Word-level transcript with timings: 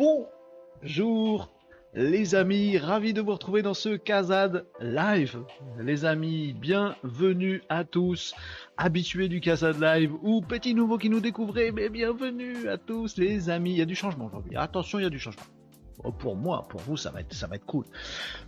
Bonjour 0.00 1.52
les 1.92 2.34
amis, 2.34 2.78
ravi 2.78 3.12
de 3.12 3.20
vous 3.20 3.32
retrouver 3.32 3.60
dans 3.60 3.74
ce 3.74 3.96
Kazad 3.96 4.64
Live. 4.80 5.38
Les 5.78 6.06
amis, 6.06 6.54
bienvenue 6.54 7.62
à 7.68 7.84
tous, 7.84 8.34
habitués 8.78 9.28
du 9.28 9.42
Kazad 9.42 9.78
Live 9.78 10.14
ou 10.22 10.40
petits 10.40 10.72
nouveaux 10.72 10.96
qui 10.96 11.10
nous 11.10 11.20
découvrez, 11.20 11.70
mais 11.70 11.90
bienvenue 11.90 12.66
à 12.70 12.78
tous 12.78 13.18
les 13.18 13.50
amis. 13.50 13.72
Il 13.72 13.76
y 13.76 13.82
a 13.82 13.84
du 13.84 13.94
changement 13.94 14.24
aujourd'hui. 14.24 14.56
Attention, 14.56 15.00
il 15.00 15.02
y 15.02 15.06
a 15.06 15.10
du 15.10 15.18
changement. 15.18 15.44
Oh, 16.02 16.12
pour 16.12 16.34
moi, 16.34 16.66
pour 16.70 16.80
vous, 16.80 16.96
ça 16.96 17.10
va 17.10 17.20
être, 17.20 17.34
ça 17.34 17.46
va 17.46 17.58
cool. 17.58 17.84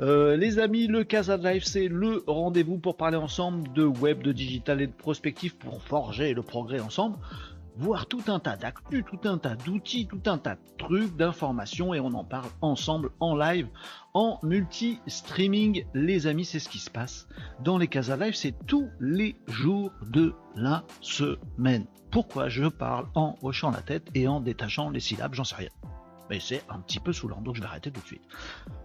Euh, 0.01 0.39
les 0.39 0.59
amis, 0.59 0.87
le 0.87 1.05
Kazad 1.05 1.45
Live, 1.45 1.65
c'est 1.65 1.89
le 1.89 2.25
rendez-vous 2.27 2.79
pour 2.79 2.97
parler 2.97 3.19
ensemble 3.19 3.71
de 3.75 3.85
web, 3.85 4.23
de 4.23 4.33
digital 4.33 4.81
et 4.81 4.87
de 4.87 4.93
prospectif 4.93 5.59
pour 5.59 5.83
forger 5.83 6.33
le 6.33 6.41
progrès 6.41 6.81
ensemble 6.81 7.19
voir 7.77 8.07
tout 8.07 8.23
un 8.29 8.39
tas 8.39 8.57
d'actu, 8.57 9.05
tout 9.05 9.29
un 9.29 9.39
tas 9.39 9.57
d'outils, 9.57 10.07
tout 10.07 10.23
un 10.27 10.39
tas 10.39 10.57
de 10.57 10.61
trucs, 10.79 11.17
d'informations 11.17 11.95
et 11.95 12.01
on 12.01 12.13
en 12.15 12.25
parle 12.25 12.51
ensemble 12.61 13.11
en 13.21 13.37
live, 13.37 13.69
en 14.15 14.39
multi-streaming. 14.43 15.85
Les 15.95 16.27
amis, 16.27 16.45
c'est 16.45 16.59
ce 16.59 16.69
qui 16.69 16.79
se 16.79 16.91
passe 16.91 17.29
dans 17.61 17.79
les 17.79 17.89
Casa 17.89 18.17
Live, 18.17 18.35
c'est 18.35 18.55
tous 18.67 18.89
les 19.01 19.37
jours 19.49 19.91
de 20.11 20.35
la 20.57 20.85
semaine. 21.01 21.87
Pourquoi 22.11 22.49
je 22.49 22.67
parle 22.67 23.07
en 23.15 23.37
hochant 23.43 23.71
la 23.71 23.81
tête 23.81 24.09
et 24.15 24.29
en 24.29 24.41
détachant 24.41 24.91
les 24.91 25.01
syllabes, 25.01 25.35
j'en 25.35 25.45
sais 25.45 25.57
rien 25.57 25.71
mais 26.33 26.41
c'est 26.41 26.63
un 26.71 26.81
petit 26.81 26.99
peu 26.99 27.13
saoulant, 27.13 27.43
donc 27.43 27.57
je 27.57 27.61
vais 27.61 27.67
arrêter 27.67 27.91
tout 27.91 28.01
de 28.01 28.07
suite. 28.07 28.23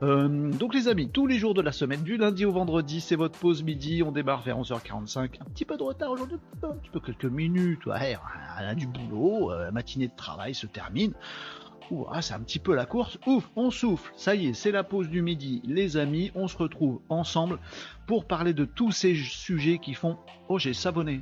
Euh, 0.03 0.51
donc 0.51 0.73
les 0.73 0.89
amis, 0.89 1.09
tous 1.09 1.27
les 1.27 1.39
jours 1.39 1.53
de 1.53 1.61
la 1.61 1.71
semaine, 1.71 2.03
du 2.03 2.17
lundi 2.17 2.43
au 2.43 2.51
vendredi, 2.51 2.99
c'est 2.99 3.15
votre 3.15 3.39
pause 3.39 3.63
midi, 3.63 4.03
on 4.03 4.11
démarre 4.11 4.41
vers 4.41 4.59
11h45, 4.59 5.39
un 5.39 5.45
petit 5.45 5.63
peu 5.63 5.77
de 5.77 5.83
retard 5.83 6.11
aujourd'hui, 6.11 6.37
un 6.61 6.75
petit 6.75 6.89
peu 6.89 6.99
quelques 6.99 7.23
minutes, 7.23 7.85
ouais, 7.85 8.17
on 8.59 8.67
a 8.67 8.75
du 8.75 8.85
boulot, 8.85 9.53
euh, 9.53 9.63
la 9.63 9.71
matinée 9.71 10.09
de 10.09 10.15
travail 10.15 10.53
se 10.53 10.67
termine. 10.67 11.13
Ouh, 11.89 12.05
ah, 12.11 12.21
c'est 12.21 12.33
un 12.33 12.41
petit 12.41 12.59
peu 12.59 12.75
la 12.75 12.85
course. 12.85 13.17
Ouf, 13.25 13.49
on 13.55 13.71
souffle. 13.71 14.11
Ça 14.17 14.35
y 14.35 14.47
est, 14.47 14.53
c'est 14.53 14.71
la 14.71 14.83
pause 14.83 15.07
du 15.07 15.21
midi. 15.21 15.61
Les 15.63 15.95
amis, 15.95 16.33
on 16.35 16.49
se 16.49 16.57
retrouve 16.57 16.99
ensemble 17.07 17.59
pour 18.07 18.25
parler 18.25 18.53
de 18.53 18.65
tous 18.65 18.91
ces 18.91 19.15
sujets 19.15 19.77
qui 19.77 19.93
font... 19.93 20.17
Oh, 20.49 20.59
j'ai 20.59 20.73
savonné. 20.73 21.21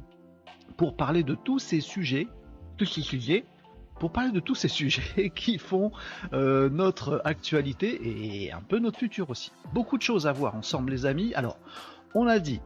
Pour 0.75 0.97
parler 0.97 1.21
de 1.21 1.35
tous 1.35 1.59
ces 1.59 1.81
sujets, 1.81 2.27
tous 2.77 2.87
ces 2.87 3.01
sujets 3.01 3.45
pour 3.99 4.11
parler 4.11 4.31
de 4.31 4.39
tous 4.39 4.55
ces 4.55 4.67
sujets 4.67 5.31
qui 5.35 5.57
font 5.57 5.91
euh, 6.33 6.69
notre 6.69 7.21
actualité 7.25 7.99
et 8.45 8.51
un 8.51 8.61
peu 8.61 8.79
notre 8.79 8.99
futur 8.99 9.29
aussi. 9.29 9.51
Beaucoup 9.73 9.97
de 9.97 10.03
choses 10.03 10.27
à 10.27 10.31
voir 10.31 10.55
ensemble 10.55 10.91
les 10.91 11.05
amis. 11.05 11.33
Alors, 11.33 11.57
on 12.13 12.27
a 12.27 12.39
dit 12.39 12.61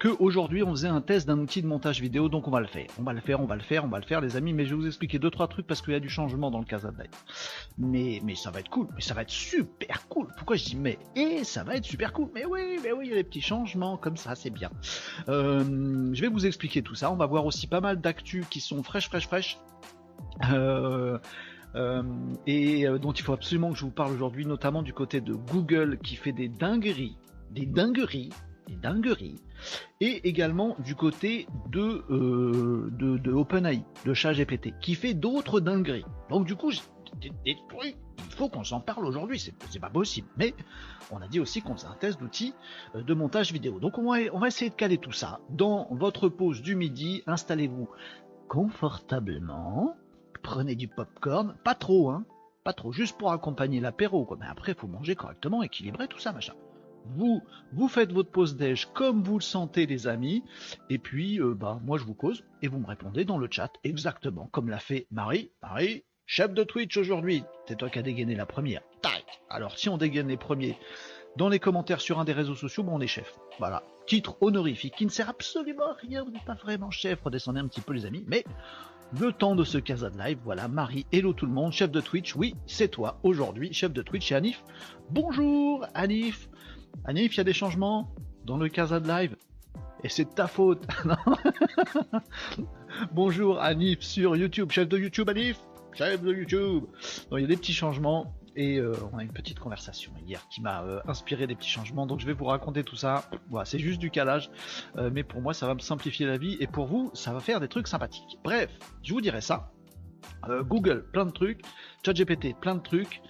qu'aujourd'hui 0.00 0.62
on 0.62 0.70
faisait 0.70 0.88
un 0.88 1.00
test 1.00 1.26
d'un 1.26 1.38
outil 1.38 1.62
de 1.62 1.66
montage 1.66 2.00
vidéo, 2.00 2.28
donc 2.28 2.48
on 2.48 2.50
va 2.50 2.60
le 2.60 2.66
faire. 2.66 2.86
On 2.98 3.02
va 3.02 3.12
le 3.12 3.20
faire, 3.20 3.40
on 3.40 3.46
va 3.46 3.56
le 3.56 3.62
faire, 3.62 3.84
on 3.84 3.88
va 3.88 3.98
le 3.98 4.04
faire 4.04 4.20
les 4.20 4.36
amis, 4.36 4.52
mais 4.52 4.64
je 4.66 4.70
vais 4.70 4.76
vous 4.76 4.86
expliquer 4.86 5.18
deux 5.18 5.30
trois 5.30 5.48
trucs 5.48 5.66
parce 5.66 5.80
qu'il 5.80 5.92
y 5.92 5.96
a 5.96 6.00
du 6.00 6.10
changement 6.10 6.50
dans 6.50 6.58
le 6.58 6.64
cas 6.64 6.80
Mais, 7.78 8.20
mais 8.22 8.34
ça 8.34 8.50
va 8.50 8.60
être 8.60 8.68
cool, 8.68 8.88
mais 8.94 9.00
ça 9.00 9.14
va 9.14 9.22
être 9.22 9.30
super 9.30 10.06
cool. 10.08 10.28
Pourquoi 10.36 10.56
je 10.56 10.64
dis 10.64 10.76
mais? 10.76 10.98
Et 11.16 11.44
ça 11.44 11.64
va 11.64 11.76
être 11.76 11.84
super 11.84 12.12
cool. 12.12 12.28
Mais 12.34 12.44
oui, 12.44 12.78
mais 12.82 12.92
oui, 12.92 13.06
il 13.06 13.10
y 13.10 13.12
a 13.12 13.16
des 13.16 13.24
petits 13.24 13.40
changements 13.40 13.96
comme 13.96 14.16
ça, 14.16 14.34
c'est 14.34 14.50
bien. 14.50 14.70
Euh, 15.28 16.10
je 16.12 16.20
vais 16.20 16.28
vous 16.28 16.46
expliquer 16.46 16.82
tout 16.82 16.94
ça. 16.94 17.10
On 17.10 17.16
va 17.16 17.26
voir 17.26 17.46
aussi 17.46 17.66
pas 17.66 17.80
mal 17.80 18.00
d'actu 18.00 18.44
qui 18.50 18.60
sont 18.60 18.82
fraîches, 18.82 19.08
fraîches, 19.08 19.26
fraîches 19.26 19.58
et 22.46 22.86
euh, 22.86 22.98
dont 22.98 23.12
il 23.12 23.22
faut 23.22 23.32
absolument 23.32 23.72
que 23.72 23.78
je 23.78 23.84
vous 23.84 23.90
parle 23.90 24.12
aujourd'hui, 24.12 24.46
notamment 24.46 24.82
du 24.82 24.92
côté 24.92 25.20
de 25.20 25.34
Google 25.34 25.98
qui 25.98 26.16
fait 26.16 26.32
des 26.32 26.48
dingueries, 26.48 27.16
des 27.50 27.66
dingueries, 27.66 28.30
des 28.68 28.76
dingueries, 28.76 29.40
et 30.00 30.26
également 30.28 30.76
du 30.78 30.94
côté 30.94 31.46
de, 31.70 32.04
de, 32.90 33.18
de 33.18 33.32
OpenAI, 33.32 33.84
de 34.04 34.14
ChatGPT, 34.14 34.74
qui 34.80 34.94
fait 34.94 35.14
d'autres 35.14 35.60
dingueries. 35.60 36.04
Donc 36.30 36.46
du 36.46 36.54
coup, 36.54 36.70
il 37.44 37.56
faut 38.30 38.48
qu'on 38.48 38.64
s'en 38.64 38.80
parle 38.80 39.06
aujourd'hui, 39.06 39.38
c'est 39.38 39.80
pas 39.80 39.90
possible. 39.90 40.28
Mais 40.36 40.54
on 41.10 41.20
a 41.20 41.28
dit 41.28 41.40
aussi 41.40 41.60
qu'on 41.60 41.74
faisait 41.74 41.88
un 41.88 41.96
test 41.96 42.18
d'outils 42.20 42.54
de 42.94 43.14
montage 43.14 43.52
vidéo. 43.52 43.78
Donc 43.80 43.98
on 43.98 44.10
va, 44.10 44.18
on 44.32 44.38
va 44.38 44.48
essayer 44.48 44.70
de 44.70 44.74
caler 44.74 44.98
tout 44.98 45.12
ça 45.12 45.40
dans 45.50 45.88
votre 45.90 46.28
pause 46.28 46.62
du 46.62 46.74
midi. 46.74 47.22
Installez-vous 47.26 47.88
confortablement 48.48 49.96
prenez 50.44 50.76
du 50.76 50.86
popcorn, 50.86 51.56
pas 51.64 51.74
trop, 51.74 52.10
hein, 52.10 52.24
pas 52.62 52.74
trop, 52.74 52.92
juste 52.92 53.18
pour 53.18 53.32
accompagner 53.32 53.80
l'apéro, 53.80 54.28
Mais 54.38 54.46
après, 54.46 54.72
il 54.72 54.78
faut 54.78 54.86
manger 54.86 55.16
correctement, 55.16 55.62
équilibrer 55.62 56.06
tout 56.06 56.20
ça, 56.20 56.32
machin. 56.32 56.54
Vous, 57.16 57.42
vous 57.72 57.88
faites 57.88 58.12
votre 58.12 58.30
pause 58.30 58.56
déj 58.56 58.86
comme 58.94 59.22
vous 59.22 59.38
le 59.38 59.42
sentez, 59.42 59.86
les 59.86 60.06
amis, 60.06 60.44
et 60.88 60.98
puis, 60.98 61.40
euh, 61.40 61.54
bah, 61.54 61.80
moi 61.84 61.98
je 61.98 62.04
vous 62.04 62.14
cause, 62.14 62.44
et 62.62 62.68
vous 62.68 62.78
me 62.78 62.86
répondez 62.86 63.24
dans 63.24 63.36
le 63.36 63.48
chat, 63.50 63.72
exactement 63.82 64.48
comme 64.52 64.68
l'a 64.68 64.78
fait 64.78 65.06
Marie. 65.10 65.50
Marie, 65.62 66.04
chef 66.26 66.54
de 66.54 66.62
Twitch 66.62 66.96
aujourd'hui, 66.96 67.42
c'est 67.66 67.76
toi 67.76 67.90
qui 67.90 67.98
as 67.98 68.02
dégainé 68.02 68.34
la 68.34 68.46
première. 68.46 68.82
Tac 69.02 69.24
Alors, 69.50 69.78
si 69.78 69.88
on 69.88 69.98
dégaine 69.98 70.28
les 70.28 70.38
premiers 70.38 70.78
dans 71.36 71.48
les 71.48 71.58
commentaires 71.58 72.00
sur 72.00 72.20
un 72.20 72.24
des 72.24 72.32
réseaux 72.32 72.54
sociaux, 72.54 72.84
bon, 72.84 72.96
on 72.96 73.00
est 73.00 73.06
chef. 73.06 73.34
Voilà. 73.58 73.82
Titre 74.06 74.36
honorifique 74.40 74.94
qui 74.96 75.04
ne 75.04 75.10
sert 75.10 75.28
absolument 75.28 75.88
à 75.88 75.94
rien, 75.94 76.22
vous 76.22 76.30
n'êtes 76.30 76.44
pas 76.44 76.54
vraiment 76.54 76.90
chef, 76.90 77.22
redescendez 77.22 77.60
un 77.60 77.66
petit 77.66 77.80
peu 77.80 77.92
les 77.92 78.06
amis, 78.06 78.24
mais 78.26 78.44
le 79.20 79.32
temps 79.32 79.54
de 79.54 79.64
ce 79.64 79.78
Casa 79.78 80.10
de 80.10 80.18
Live. 80.18 80.38
Voilà, 80.44 80.68
Marie, 80.68 81.06
hello 81.12 81.32
tout 81.32 81.46
le 81.46 81.52
monde, 81.52 81.72
chef 81.72 81.90
de 81.90 82.00
Twitch. 82.00 82.34
Oui, 82.36 82.54
c'est 82.66 82.88
toi 82.88 83.18
aujourd'hui, 83.22 83.72
chef 83.72 83.92
de 83.92 84.02
Twitch 84.02 84.32
et 84.32 84.34
Anif. 84.34 84.64
Bonjour 85.10 85.86
Anif. 85.94 86.48
Anif, 87.04 87.34
il 87.34 87.38
y 87.38 87.40
a 87.40 87.44
des 87.44 87.52
changements 87.52 88.12
dans 88.44 88.56
le 88.56 88.68
Casa 88.68 89.00
de 89.00 89.08
Live? 89.08 89.36
Et 90.02 90.08
c'est 90.08 90.34
ta 90.34 90.46
faute. 90.46 90.86
Bonjour 93.12 93.60
Anif 93.60 94.00
sur 94.00 94.36
YouTube, 94.36 94.70
chef 94.70 94.88
de 94.88 94.98
YouTube 94.98 95.28
Anif, 95.28 95.58
chef 95.94 96.22
de 96.22 96.32
YouTube. 96.32 96.84
il 97.32 97.40
y 97.40 97.44
a 97.44 97.46
des 97.46 97.56
petits 97.56 97.72
changements 97.72 98.34
et 98.56 98.78
euh, 98.78 98.94
on 99.12 99.18
a 99.18 99.22
une 99.22 99.32
petite 99.32 99.58
conversation 99.58 100.12
hier 100.26 100.46
qui 100.48 100.60
m'a 100.60 100.82
euh, 100.82 101.00
inspiré 101.06 101.46
des 101.46 101.54
petits 101.54 101.68
changements. 101.68 102.06
Donc 102.06 102.20
je 102.20 102.26
vais 102.26 102.32
vous 102.32 102.44
raconter 102.44 102.84
tout 102.84 102.96
ça. 102.96 103.28
Voilà, 103.48 103.64
c'est 103.64 103.78
juste 103.78 104.00
du 104.00 104.10
calage, 104.10 104.50
euh, 104.96 105.10
mais 105.12 105.22
pour 105.22 105.40
moi 105.40 105.54
ça 105.54 105.66
va 105.66 105.74
me 105.74 105.80
simplifier 105.80 106.26
la 106.26 106.38
vie 106.38 106.56
et 106.60 106.66
pour 106.66 106.86
vous 106.86 107.10
ça 107.14 107.32
va 107.32 107.40
faire 107.40 107.60
des 107.60 107.68
trucs 107.68 107.88
sympathiques. 107.88 108.38
Bref, 108.44 108.70
je 109.02 109.12
vous 109.12 109.20
dirai 109.20 109.40
ça. 109.40 109.70
Google, 110.48 111.04
plein 111.12 111.26
de 111.26 111.30
trucs, 111.30 111.60
ChatGPT, 112.04 112.58
plein 112.58 112.74
de 112.74 112.80
trucs, 112.80 113.22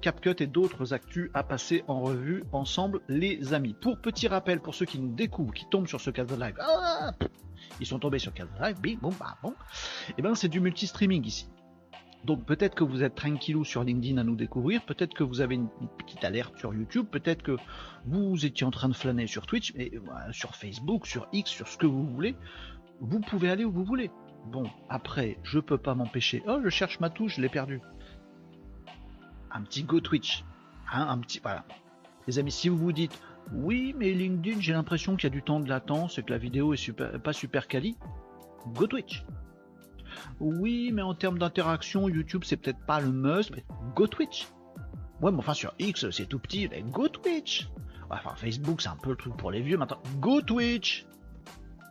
CapCut 0.00 0.34
et 0.40 0.46
d'autres 0.46 0.92
actus 0.92 1.30
à 1.34 1.44
passer 1.44 1.84
en 1.86 2.00
revue 2.00 2.44
ensemble, 2.52 3.00
les 3.08 3.54
amis. 3.54 3.74
Pour 3.80 4.00
petit 4.00 4.26
rappel, 4.26 4.60
pour 4.60 4.74
ceux 4.74 4.84
qui 4.84 4.98
nous 4.98 5.12
découvrent, 5.12 5.54
qui 5.54 5.66
tombent 5.70 5.86
sur 5.86 6.00
ce 6.00 6.10
cadre 6.10 6.36
live, 6.36 6.56
ah, 6.60 7.12
ils 7.80 7.86
sont 7.86 7.98
tombés 8.00 8.18
sur 8.18 8.32
cadre 8.34 8.52
live, 8.60 8.80
bing, 8.80 8.98
bon, 8.98 9.10
bah, 9.18 9.36
bon, 9.42 9.50
et 9.50 10.14
eh 10.18 10.22
ben 10.22 10.34
c'est 10.34 10.48
du 10.48 10.60
multi-streaming 10.60 11.24
ici. 11.24 11.48
Donc 12.24 12.44
peut-être 12.44 12.74
que 12.74 12.84
vous 12.84 13.02
êtes 13.02 13.16
tranquillou 13.16 13.64
sur 13.64 13.82
LinkedIn 13.82 14.18
à 14.18 14.24
nous 14.24 14.36
découvrir, 14.36 14.84
peut-être 14.84 15.12
que 15.14 15.24
vous 15.24 15.40
avez 15.40 15.56
une 15.56 15.68
petite 15.98 16.22
alerte 16.22 16.56
sur 16.56 16.72
YouTube, 16.72 17.06
peut-être 17.10 17.42
que 17.42 17.56
vous 18.06 18.46
étiez 18.46 18.64
en 18.64 18.70
train 18.70 18.88
de 18.88 18.94
flâner 18.94 19.26
sur 19.26 19.46
Twitch, 19.46 19.74
mais 19.74 19.90
euh, 19.94 20.32
sur 20.32 20.54
Facebook, 20.54 21.06
sur 21.06 21.28
X, 21.32 21.50
sur 21.50 21.66
ce 21.66 21.76
que 21.76 21.86
vous 21.86 22.06
voulez, 22.06 22.36
vous 23.00 23.20
pouvez 23.20 23.50
aller 23.50 23.64
où 23.64 23.72
vous 23.72 23.84
voulez. 23.84 24.10
Bon, 24.46 24.68
après, 24.88 25.38
je 25.42 25.58
peux 25.58 25.78
pas 25.78 25.94
m'empêcher. 25.94 26.42
Oh, 26.46 26.58
je 26.62 26.68
cherche 26.68 27.00
ma 27.00 27.10
touche, 27.10 27.36
je 27.36 27.40
l'ai 27.40 27.48
perdue. 27.48 27.80
Un 29.50 29.62
petit 29.62 29.82
Go 29.82 30.00
Twitch. 30.00 30.44
Hein, 30.92 31.06
un 31.08 31.18
petit. 31.18 31.40
Voilà. 31.40 31.64
Les 32.28 32.38
amis, 32.38 32.52
si 32.52 32.68
vous 32.68 32.78
vous 32.78 32.92
dites 32.92 33.20
oui, 33.52 33.94
mais 33.98 34.12
LinkedIn, 34.12 34.60
j'ai 34.60 34.72
l'impression 34.72 35.16
qu'il 35.16 35.24
y 35.24 35.32
a 35.32 35.34
du 35.34 35.42
temps 35.42 35.60
de 35.60 35.68
latence 35.68 36.18
et 36.18 36.22
que 36.22 36.30
la 36.30 36.38
vidéo 36.38 36.74
est 36.74 36.92
pas 36.92 37.32
super 37.32 37.66
quali, 37.66 37.96
Go 38.68 38.86
Twitch. 38.86 39.24
Oui, 40.40 40.90
mais 40.92 41.02
en 41.02 41.14
termes 41.14 41.38
d'interaction, 41.38 42.08
YouTube, 42.08 42.42
c'est 42.44 42.56
peut-être 42.56 42.84
pas 42.86 43.00
le 43.00 43.10
must, 43.10 43.50
mais 43.54 43.64
go 43.94 44.06
Twitch. 44.06 44.48
Ouais, 45.20 45.30
mais 45.30 45.38
enfin, 45.38 45.54
sur 45.54 45.72
X, 45.78 46.10
c'est 46.10 46.26
tout 46.26 46.38
petit, 46.38 46.68
mais 46.68 46.82
go 46.82 47.08
Twitch. 47.08 47.68
Enfin, 48.10 48.34
Facebook, 48.36 48.82
c'est 48.82 48.88
un 48.88 48.96
peu 48.96 49.10
le 49.10 49.16
truc 49.16 49.36
pour 49.36 49.50
les 49.50 49.62
vieux. 49.62 49.78
Maintenant, 49.78 50.02
go 50.20 50.42
Twitch. 50.42 51.06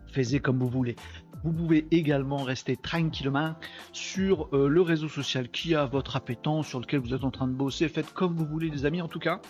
Faites 0.08 0.42
comme 0.42 0.60
vous 0.60 0.70
voulez. 0.70 0.96
Vous 1.44 1.54
pouvez 1.54 1.88
également 1.90 2.44
rester 2.44 2.78
tranquillement 2.78 3.56
sur 3.94 4.48
euh, 4.54 4.68
le 4.68 4.82
réseau 4.82 5.10
social 5.10 5.50
qui 5.50 5.74
a 5.74 5.86
votre 5.86 6.16
appétence, 6.16 6.68
sur 6.68 6.80
lequel 6.80 7.00
vous 7.00 7.14
êtes 7.14 7.24
en 7.24 7.32
train 7.32 7.48
de 7.48 7.54
bosser. 7.54 7.90
Faites 7.90 8.14
comme 8.14 8.36
vous 8.36 8.46
voulez, 8.46 8.70
les 8.70 8.86
amis. 8.86 9.02
En 9.02 9.08
tout 9.08 9.20
cas, 9.20 9.42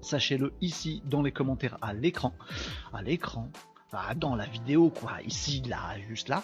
sachez-le 0.00 0.54
ici 0.60 1.02
dans 1.04 1.20
les 1.20 1.32
commentaires 1.32 1.76
à 1.82 1.92
l'écran. 1.92 2.32
À 2.92 3.02
l'écran, 3.02 3.50
dans 4.16 4.36
la 4.36 4.44
vidéo, 4.44 4.90
quoi, 4.90 5.22
ici, 5.24 5.62
là, 5.68 5.98
juste 6.08 6.28
là, 6.28 6.42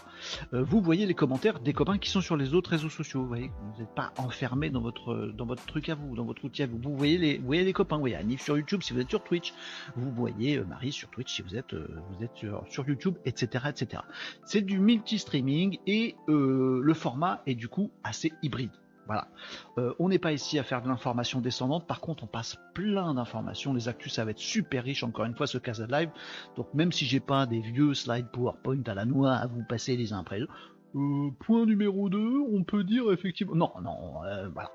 euh, 0.52 0.62
vous 0.62 0.80
voyez 0.80 1.04
les 1.06 1.14
commentaires 1.14 1.60
des 1.60 1.72
copains 1.72 1.98
qui 1.98 2.08
sont 2.08 2.20
sur 2.20 2.36
les 2.36 2.54
autres 2.54 2.70
réseaux 2.70 2.88
sociaux. 2.88 3.20
Vous 3.20 3.28
voyez, 3.28 3.50
vous 3.62 3.80
n'êtes 3.80 3.94
pas 3.94 4.12
enfermé 4.16 4.70
dans 4.70 4.80
votre 4.80 5.32
dans 5.36 5.44
votre 5.44 5.64
truc 5.66 5.88
à 5.88 5.94
vous, 5.94 6.16
dans 6.16 6.24
votre 6.24 6.44
outil 6.44 6.62
à 6.62 6.66
vous. 6.66 6.78
Vous 6.78 6.96
voyez 6.96 7.18
les, 7.18 7.38
vous 7.38 7.46
voyez 7.46 7.64
les 7.64 7.72
copains. 7.72 7.96
Vous 7.96 8.02
voyez 8.02 8.16
Anif 8.16 8.42
sur 8.42 8.56
YouTube 8.56 8.82
si 8.82 8.92
vous 8.92 9.00
êtes 9.00 9.10
sur 9.10 9.22
Twitch. 9.22 9.52
Vous 9.96 10.10
voyez 10.10 10.56
euh, 10.56 10.64
Marie 10.64 10.92
sur 10.92 11.10
Twitch 11.10 11.34
si 11.34 11.42
vous 11.42 11.56
êtes 11.56 11.74
euh, 11.74 11.86
vous 12.10 12.24
êtes 12.24 12.34
sur, 12.34 12.64
sur 12.70 12.88
YouTube, 12.88 13.16
etc., 13.24 13.66
etc. 13.68 14.02
C'est 14.44 14.62
du 14.62 14.78
multi-streaming 14.78 15.78
et 15.86 16.16
le 16.26 16.94
format 16.94 17.42
est 17.46 17.54
du 17.54 17.68
coup 17.68 17.90
assez 18.02 18.32
hybride. 18.42 18.70
Voilà. 19.06 19.28
Euh, 19.78 19.94
on 19.98 20.08
n'est 20.08 20.18
pas 20.18 20.32
ici 20.32 20.58
à 20.58 20.62
faire 20.62 20.82
de 20.82 20.88
l'information 20.88 21.40
descendante. 21.40 21.86
Par 21.86 22.00
contre, 22.00 22.24
on 22.24 22.26
passe 22.26 22.56
plein 22.74 23.14
d'informations. 23.14 23.74
Les 23.74 23.88
actus, 23.88 24.12
ça 24.12 24.24
va 24.24 24.30
être 24.30 24.38
super 24.38 24.84
riche. 24.84 25.02
Encore 25.02 25.24
une 25.24 25.36
fois, 25.36 25.46
ce 25.46 25.58
Casa 25.58 25.86
Live. 25.86 26.10
Donc, 26.56 26.72
même 26.74 26.92
si 26.92 27.04
j'ai 27.04 27.20
pas 27.20 27.46
des 27.46 27.60
vieux 27.60 27.94
slides 27.94 28.28
PowerPoint 28.32 28.82
à 28.86 28.94
la 28.94 29.04
noix 29.04 29.32
à 29.32 29.46
vous 29.46 29.62
passer 29.68 29.96
les 29.96 30.12
uns 30.12 30.20
après 30.20 30.40
les 30.40 30.46
Euh, 30.96 31.30
point 31.40 31.66
numéro 31.66 32.08
2, 32.08 32.18
on 32.52 32.62
peut 32.62 32.84
dire 32.84 33.10
effectivement. 33.10 33.54
Non, 33.56 33.72
non, 33.82 34.24
euh, 34.24 34.48
voilà. 34.48 34.70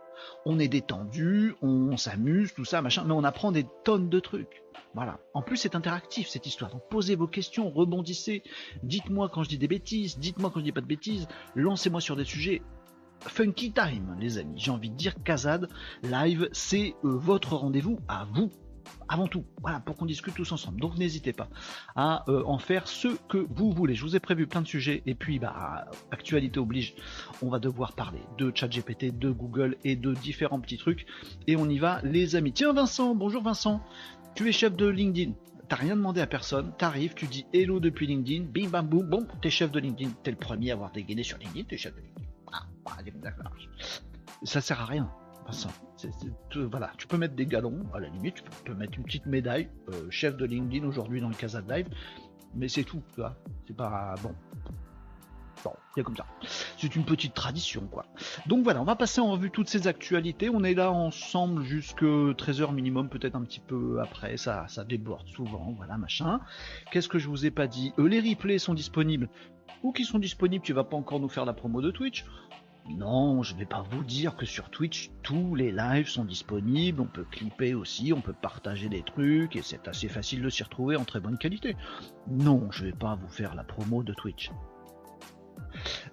On 0.46 0.60
est 0.60 0.68
détendu, 0.68 1.56
on 1.62 1.96
s'amuse, 1.96 2.54
tout 2.54 2.66
ça, 2.66 2.82
machin, 2.82 3.06
mais 3.06 3.14
on 3.14 3.24
apprend 3.24 3.54
des 3.54 3.66
tonnes 3.86 4.10
de 4.10 4.20
trucs. 4.20 4.64
Voilà. 4.96 5.20
En 5.34 5.42
plus, 5.42 5.58
c'est 5.58 5.75
interactif 5.75 6.28
cette 6.28 6.46
histoire. 6.46 6.72
Donc 6.72 6.82
posez 6.90 7.16
vos 7.16 7.28
questions, 7.28 7.70
rebondissez. 7.70 8.44
Dites-moi 8.84 9.30
quand 9.30 9.44
je 9.44 9.50
dis 9.50 9.58
des 9.58 9.68
bêtises, 9.68 10.18
dites-moi 10.18 10.50
quand 10.52 10.60
je 10.60 10.66
dis 10.66 10.72
pas 10.72 10.82
de 10.82 10.88
bêtises. 10.88 11.28
Lancez-moi 11.56 12.02
sur 12.02 12.16
des 12.16 12.25
sujets. 12.25 12.62
Funky 13.21 13.71
time, 13.71 14.16
les 14.19 14.38
amis. 14.38 14.56
J'ai 14.57 14.71
envie 14.71 14.89
de 14.89 14.95
dire, 14.95 15.13
Kazad 15.24 15.69
Live, 16.04 16.50
c'est 16.51 16.95
euh, 17.04 17.10
votre 17.10 17.56
rendez-vous 17.56 18.00
à 18.07 18.25
vous 18.33 18.50
avant 19.07 19.27
tout, 19.27 19.45
voilà, 19.62 19.80
pour 19.80 19.95
qu'on 19.95 20.06
discute 20.06 20.33
tous 20.36 20.51
ensemble. 20.51 20.80
Donc 20.80 20.98
n'hésitez 20.98 21.33
pas 21.33 21.50
à 21.95 22.24
euh, 22.30 22.44
en 22.45 22.60
faire 22.60 22.88
ce 22.88 23.07
que 23.27 23.45
vous 23.50 23.71
voulez. 23.71 23.95
Je 23.95 24.04
vous 24.04 24.16
ai 24.16 24.19
prévu 24.19 24.48
plein 24.48 24.62
de 24.62 24.68
sujets, 24.68 25.04
et 25.06 25.16
puis 25.16 25.39
bah 25.39 25.86
actualité 26.12 26.60
oblige, 26.60 26.95
on 27.42 27.50
va 27.50 27.60
devoir 27.60 27.94
parler 27.94 28.19
de 28.38 28.51
ChatGPT, 28.54 29.18
de 29.18 29.31
Google 29.31 29.77
et 29.83 29.95
de 29.95 30.13
différents 30.13 30.60
petits 30.60 30.77
trucs. 30.77 31.06
Et 31.48 31.56
on 31.56 31.68
y 31.68 31.80
va, 31.80 32.01
les 32.04 32.36
amis. 32.36 32.54
Tiens 32.54 32.74
Vincent, 32.74 33.15
bonjour 33.15 33.44
Vincent, 33.44 33.81
tu 34.36 34.48
es 34.48 34.51
chef 34.51 34.75
de 34.75 34.88
LinkedIn. 34.88 35.33
T'as 35.68 35.75
rien 35.75 35.95
demandé 35.95 36.22
à 36.22 36.27
personne, 36.27 36.72
t'arrives, 36.77 37.13
tu 37.13 37.27
dis 37.27 37.45
hello 37.54 37.80
depuis 37.80 38.07
LinkedIn, 38.07 38.45
bim 38.45 38.69
bam 38.69 38.88
boum, 38.88 39.07
bon, 39.07 39.27
t'es 39.42 39.51
chef 39.51 39.72
de 39.72 39.80
LinkedIn, 39.80 40.12
t'es 40.24 40.31
le 40.31 40.38
premier 40.38 40.72
à 40.72 40.74
avoir 40.74 40.92
dégainé 40.92 41.22
sur 41.22 41.38
LinkedIn, 41.38 41.65
t'es 41.65 41.77
chef 41.77 41.95
de 41.95 42.01
LinkedIn. 42.01 42.29
Ça 44.44 44.62
sert 44.62 44.81
à 44.81 44.86
rien 44.86 45.09
voilà, 46.56 46.91
tu 46.97 47.07
peux 47.07 47.18
mettre 47.18 47.36
des 47.36 47.45
galons, 47.45 47.86
à 47.94 48.00
la 48.00 48.09
limite, 48.09 48.36
tu 48.36 48.63
peux 48.65 48.74
mettre 48.74 48.97
une 48.97 49.03
petite 49.03 49.25
médaille, 49.25 49.69
euh, 49.89 50.09
chef 50.09 50.38
de 50.38 50.45
LinkedIn 50.45 50.86
aujourd'hui 50.88 51.21
dans 51.21 51.30
le 51.30 51.36
Casa 51.36 51.62
Live, 51.68 51.88
mais 52.56 52.68
c'est 52.68 52.83
tout, 52.83 53.01
tu 53.13 53.21
vois. 53.21 53.36
C'est 53.68 53.75
pas 53.75 54.15
bon. 54.21 54.33
Bon, 55.63 55.74
c'est 55.94 56.03
comme 56.03 56.15
ça. 56.15 56.25
C'est 56.77 56.95
une 56.95 57.03
petite 57.03 57.33
tradition, 57.33 57.81
quoi. 57.91 58.06
Donc 58.47 58.63
voilà, 58.63 58.81
on 58.81 58.86
va 58.86 58.95
passer 58.95 59.19
en 59.19 59.31
revue 59.31 59.51
toutes 59.51 59.68
ces 59.68 59.88
actualités. 59.88 60.50
On 60.50 60.63
est 60.63 60.74
là 60.74 60.89
ensemble 60.91 61.63
jusque 61.63 62.03
13h 62.03 62.74
minimum, 62.74 63.09
peut-être 63.09 63.36
un 63.36 63.41
petit 63.41 63.59
peu 63.59 64.00
après. 64.00 64.38
Ça, 64.38 64.65
ça 64.69 64.86
déborde 64.86 65.27
souvent, 65.27 65.74
voilà, 65.75 65.97
machin. 65.97 66.39
Qu'est-ce 66.91 67.09
que 67.09 67.19
je 67.19 67.27
vous 67.27 67.45
ai 67.45 67.51
pas 67.51 67.68
dit? 67.68 67.91
Euh, 68.00 68.07
Les 68.07 68.21
replays 68.21 68.57
sont 68.57 68.74
disponibles. 68.74 69.27
Ou 69.83 69.91
qui 69.91 70.06
sont 70.06 70.19
disponibles, 70.19 70.63
tu 70.63 70.74
vas 70.74 70.83
pas 70.86 70.97
encore 70.97 71.19
nous 71.19 71.30
faire 71.30 71.45
la 71.45 71.53
promo 71.53 71.81
de 71.81 71.91
Twitch. 71.91 72.25
Non, 72.89 73.44
je 73.44 73.53
ne 73.53 73.59
vais 73.59 73.65
pas 73.65 73.83
vous 73.91 74.03
dire 74.03 74.36
que 74.36 74.45
sur 74.45 74.69
Twitch, 74.69 75.12
tous 75.21 75.56
les 75.56 75.71
lives 75.71 76.09
sont 76.09 76.25
disponibles, 76.25 77.01
on 77.01 77.06
peut 77.06 77.25
clipper 77.30 77.74
aussi, 77.74 78.13
on 78.13 78.21
peut 78.21 78.33
partager 78.33 78.89
des 78.89 79.03
trucs, 79.03 79.56
et 79.56 79.62
c'est 79.62 79.88
assez 79.88 80.07
facile 80.07 80.41
de 80.41 80.50
s'y 80.50 80.63
retrouver 80.63 80.95
en 80.95 81.06
très 81.06 81.19
bonne 81.19 81.38
qualité. 81.38 81.75
Non, 82.27 82.71
je 82.71 82.83
ne 82.83 82.89
vais 82.89 82.97
pas 82.97 83.15
vous 83.15 83.30
faire 83.30 83.56
la 83.56 83.63
promo 83.63 84.03
de 84.03 84.13
Twitch. 84.13 84.51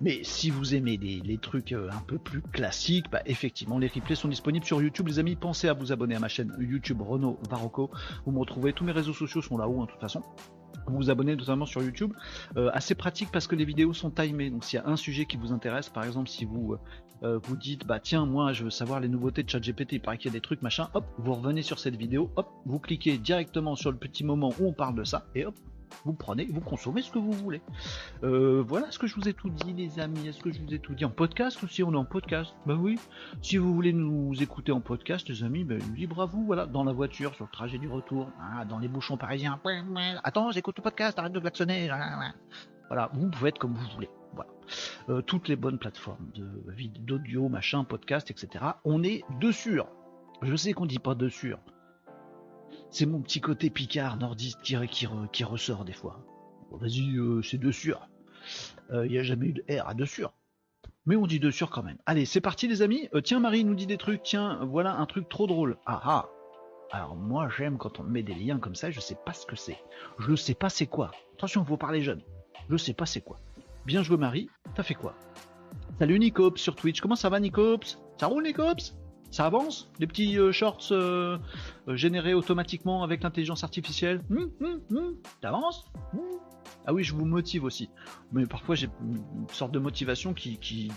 Mais 0.01 0.23
si 0.23 0.51
vous 0.51 0.75
aimez 0.75 0.97
les, 0.97 1.39
trucs 1.39 1.73
euh, 1.73 1.89
un 1.91 2.03
peu 2.07 2.19
plus 2.19 2.43
classiques, 2.43 3.11
bah, 3.11 3.23
effectivement, 3.27 3.79
les 3.79 3.89
replays 3.89 4.15
sont 4.15 4.29
disponibles 4.29 4.67
sur 4.67 4.83
YouTube. 4.83 5.09
Les 5.09 5.19
amis, 5.19 5.35
pensez 5.35 5.69
à 5.69 5.73
vous 5.73 5.93
abonner 5.93 6.17
à 6.17 6.21
ma 6.21 6.29
chaîne 6.29 6.55
YouTube 6.59 7.01
Renault 7.01 7.39
Varocco. 7.49 7.91
Vous 8.27 8.33
me 8.33 8.39
retrouvez, 8.39 8.73
tous 8.73 8.85
mes 8.85 8.93
réseaux 8.93 9.15
sociaux 9.15 9.41
sont 9.41 9.57
là-haut, 9.57 9.81
en 9.81 9.87
toute 9.87 10.01
façon 10.01 10.23
vous 10.87 10.97
vous 10.97 11.11
abonnez 11.11 11.37
notamment 11.37 11.67
sur 11.67 11.83
YouTube. 11.83 12.13
Euh, 12.57 12.71
assez 12.73 12.95
pratique 12.95 13.31
parce 13.33 13.47
que 13.47 13.57
les 13.57 13.65
vidéos 13.65 13.93
sont 13.93 14.11
timées. 14.11 14.51
Donc 14.51 14.65
s'il 14.65 14.79
y 14.79 14.83
a 14.83 14.87
un 14.89 14.97
sujet 14.97 15.27
qui 15.27 15.37
vous 15.37 15.53
intéresse, 15.53 15.89
par 15.89 16.05
exemple 16.05 16.29
si 16.29 16.45
vous 16.45 16.75
euh, 16.75 16.79
euh, 17.23 17.39
vous 17.43 17.57
dites 17.57 17.87
bah 17.87 17.99
tiens 17.99 18.27
moi 18.27 18.53
je 18.53 18.65
veux 18.65 18.71
savoir 18.71 19.01
les 19.01 19.09
nouveautés 19.09 19.43
de 19.43 19.49
ChatGPT, 19.49 19.95
il 19.95 20.01
paraît 20.01 20.19
qu'il 20.19 20.31
y 20.31 20.35
a 20.35 20.39
des 20.39 20.41
trucs 20.41 20.63
machin, 20.63 20.89
hop, 20.95 21.05
vous 21.19 21.35
revenez 21.35 21.63
sur 21.63 21.79
cette 21.79 21.97
vidéo, 21.97 22.31
hop, 22.37 22.49
vous 22.67 22.79
cliquez 22.79 23.17
directement 23.19 23.75
sur 23.75 23.91
le 23.91 23.97
petit 23.97 24.25
moment 24.25 24.53
où 24.59 24.69
on 24.69 24.73
parle 24.73 24.95
de 24.95 25.05
ça 25.05 25.27
et 25.35 25.47
hop, 25.47 25.55
vous 26.05 26.13
prenez, 26.13 26.47
vous 26.47 26.61
consommez 26.61 27.03
ce 27.03 27.11
que 27.11 27.19
vous 27.19 27.33
voulez. 27.33 27.61
Euh, 28.23 28.63
voilà 28.67 28.91
ce 28.91 28.99
que 28.99 29.07
je 29.07 29.15
vous 29.15 29.29
ai 29.29 29.35
tout 29.35 29.51
dit, 29.51 29.73
les 29.73 29.99
amis. 29.99 30.29
Est-ce 30.29 30.43
que 30.43 30.51
je 30.51 30.61
vous 30.61 30.73
ai 30.73 30.79
tout 30.79 30.95
dit 30.95 31.05
en 31.05 31.11
podcast 31.11 31.63
ou 31.63 31.69
si 31.69 31.83
on 31.83 31.93
est 31.93 31.97
en 31.97 32.05
podcast? 32.05 32.55
Bah 32.67 32.77
oui. 32.79 32.99
Si 33.43 33.57
vous 33.57 33.75
voulez 33.75 33.93
nous 33.93 34.33
écouter 34.43 34.73
en 34.73 34.81
podcast, 34.81 35.29
les 35.29 35.43
amis, 35.43 35.65
ben, 35.65 35.81
libre 35.95 36.23
à 36.23 36.27
vous. 36.27 36.45
Voilà, 36.45 36.67
dans 36.67 36.85
la 36.85 36.93
voiture, 36.93 37.35
sur 37.35 37.45
le 37.45 37.51
trajet 37.51 37.79
du 37.79 37.89
retour, 37.89 38.31
hein, 38.41 38.65
dans 38.67 38.79
les 38.79 38.89
bouchons 38.89 39.17
parisiens. 39.17 39.61
Attends, 40.23 40.51
j'écoute 40.51 40.77
le 40.79 40.83
podcast, 40.83 41.19
arrête 41.19 41.33
de 41.33 41.41
klaxonner. 41.41 41.91
Voilà, 42.89 43.11
vous 43.15 43.29
pouvez 43.29 43.49
être 43.49 43.59
comme 43.59 43.75
vous 43.75 43.89
voulez. 43.95 44.11
Voilà. 44.35 44.51
Euh, 45.09 45.23
toutes 45.23 45.49
les 45.49 45.57
bonnes 45.57 45.79
plateformes 45.79 46.31
de 46.35 46.47
d'audio, 47.01 47.49
machin, 47.49 47.85
podcast, 47.85 48.31
etc. 48.31 48.65
On 48.85 49.03
est 49.03 49.25
dessus. 49.41 49.81
Je 50.43 50.55
sais 50.57 50.73
qu'on 50.73 50.87
dit 50.87 50.99
pas 50.99 51.15
dessus. 51.15 51.55
C'est 52.91 53.07
mon 53.07 53.21
petit 53.21 53.41
côté 53.41 53.71
picard 53.71 54.17
nordiste 54.17 54.61
qui, 54.63 55.45
ressort 55.45 55.85
des 55.85 55.93
fois. 55.93 56.21
Vas-y, 56.71 57.17
euh, 57.17 57.43
c'est 57.43 57.59
de 57.59 57.71
sûr. 57.71 58.09
Il 58.91 58.97
euh, 58.97 59.09
n'y 59.09 59.19
a 59.19 59.23
jamais 59.23 59.47
eu 59.47 59.53
de 59.53 59.65
R 59.69 59.89
à 59.89 59.95
de 59.95 60.05
sûr. 60.05 60.33
Mais 61.05 61.17
on 61.17 61.27
dit 61.27 61.41
de 61.41 61.51
sûr 61.51 61.71
quand 61.71 61.83
même. 61.83 61.99
Allez, 62.07 62.25
c'est 62.25 62.41
parti 62.41 62.69
les 62.69 62.83
amis. 62.83 63.09
Euh, 63.15 63.21
tiens, 63.21 63.41
Marie 63.41 63.65
nous 63.65 63.75
dit 63.75 63.87
des 63.87 63.97
trucs. 63.97 64.23
Tiens, 64.23 64.65
voilà 64.65 64.97
un 64.97 65.07
truc 65.07 65.29
trop 65.29 65.47
drôle. 65.47 65.77
Ah 65.87 66.01
ah. 66.05 66.29
Alors 66.93 67.17
moi 67.17 67.49
j'aime 67.57 67.79
quand 67.79 67.99
on 67.99 68.05
met 68.05 68.23
des 68.23 68.35
liens 68.35 68.61
comme 68.61 68.77
ça, 68.77 68.91
je 68.91 69.01
sais 69.01 69.17
pas 69.27 69.33
ce 69.33 69.45
que 69.45 69.57
c'est. 69.57 69.79
Je 70.19 70.31
ne 70.31 70.37
sais 70.37 70.55
pas 70.55 70.69
c'est 70.69 70.87
quoi. 70.87 71.11
Attention, 71.35 71.63
vous 71.63 71.77
parlez 71.77 72.01
jeune. 72.01 72.23
Je 72.71 72.77
sais 72.77 72.95
pas 72.95 73.07
c'est 73.07 73.21
quoi. 73.21 73.39
Bien 73.87 74.03
joué 74.03 74.17
Marie, 74.17 74.49
t'as 74.75 74.85
fait 74.85 74.95
quoi? 74.95 75.15
Salut 75.99 76.19
Nicops 76.19 76.61
sur 76.61 76.77
Twitch, 76.77 77.01
comment 77.01 77.17
ça 77.17 77.29
va 77.29 77.41
Nicops? 77.41 77.99
Ça 78.19 78.29
roule 78.29 78.45
Nicops? 78.45 78.95
Ça 79.31 79.47
avance 79.47 79.91
Les 79.99 80.07
petits 80.07 80.39
euh, 80.39 80.53
shorts 80.53 80.89
euh, 80.93 81.39
euh, 81.89 81.97
générés 81.97 82.35
automatiquement 82.35 83.03
avec 83.03 83.23
l'intelligence 83.23 83.65
artificielle 83.65 84.23
hum, 84.31 84.51
hum, 84.61 84.81
hum. 84.91 85.17
Ça 85.43 85.49
avance 85.49 85.85
Ah 86.87 86.93
oui, 86.93 87.05
je 87.05 87.15
vous 87.15 87.25
motive 87.25 87.65
aussi. 87.65 87.91
Mais 88.33 88.47
parfois 88.47 88.75
j'ai 88.75 88.89
une 89.03 89.49
sorte 89.51 89.73
de 89.73 89.79
motivation 89.79 90.35
qui, 90.35 90.59
qui, 90.59 90.91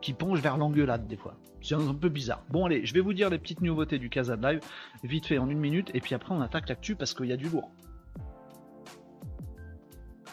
qui 0.00 0.12
penche 0.12 0.40
vers 0.40 0.56
l'engueulade 0.56 1.06
des 1.06 1.16
fois. 1.16 1.36
C'est 1.60 1.74
un, 1.74 1.94
peu 1.94 2.10
bizarre. 2.10 2.44
Bon 2.50 2.66
allez, 2.66 2.84
je 2.84 2.92
vais 2.92 3.00
vous 3.00 3.14
dire 3.14 3.30
les 3.30 3.38
petites 3.38 3.62
nouveautés 3.62 3.98
du 3.98 4.10
Casa 4.10 4.36
Live, 4.36 4.60
vite 5.02 5.26
fait 5.26 5.38
en 5.38 5.48
une 5.48 5.58
minute, 5.58 5.90
et 5.94 6.00
puis 6.00 6.14
après 6.14 6.34
on 6.34 6.42
attaque 6.42 6.68
l'actu 6.68 6.94
parce 6.94 7.14
qu'il 7.14 7.26
y 7.26 7.32
a 7.32 7.38
du 7.38 7.48
lourd. 7.48 7.70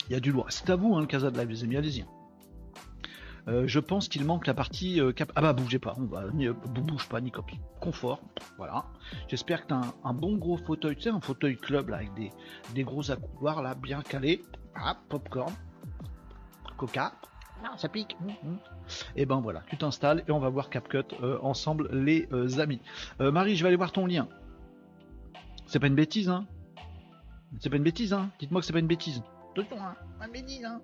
Il 0.09 0.13
y 0.13 0.15
a 0.15 0.19
du 0.19 0.33
lourd. 0.33 0.47
C'est 0.49 0.69
à 0.69 0.75
vous 0.75 0.93
hein, 0.95 0.99
le 0.99 1.07
Casa 1.07 1.29
Live, 1.29 1.47
les 1.47 1.63
amis, 1.63 1.77
allez-y. 1.77 2.05
Euh, 3.47 3.67
je 3.67 3.79
pense 3.79 4.07
qu'il 4.07 4.25
manque 4.25 4.47
la 4.47 4.53
partie 4.53 5.01
euh, 5.01 5.11
cap... 5.11 5.31
Ah 5.35 5.41
bah 5.41 5.53
bougez 5.53 5.79
pas, 5.79 5.95
va 5.97 6.23
euh, 6.23 6.53
bouge 6.53 7.07
pas 7.09 7.21
ni 7.21 7.31
copie. 7.31 7.59
Confort, 7.79 8.21
voilà. 8.57 8.85
J'espère 9.27 9.63
que 9.63 9.67
t'as 9.67 9.81
un, 10.03 10.13
bon 10.13 10.37
gros 10.37 10.57
fauteuil, 10.57 10.95
tu 10.95 11.03
sais, 11.03 11.09
un 11.09 11.21
fauteuil 11.21 11.57
club 11.57 11.89
là 11.89 11.97
avec 11.97 12.13
des, 12.13 12.31
des 12.75 12.83
gros 12.83 13.09
accoudoirs 13.09 13.61
là 13.61 13.73
bien 13.75 14.01
calés. 14.01 14.43
Ah, 14.75 14.97
popcorn, 15.09 15.53
coca. 16.77 17.13
Non, 17.63 17.77
ça 17.77 17.89
pique. 17.89 18.15
Hum, 18.21 18.33
hum. 18.43 18.57
Et 19.15 19.25
ben 19.25 19.39
voilà, 19.39 19.61
tu 19.67 19.77
t'installes 19.77 20.23
et 20.27 20.31
on 20.31 20.39
va 20.39 20.49
voir 20.49 20.69
CapCut 20.69 21.05
ensemble 21.41 21.89
les 21.93 22.27
amis. 22.59 22.81
Marie, 23.19 23.55
je 23.55 23.63
vais 23.63 23.67
aller 23.67 23.77
voir 23.77 23.91
ton 23.91 24.07
lien. 24.07 24.27
C'est 25.67 25.79
pas 25.79 25.87
une 25.87 25.95
bêtise, 25.95 26.27
hein? 26.27 26.47
C'est 27.59 27.69
pas 27.69 27.77
une 27.77 27.83
bêtise, 27.83 28.13
hein? 28.13 28.29
Dites-moi 28.39 28.61
que 28.61 28.67
c'est 28.67 28.73
pas 28.73 28.79
une 28.79 28.87
bêtise. 28.87 29.21
Attention, 29.51 29.77
hein 29.81 29.95
Pas 30.19 30.25
une 30.25 30.33
bêtise, 30.33 30.65
hein 30.65 30.81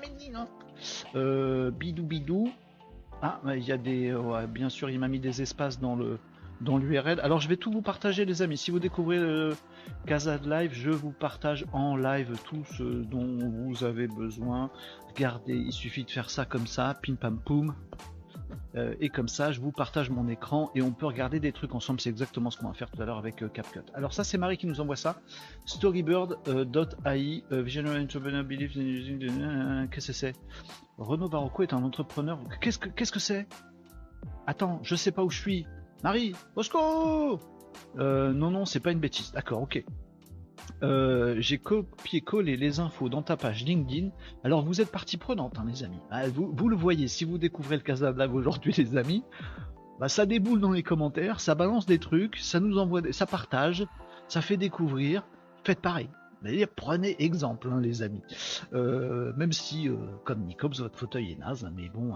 Bêtise, 0.00 0.34
hein 0.34 0.48
euh, 1.14 1.70
bidou 1.70 2.02
bidou. 2.04 2.52
Ah, 3.22 3.40
il 3.54 3.62
y 3.64 3.72
a 3.72 3.76
des. 3.76 4.14
bien 4.48 4.68
sûr, 4.68 4.90
il 4.90 4.98
m'a 4.98 5.08
mis 5.08 5.20
des 5.20 5.40
espaces 5.40 5.78
dans 5.78 5.94
le 5.96 6.18
dans 6.60 6.78
l'URL. 6.78 7.20
Alors, 7.20 7.40
je 7.40 7.48
vais 7.48 7.56
tout 7.56 7.70
vous 7.70 7.82
partager, 7.82 8.24
les 8.24 8.42
amis. 8.42 8.56
Si 8.56 8.70
vous 8.70 8.80
découvrez 8.80 9.18
le 9.18 9.54
Casa 10.06 10.38
de 10.38 10.48
Live, 10.48 10.72
je 10.72 10.90
vous 10.90 11.10
partage 11.10 11.64
en 11.72 11.96
live 11.96 12.36
tout 12.44 12.64
ce 12.76 12.82
dont 12.82 13.38
vous 13.38 13.84
avez 13.84 14.08
besoin. 14.08 14.70
Regardez, 15.14 15.54
il 15.54 15.72
suffit 15.72 16.04
de 16.04 16.10
faire 16.10 16.30
ça 16.30 16.44
comme 16.44 16.66
ça, 16.66 16.94
pim 17.02 17.14
pam 17.14 17.38
poum. 17.38 17.74
Euh, 18.76 18.94
et 19.00 19.08
comme 19.08 19.28
ça, 19.28 19.52
je 19.52 19.60
vous 19.60 19.72
partage 19.72 20.10
mon 20.10 20.28
écran 20.28 20.70
et 20.74 20.82
on 20.82 20.92
peut 20.92 21.06
regarder 21.06 21.40
des 21.40 21.52
trucs 21.52 21.74
ensemble. 21.74 22.00
C'est 22.00 22.10
exactement 22.10 22.50
ce 22.50 22.58
qu'on 22.58 22.68
va 22.68 22.74
faire 22.74 22.90
tout 22.90 23.00
à 23.00 23.04
l'heure 23.04 23.18
avec 23.18 23.42
euh, 23.42 23.48
CapCut. 23.48 23.80
Alors 23.94 24.12
ça, 24.12 24.24
c'est 24.24 24.38
Marie 24.38 24.56
qui 24.56 24.66
nous 24.66 24.80
envoie 24.80 24.96
ça. 24.96 25.20
Storybird.ai, 25.66 27.44
euh, 27.52 27.62
Visionary 27.62 28.02
Entrepreneur 28.02 28.44
Believes 28.44 28.76
in 28.76 28.82
Using... 28.82 29.88
Qu'est-ce 29.90 30.08
que 30.08 30.12
c'est? 30.12 30.32
Renaud 30.98 31.28
Barocco 31.28 31.62
est 31.62 31.72
un 31.72 31.82
entrepreneur. 31.82 32.38
Qu'est-ce 32.60 32.78
que 33.12 33.20
c'est? 33.20 33.46
Attends, 34.46 34.80
je 34.82 34.94
sais 34.94 35.12
pas 35.12 35.22
où 35.22 35.30
je 35.30 35.38
suis. 35.38 35.66
Marie, 36.02 36.34
Bosco 36.54 37.40
Non, 37.96 38.50
non, 38.50 38.64
c'est 38.64 38.80
pas 38.80 38.92
une 38.92 39.00
bêtise. 39.00 39.32
D'accord, 39.32 39.62
ok. 39.62 39.84
Euh, 40.82 41.36
j'ai 41.38 41.58
copié-collé 41.58 42.56
les 42.56 42.80
infos 42.80 43.08
dans 43.08 43.22
ta 43.22 43.36
page 43.36 43.64
LinkedIn. 43.64 44.10
Alors 44.42 44.64
vous 44.64 44.80
êtes 44.80 44.90
partie 44.90 45.16
prenante, 45.16 45.58
hein, 45.58 45.64
les 45.66 45.84
amis. 45.84 46.00
Ah, 46.10 46.28
vous, 46.28 46.68
le 46.68 46.76
voyez, 46.76 47.08
si 47.08 47.24
vous 47.24 47.38
découvrez 47.38 47.76
le 47.76 47.82
Casa 47.82 48.12
Live 48.12 48.34
aujourd'hui, 48.34 48.72
les 48.76 48.96
amis, 48.96 49.24
bah, 49.98 50.08
ça 50.08 50.26
déboule 50.26 50.60
dans 50.60 50.72
les 50.72 50.82
commentaires, 50.82 51.40
ça 51.40 51.54
balance 51.54 51.86
des 51.86 51.98
trucs, 51.98 52.36
ça 52.36 52.60
nous 52.60 52.78
envoie, 52.78 53.00
des... 53.00 53.12
ça 53.12 53.26
partage, 53.26 53.86
ça 54.28 54.40
fait 54.42 54.56
découvrir. 54.56 55.26
Faites 55.64 55.80
pareil. 55.80 56.10
Prenez 56.76 57.16
exemple, 57.20 57.68
hein, 57.72 57.80
les 57.80 58.02
amis. 58.02 58.20
Euh, 58.74 59.32
même 59.34 59.52
si, 59.52 59.88
euh, 59.88 59.96
comme 60.24 60.44
Nicops, 60.44 60.78
votre 60.78 60.98
fauteuil 60.98 61.32
est 61.32 61.38
naze, 61.38 61.64
hein, 61.64 61.72
mais 61.74 61.88
bon, 61.88 62.12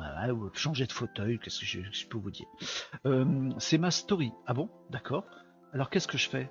changez 0.52 0.85
de 0.85 0.93
fauteuil, 0.93 1.38
qu'est-ce 1.38 1.61
que 1.61 1.64
je 1.64 2.07
peux 2.07 2.19
vous 2.19 2.31
dire? 2.31 2.47
C'est 3.59 3.78
ma 3.78 3.90
story. 3.90 4.33
Ah 4.47 4.52
bon? 4.52 4.69
D'accord. 4.90 5.25
Alors 5.73 5.88
qu'est-ce 5.88 6.09
que 6.09 6.19
je 6.19 6.28
fais? 6.28 6.50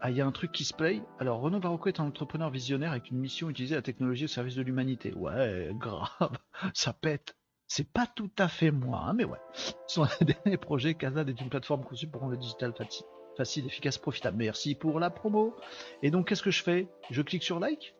Ah, 0.00 0.10
il 0.10 0.16
y 0.16 0.20
a 0.20 0.26
un 0.26 0.32
truc 0.32 0.52
qui 0.52 0.64
se 0.64 0.72
play. 0.72 1.02
Alors, 1.18 1.40
Renaud 1.40 1.58
Barocco 1.58 1.88
est 1.88 1.98
un 1.98 2.04
entrepreneur 2.04 2.50
visionnaire 2.50 2.92
avec 2.92 3.10
une 3.10 3.18
mission 3.18 3.50
utiliser 3.50 3.74
la 3.74 3.82
technologie 3.82 4.24
au 4.24 4.28
service 4.28 4.54
de 4.54 4.62
l'humanité. 4.62 5.12
Ouais, 5.14 5.70
grave, 5.74 6.38
ça 6.74 6.92
pète. 6.92 7.36
C'est 7.66 7.92
pas 7.92 8.06
tout 8.06 8.30
à 8.38 8.48
fait 8.48 8.70
moi, 8.70 9.02
hein, 9.04 9.12
mais 9.12 9.24
ouais. 9.24 9.38
Son 9.86 10.06
dernier 10.20 10.56
projet, 10.56 10.94
Kazad 10.94 11.28
est 11.28 11.40
une 11.40 11.50
plateforme 11.50 11.84
conçue 11.84 12.06
pour 12.06 12.20
rendre 12.20 12.32
le 12.32 12.38
digital 12.38 12.72
facile, 12.74 13.06
facile, 13.36 13.66
efficace, 13.66 13.98
profitable. 13.98 14.38
Merci 14.38 14.74
pour 14.74 15.00
la 15.00 15.10
promo. 15.10 15.54
Et 16.02 16.10
donc, 16.10 16.28
qu'est-ce 16.28 16.42
que 16.42 16.50
je 16.50 16.62
fais? 16.62 16.88
Je 17.10 17.20
clique 17.20 17.42
sur 17.42 17.58
like 17.58 17.94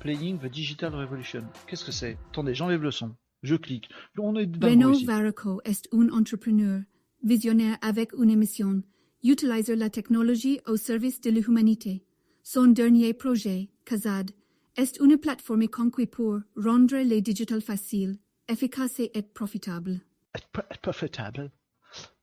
Playing 0.00 0.38
the 0.38 0.46
Digital 0.46 0.94
Revolution. 0.94 1.40
Qu'est-ce 1.66 1.84
que 1.84 1.92
c'est? 1.92 2.18
Attendez, 2.30 2.54
j'enlève 2.54 2.82
le 2.82 2.90
son. 2.90 3.16
Je 3.42 3.54
clique. 3.54 3.88
On 4.18 4.34
est 4.36 4.48
Renaud. 4.62 4.92
Varroco 5.04 5.60
est 5.64 5.88
un 5.92 6.08
entrepreneur 6.10 6.82
visionnaire 7.22 7.78
avec 7.80 8.12
une 8.12 8.36
mission, 8.36 8.82
utiliser 9.30 9.76
la 9.76 9.90
technologie 9.90 10.60
au 10.66 10.76
service 10.76 11.20
de 11.20 11.30
l'humanité. 11.30 12.04
Son 12.42 12.66
dernier 12.66 13.12
projet, 13.14 13.68
Kazad, 13.84 14.30
est 14.76 14.98
une 15.00 15.16
plateforme 15.16 15.68
conçue 15.68 16.06
pour 16.06 16.38
rendre 16.56 16.96
les 16.96 17.20
digital 17.22 17.60
facile, 17.60 18.18
efficace 18.48 19.00
et 19.00 19.22
profitable. 19.22 20.00
Être 20.34 20.48
pro- 20.52 20.62
être 20.70 20.80
profitable. 20.80 21.50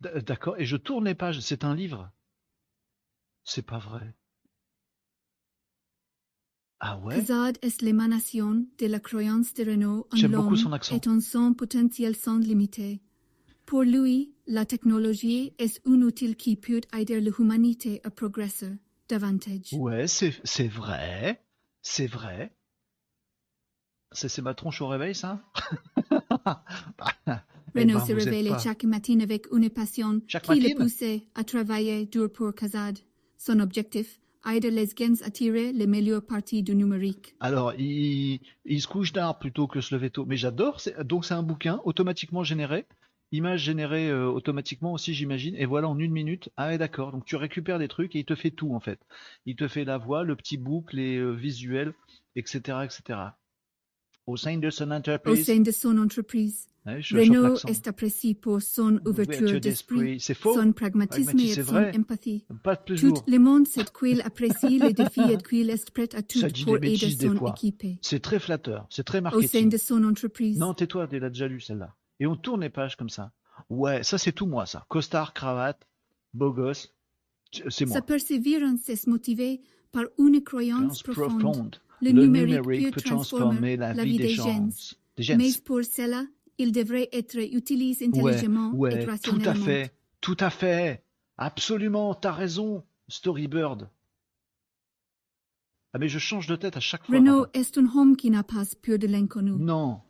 D'accord. 0.01 0.55
Et 0.59 0.65
je 0.65 0.77
tourne 0.77 1.05
les 1.05 1.15
pages. 1.15 1.39
C'est 1.39 1.63
un 1.63 1.73
livre. 1.75 2.11
C'est 3.43 3.65
pas 3.65 3.79
vrai. 3.79 4.13
Ah 6.79 6.99
ouais? 6.99 7.15
Kazad 7.15 7.57
est 7.61 7.81
l'émanation 7.81 8.65
de 8.77 8.85
la 8.85 8.99
croyance 8.99 9.53
de 9.53 9.63
Renault 9.63 10.07
en 10.11 10.17
l'homme 10.27 10.55
et 10.91 11.07
en 11.07 11.19
son 11.21 11.53
potentiel 11.53 12.15
sans 12.15 12.37
limite. 12.37 12.81
Pour 13.65 13.83
lui, 13.83 14.33
la 14.47 14.65
technologie 14.65 15.53
est 15.57 15.81
un 15.87 16.01
outil 16.01 16.35
qui 16.35 16.55
peut 16.55 16.81
aider 16.97 17.19
l'humanité 17.21 18.01
à 18.03 18.09
progresser 18.09 18.71
davantage. 19.09 19.73
Ouais, 19.73 20.07
c'est 20.07 20.67
vrai. 20.67 21.41
C'est 21.81 22.07
vrai. 22.07 22.51
C'est 24.11 24.41
ma 24.41 24.53
tronche 24.53 24.81
au 24.81 24.87
réveil, 24.87 25.15
ça? 25.15 25.41
Eh 27.75 27.79
Renault 27.79 27.99
ben, 27.99 28.19
se 28.19 28.49
pas- 28.49 28.59
chaque 28.59 28.83
matin 28.83 29.19
avec 29.21 29.47
une 29.51 29.69
passion 29.69 30.21
Chaque 30.27 30.43
qui 30.43 30.59
le 30.59 30.69
matin? 30.69 30.83
poussait 30.83 31.23
à 31.33 31.43
travailler 31.43 32.05
dur 32.05 32.31
pour 32.31 32.53
Kazad. 32.53 32.99
Son 33.39 33.59
objectif, 33.59 34.19
aider 34.47 34.69
les 34.69 34.85
gens 34.85 35.15
à 35.25 35.31
tirer 35.31 35.73
les 35.73 35.87
meilleures 35.87 36.21
parties 36.23 36.61
du 36.61 36.75
numérique. 36.75 37.33
Alors, 37.39 37.73
il, 37.79 38.41
il 38.65 38.79
se 38.81 38.87
couche 38.87 39.11
tard 39.11 39.39
plutôt 39.39 39.65
que 39.65 39.81
se 39.81 39.95
lever 39.95 40.11
tôt. 40.11 40.25
Mais 40.25 40.37
j'adore. 40.37 40.79
Donc, 41.03 41.25
c'est 41.25 41.33
un 41.33 41.41
bouquin 41.41 41.81
automatiquement 41.83 42.43
généré? 42.43 42.85
Image 43.33 43.61
générée 43.63 44.09
euh, 44.09 44.27
automatiquement 44.27 44.93
aussi, 44.93 45.13
j'imagine. 45.13 45.55
Et 45.57 45.65
voilà, 45.65 45.89
en 45.89 45.97
une 45.99 46.11
minute. 46.11 46.49
Ah 46.55 46.67
ouais, 46.67 46.77
d'accord. 46.77 47.11
Donc, 47.11 47.25
tu 47.25 47.35
récupères 47.35 47.79
des 47.79 47.87
trucs 47.87 48.15
et 48.15 48.19
il 48.19 48.25
te 48.25 48.35
fait 48.35 48.51
tout, 48.51 48.73
en 48.73 48.79
fait. 48.79 48.99
Il 49.45 49.55
te 49.55 49.67
fait 49.67 49.83
la 49.83 49.97
voix, 49.97 50.23
le 50.23 50.35
petit 50.35 50.55
boucle, 50.55 50.95
les 50.95 51.17
euh, 51.17 51.31
visuels, 51.31 51.93
etc., 52.35 52.77
etc. 52.85 53.19
Au 54.27 54.37
sein 54.37 54.57
de 54.57 54.69
son 54.69 54.89
Au 54.91 54.93
entreprise. 54.93 55.45
sein 55.45 55.59
de 55.59 55.71
son 55.71 55.97
entreprise, 55.97 56.69
Ouais, 56.85 57.01
je 57.01 57.15
chope 57.15 57.19
Renault 57.19 57.55
est 57.67 57.87
apprécié 57.87 58.35
pour 58.35 58.61
son 58.61 58.99
ouverture 59.07 59.59
d'esprit, 59.61 60.19
son 60.19 60.73
pragmatisme 60.73 61.39
et 61.39 61.53
son 61.53 61.61
vrai. 61.61 61.97
empathie. 61.97 62.45
Pas 62.61 62.75
Tout 62.75 63.23
le 63.25 63.37
monde 63.37 63.67
sait 63.67 63.85
qu'il 63.85 64.21
apprécie 64.21 64.79
les 64.79 64.91
défis 64.93 65.21
et 65.31 65.37
qu'il 65.37 65.69
est 65.69 65.91
prêt 65.91 66.09
à 66.13 66.21
tout 66.21 66.39
pour 66.65 66.75
aider 66.77 66.97
son 66.97 67.47
équipe. 67.47 67.83
C'est 68.01 68.21
très 68.21 68.39
flatteur. 68.39 68.85
C'est 68.89 69.05
très 69.05 69.19
Au 69.19 69.23
sein 69.23 69.29
marketing. 69.31 69.69
de 69.69 69.77
son 69.77 70.03
entreprise, 70.03 70.59
Non, 70.59 70.73
tais-toi, 70.73 71.07
tu 71.07 71.19
l'as 71.19 71.29
déjà 71.29 71.47
lu 71.47 71.61
celle-là. 71.61 71.95
Et 72.19 72.27
on 72.27 72.35
tourne 72.35 72.61
les 72.61 72.69
pages 72.69 72.95
comme 72.95 73.09
ça. 73.09 73.31
Ouais, 73.69 74.03
ça 74.03 74.17
c'est 74.17 74.31
tout 74.31 74.45
moi, 74.45 74.65
ça. 74.65 74.85
Costard, 74.89 75.33
cravate, 75.33 75.87
beau 76.33 76.51
gosse. 76.51 76.93
C'est 77.69 77.85
moi. 77.85 77.95
sa 77.95 78.01
persévérance 78.01 78.89
est 78.89 79.07
motivée 79.07 79.61
par 79.91 80.05
une 80.17 80.43
croyance 80.43 81.03
profonde. 81.03 81.39
profonde. 81.39 81.77
Le, 82.01 82.11
numérique, 82.11 82.93
peut 82.93 83.01
transformer 83.01 83.77
la 83.77 83.93
vie 83.93 84.17
des 84.17 84.29
gens. 84.29 84.69
Des 85.15 85.23
gens. 85.23 85.37
Mais 85.37 85.51
pour 85.63 85.83
cela, 85.83 86.25
il 86.57 86.71
devrait 86.71 87.09
être 87.11 87.37
utilisé 87.37 88.07
Ouais, 88.07 88.19
intelligemment 88.19 88.73
et 88.73 88.77
ouais, 88.77 89.03
tout 89.03 89.09
rationnellement. 89.11 89.51
à 89.51 89.55
fait. 89.55 89.93
Tout 90.19 90.37
à 90.39 90.49
fait. 90.49 91.03
Absolument, 91.37 92.13
t'as 92.15 92.31
raison, 92.31 92.83
Storybird. 93.07 93.89
Ah 95.93 95.99
mais 95.99 96.09
je 96.09 96.17
change 96.17 96.47
de 96.47 96.55
tête 96.55 96.75
à 96.75 96.79
chaque 96.79 97.05
fois. 97.05 97.15
Renault 97.15 97.45
est 97.53 97.77
un 97.77 97.87
homme 97.95 98.15
qui 98.17 98.31
n'a 98.31 98.43
pas 98.43 98.63
peur 98.81 98.97
de 98.97 99.05
l'inconnu. 99.05 99.51
Non. 99.51 100.01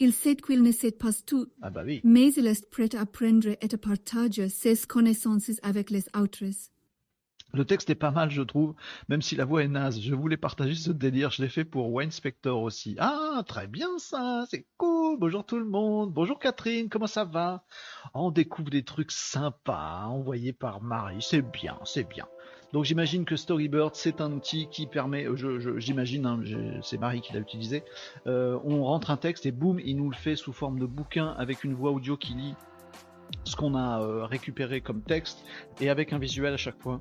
Il 0.00 0.12
sait 0.14 0.34
qu'il 0.34 0.62
ne 0.62 0.72
sait 0.72 0.92
pas 0.92 1.12
tout, 1.26 1.46
Ah 1.62 1.68
bah 1.70 1.82
oui. 1.84 2.00
mais 2.04 2.32
il 2.32 2.46
est 2.46 2.68
prêt 2.70 2.94
à 2.96 3.02
apprendre 3.02 3.48
et 3.48 3.58
à 3.74 3.76
partager 3.78 4.48
ses 4.48 4.74
connaissances 4.86 5.50
avec 5.62 5.90
les 5.90 6.04
autres. 6.16 6.44
Le 7.52 7.64
texte 7.64 7.90
est 7.90 7.96
pas 7.96 8.12
mal, 8.12 8.30
je 8.30 8.42
trouve, 8.42 8.74
même 9.08 9.22
si 9.22 9.34
la 9.34 9.44
voix 9.44 9.64
est 9.64 9.68
naze. 9.68 10.00
Je 10.00 10.14
voulais 10.14 10.36
partager 10.36 10.74
ce 10.76 10.92
délire, 10.92 11.30
je 11.32 11.42
l'ai 11.42 11.48
fait 11.48 11.64
pour 11.64 11.92
Wayne 11.92 12.12
Spector 12.12 12.62
aussi. 12.62 12.94
Ah, 12.98 13.42
très 13.46 13.66
bien 13.66 13.88
ça, 13.98 14.44
c'est 14.48 14.66
cool. 14.78 15.18
Bonjour 15.18 15.44
tout 15.44 15.58
le 15.58 15.64
monde. 15.64 16.12
Bonjour 16.12 16.38
Catherine, 16.38 16.88
comment 16.88 17.08
ça 17.08 17.24
va? 17.24 17.64
On 18.14 18.30
découvre 18.30 18.70
des 18.70 18.84
trucs 18.84 19.10
sympas 19.10 20.04
envoyés 20.06 20.52
par 20.52 20.80
Marie. 20.80 21.20
C'est 21.22 21.42
bien, 21.42 21.76
c'est 21.84 22.08
bien. 22.08 22.26
Donc 22.72 22.84
j'imagine 22.84 23.24
que 23.24 23.34
Storybird, 23.36 23.94
c'est 23.94 24.20
un 24.20 24.30
outil 24.32 24.68
qui 24.68 24.86
permet, 24.86 25.26
je- 25.34 25.58
je- 25.58 25.78
j'imagine, 25.78 26.24
hein, 26.26 26.40
j'ai- 26.42 26.78
c'est 26.82 26.98
Marie 26.98 27.20
qui 27.20 27.32
l'a 27.32 27.40
utilisé, 27.40 27.82
Euh, 28.26 28.58
on 28.64 28.84
rentre 28.84 29.10
un 29.10 29.16
texte 29.16 29.46
et 29.46 29.50
boum, 29.52 29.80
il 29.84 29.96
nous 29.96 30.10
le 30.10 30.16
fait 30.16 30.36
sous 30.36 30.52
forme 30.52 30.78
de 30.78 30.86
bouquin 30.86 31.34
avec 31.38 31.64
une 31.64 31.74
voix 31.74 31.90
audio 31.90 32.16
qui 32.16 32.34
lit 32.34 32.54
ce 33.44 33.56
qu'on 33.56 33.74
a 33.74 34.00
euh, 34.02 34.24
récupéré 34.26 34.80
comme 34.80 35.02
texte 35.02 35.44
et 35.80 35.88
avec 35.90 36.12
un 36.12 36.18
visuel 36.18 36.52
à 36.52 36.56
chaque 36.56 36.80
fois. 36.80 37.00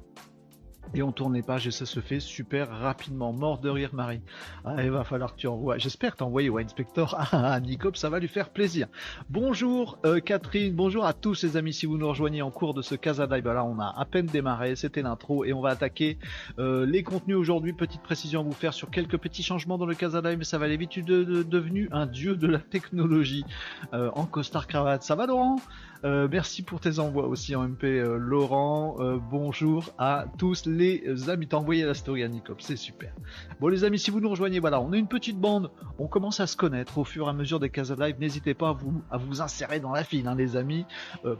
Et 0.95 1.03
on 1.03 1.11
tourne 1.11 1.35
les 1.35 1.43
pages 1.43 1.67
et 1.67 1.71
ça 1.71 1.85
se 1.85 1.99
fait 1.99 2.19
super 2.19 2.67
rapidement. 2.69 3.31
Mort 3.31 3.59
de 3.59 3.69
rire, 3.69 3.91
Marie. 3.93 4.21
Ah, 4.65 4.83
il 4.83 4.89
va 4.89 5.03
falloir 5.03 5.35
que 5.35 5.39
tu 5.39 5.45
envoies. 5.45 5.77
J'espère 5.77 6.15
t'envoyer 6.15 6.49
au 6.49 6.57
inspector 6.57 7.15
à 7.31 7.59
Nicop, 7.59 7.95
ça 7.95 8.09
va 8.09 8.17
lui 8.19 8.27
faire 8.27 8.49
plaisir. 8.49 8.87
Bonjour 9.29 9.99
euh, 10.05 10.19
Catherine, 10.19 10.73
bonjour 10.73 11.05
à 11.05 11.13
tous 11.13 11.43
les 11.43 11.57
amis. 11.57 11.73
Si 11.73 11.85
vous 11.85 11.99
nous 11.99 12.07
rejoignez 12.07 12.41
en 12.41 12.49
cours 12.49 12.73
de 12.73 12.81
ce 12.81 12.95
Casa 12.95 13.27
Dive, 13.27 13.45
là 13.45 13.63
on 13.63 13.79
a 13.79 13.93
à 13.95 14.05
peine 14.05 14.25
démarré, 14.25 14.75
c'était 14.75 15.03
l'intro 15.03 15.45
et 15.45 15.53
on 15.53 15.61
va 15.61 15.69
attaquer 15.69 16.17
euh, 16.57 16.87
les 16.87 17.03
contenus 17.03 17.37
aujourd'hui. 17.37 17.73
Petite 17.73 18.01
précision 18.01 18.39
à 18.39 18.43
vous 18.43 18.51
faire 18.51 18.73
sur 18.73 18.89
quelques 18.89 19.17
petits 19.17 19.43
changements 19.43 19.77
dans 19.77 19.85
le 19.85 19.93
Casa 19.95 20.21
mais 20.23 20.43
ça 20.43 20.57
va 20.57 20.65
aller 20.65 20.77
vite. 20.77 20.89
Tu 20.89 21.01
es 21.01 21.03
de- 21.03 21.23
de- 21.23 21.43
devenu 21.43 21.87
un 21.91 22.07
dieu 22.07 22.35
de 22.35 22.47
la 22.47 22.57
technologie 22.59 23.45
euh, 23.93 24.09
en 24.15 24.25
costard 24.25 24.65
cravate. 24.65 25.03
Ça 25.03 25.13
va 25.13 25.27
Laurent? 25.27 25.57
Euh, 26.05 26.29
merci 26.31 26.63
pour 26.63 26.79
tes 26.79 26.99
envois 26.99 27.27
aussi 27.27 27.55
en 27.55 27.67
MP, 27.67 27.83
euh, 27.83 28.17
Laurent. 28.17 28.95
Euh, 28.99 29.17
bonjour 29.17 29.89
à 29.97 30.25
tous 30.37 30.65
les 30.65 31.29
amis. 31.29 31.47
T'as 31.47 31.57
envoyé 31.57 31.83
la 31.83 31.93
story 31.93 32.23
à 32.23 32.29
Nicop, 32.29 32.61
c'est 32.61 32.77
super. 32.77 33.13
Bon, 33.59 33.67
les 33.67 33.83
amis, 33.83 33.99
si 33.99 34.09
vous 34.09 34.21
nous 34.21 34.29
rejoignez, 34.29 34.59
voilà, 34.59 34.79
on 34.79 34.93
est 34.93 34.99
une 34.99 35.07
petite 35.07 35.37
bande. 35.37 35.71
On 35.97 36.07
commence 36.07 36.39
à 36.39 36.47
se 36.47 36.55
connaître 36.55 36.97
au 36.99 37.03
fur 37.03 37.27
et 37.27 37.29
à 37.29 37.33
mesure 37.33 37.59
des 37.59 37.69
Casa 37.69 37.95
Live. 37.95 38.15
N'hésitez 38.19 38.53
pas 38.53 38.69
à 38.69 38.71
vous, 38.71 39.01
à 39.11 39.17
vous 39.17 39.41
insérer 39.41 39.81
dans 39.81 39.91
la 39.91 40.05
file, 40.05 40.27
hein, 40.27 40.35
les 40.35 40.55
amis. 40.55 40.85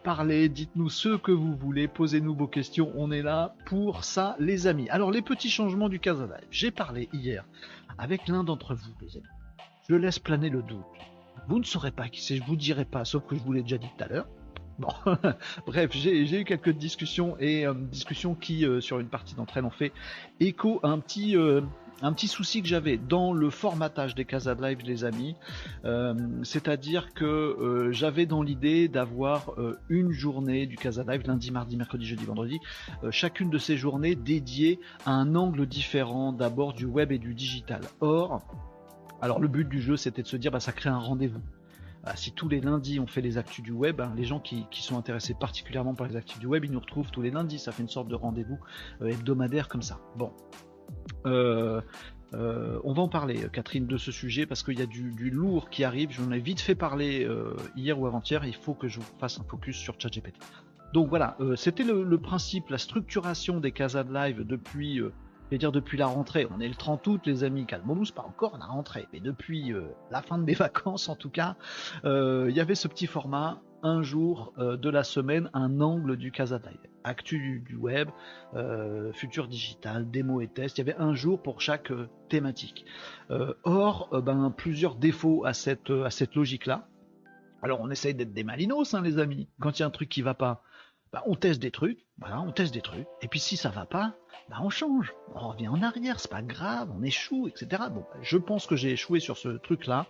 Parlez, 0.04 0.50
dites-nous 0.50 0.90
ce 0.90 1.16
que 1.16 1.32
vous 1.32 1.56
voulez, 1.56 1.88
posez-nous 1.88 2.36
vos 2.36 2.48
questions. 2.48 2.92
On 2.96 3.12
est 3.12 3.22
là 3.22 3.56
pour 3.66 4.04
ça, 4.04 4.36
les 4.40 4.68
amis. 4.68 4.90
Alors, 4.90 5.12
les 5.12 5.22
petits 5.22 5.50
changements 5.50 5.90
du 5.90 6.00
Casa 6.00 6.26
Live. 6.26 6.48
J'ai 6.52 6.72
parlé 6.72 7.08
hier 7.14 7.46
avec 7.98 8.28
l'un 8.28 8.44
d'entre 8.44 8.76
vous, 8.76 8.92
les 9.02 9.16
amis. 9.16 9.26
Je 9.88 9.96
laisse 9.96 10.20
planer 10.20 10.50
le 10.50 10.62
doute. 10.62 10.86
Vous 11.48 11.60
ne 11.60 11.64
saurez 11.64 11.92
pas 11.92 12.10
qui 12.10 12.22
c'est, 12.22 12.36
je 12.36 12.44
vous 12.44 12.56
dirai 12.58 12.86
pas, 12.86 13.06
sauf 13.06 13.26
que 13.26 13.36
je 13.36 13.42
vous 13.42 13.54
l'ai 13.54 13.62
déjà 13.62 13.78
dit 13.78 13.88
tout 13.98 14.04
à 14.04 14.08
l'heure. 14.08 14.28
Bref, 15.68 15.92
j'ai 15.94 16.42
eu 16.42 16.44
quelques 16.46 16.72
discussions 16.72 17.38
et 17.40 17.66
euh, 17.66 17.74
discussions 17.74 18.36
qui, 18.36 18.66
euh, 18.66 18.82
sur 18.82 19.00
une 19.00 19.08
partie 19.08 19.36
d'entre 19.36 19.58
elles, 19.58 19.66
ont 19.66 19.70
fait 19.70 19.92
écho 20.40 20.80
à 20.84 20.90
un 20.90 21.00
petit, 21.00 21.36
euh, 21.36 21.62
un 22.02 22.14
petit 22.14 22.28
souci 22.28 22.62
que 22.62 22.68
j'avais 22.68 22.98
dans 22.98 23.34
le 23.34 23.50
formatage 23.50 24.16
des 24.16 24.26
Casa 24.26 24.56
de 24.56 24.62
Live, 24.62 24.80
les 24.86 25.04
amis. 25.04 25.36
C'est-à-dire 26.44 27.14
que 27.14 27.90
j'avais 27.92 28.26
dans 28.26 28.42
l'idée 28.42 28.88
d'avoir 28.88 29.54
une 29.90 30.12
journée 30.12 30.66
du 30.66 30.78
Casa 30.78 31.04
Live, 31.04 31.24
lundi, 31.28 31.52
mardi, 31.52 31.76
mercredi, 31.76 32.06
jeudi, 32.06 32.24
vendredi, 32.24 32.60
chacune 33.12 33.50
de 33.50 33.58
ces 33.58 33.76
journées 33.76 34.16
dédiée 34.16 34.80
à 35.06 35.12
un 35.12 35.36
angle 35.36 35.66
différent 35.66 36.32
d'abord 36.32 36.72
du 36.72 36.86
web 36.86 37.12
et 37.12 37.18
du 37.18 37.34
digital. 37.34 37.82
Or, 38.00 38.42
alors 39.22 39.42
le 39.42 39.50
but 39.50 39.68
du 39.68 39.82
jeu, 39.82 39.98
c'était 39.98 40.22
de 40.22 40.28
se 40.28 40.38
dire, 40.38 40.52
bah, 40.52 40.62
ça 40.62 40.72
crée 40.72 40.90
un 40.90 41.00
rendez-vous. 41.00 41.42
Ah, 42.06 42.16
si 42.16 42.32
tous 42.32 42.48
les 42.48 42.62
lundis 42.62 43.00
on 43.00 43.08
fait 43.08 43.22
les 43.22 43.38
actus 43.38 43.64
du 43.64 43.72
web, 43.72 44.00
hein, 44.00 44.14
les 44.16 44.24
gens 44.24 44.40
qui, 44.40 44.66
sont 44.72 44.98
intéressés 44.98 45.34
particulièrement 45.34 45.96
par 45.96 46.08
les 46.08 46.16
actus 46.16 46.40
du 46.40 46.48
web, 46.48 46.64
ils 46.64 46.72
nous 46.72 46.80
retrouvent 46.80 47.12
tous 47.12 47.22
les 47.22 47.32
lundis. 47.32 47.60
Ça 47.60 47.72
fait 47.72 47.84
une 47.84 47.90
sorte 47.90 48.08
de 48.08 48.16
rendez-vous 48.16 48.60
euh, 49.02 49.08
hebdomadaire 49.08 49.68
comme 49.68 49.82
ça. 49.82 50.00
Bon. 50.16 50.32
Euh, 51.26 51.82
euh, 52.34 52.80
on 52.84 52.94
va 52.94 53.02
en 53.02 53.10
parler, 53.10 53.48
Catherine, 53.52 53.88
de 53.88 53.98
ce 53.98 54.12
sujet 54.12 54.46
parce 54.46 54.64
qu'il 54.64 54.80
y 54.80 54.82
a 54.82 54.86
du, 54.86 55.30
lourd 55.30 55.70
qui 55.70 55.84
arrive. 55.84 56.12
J'en 56.12 56.32
ai 56.32 56.40
vite 56.40 56.62
fait 56.62 56.76
parler 56.76 57.28
hier 57.76 58.00
ou 58.00 58.06
avant-hier. 58.06 58.46
Il 58.46 58.56
faut 58.56 58.74
que 58.74 58.88
je 58.88 59.00
vous 59.00 59.06
fasse 59.20 59.40
un 59.40 59.44
focus 59.44 59.78
sur 59.78 60.00
ChatGPT. 60.00 60.38
Donc 60.94 61.10
voilà, 61.10 61.38
c'était 61.56 61.84
le, 61.84 62.18
principe, 62.18 62.70
la 62.70 62.78
structuration 62.78 63.60
des 63.60 63.72
casas 63.72 64.04
live 64.04 64.46
depuis 64.46 65.02
je 65.50 65.56
vais 65.56 65.58
dire 65.58 65.72
depuis 65.72 65.98
la 65.98 66.06
rentrée, 66.06 66.48
on 66.56 66.60
est 66.60 66.68
le 66.68 66.76
30 66.76 67.08
août 67.08 67.22
les 67.26 67.44
amis, 67.44 67.66
calmons-nous, 67.66 68.06
pas 68.14 68.22
encore 68.22 68.56
la 68.60 68.66
rentrée, 68.66 69.08
mais 69.12 69.20
depuis 69.20 69.74
euh, 69.74 69.82
la 70.12 70.22
fin 70.22 70.38
de 70.38 70.44
mes 70.44 70.54
vacances 70.54 71.10
en 71.10 71.16
tout 71.16 71.32
cas, 71.32 71.56
euh, 72.06 72.46
il 72.52 72.56
y 72.56 72.60
avait 72.60 72.76
ce 72.76 72.88
petit 72.88 73.08
format, 73.08 73.60
un 73.82 74.04
jour 74.04 74.54
euh, 74.60 74.78
de 74.78 74.92
la 74.92 75.04
semaine, 75.04 75.50
un 75.56 75.82
angle 75.82 76.18
du 76.18 76.32
Casadaï. 76.32 76.78
Actu 77.04 77.64
du, 77.66 77.76
web, 77.78 78.10
futur 79.14 79.48
digital, 79.48 80.12
démo 80.12 80.42
et 80.42 80.48
test, 80.48 80.78
il 80.78 80.86
y 80.86 80.90
avait 80.90 81.00
un 81.00 81.16
jour 81.16 81.42
pour 81.42 81.62
chaque 81.62 81.92
thématique. 82.28 82.86
or, 83.64 84.10
ben, 84.22 84.54
plusieurs 84.56 84.96
défauts 84.96 85.46
à 85.46 85.54
cette, 85.54 85.90
à 85.90 86.12
cette 86.12 86.36
logique-là. 86.36 86.88
Alors 87.64 87.80
on 87.82 87.90
essaye 87.90 88.14
d'être 88.14 88.34
des 88.34 88.44
malinos, 88.44 88.94
hein, 88.94 89.02
les 89.02 89.18
amis. 89.18 89.48
Quand 89.60 89.80
il 89.80 89.82
y 89.82 89.84
a 89.84 89.88
un 89.88 89.92
truc 89.92 90.10
qui 90.10 90.22
va 90.22 90.34
pas, 90.34 90.62
ben, 91.12 91.22
on 91.26 91.36
teste 91.36 91.62
des 91.62 91.72
trucs, 91.72 92.06
voilà, 92.20 92.42
on 92.42 92.52
teste 92.52 92.74
des 92.74 92.82
trucs. 92.82 93.08
Et 93.22 93.28
puis 93.28 93.40
si 93.40 93.58
ça 93.58 93.70
va 93.70 93.86
pas, 93.86 94.14
bah 94.50 94.58
on 94.64 94.70
change, 94.70 95.14
on 95.36 95.50
revient 95.50 95.68
en 95.68 95.82
arrière, 95.84 96.20
c'est 96.20 96.32
pas 96.32 96.42
grave, 96.42 96.90
on 96.98 97.04
échoue, 97.04 97.48
etc. 97.48 97.84
Bon, 97.94 98.04
je 98.22 98.38
pense 98.38 98.66
que 98.66 98.76
j'ai 98.76 98.92
échoué 98.92 99.20
sur 99.20 99.38
ce 99.38 99.50
truc-là. 99.50 100.08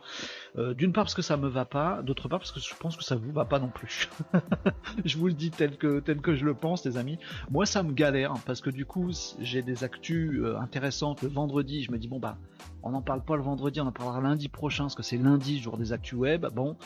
Euh, 0.57 0.73
d'une 0.73 0.93
part 0.93 1.03
parce 1.03 1.13
que 1.13 1.21
ça 1.21 1.35
me 1.35 1.49
va 1.49 1.65
pas, 1.65 2.01
d'autre 2.03 2.29
part 2.29 2.39
parce 2.39 2.53
que 2.53 2.61
je 2.61 2.73
pense 2.75 2.95
que 2.95 3.03
ça 3.03 3.17
vous 3.17 3.33
va 3.33 3.43
pas 3.43 3.59
non 3.59 3.67
plus. 3.67 4.09
je 5.05 5.17
vous 5.17 5.27
le 5.27 5.33
dis 5.33 5.51
tel 5.51 5.77
que 5.77 5.99
tel 5.99 6.21
que 6.21 6.35
je 6.35 6.45
le 6.45 6.53
pense, 6.53 6.85
les 6.85 6.97
amis. 6.97 7.19
Moi, 7.51 7.65
ça 7.65 7.83
me 7.83 7.91
galère 7.91 8.33
parce 8.45 8.61
que 8.61 8.69
du 8.69 8.85
coup, 8.85 9.11
j'ai 9.39 9.61
des 9.61 9.83
actus 9.83 10.39
euh, 10.41 10.57
intéressantes 10.57 11.21
le 11.21 11.27
vendredi. 11.27 11.83
Je 11.83 11.91
me 11.91 11.97
dis 11.97 12.07
bon 12.07 12.19
bah, 12.19 12.37
on 12.81 12.91
n'en 12.91 13.01
parle 13.01 13.23
pas 13.23 13.35
le 13.35 13.43
vendredi, 13.43 13.81
on 13.81 13.87
en 13.87 13.91
parlera 13.91 14.21
lundi 14.21 14.47
prochain 14.47 14.85
parce 14.85 14.95
que 14.95 15.03
c'est 15.03 15.17
lundi, 15.17 15.59
jour 15.59 15.77
des 15.77 15.91
actus 15.91 16.17
web. 16.17 16.47
Bon, 16.53 16.77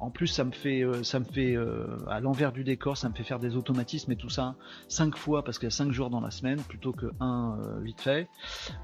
en 0.00 0.10
plus, 0.10 0.28
ça 0.28 0.44
me 0.44 0.52
fait, 0.52 0.82
euh, 0.82 1.02
ça 1.02 1.18
me 1.18 1.24
fait 1.24 1.56
euh, 1.56 1.96
à 2.08 2.20
l'envers 2.20 2.52
du 2.52 2.62
décor, 2.62 2.96
ça 2.96 3.08
me 3.08 3.14
fait 3.14 3.24
faire 3.24 3.40
des 3.40 3.56
automatismes 3.56 4.12
et 4.12 4.16
tout 4.16 4.28
ça 4.28 4.54
cinq 4.88 5.16
fois 5.16 5.44
parce 5.44 5.58
qu'il 5.58 5.66
y 5.66 5.72
a 5.72 5.74
cinq 5.74 5.90
jours 5.90 6.08
dans 6.08 6.20
la 6.20 6.30
semaine 6.30 6.60
plutôt 6.60 6.92
que 6.92 7.06
un 7.20 7.58
euh, 7.64 7.80
vite 7.80 8.00
fait. 8.00 8.28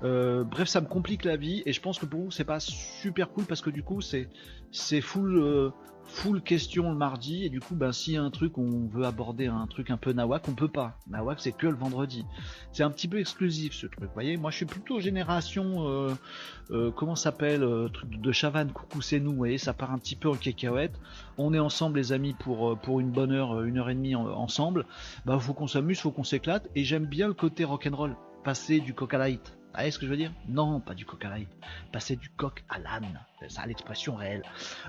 bref, 0.02 0.68
ça 0.68 0.80
me 0.80 0.86
complique 0.86 1.24
la 1.24 1.36
vie 1.36 1.62
et 1.66 1.72
je 1.72 1.80
pense 1.80 1.98
que 1.98 2.06
pour 2.06 2.20
vous 2.20 2.30
c'est 2.30 2.44
pas 2.44 2.60
super 2.60 3.30
cool 3.30 3.44
parce 3.44 3.60
que 3.60 3.70
du 3.70 3.82
coup 3.82 4.00
c'est 4.00 4.28
c'est 4.74 5.00
full 5.00 5.72
full 6.06 6.42
question 6.42 6.90
le 6.90 6.96
mardi 6.96 7.44
et 7.44 7.48
du 7.48 7.60
coup 7.60 7.74
ben 7.74 7.92
s'il 7.92 8.14
y 8.14 8.16
a 8.16 8.22
un 8.22 8.30
truc 8.30 8.58
on 8.58 8.86
veut 8.86 9.04
aborder 9.04 9.46
un 9.46 9.66
truc 9.66 9.90
un 9.90 9.96
peu 9.96 10.12
nawak 10.12 10.48
on 10.48 10.52
peut 10.52 10.68
pas. 10.68 10.98
Nawak 11.08 11.40
c'est 11.40 11.52
que 11.52 11.66
le 11.66 11.74
vendredi. 11.74 12.24
C'est 12.72 12.82
un 12.82 12.90
petit 12.90 13.08
peu 13.08 13.18
exclusif 13.18 13.72
ce 13.74 13.86
truc 13.86 14.00
vous 14.00 14.14
voyez. 14.14 14.36
Moi 14.36 14.50
je 14.50 14.56
suis 14.56 14.66
plutôt 14.66 15.00
génération 15.00 15.88
euh, 15.88 16.14
euh, 16.70 16.90
comment 16.90 17.16
s'appelle 17.16 17.62
euh, 17.62 17.88
truc 17.88 18.10
de 18.10 18.32
Chavannes 18.32 18.72
coucou 18.72 19.00
c'est 19.00 19.20
nous 19.20 19.30
vous 19.30 19.36
voyez 19.36 19.58
ça 19.58 19.72
part 19.72 19.92
un 19.92 19.98
petit 19.98 20.16
peu 20.16 20.28
en 20.28 20.34
cacahuète. 20.34 20.98
On 21.38 21.54
est 21.54 21.58
ensemble 21.58 21.98
les 21.98 22.12
amis 22.12 22.34
pour 22.34 22.78
pour 22.78 23.00
une 23.00 23.10
bonne 23.10 23.32
heure 23.32 23.62
une 23.62 23.78
heure 23.78 23.90
et 23.90 23.94
demie 23.94 24.14
ensemble. 24.14 24.86
Bah 25.24 25.38
faut 25.38 25.54
qu'on 25.54 25.66
s'amuse 25.66 26.00
faut 26.00 26.10
qu'on 26.10 26.24
s'éclate 26.24 26.68
et 26.74 26.84
j'aime 26.84 27.06
bien 27.06 27.28
le 27.28 27.34
côté 27.34 27.64
rock'n'roll. 27.64 28.16
Passer 28.44 28.80
du 28.80 28.92
coca 28.92 29.18
light 29.18 29.56
vous 29.74 29.78
voyez 29.78 29.90
ce 29.90 29.98
que 29.98 30.06
je 30.06 30.10
veux 30.12 30.16
dire? 30.16 30.30
Non, 30.46 30.78
pas 30.78 30.94
du 30.94 31.04
coq 31.04 31.24
à 31.24 31.30
l'âne. 31.30 31.46
Passer 31.90 32.14
du 32.14 32.28
coq 32.28 32.62
à 32.68 32.78
l'âne. 32.78 33.20
C'est 33.40 33.50
ça 33.50 33.66
l'expression 33.66 34.14
réelle. 34.14 34.44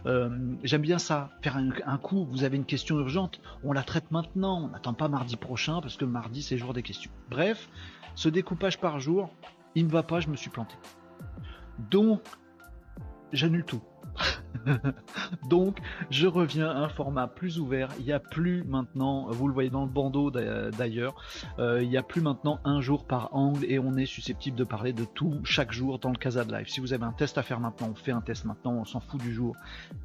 Euh, 0.06 0.30
j'aime 0.64 0.84
bien 0.84 1.00
ça. 1.00 1.32
Faire 1.42 1.58
un, 1.58 1.98
coup, 1.98 2.28
vous 2.30 2.44
avez 2.44 2.56
une 2.56 2.66
question 2.66 3.00
urgente, 3.00 3.42
on 3.64 3.74
la 3.74 3.82
traite 3.82 4.12
maintenant. 4.12 4.66
On 4.66 4.68
n'attend 4.68 4.94
pas 4.94 5.08
mardi 5.08 5.38
prochain 5.38 5.82
parce 5.82 5.98
que 5.98 6.06
mardi 6.06 6.44
c'est 6.44 6.60
jour 6.60 6.72
des 6.72 6.84
questions. 6.84 7.10
Bref, 7.32 7.68
ce 8.14 8.30
découpage 8.30 8.80
par 8.80 9.00
jour, 9.00 9.34
il 9.74 9.88
ne 9.88 9.92
va 9.92 10.04
pas, 10.04 10.20
je 10.20 10.28
me 10.28 10.36
suis 10.36 10.52
planté. 10.52 10.76
Donc, 11.90 12.22
j'annule 13.34 13.66
tout. 13.66 13.82
Donc, 15.50 15.78
je 16.10 16.28
reviens 16.28 16.70
à 16.70 16.76
un 16.76 16.90
format 16.90 17.28
plus 17.28 17.60
ouvert. 17.60 17.90
Il 18.00 18.06
n'y 18.06 18.12
a 18.12 18.20
plus 18.20 18.64
maintenant, 18.64 19.28
vous 19.30 19.48
le 19.48 19.54
voyez 19.54 19.70
dans 19.70 19.84
le 19.86 19.92
bandeau 19.92 20.32
d'ailleurs, 20.32 21.16
euh, 21.60 21.84
il 21.84 21.90
n'y 21.90 21.98
a 21.98 22.04
plus 22.04 22.22
maintenant 22.22 22.60
un 22.64 22.82
jour 22.82 23.06
par 23.06 23.36
angle 23.36 23.66
et 23.66 23.80
on 23.80 23.96
est 23.96 24.06
susceptible 24.06 24.58
de 24.58 24.64
parler 24.64 24.94
de 24.94 25.06
tout 25.06 25.40
chaque 25.44 25.72
jour 25.72 26.00
dans 26.00 26.10
le 26.10 26.18
Casa 26.18 26.44
de 26.44 26.52
Live. 26.52 26.68
Si 26.68 26.80
vous 26.80 26.94
avez 26.94 27.04
un 27.04 27.12
test 27.12 27.38
à 27.38 27.44
faire 27.44 27.60
maintenant, 27.60 27.90
on 27.92 27.96
fait 27.96 28.12
un 28.12 28.22
test 28.22 28.46
maintenant, 28.46 28.74
on 28.74 28.86
s'en 28.86 29.00
fout 29.00 29.22
du 29.22 29.34
jour. 29.34 29.56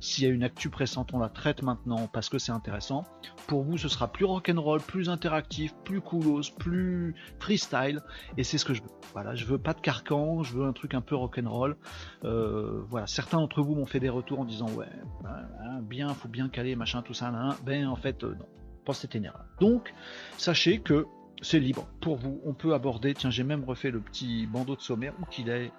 S'il 0.00 0.24
y 0.24 0.26
a 0.26 0.30
une 0.30 0.42
actu 0.42 0.68
pressante, 0.68 1.12
on 1.12 1.18
la 1.18 1.28
traite 1.28 1.62
maintenant 1.62 2.08
parce 2.12 2.28
que 2.28 2.38
c'est 2.38 2.52
intéressant. 2.52 3.04
Pour 3.46 3.62
vous, 3.62 3.78
ce 3.78 3.88
sera 3.88 4.08
plus 4.08 4.24
rock'n'roll, 4.24 4.80
plus 4.80 5.08
interactif, 5.08 5.74
plus 5.84 6.00
coolos, 6.00 6.50
plus 6.58 7.14
freestyle 7.38 8.00
et 8.36 8.44
c'est 8.44 8.58
ce 8.58 8.64
que 8.64 8.74
je 8.74 8.82
veux. 8.82 8.88
Voilà, 9.12 9.34
je 9.34 9.44
veux 9.44 9.58
pas 9.58 9.74
de 9.74 9.80
carcan, 9.80 10.42
je 10.42 10.54
veux 10.56 10.66
un 10.66 10.72
truc 10.72 10.94
un 10.94 11.00
peu 11.00 11.16
rock'n'roll. 11.16 11.76
Euh, 12.24 12.82
voilà, 12.88 13.06
certains 13.06 13.38
d'entre 13.38 13.62
vous 13.62 13.74
m'ont 13.74 13.86
fait 13.90 14.00
des 14.00 14.08
retours 14.08 14.40
en 14.40 14.44
disant 14.44 14.68
ouais, 14.70 14.86
ben, 15.22 15.80
bien, 15.82 16.14
faut 16.14 16.28
bien 16.28 16.48
caler, 16.48 16.76
machin, 16.76 17.02
tout 17.02 17.14
ça, 17.14 17.32
ben 17.64 17.86
en 17.86 17.96
fait 17.96 18.24
euh, 18.24 18.34
non, 18.38 18.46
pas 18.84 18.94
cette 18.94 19.14
énergie. 19.14 19.38
Donc, 19.60 19.92
sachez 20.38 20.80
que 20.80 21.06
c'est 21.42 21.60
libre 21.60 21.88
pour 22.00 22.16
vous. 22.16 22.40
On 22.44 22.54
peut 22.54 22.74
aborder. 22.74 23.14
Tiens, 23.14 23.30
j'ai 23.30 23.44
même 23.44 23.64
refait 23.64 23.90
le 23.90 24.00
petit 24.00 24.46
bandeau 24.46 24.76
de 24.76 24.80
sommaire 24.80 25.14
où 25.20 25.24
qu'il 25.26 25.48
est. 25.48 25.72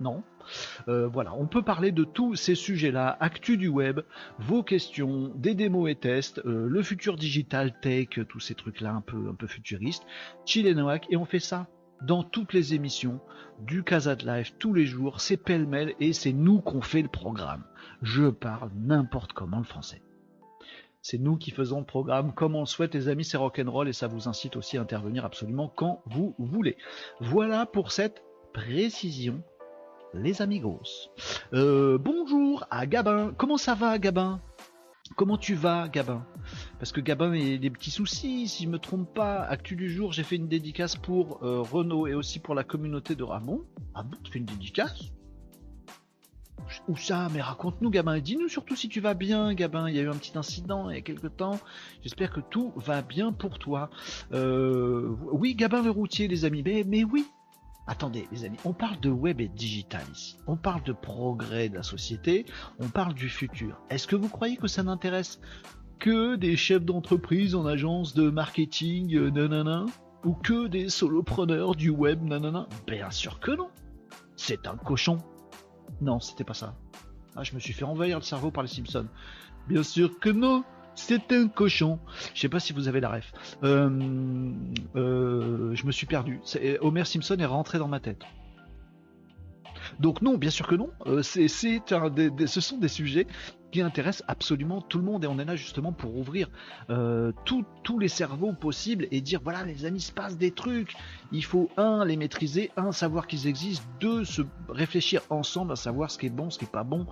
Non. 0.00 0.22
Euh, 0.86 1.08
voilà, 1.08 1.34
on 1.34 1.46
peut 1.46 1.62
parler 1.62 1.90
de 1.90 2.04
tous 2.04 2.36
ces 2.36 2.54
sujets-là, 2.54 3.16
actu 3.20 3.56
du 3.56 3.68
web, 3.68 4.00
vos 4.38 4.62
questions, 4.62 5.32
des 5.34 5.54
démos 5.54 5.90
et 5.90 5.96
tests, 5.96 6.40
euh, 6.46 6.68
le 6.68 6.82
futur 6.82 7.16
digital 7.16 7.78
tech, 7.80 8.20
tous 8.28 8.40
ces 8.40 8.54
trucs-là 8.54 8.92
un 8.92 9.00
peu, 9.00 9.28
un 9.28 9.34
peu 9.34 9.48
futuristes, 9.48 10.06
chill 10.46 10.66
et 10.66 10.76
et 11.10 11.16
on 11.16 11.24
fait 11.24 11.40
ça 11.40 11.66
dans 12.02 12.22
toutes 12.22 12.52
les 12.52 12.74
émissions 12.74 13.20
du 13.60 13.82
Casa 13.82 14.14
de 14.14 14.26
Live 14.26 14.52
tous 14.58 14.72
les 14.72 14.86
jours, 14.86 15.20
c'est 15.20 15.36
pêle-mêle 15.36 15.94
et 16.00 16.12
c'est 16.12 16.32
nous 16.32 16.60
qu'on 16.60 16.82
fait 16.82 17.02
le 17.02 17.08
programme. 17.08 17.64
Je 18.02 18.28
parle 18.28 18.70
n'importe 18.76 19.32
comment 19.32 19.58
le 19.58 19.64
français. 19.64 20.02
C'est 21.00 21.18
nous 21.18 21.36
qui 21.36 21.50
faisons 21.50 21.80
le 21.80 21.86
programme 21.86 22.34
comme 22.34 22.54
on 22.54 22.60
le 22.60 22.66
souhaite, 22.66 22.94
les 22.94 23.08
amis, 23.08 23.24
c'est 23.24 23.36
rock'n'roll 23.36 23.88
et 23.88 23.92
ça 23.92 24.08
vous 24.08 24.28
incite 24.28 24.56
aussi 24.56 24.76
à 24.76 24.82
intervenir 24.82 25.24
absolument 25.24 25.72
quand 25.74 26.02
vous 26.06 26.34
voulez. 26.38 26.76
Voilà 27.20 27.66
pour 27.66 27.92
cette 27.92 28.22
précision, 28.52 29.42
les 30.14 30.42
amigos. 30.42 31.10
Euh, 31.52 31.98
bonjour 31.98 32.64
à 32.70 32.86
Gabin. 32.86 33.32
Comment 33.36 33.58
ça 33.58 33.74
va, 33.74 33.98
Gabin? 33.98 34.40
Comment 35.16 35.36
tu 35.36 35.54
vas, 35.54 35.88
Gabin? 35.88 36.24
Parce 36.78 36.92
que 36.92 37.00
Gabin 37.00 37.32
a 37.32 37.56
des 37.56 37.70
petits 37.70 37.90
soucis, 37.90 38.48
si 38.48 38.64
je 38.64 38.68
me 38.68 38.78
trompe 38.78 39.12
pas. 39.14 39.42
Actu 39.42 39.74
du 39.74 39.90
jour, 39.90 40.12
j'ai 40.12 40.22
fait 40.22 40.36
une 40.36 40.48
dédicace 40.48 40.96
pour 40.96 41.42
euh, 41.42 41.60
Renault 41.60 42.06
et 42.06 42.14
aussi 42.14 42.38
pour 42.38 42.54
la 42.54 42.64
communauté 42.64 43.14
de 43.14 43.24
Ramon. 43.24 43.64
Ah 43.94 44.02
bon, 44.02 44.16
tu 44.22 44.32
fais 44.32 44.38
une 44.38 44.44
dédicace? 44.44 45.12
Où 46.86 46.96
ça? 46.96 47.28
Mais 47.32 47.40
raconte-nous, 47.40 47.90
Gabin. 47.90 48.18
Dis-nous 48.18 48.48
surtout 48.48 48.76
si 48.76 48.88
tu 48.88 49.00
vas 49.00 49.14
bien, 49.14 49.54
Gabin. 49.54 49.88
Il 49.88 49.96
y 49.96 49.98
a 49.98 50.02
eu 50.02 50.08
un 50.08 50.16
petit 50.16 50.36
incident 50.36 50.90
il 50.90 50.96
y 50.96 50.98
a 50.98 51.02
quelques 51.02 51.36
temps. 51.36 51.58
J'espère 52.02 52.30
que 52.30 52.40
tout 52.40 52.72
va 52.76 53.02
bien 53.02 53.32
pour 53.32 53.58
toi. 53.58 53.90
Euh, 54.32 55.14
oui, 55.32 55.54
Gabin 55.54 55.82
le 55.82 55.90
routier, 55.90 56.28
les 56.28 56.44
amis. 56.44 56.62
mais 56.62 57.04
oui, 57.04 57.26
Attendez, 57.88 58.28
les 58.30 58.44
amis, 58.44 58.58
on 58.66 58.74
parle 58.74 59.00
de 59.00 59.08
web 59.08 59.40
et 59.40 59.48
digital 59.48 60.02
ici. 60.12 60.36
On 60.46 60.56
parle 60.56 60.82
de 60.82 60.92
progrès 60.92 61.70
de 61.70 61.74
la 61.74 61.82
société. 61.82 62.44
On 62.78 62.88
parle 62.88 63.14
du 63.14 63.30
futur. 63.30 63.80
Est-ce 63.88 64.06
que 64.06 64.14
vous 64.14 64.28
croyez 64.28 64.58
que 64.58 64.68
ça 64.68 64.82
n'intéresse 64.82 65.40
que 65.98 66.36
des 66.36 66.54
chefs 66.54 66.84
d'entreprise 66.84 67.54
en 67.54 67.64
agence 67.64 68.12
de 68.12 68.28
marketing, 68.28 69.16
euh, 69.16 69.30
nanana 69.30 69.86
Ou 70.22 70.34
que 70.34 70.66
des 70.66 70.90
solopreneurs 70.90 71.74
du 71.74 71.88
web, 71.88 72.22
nanana? 72.22 72.68
Bien 72.86 73.10
sûr 73.10 73.40
que 73.40 73.52
non. 73.52 73.70
C'est 74.36 74.66
un 74.66 74.76
cochon. 74.76 75.16
Non, 76.02 76.20
c'était 76.20 76.44
pas 76.44 76.54
ça. 76.54 76.76
Ah, 77.36 77.42
je 77.42 77.54
me 77.54 77.58
suis 77.58 77.72
fait 77.72 77.84
envahir 77.84 78.18
le 78.18 78.24
cerveau 78.24 78.50
par 78.50 78.62
les 78.62 78.68
Simpsons. 78.68 79.08
Bien 79.66 79.82
sûr 79.82 80.18
que 80.20 80.28
non 80.28 80.62
c'est 80.98 81.32
un 81.32 81.46
cochon. 81.48 82.00
Je 82.34 82.40
sais 82.40 82.48
pas 82.48 82.58
si 82.58 82.72
vous 82.72 82.88
avez 82.88 83.00
la 83.00 83.10
ref. 83.10 83.32
Euh, 83.62 83.88
euh, 84.96 85.27
je 85.78 85.86
me 85.86 85.92
suis 85.92 86.06
perdu. 86.06 86.40
Homer 86.80 87.04
Simpson 87.04 87.36
est 87.38 87.46
rentré 87.46 87.78
dans 87.78 87.88
ma 87.88 88.00
tête. 88.00 88.22
Donc 90.00 90.22
non, 90.22 90.36
bien 90.36 90.50
sûr 90.50 90.66
que 90.66 90.74
non. 90.74 90.90
Euh, 91.06 91.22
c'est, 91.22 91.48
ce 91.48 92.60
sont 92.60 92.78
des 92.78 92.88
sujets 92.88 93.26
qui 93.70 93.80
intéressent 93.80 94.24
absolument 94.28 94.80
tout 94.80 94.98
le 94.98 95.04
monde 95.04 95.24
et 95.24 95.26
on 95.26 95.38
est 95.38 95.44
là 95.44 95.56
justement 95.56 95.92
pour 95.92 96.16
ouvrir 96.16 96.48
tous 97.44 97.98
les 97.98 98.08
cerveaux 98.08 98.52
possibles 98.52 99.06
et 99.10 99.20
dire 99.20 99.40
voilà 99.42 99.64
les 99.64 99.84
amis, 99.84 100.00
se 100.00 100.12
passe 100.12 100.36
des 100.36 100.50
trucs. 100.50 100.94
Il 101.32 101.44
faut 101.44 101.68
un 101.76 102.04
les 102.04 102.16
maîtriser, 102.16 102.70
un 102.76 102.92
savoir 102.92 103.26
qu'ils 103.26 103.46
existent, 103.46 103.84
deux 104.00 104.24
se 104.24 104.42
réfléchir 104.68 105.22
ensemble 105.30 105.72
à 105.72 105.76
savoir 105.76 106.10
ce 106.10 106.18
qui 106.18 106.26
est 106.26 106.30
bon, 106.30 106.50
ce 106.50 106.58
qui 106.58 106.64
est 106.64 106.70
pas 106.70 106.84
bon 106.84 107.06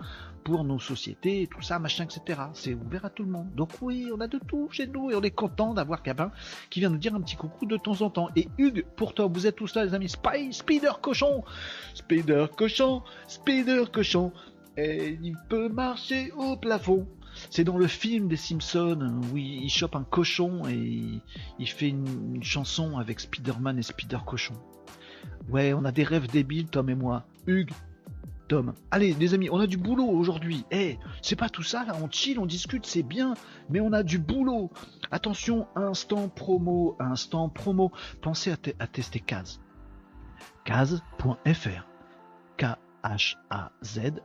pour 0.44 0.62
nos 0.62 0.78
sociétés, 0.78 1.48
tout 1.50 1.60
ça, 1.60 1.80
machin, 1.80 2.04
etc. 2.04 2.40
C'est 2.54 2.74
ouvert 2.74 3.04
à 3.04 3.10
tout 3.10 3.24
le 3.24 3.30
monde. 3.30 3.52
Donc 3.54 3.70
oui, 3.82 4.08
on 4.14 4.20
a 4.20 4.28
de 4.28 4.38
tout 4.38 4.68
chez 4.70 4.86
nous 4.86 5.10
et 5.10 5.16
on 5.16 5.22
est 5.22 5.32
content 5.32 5.74
d'avoir 5.74 6.02
Gabin 6.02 6.30
qui 6.70 6.80
vient 6.80 6.90
nous 6.90 6.98
dire 6.98 7.14
un 7.14 7.20
petit 7.20 7.36
coucou 7.36 7.66
de 7.66 7.76
temps 7.76 8.00
en 8.02 8.10
temps. 8.10 8.28
Et 8.36 8.48
Hugues, 8.56 8.86
pour 8.96 9.12
toi, 9.12 9.26
vous 9.26 9.46
êtes 9.46 9.56
tous 9.56 9.74
là, 9.74 9.84
les 9.84 9.92
amis? 9.92 10.08
Spy, 10.08 10.52
Spider 10.52 10.92
cochon, 11.02 11.42
Spider 11.94 12.46
cochon, 12.56 13.02
Spider 13.26 13.84
cochon. 13.92 14.32
Et 14.76 15.18
il 15.22 15.36
peut 15.48 15.68
marcher 15.68 16.32
au 16.32 16.56
plafond. 16.56 17.06
C'est 17.50 17.64
dans 17.64 17.78
le 17.78 17.86
film 17.86 18.28
des 18.28 18.36
Simpsons 18.36 19.20
où 19.32 19.36
il, 19.36 19.68
chope 19.68 19.96
un 19.96 20.04
cochon 20.04 20.66
et 20.68 21.20
il, 21.58 21.68
fait 21.68 21.88
une, 21.88 22.42
chanson 22.42 22.98
avec 22.98 23.20
Spider-Man 23.20 23.78
et 23.78 23.82
Spider 23.82 24.18
Cochon. 24.24 24.54
Ouais, 25.48 25.72
on 25.72 25.84
a 25.84 25.92
des 25.92 26.04
rêves 26.04 26.28
débiles, 26.28 26.66
Tom 26.66 26.88
et 26.88 26.94
moi. 26.94 27.26
Hugues, 27.46 27.72
Tom. 28.48 28.74
Allez, 28.90 29.14
les 29.14 29.34
amis, 29.34 29.48
on 29.50 29.58
a 29.58 29.66
du 29.66 29.76
boulot 29.76 30.06
aujourd'hui. 30.06 30.64
Eh, 30.70 30.98
c'est 31.22 31.36
pas 31.36 31.48
tout 31.48 31.62
ça 31.62 31.84
là, 31.84 31.96
on 32.02 32.10
chill, 32.10 32.38
on 32.38 32.46
discute, 32.46 32.86
c'est 32.86 33.02
bien, 33.02 33.34
mais 33.68 33.80
on 33.80 33.92
a 33.92 34.02
du 34.02 34.18
boulot. 34.18 34.70
Attention, 35.10 35.66
instant 35.74 36.28
promo, 36.28 36.96
instant 37.00 37.48
promo. 37.48 37.92
Pensez 38.22 38.52
à, 38.52 38.86
tester 38.86 39.20
Case. 39.20 39.60
Kaz.fr. 40.64 41.95
K-H-A-Z.fr. 43.02 44.18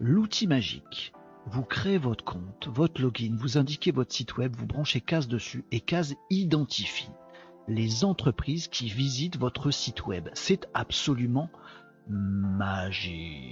L'outil 0.00 0.46
magique. 0.46 1.12
Vous 1.46 1.62
créez 1.62 1.98
votre 1.98 2.24
compte, 2.24 2.68
votre 2.68 3.00
login, 3.00 3.34
vous 3.38 3.56
indiquez 3.56 3.90
votre 3.90 4.12
site 4.12 4.36
web, 4.36 4.54
vous 4.56 4.66
branchez 4.66 5.00
Kaz 5.00 5.28
dessus 5.28 5.64
et 5.72 5.80
Kaz 5.80 6.14
identifie 6.30 7.08
les 7.68 8.04
entreprises 8.04 8.68
qui 8.68 8.88
visitent 8.88 9.38
votre 9.38 9.70
site 9.70 10.06
web. 10.06 10.28
C'est 10.34 10.68
absolument 10.74 11.50
magique. 12.08 13.48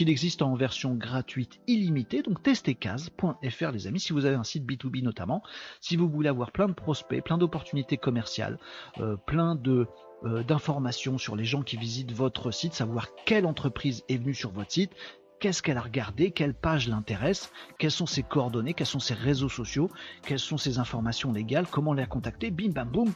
Il 0.00 0.08
existe 0.08 0.42
en 0.42 0.54
version 0.54 0.94
gratuite 0.94 1.60
illimitée, 1.68 2.22
donc 2.22 2.42
testez 2.42 2.74
case.fr 2.74 3.70
les 3.70 3.86
amis, 3.86 4.00
si 4.00 4.12
vous 4.12 4.24
avez 4.24 4.34
un 4.34 4.44
site 4.44 4.64
B2B 4.64 5.02
notamment, 5.02 5.42
si 5.80 5.96
vous 5.96 6.08
voulez 6.08 6.28
avoir 6.28 6.50
plein 6.50 6.66
de 6.66 6.72
prospects, 6.72 7.22
plein 7.22 7.38
d'opportunités 7.38 7.98
commerciales, 7.98 8.58
euh, 8.98 9.16
plein 9.16 9.54
de 9.54 9.86
euh, 10.24 10.42
d'informations 10.42 11.18
sur 11.18 11.36
les 11.36 11.44
gens 11.44 11.62
qui 11.62 11.76
visitent 11.76 12.12
votre 12.12 12.50
site, 12.50 12.74
savoir 12.74 13.08
quelle 13.26 13.46
entreprise 13.46 14.02
est 14.08 14.16
venue 14.16 14.34
sur 14.34 14.50
votre 14.50 14.72
site, 14.72 14.92
qu'est-ce 15.40 15.62
qu'elle 15.62 15.76
a 15.76 15.82
regardé, 15.82 16.30
quelle 16.30 16.54
page 16.54 16.88
l'intéresse, 16.88 17.52
quelles 17.78 17.90
sont 17.90 18.06
ses 18.06 18.22
coordonnées, 18.22 18.74
quels 18.74 18.86
sont 18.86 19.00
ses 19.00 19.14
réseaux 19.14 19.48
sociaux, 19.48 19.90
quelles 20.24 20.38
sont 20.38 20.58
ses 20.58 20.78
informations 20.78 21.32
légales, 21.32 21.66
comment 21.70 21.94
la 21.94 22.06
contacter, 22.06 22.50
bim 22.50 22.70
bam 22.70 22.88
boum, 22.88 23.12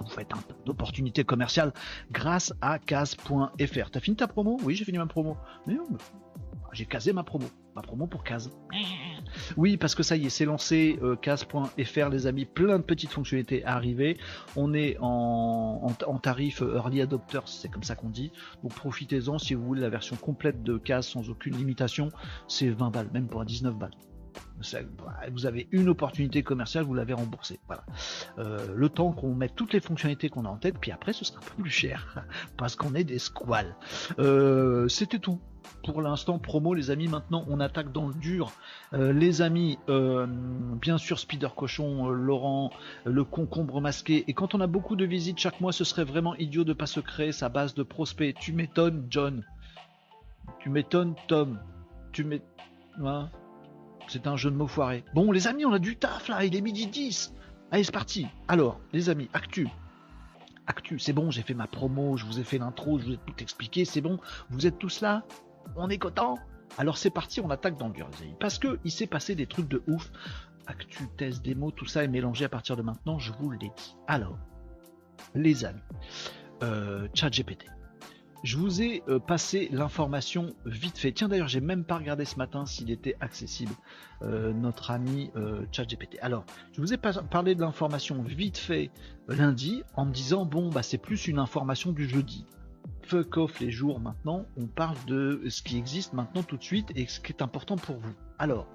vous 0.00 0.10
faites 0.10 0.32
un 0.32 0.40
peu 0.40 0.54
d'opportunités 0.64 1.24
commerciales 1.24 1.72
grâce 2.10 2.52
à 2.60 2.78
case.fr. 2.78 3.90
T'as 3.90 4.00
fini 4.00 4.16
ta 4.16 4.26
promo? 4.26 4.58
Oui, 4.62 4.74
j'ai 4.74 4.84
fini 4.84 4.98
ma 4.98 5.06
promo. 5.06 5.36
j'ai 6.72 6.86
casé 6.86 7.12
ma 7.12 7.22
promo. 7.22 7.46
Ma 7.76 7.82
promo 7.82 8.06
pour 8.06 8.24
case. 8.24 8.50
Oui, 9.56 9.76
parce 9.76 9.94
que 9.94 10.02
ça 10.02 10.16
y 10.16 10.26
est, 10.26 10.30
c'est 10.30 10.44
lancé, 10.44 10.98
euh, 11.02 11.14
case.fr, 11.14 12.08
les 12.08 12.26
amis, 12.26 12.44
plein 12.44 12.78
de 12.78 12.82
petites 12.82 13.10
fonctionnalités 13.10 13.64
à 13.64 13.76
arriver. 13.76 14.18
On 14.56 14.74
est 14.74 14.96
en, 15.00 15.88
tarif 16.20 16.62
early 16.62 17.00
adopters, 17.00 17.46
c'est 17.46 17.68
comme 17.68 17.84
ça 17.84 17.94
qu'on 17.94 18.08
dit. 18.08 18.32
Donc 18.62 18.74
profitez-en 18.74 19.38
si 19.38 19.54
vous 19.54 19.64
voulez 19.64 19.80
la 19.80 19.88
version 19.88 20.16
complète 20.16 20.62
de 20.62 20.78
case 20.78 21.06
sans 21.06 21.30
aucune 21.30 21.56
limitation. 21.56 22.08
C'est 22.48 22.70
20 22.70 22.90
balles, 22.90 23.10
même 23.12 23.28
pour 23.28 23.44
19 23.44 23.76
balles 23.76 23.94
vous 25.32 25.46
avez 25.46 25.68
une 25.72 25.88
opportunité 25.88 26.42
commerciale, 26.42 26.84
vous 26.84 26.94
l'avez 26.94 27.12
remboursée. 27.12 27.60
Voilà. 27.66 27.84
Euh, 28.38 28.74
le 28.74 28.88
temps 28.88 29.12
qu'on 29.12 29.34
mette 29.34 29.54
toutes 29.54 29.72
les 29.72 29.80
fonctionnalités 29.80 30.28
qu'on 30.28 30.44
a 30.44 30.48
en 30.48 30.56
tête, 30.56 30.76
puis 30.78 30.92
après 30.92 31.12
ce 31.12 31.24
sera 31.24 31.40
plus 31.40 31.70
cher 31.70 32.24
parce 32.56 32.76
qu'on 32.76 32.94
est 32.94 33.04
des 33.04 33.18
squales. 33.18 33.76
Euh, 34.18 34.88
c'était 34.88 35.18
tout 35.18 35.40
pour 35.84 36.02
l'instant. 36.02 36.38
Promo 36.38 36.74
les 36.74 36.90
amis 36.90 37.08
maintenant 37.08 37.44
on 37.48 37.60
attaque 37.60 37.92
dans 37.92 38.08
le 38.08 38.14
dur. 38.14 38.52
Euh, 38.92 39.12
les 39.12 39.42
amis 39.42 39.78
bien 40.80 40.98
sûr 40.98 41.18
Spider 41.18 41.48
Cochon 41.56 42.08
Laurent 42.08 42.70
le 43.04 43.24
concombre 43.24 43.80
masqué. 43.80 44.24
Et 44.28 44.34
quand 44.34 44.54
on 44.54 44.60
a 44.60 44.66
beaucoup 44.66 44.96
de 44.96 45.04
visites 45.04 45.38
chaque 45.38 45.60
mois 45.60 45.72
ce 45.72 45.84
serait 45.84 46.04
vraiment 46.04 46.34
idiot 46.36 46.64
de 46.64 46.72
pas 46.72 46.86
se 46.86 47.00
créer 47.00 47.32
sa 47.32 47.48
base 47.48 47.74
de 47.74 47.82
prospects. 47.82 48.36
Tu 48.38 48.52
m'étonnes 48.52 49.06
John. 49.08 49.44
Tu 50.60 50.68
m'étonnes 50.68 51.14
Tom. 51.28 51.58
Tu 52.12 52.24
m'étonnes 52.24 52.46
hein 53.06 53.30
c'est 54.10 54.26
un 54.26 54.36
jeu 54.36 54.50
de 54.50 54.56
mots 54.56 54.66
foiré. 54.66 55.04
Bon, 55.14 55.30
les 55.30 55.46
amis, 55.46 55.64
on 55.64 55.72
a 55.72 55.78
du 55.78 55.96
taf 55.96 56.28
là, 56.28 56.44
il 56.44 56.56
est 56.56 56.60
midi 56.60 56.86
10. 56.86 57.32
Allez, 57.70 57.84
c'est 57.84 57.92
parti. 57.92 58.26
Alors, 58.48 58.80
les 58.92 59.08
amis, 59.08 59.28
actu. 59.32 59.68
Actu, 60.66 60.98
c'est 60.98 61.12
bon, 61.12 61.30
j'ai 61.30 61.42
fait 61.42 61.54
ma 61.54 61.68
promo, 61.68 62.16
je 62.16 62.24
vous 62.24 62.40
ai 62.40 62.44
fait 62.44 62.58
l'intro, 62.58 62.98
je 62.98 63.04
vous 63.06 63.12
ai 63.12 63.18
tout 63.18 63.34
expliqué, 63.38 63.84
c'est 63.84 64.00
bon. 64.00 64.18
Vous 64.50 64.66
êtes 64.66 64.78
tous 64.78 65.00
là? 65.00 65.22
On 65.76 65.88
est 65.88 65.98
content 65.98 66.38
Alors 66.78 66.98
c'est 66.98 67.10
parti, 67.10 67.40
on 67.40 67.50
attaque 67.50 67.76
dans 67.76 67.88
le. 67.88 67.94
Parce 68.40 68.58
que 68.58 68.78
il 68.84 68.90
s'est 68.90 69.06
passé 69.06 69.34
des 69.34 69.46
trucs 69.46 69.68
de 69.68 69.82
ouf. 69.86 70.10
Actu, 70.66 71.08
test, 71.16 71.42
démo, 71.42 71.70
tout 71.70 71.86
ça 71.86 72.04
est 72.04 72.08
mélangé 72.08 72.44
à 72.44 72.48
partir 72.48 72.76
de 72.76 72.82
maintenant, 72.82 73.18
je 73.18 73.32
vous 73.32 73.50
l'ai 73.50 73.58
dit. 73.58 73.96
Alors, 74.06 74.38
les 75.34 75.64
amis, 75.64 75.80
euh, 76.62 77.08
GPT. 77.14 77.66
Je 78.42 78.56
vous 78.56 78.80
ai 78.80 79.02
euh, 79.08 79.18
passé 79.18 79.68
l'information 79.70 80.54
vite 80.64 80.96
fait. 80.96 81.12
Tiens 81.12 81.28
d'ailleurs, 81.28 81.48
j'ai 81.48 81.60
même 81.60 81.84
pas 81.84 81.98
regardé 81.98 82.24
ce 82.24 82.36
matin 82.36 82.64
s'il 82.64 82.90
était 82.90 83.14
accessible, 83.20 83.72
euh, 84.22 84.54
notre 84.54 84.90
ami 84.90 85.30
euh, 85.36 85.66
ChatGPT. 85.72 86.18
Alors, 86.22 86.44
je 86.72 86.80
vous 86.80 86.94
ai 86.94 86.96
parlé 86.96 87.54
de 87.54 87.60
l'information 87.60 88.22
vite 88.22 88.56
fait 88.56 88.90
lundi 89.28 89.82
en 89.94 90.06
me 90.06 90.12
disant 90.12 90.46
bon 90.46 90.70
bah 90.70 90.82
c'est 90.82 90.98
plus 90.98 91.28
une 91.28 91.38
information 91.38 91.92
du 91.92 92.08
jeudi. 92.08 92.46
Fuck 93.02 93.36
off 93.36 93.60
les 93.60 93.70
jours 93.70 94.00
maintenant, 94.00 94.46
on 94.56 94.66
parle 94.66 94.96
de 95.06 95.42
ce 95.48 95.62
qui 95.62 95.76
existe 95.76 96.14
maintenant 96.14 96.42
tout 96.42 96.56
de 96.56 96.62
suite 96.62 96.90
et 96.96 97.06
ce 97.06 97.20
qui 97.20 97.32
est 97.32 97.42
important 97.42 97.76
pour 97.76 97.96
vous. 97.96 98.14
Alors, 98.38 98.66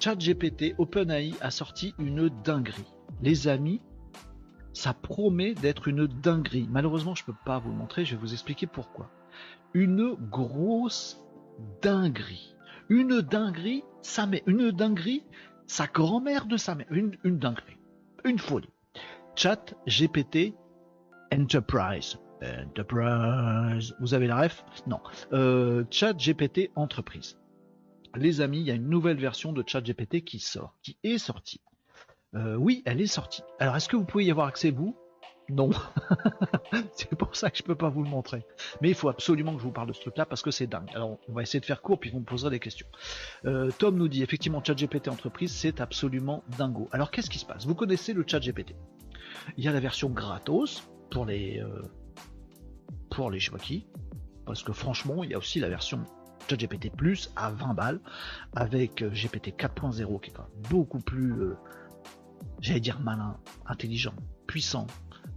ChatGPT 0.00 0.74
OpenAI 0.78 1.34
a 1.42 1.50
sorti 1.50 1.94
une 1.98 2.30
dinguerie. 2.44 2.86
Les 3.20 3.46
amis, 3.46 3.82
ça 4.72 4.94
promet 4.94 5.54
d'être 5.54 5.88
une 5.88 6.06
dinguerie. 6.06 6.68
Malheureusement, 6.70 7.14
je 7.14 7.22
ne 7.22 7.26
peux 7.26 7.38
pas 7.44 7.58
vous 7.58 7.70
le 7.70 7.76
montrer, 7.76 8.04
je 8.04 8.14
vais 8.14 8.20
vous 8.20 8.32
expliquer 8.32 8.66
pourquoi. 8.66 9.10
Une 9.74 10.14
grosse 10.14 11.22
dinguerie. 11.82 12.54
Une 12.88 13.20
dinguerie, 13.20 13.84
ça 14.02 14.26
met 14.26 14.42
une 14.46 14.70
dinguerie, 14.70 15.24
sa 15.66 15.86
grand-mère 15.86 16.46
de 16.46 16.56
sa 16.56 16.74
mère. 16.74 16.86
Une, 16.90 17.16
dinguerie. 17.38 17.78
Une 18.24 18.38
folie. 18.38 18.68
Chat 19.36 19.74
GPT 19.86 20.54
Enterprise. 21.32 22.18
Enterprise. 22.42 23.94
Vous 24.00 24.14
avez 24.14 24.26
la 24.26 24.42
ref? 24.42 24.64
Non. 24.86 25.00
Euh, 25.32 25.84
Chat 25.90 26.14
GPT 26.14 26.70
Entreprise. 26.76 27.38
Les 28.14 28.42
amis, 28.42 28.60
il 28.60 28.66
y 28.66 28.70
a 28.70 28.74
une 28.74 28.88
nouvelle 28.88 29.16
version 29.16 29.52
de 29.52 29.64
Chat 29.66 29.80
GPT 29.80 30.22
qui 30.22 30.38
sort, 30.38 30.76
qui 30.82 30.98
est 31.02 31.18
sortie. 31.18 31.62
Euh, 32.34 32.56
oui, 32.56 32.82
elle 32.86 33.00
est 33.00 33.06
sortie. 33.06 33.42
Alors, 33.58 33.76
est-ce 33.76 33.88
que 33.88 33.96
vous 33.96 34.04
pouvez 34.04 34.24
y 34.24 34.30
avoir 34.30 34.46
accès, 34.46 34.70
vous? 34.70 34.96
Non. 35.50 35.70
c'est 36.92 37.14
pour 37.14 37.36
ça 37.36 37.50
que 37.50 37.58
je 37.58 37.62
peux 37.62 37.74
pas 37.74 37.90
vous 37.90 38.02
le 38.02 38.08
montrer. 38.08 38.44
Mais 38.80 38.88
il 38.88 38.94
faut 38.94 39.08
absolument 39.08 39.52
que 39.52 39.58
je 39.58 39.64
vous 39.64 39.72
parle 39.72 39.88
de 39.88 39.92
ce 39.92 40.00
truc-là 40.00 40.24
parce 40.24 40.40
que 40.40 40.50
c'est 40.50 40.66
dingue. 40.66 40.88
Alors, 40.94 41.18
on 41.28 41.32
va 41.32 41.42
essayer 41.42 41.60
de 41.60 41.66
faire 41.66 41.82
court, 41.82 41.98
puis 41.98 42.10
on 42.14 42.20
me 42.20 42.24
posera 42.24 42.50
des 42.50 42.60
questions. 42.60 42.86
Euh, 43.44 43.70
Tom 43.78 43.96
nous 43.96 44.08
dit, 44.08 44.22
effectivement, 44.22 44.62
ChatGPT 44.64 45.08
entreprise, 45.08 45.52
c'est 45.52 45.80
absolument 45.80 46.42
dingo. 46.56 46.88
Alors, 46.92 47.10
qu'est-ce 47.10 47.28
qui 47.28 47.38
se 47.38 47.44
passe? 47.44 47.66
Vous 47.66 47.74
connaissez 47.74 48.12
le 48.14 48.24
ChatGPT? 48.26 48.74
Il 49.56 49.64
y 49.64 49.68
a 49.68 49.72
la 49.72 49.80
version 49.80 50.08
gratos 50.08 50.88
pour 51.10 51.26
les... 51.26 51.60
Euh, 51.60 51.82
pour 53.10 53.30
les 53.30 53.40
je 53.40 53.50
qui. 53.56 53.86
Parce 54.46 54.62
que 54.62 54.72
franchement, 54.72 55.22
il 55.22 55.30
y 55.30 55.34
a 55.34 55.38
aussi 55.38 55.60
la 55.60 55.68
version 55.68 56.04
ChatGPT 56.48 56.90
Plus 56.90 57.30
à 57.36 57.50
20 57.50 57.74
balles 57.74 58.00
avec 58.54 59.04
GPT 59.04 59.48
4.0 59.56 60.20
qui 60.20 60.30
est 60.30 60.32
quand 60.32 60.48
beaucoup 60.70 60.98
plus 60.98 61.54
j'allais 62.60 62.80
dire 62.80 63.00
malin, 63.00 63.36
intelligent, 63.66 64.14
puissant, 64.46 64.86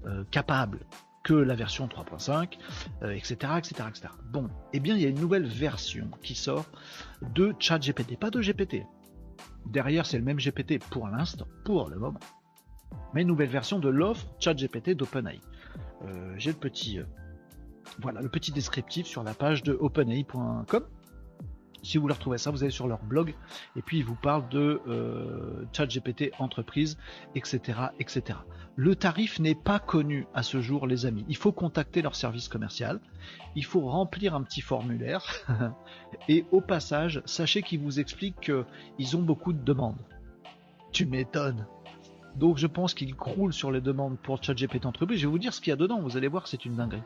euh, 0.05 0.23
capable 0.31 0.79
que 1.23 1.33
la 1.33 1.55
version 1.55 1.87
3.5, 1.87 2.59
etc., 3.11 3.53
etc., 3.57 3.89
etc. 3.89 4.13
Bon, 4.31 4.47
eh 4.73 4.79
bien, 4.79 4.95
il 4.95 5.01
y 5.01 5.05
a 5.07 5.09
une 5.09 5.19
nouvelle 5.19 5.47
version 5.47 6.07
qui 6.21 6.35
sort 6.35 6.65
de 7.33 7.55
ChatGPT, 7.59 8.19
pas 8.19 8.29
de 8.29 8.39
GPT. 8.41 8.85
Derrière, 9.65 10.05
c'est 10.05 10.19
le 10.19 10.23
même 10.23 10.37
GPT 10.37 10.79
pour 10.91 11.07
l'instant, 11.07 11.47
pour 11.63 11.89
le 11.89 11.97
moment. 11.97 12.19
Mais 13.13 13.21
une 13.23 13.27
nouvelle 13.27 13.49
version 13.49 13.79
de 13.79 13.89
l'offre 13.89 14.27
ChatGPT 14.39 14.91
d'OpenAI. 14.91 15.39
Euh, 16.03 16.35
j'ai 16.37 16.51
le 16.51 16.57
petit, 16.57 16.99
euh, 16.99 17.05
voilà, 17.99 18.21
le 18.21 18.29
petit 18.29 18.51
descriptif 18.51 19.07
sur 19.07 19.23
la 19.23 19.33
page 19.33 19.63
de 19.63 19.73
openai.com. 19.73 20.83
Si 21.85 21.97
vous 21.97 22.01
voulez 22.01 22.15
retrouver 22.15 22.37
ça, 22.37 22.51
vous 22.51 22.63
allez 22.63 22.71
sur 22.71 22.87
leur 22.87 23.03
blog 23.03 23.35
et 23.75 23.81
puis 23.81 23.99
ils 23.99 24.05
vous 24.05 24.15
parlent 24.15 24.49
de 24.49 24.81
euh, 24.87 25.65
chat 25.71 25.85
GPT 25.85 26.31
entreprise, 26.39 26.97
etc., 27.35 27.79
etc. 27.99 28.39
Le 28.75 28.95
tarif 28.95 29.39
n'est 29.39 29.55
pas 29.55 29.79
connu 29.79 30.27
à 30.33 30.43
ce 30.43 30.61
jour, 30.61 30.87
les 30.87 31.05
amis. 31.05 31.25
Il 31.29 31.37
faut 31.37 31.51
contacter 31.51 32.01
leur 32.01 32.15
service 32.15 32.49
commercial, 32.49 32.99
il 33.55 33.63
faut 33.63 33.81
remplir 33.81 34.35
un 34.35 34.41
petit 34.41 34.61
formulaire 34.61 35.23
et 36.27 36.45
au 36.51 36.59
passage, 36.59 37.21
sachez 37.25 37.61
qu'ils 37.61 37.79
vous 37.79 37.99
expliquent 37.99 38.51
qu'ils 38.97 39.15
ont 39.15 39.21
beaucoup 39.21 39.53
de 39.53 39.63
demandes. 39.63 40.01
Tu 40.91 41.05
m'étonnes. 41.05 41.67
Donc 42.35 42.57
je 42.57 42.67
pense 42.67 42.93
qu'il 42.93 43.15
croule 43.15 43.53
sur 43.53 43.71
les 43.71 43.81
demandes 43.81 44.17
pour 44.17 44.41
ChatGPT 44.43 44.85
entreprise. 44.85 45.19
Je 45.19 45.27
vais 45.27 45.31
vous 45.31 45.39
dire 45.39 45.53
ce 45.53 45.61
qu'il 45.61 45.71
y 45.71 45.73
a 45.73 45.77
dedans, 45.77 46.01
vous 46.01 46.17
allez 46.17 46.27
voir, 46.27 46.47
c'est 46.47 46.65
une 46.65 46.75
dinguerie. 46.75 47.01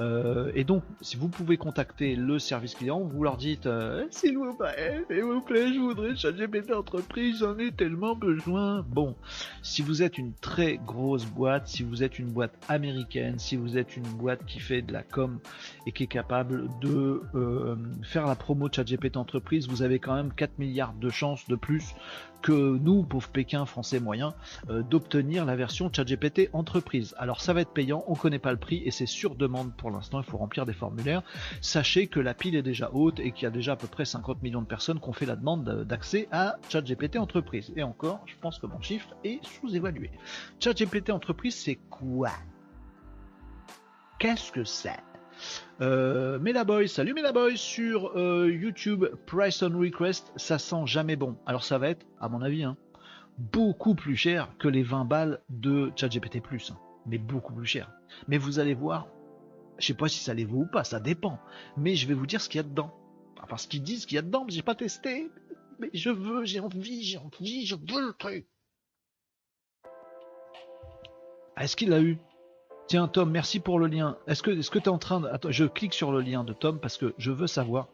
Euh, 0.00 0.50
et 0.54 0.64
donc, 0.64 0.82
si 1.00 1.16
vous 1.16 1.28
pouvez 1.28 1.56
contacter 1.56 2.16
le 2.16 2.38
service 2.38 2.74
client, 2.74 3.00
vous 3.00 3.22
leur 3.22 3.36
dites 3.36 3.66
euh, 3.66 4.06
S'il 4.10 4.36
vous 4.36 4.54
plaît, 4.54 5.04
s'il 5.08 5.22
vous 5.22 5.40
plaît, 5.40 5.72
je 5.72 5.78
voudrais 5.78 6.14
ChatGPT 6.14 6.72
entreprise, 6.72 7.38
j'en 7.38 7.58
ai 7.58 7.72
tellement 7.72 8.14
besoin. 8.14 8.84
Bon, 8.88 9.14
si 9.62 9.82
vous 9.82 10.02
êtes 10.02 10.18
une 10.18 10.32
très 10.34 10.76
grosse 10.76 11.24
boîte, 11.26 11.68
si 11.68 11.82
vous 11.82 12.02
êtes 12.02 12.18
une 12.18 12.30
boîte 12.30 12.54
américaine, 12.68 13.38
si 13.38 13.56
vous 13.56 13.78
êtes 13.78 13.96
une 13.96 14.02
boîte 14.02 14.44
qui 14.46 14.60
fait 14.60 14.82
de 14.82 14.92
la 14.92 15.02
com 15.02 15.38
et 15.86 15.92
qui 15.92 16.04
est 16.04 16.08
capable 16.08 16.68
de 16.80 17.22
euh, 17.34 17.76
faire 18.02 18.26
la 18.26 18.34
promo 18.34 18.68
de 18.68 18.74
ChatGPT 18.74 19.16
entreprise, 19.16 19.68
vous 19.68 19.82
avez 19.82 19.98
quand 19.98 20.14
même 20.14 20.32
4 20.32 20.58
milliards 20.58 20.94
de 20.94 21.08
chances 21.08 21.46
de 21.48 21.56
plus 21.56 21.94
que 22.42 22.78
nous, 22.78 23.02
pauvres 23.02 23.28
Pékin 23.28 23.66
français 23.66 24.00
moyens, 24.00 24.32
euh, 24.70 24.82
d'obtenir 24.82 25.44
la 25.44 25.56
version 25.56 25.90
ChatGPT 25.92 26.50
entreprise. 26.52 27.14
Alors 27.18 27.40
ça 27.40 27.52
va 27.52 27.60
être 27.60 27.72
payant, 27.72 28.04
on 28.06 28.14
connaît 28.14 28.38
pas 28.38 28.52
le 28.52 28.58
prix 28.58 28.82
et 28.84 28.90
c'est 28.90 29.06
sur 29.06 29.34
demande 29.34 29.74
pour 29.76 29.90
l'instant, 29.90 30.20
il 30.20 30.24
faut 30.24 30.38
remplir 30.38 30.66
des 30.66 30.72
formulaires. 30.72 31.22
Sachez 31.60 32.06
que 32.06 32.20
la 32.20 32.34
pile 32.34 32.56
est 32.56 32.62
déjà 32.62 32.90
haute 32.92 33.20
et 33.20 33.32
qu'il 33.32 33.44
y 33.44 33.46
a 33.46 33.50
déjà 33.50 33.72
à 33.72 33.76
peu 33.76 33.86
près 33.86 34.04
50 34.04 34.42
millions 34.42 34.62
de 34.62 34.66
personnes 34.66 35.00
qui 35.00 35.08
ont 35.08 35.12
fait 35.12 35.26
la 35.26 35.36
demande 35.36 35.84
d'accès 35.84 36.28
à 36.30 36.56
ChatGPT 36.68 37.16
entreprise. 37.16 37.72
Et 37.76 37.82
encore, 37.82 38.20
je 38.26 38.34
pense 38.40 38.58
que 38.58 38.66
mon 38.66 38.80
chiffre 38.80 39.08
est 39.24 39.44
sous-évalué. 39.44 40.10
ChatGPT 40.60 41.10
entreprise, 41.10 41.54
c'est 41.54 41.78
quoi? 41.90 42.30
Qu'est-ce 44.18 44.50
que 44.50 44.64
c'est? 44.64 45.02
Euh, 45.80 46.38
Boys, 46.64 46.88
salut 46.88 47.14
Boys 47.14 47.56
sur 47.56 48.16
euh, 48.16 48.50
YouTube, 48.50 49.04
Price 49.26 49.62
on 49.62 49.78
Request, 49.78 50.32
ça 50.36 50.58
sent 50.58 50.86
jamais 50.86 51.16
bon. 51.16 51.36
Alors 51.46 51.64
ça 51.64 51.78
va 51.78 51.88
être, 51.88 52.06
à 52.20 52.28
mon 52.28 52.42
avis, 52.42 52.64
hein, 52.64 52.76
beaucoup 53.38 53.94
plus 53.94 54.16
cher 54.16 54.48
que 54.58 54.68
les 54.68 54.82
20 54.82 55.04
balles 55.04 55.40
de 55.48 55.92
ChatGPT+, 55.96 56.42
hein, 56.70 56.78
mais 57.06 57.18
beaucoup 57.18 57.54
plus 57.54 57.66
cher. 57.66 57.90
Mais 58.28 58.38
vous 58.38 58.58
allez 58.58 58.74
voir, 58.74 59.08
je 59.78 59.86
sais 59.86 59.94
pas 59.94 60.08
si 60.08 60.18
ça 60.18 60.34
les 60.34 60.44
vaut 60.44 60.62
ou 60.62 60.66
pas, 60.66 60.84
ça 60.84 61.00
dépend. 61.00 61.38
Mais 61.76 61.94
je 61.94 62.06
vais 62.06 62.14
vous 62.14 62.26
dire 62.26 62.40
ce 62.40 62.48
qu'il 62.48 62.58
y 62.58 62.60
a 62.60 62.68
dedans. 62.68 62.94
Enfin, 63.42 63.56
ce 63.56 63.68
qu'ils 63.68 63.82
disent 63.82 64.06
qu'il 64.06 64.16
y 64.16 64.18
a 64.18 64.22
dedans, 64.22 64.44
mais 64.44 64.52
j'ai 64.52 64.62
pas 64.62 64.74
testé. 64.74 65.30
Mais 65.78 65.90
je 65.92 66.10
veux, 66.10 66.44
j'ai 66.44 66.60
envie, 66.60 67.02
j'ai 67.02 67.18
envie, 67.18 67.66
je 67.66 67.74
veux 67.74 68.06
le 68.06 68.12
truc. 68.14 68.46
Ah, 71.54 71.64
est-ce 71.64 71.76
qu'il 71.76 71.90
l'a 71.90 72.00
eu? 72.00 72.18
Tiens 72.88 73.08
Tom, 73.08 73.30
merci 73.30 73.58
pour 73.58 73.80
le 73.80 73.88
lien. 73.88 74.16
Est-ce 74.28 74.44
que 74.44 74.50
que 74.50 74.78
tu 74.78 74.84
es 74.84 74.88
en 74.88 74.98
train 74.98 75.20
de... 75.20 75.26
Attends, 75.26 75.50
je 75.50 75.64
clique 75.64 75.92
sur 75.92 76.12
le 76.12 76.20
lien 76.20 76.44
de 76.44 76.52
Tom 76.52 76.78
parce 76.78 76.96
que 76.96 77.14
je 77.18 77.32
veux 77.32 77.48
savoir. 77.48 77.88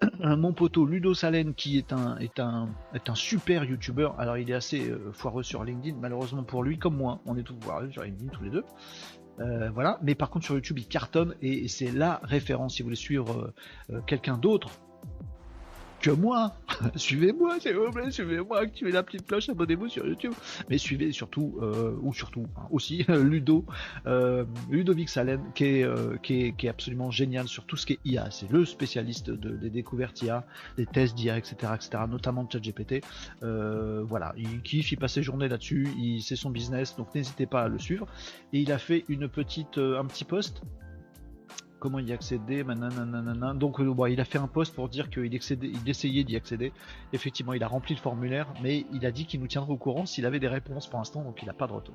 Mon 0.18 0.54
poteau 0.54 0.86
Ludo 0.86 1.12
Salen 1.12 1.52
qui 1.52 1.76
est 1.76 1.92
un 1.92 2.16
est 2.16 2.40
un 2.40 2.70
est 2.94 3.10
un 3.10 3.14
super 3.14 3.64
youtubeur. 3.64 4.18
Alors 4.18 4.38
il 4.38 4.50
est 4.50 4.54
assez 4.54 4.88
euh, 4.88 5.12
foireux 5.12 5.42
sur 5.42 5.62
LinkedIn 5.62 5.98
malheureusement 6.00 6.42
pour 6.42 6.62
lui 6.62 6.78
comme 6.78 6.96
moi. 6.96 7.20
On 7.26 7.36
est 7.36 7.42
tous 7.42 7.54
foireux 7.60 7.90
sur 7.90 8.02
LinkedIn 8.02 8.30
tous 8.30 8.42
les 8.42 8.50
deux. 8.50 8.64
Euh, 9.40 9.68
voilà. 9.74 9.98
Mais 10.02 10.14
par 10.14 10.30
contre 10.30 10.46
sur 10.46 10.54
YouTube 10.54 10.78
il 10.78 10.88
cartonne 10.88 11.34
et, 11.42 11.68
c'est 11.68 11.90
la 11.90 12.20
référence 12.22 12.76
si 12.76 12.82
vous 12.82 12.86
voulez 12.86 12.96
suivre 12.96 13.52
euh, 13.90 14.00
quelqu'un 14.06 14.38
d'autre 14.38 14.70
que 16.00 16.10
moi. 16.10 16.54
Suivez-moi, 16.96 17.60
s'il 17.60 17.76
vous 17.76 17.90
plaît, 17.90 18.10
suivez-moi, 18.10 18.60
activez 18.60 18.90
la 18.90 19.02
petite 19.02 19.26
cloche, 19.26 19.48
abonnez-vous 19.48 19.88
sur 19.88 20.06
YouTube. 20.06 20.32
Mais 20.68 20.78
suivez 20.78 21.12
surtout, 21.12 21.58
euh, 21.62 21.94
ou 22.02 22.14
surtout, 22.14 22.46
hein, 22.56 22.66
aussi, 22.70 23.04
Ludo, 23.08 23.64
euh, 24.06 24.44
Ludovic 24.70 25.10
est, 25.16 25.82
euh, 25.84 26.16
qui, 26.22 26.42
est, 26.42 26.56
qui 26.56 26.66
est 26.66 26.70
absolument 26.70 27.10
génial 27.10 27.48
sur 27.48 27.64
tout 27.64 27.76
ce 27.76 27.86
qui 27.86 27.94
est 27.94 27.98
IA. 28.04 28.30
C'est 28.30 28.50
le 28.50 28.64
spécialiste 28.64 29.30
de, 29.30 29.56
des 29.56 29.70
découvertes 29.70 30.22
IA, 30.22 30.44
des 30.76 30.86
tests 30.86 31.14
d'IA, 31.14 31.36
etc., 31.36 31.72
etc., 31.74 32.04
notamment 32.08 32.44
de 32.44 32.52
ChatGPT. 32.52 33.04
Euh, 33.42 34.02
voilà, 34.04 34.32
il 34.36 34.62
kiffe, 34.62 34.92
il 34.92 34.96
passe 34.96 35.14
ses 35.14 35.22
journées 35.22 35.48
là-dessus, 35.48 35.88
il 35.98 36.22
c'est 36.22 36.36
son 36.36 36.50
business, 36.50 36.96
donc 36.96 37.14
n'hésitez 37.14 37.46
pas 37.46 37.62
à 37.62 37.68
le 37.68 37.78
suivre. 37.78 38.06
Et 38.52 38.60
il 38.60 38.72
a 38.72 38.78
fait 38.78 39.04
une 39.08 39.28
petite, 39.28 39.78
un 39.78 40.04
petit 40.06 40.24
post 40.24 40.62
comment 41.80 41.98
y 41.98 42.12
accéder, 42.12 42.62
donc 43.54 43.80
euh, 43.80 44.10
il 44.10 44.20
a 44.20 44.24
fait 44.24 44.38
un 44.38 44.46
post 44.46 44.74
pour 44.74 44.88
dire 44.88 45.10
qu'il 45.10 45.32
il 45.32 45.88
essayait 45.88 46.22
d'y 46.22 46.36
accéder. 46.36 46.72
Effectivement, 47.12 47.54
il 47.54 47.64
a 47.64 47.68
rempli 47.68 47.94
le 47.94 48.00
formulaire, 48.00 48.46
mais 48.62 48.84
il 48.92 49.04
a 49.06 49.10
dit 49.10 49.24
qu'il 49.24 49.40
nous 49.40 49.48
tiendrait 49.48 49.72
au 49.72 49.76
courant 49.76 50.06
s'il 50.06 50.26
avait 50.26 50.38
des 50.38 50.46
réponses 50.46 50.86
pour 50.86 50.98
l'instant, 50.98 51.22
donc 51.22 51.42
il 51.42 51.46
n'a 51.46 51.54
pas 51.54 51.66
de 51.66 51.72
retour. 51.72 51.94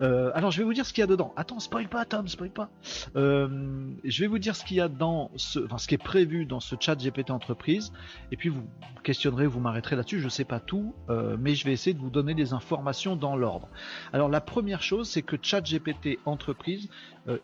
Euh, 0.00 0.32
alors 0.34 0.50
je 0.50 0.58
vais 0.58 0.64
vous 0.64 0.72
dire 0.72 0.86
ce 0.86 0.92
qu'il 0.92 1.02
y 1.02 1.04
a 1.04 1.06
dedans. 1.06 1.32
Attends, 1.36 1.60
spoil 1.60 1.88
pas, 1.88 2.04
Tom, 2.06 2.26
spoil 2.26 2.50
pas. 2.50 2.70
Euh, 3.14 3.90
je 4.04 4.20
vais 4.22 4.26
vous 4.26 4.38
dire 4.38 4.56
ce 4.56 4.64
qu'il 4.64 4.78
y 4.78 4.80
a 4.80 4.88
dans 4.88 5.30
ce, 5.36 5.60
enfin 5.60 5.78
ce 5.78 5.86
qui 5.86 5.94
est 5.94 6.02
prévu 6.02 6.46
dans 6.46 6.60
ce 6.60 6.74
chat 6.80 6.96
GPT 6.96 7.30
entreprise, 7.30 7.92
et 8.32 8.36
puis 8.36 8.48
vous 8.48 8.62
questionnerez, 9.04 9.46
vous 9.46 9.60
m'arrêterez 9.60 9.96
là-dessus. 9.96 10.20
Je 10.20 10.28
sais 10.30 10.44
pas 10.44 10.60
tout, 10.60 10.94
mais 11.38 11.54
je 11.54 11.64
vais 11.66 11.72
essayer 11.72 11.94
de 11.94 12.00
vous 12.00 12.10
donner 12.10 12.34
des 12.34 12.54
informations 12.54 13.16
dans 13.16 13.36
l'ordre. 13.36 13.68
Alors 14.14 14.28
la 14.28 14.40
première 14.40 14.82
chose, 14.82 15.08
c'est 15.08 15.22
que 15.22 15.36
chat 15.40 15.60
GPT 15.60 16.18
entreprise 16.24 16.88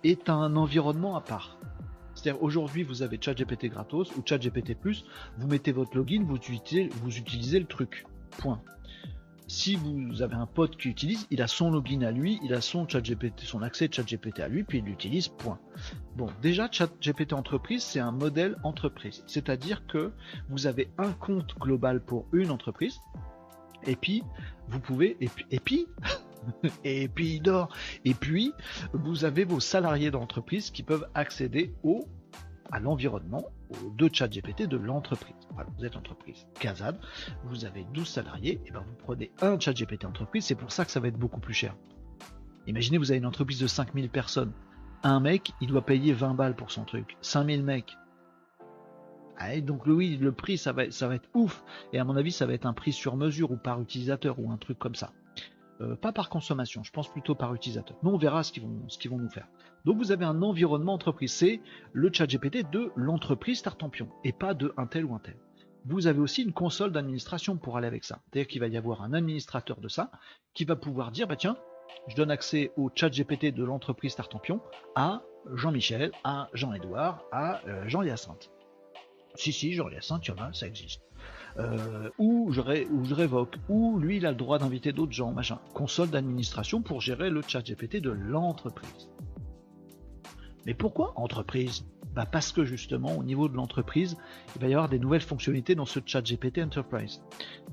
est 0.02 0.30
un 0.30 0.56
environnement 0.56 1.16
à 1.16 1.20
part. 1.20 1.58
C'est-à-dire 2.22 2.42
aujourd'hui 2.42 2.84
vous 2.84 3.02
avez 3.02 3.18
ChatGPT 3.20 3.66
gratos 3.66 4.14
ou 4.16 4.22
ChatGPT 4.24 4.76
vous 5.38 5.48
mettez 5.48 5.72
votre 5.72 5.96
login, 5.96 6.22
vous 6.24 6.36
utilisez, 6.36 6.88
vous 7.02 7.16
utilisez 7.16 7.58
le 7.58 7.66
truc. 7.66 8.04
Point. 8.38 8.62
Si 9.48 9.74
vous 9.74 10.22
avez 10.22 10.36
un 10.36 10.46
pote 10.46 10.76
qui 10.76 10.88
utilise, 10.88 11.26
il 11.30 11.42
a 11.42 11.48
son 11.48 11.70
login 11.70 12.02
à 12.02 12.10
lui, 12.12 12.38
il 12.44 12.54
a 12.54 12.60
son 12.60 12.88
ChatGPT, 12.88 13.40
son 13.40 13.60
accès 13.60 13.88
ChatGPT 13.90 14.40
à 14.40 14.48
lui, 14.48 14.62
puis 14.62 14.78
il 14.78 14.84
l'utilise. 14.84 15.28
Point. 15.28 15.58
Bon, 16.16 16.28
déjà 16.40 16.70
ChatGPT 16.70 17.32
entreprise, 17.32 17.82
c'est 17.82 18.00
un 18.00 18.12
modèle 18.12 18.56
entreprise. 18.62 19.24
C'est-à-dire 19.26 19.86
que 19.86 20.12
vous 20.48 20.66
avez 20.66 20.90
un 20.98 21.10
compte 21.12 21.54
global 21.58 22.00
pour 22.00 22.26
une 22.32 22.50
entreprise, 22.50 23.00
et 23.84 23.96
puis 23.96 24.22
vous 24.68 24.80
pouvez, 24.80 25.16
et 25.20 25.28
puis, 25.28 25.44
et 25.50 25.60
puis 25.60 25.86
et 26.84 27.08
puis 27.08 27.34
il 27.36 27.40
dort. 27.40 27.74
Et 28.04 28.14
puis, 28.14 28.52
vous 28.92 29.24
avez 29.24 29.44
vos 29.44 29.60
salariés 29.60 30.10
d'entreprise 30.10 30.70
qui 30.70 30.82
peuvent 30.82 31.08
accéder 31.14 31.74
au, 31.82 32.06
à 32.70 32.80
l'environnement 32.80 33.44
de 33.96 34.10
chat 34.12 34.28
GPT 34.28 34.62
de 34.62 34.76
l'entreprise. 34.76 35.34
vous 35.78 35.84
êtes 35.84 35.96
entreprise 35.96 36.46
Kazad, 36.58 36.98
vous 37.44 37.64
avez 37.64 37.84
12 37.94 38.06
salariés, 38.06 38.60
et 38.66 38.70
ben 38.70 38.80
vous 38.80 38.94
prenez 38.98 39.30
un 39.40 39.58
chat 39.58 39.72
GPT 39.72 40.04
entreprise, 40.04 40.44
c'est 40.44 40.54
pour 40.54 40.72
ça 40.72 40.84
que 40.84 40.90
ça 40.90 41.00
va 41.00 41.08
être 41.08 41.18
beaucoup 41.18 41.40
plus 41.40 41.54
cher. 41.54 41.74
Imaginez, 42.66 42.98
vous 42.98 43.10
avez 43.10 43.18
une 43.18 43.26
entreprise 43.26 43.58
de 43.58 43.66
5000 43.66 44.08
personnes. 44.08 44.52
Un 45.02 45.18
mec, 45.18 45.52
il 45.60 45.68
doit 45.68 45.84
payer 45.84 46.12
20 46.12 46.34
balles 46.34 46.54
pour 46.54 46.70
son 46.70 46.84
truc. 46.84 47.16
5000 47.22 47.64
mecs. 47.64 47.96
Ah, 49.36 49.60
donc 49.60 49.86
oui, 49.86 50.16
le 50.16 50.30
prix, 50.30 50.58
ça 50.58 50.72
va, 50.72 50.88
ça 50.92 51.08
va 51.08 51.16
être 51.16 51.28
ouf. 51.34 51.64
Et 51.92 51.98
à 51.98 52.04
mon 52.04 52.16
avis, 52.16 52.30
ça 52.30 52.46
va 52.46 52.52
être 52.52 52.66
un 52.66 52.72
prix 52.72 52.92
sur 52.92 53.16
mesure 53.16 53.50
ou 53.50 53.56
par 53.56 53.80
utilisateur 53.80 54.38
ou 54.38 54.52
un 54.52 54.56
truc 54.56 54.78
comme 54.78 54.94
ça. 54.94 55.12
Euh, 55.82 55.96
pas 55.96 56.12
par 56.12 56.28
consommation, 56.28 56.82
je 56.84 56.92
pense 56.92 57.08
plutôt 57.08 57.34
par 57.34 57.54
utilisateur. 57.54 57.96
Mais 58.02 58.10
on 58.10 58.16
verra 58.16 58.42
ce 58.42 58.52
qu'ils 58.52 58.62
vont, 58.62 59.18
nous 59.18 59.28
faire. 59.28 59.48
Donc 59.84 59.98
vous 59.98 60.12
avez 60.12 60.24
un 60.24 60.42
environnement 60.42 60.94
entreprise, 60.94 61.32
c'est 61.32 61.60
le 61.92 62.10
chat 62.12 62.26
GPT 62.26 62.70
de 62.70 62.92
l'entreprise 62.94 63.62
Tartampion 63.62 64.08
et 64.24 64.32
pas 64.32 64.54
de 64.54 64.72
un 64.76 64.86
tel 64.86 65.04
ou 65.04 65.14
un 65.14 65.18
tel. 65.18 65.36
Vous 65.84 66.06
avez 66.06 66.20
aussi 66.20 66.42
une 66.42 66.52
console 66.52 66.92
d'administration 66.92 67.56
pour 67.56 67.76
aller 67.76 67.88
avec 67.88 68.04
ça. 68.04 68.20
C'est-à-dire 68.26 68.46
qu'il 68.46 68.60
va 68.60 68.68
y 68.68 68.76
avoir 68.76 69.02
un 69.02 69.12
administrateur 69.12 69.80
de 69.80 69.88
ça 69.88 70.12
qui 70.54 70.64
va 70.64 70.76
pouvoir 70.76 71.10
dire 71.10 71.26
bah 71.26 71.36
tiens, 71.36 71.56
je 72.06 72.14
donne 72.14 72.30
accès 72.30 72.70
au 72.76 72.90
chat 72.94 73.08
GPT 73.08 73.52
de 73.52 73.64
l'entreprise 73.64 74.14
Tartampion 74.14 74.60
à 74.94 75.22
Jean-Michel, 75.54 76.12
à 76.22 76.48
Jean-Édouard, 76.52 77.24
à 77.32 77.60
euh, 77.66 77.88
Jean-Hyacinthe. 77.88 78.50
Si, 79.34 79.52
si, 79.52 79.72
Jean-Hyacinthe, 79.72 80.28
il 80.28 80.30
y 80.30 80.40
en 80.40 80.44
a, 80.44 80.52
ça 80.52 80.66
existe. 80.66 81.02
Euh, 81.58 82.08
ou, 82.18 82.50
je 82.52 82.60
révoque, 82.60 83.56
ou 83.68 83.98
lui 83.98 84.16
il 84.16 84.26
a 84.26 84.30
le 84.30 84.36
droit 84.36 84.58
d'inviter 84.58 84.92
d'autres 84.92 85.12
gens, 85.12 85.32
machin. 85.32 85.58
Console 85.74 86.10
d'administration 86.10 86.82
pour 86.82 87.00
gérer 87.00 87.30
le 87.30 87.42
chat 87.46 87.62
GPT 87.62 88.00
de 88.00 88.10
l'entreprise. 88.10 89.10
Mais 90.66 90.74
pourquoi 90.74 91.12
entreprise? 91.16 91.84
Bah 92.14 92.26
Parce 92.30 92.52
que 92.52 92.64
justement, 92.64 93.16
au 93.16 93.24
niveau 93.24 93.48
de 93.48 93.56
l'entreprise, 93.56 94.16
il 94.54 94.60
va 94.60 94.68
y 94.68 94.74
avoir 94.74 94.88
des 94.88 94.98
nouvelles 94.98 95.22
fonctionnalités 95.22 95.74
dans 95.74 95.86
ce 95.86 95.98
chat 96.04 96.22
GPT 96.22 96.58
Enterprise. 96.58 97.22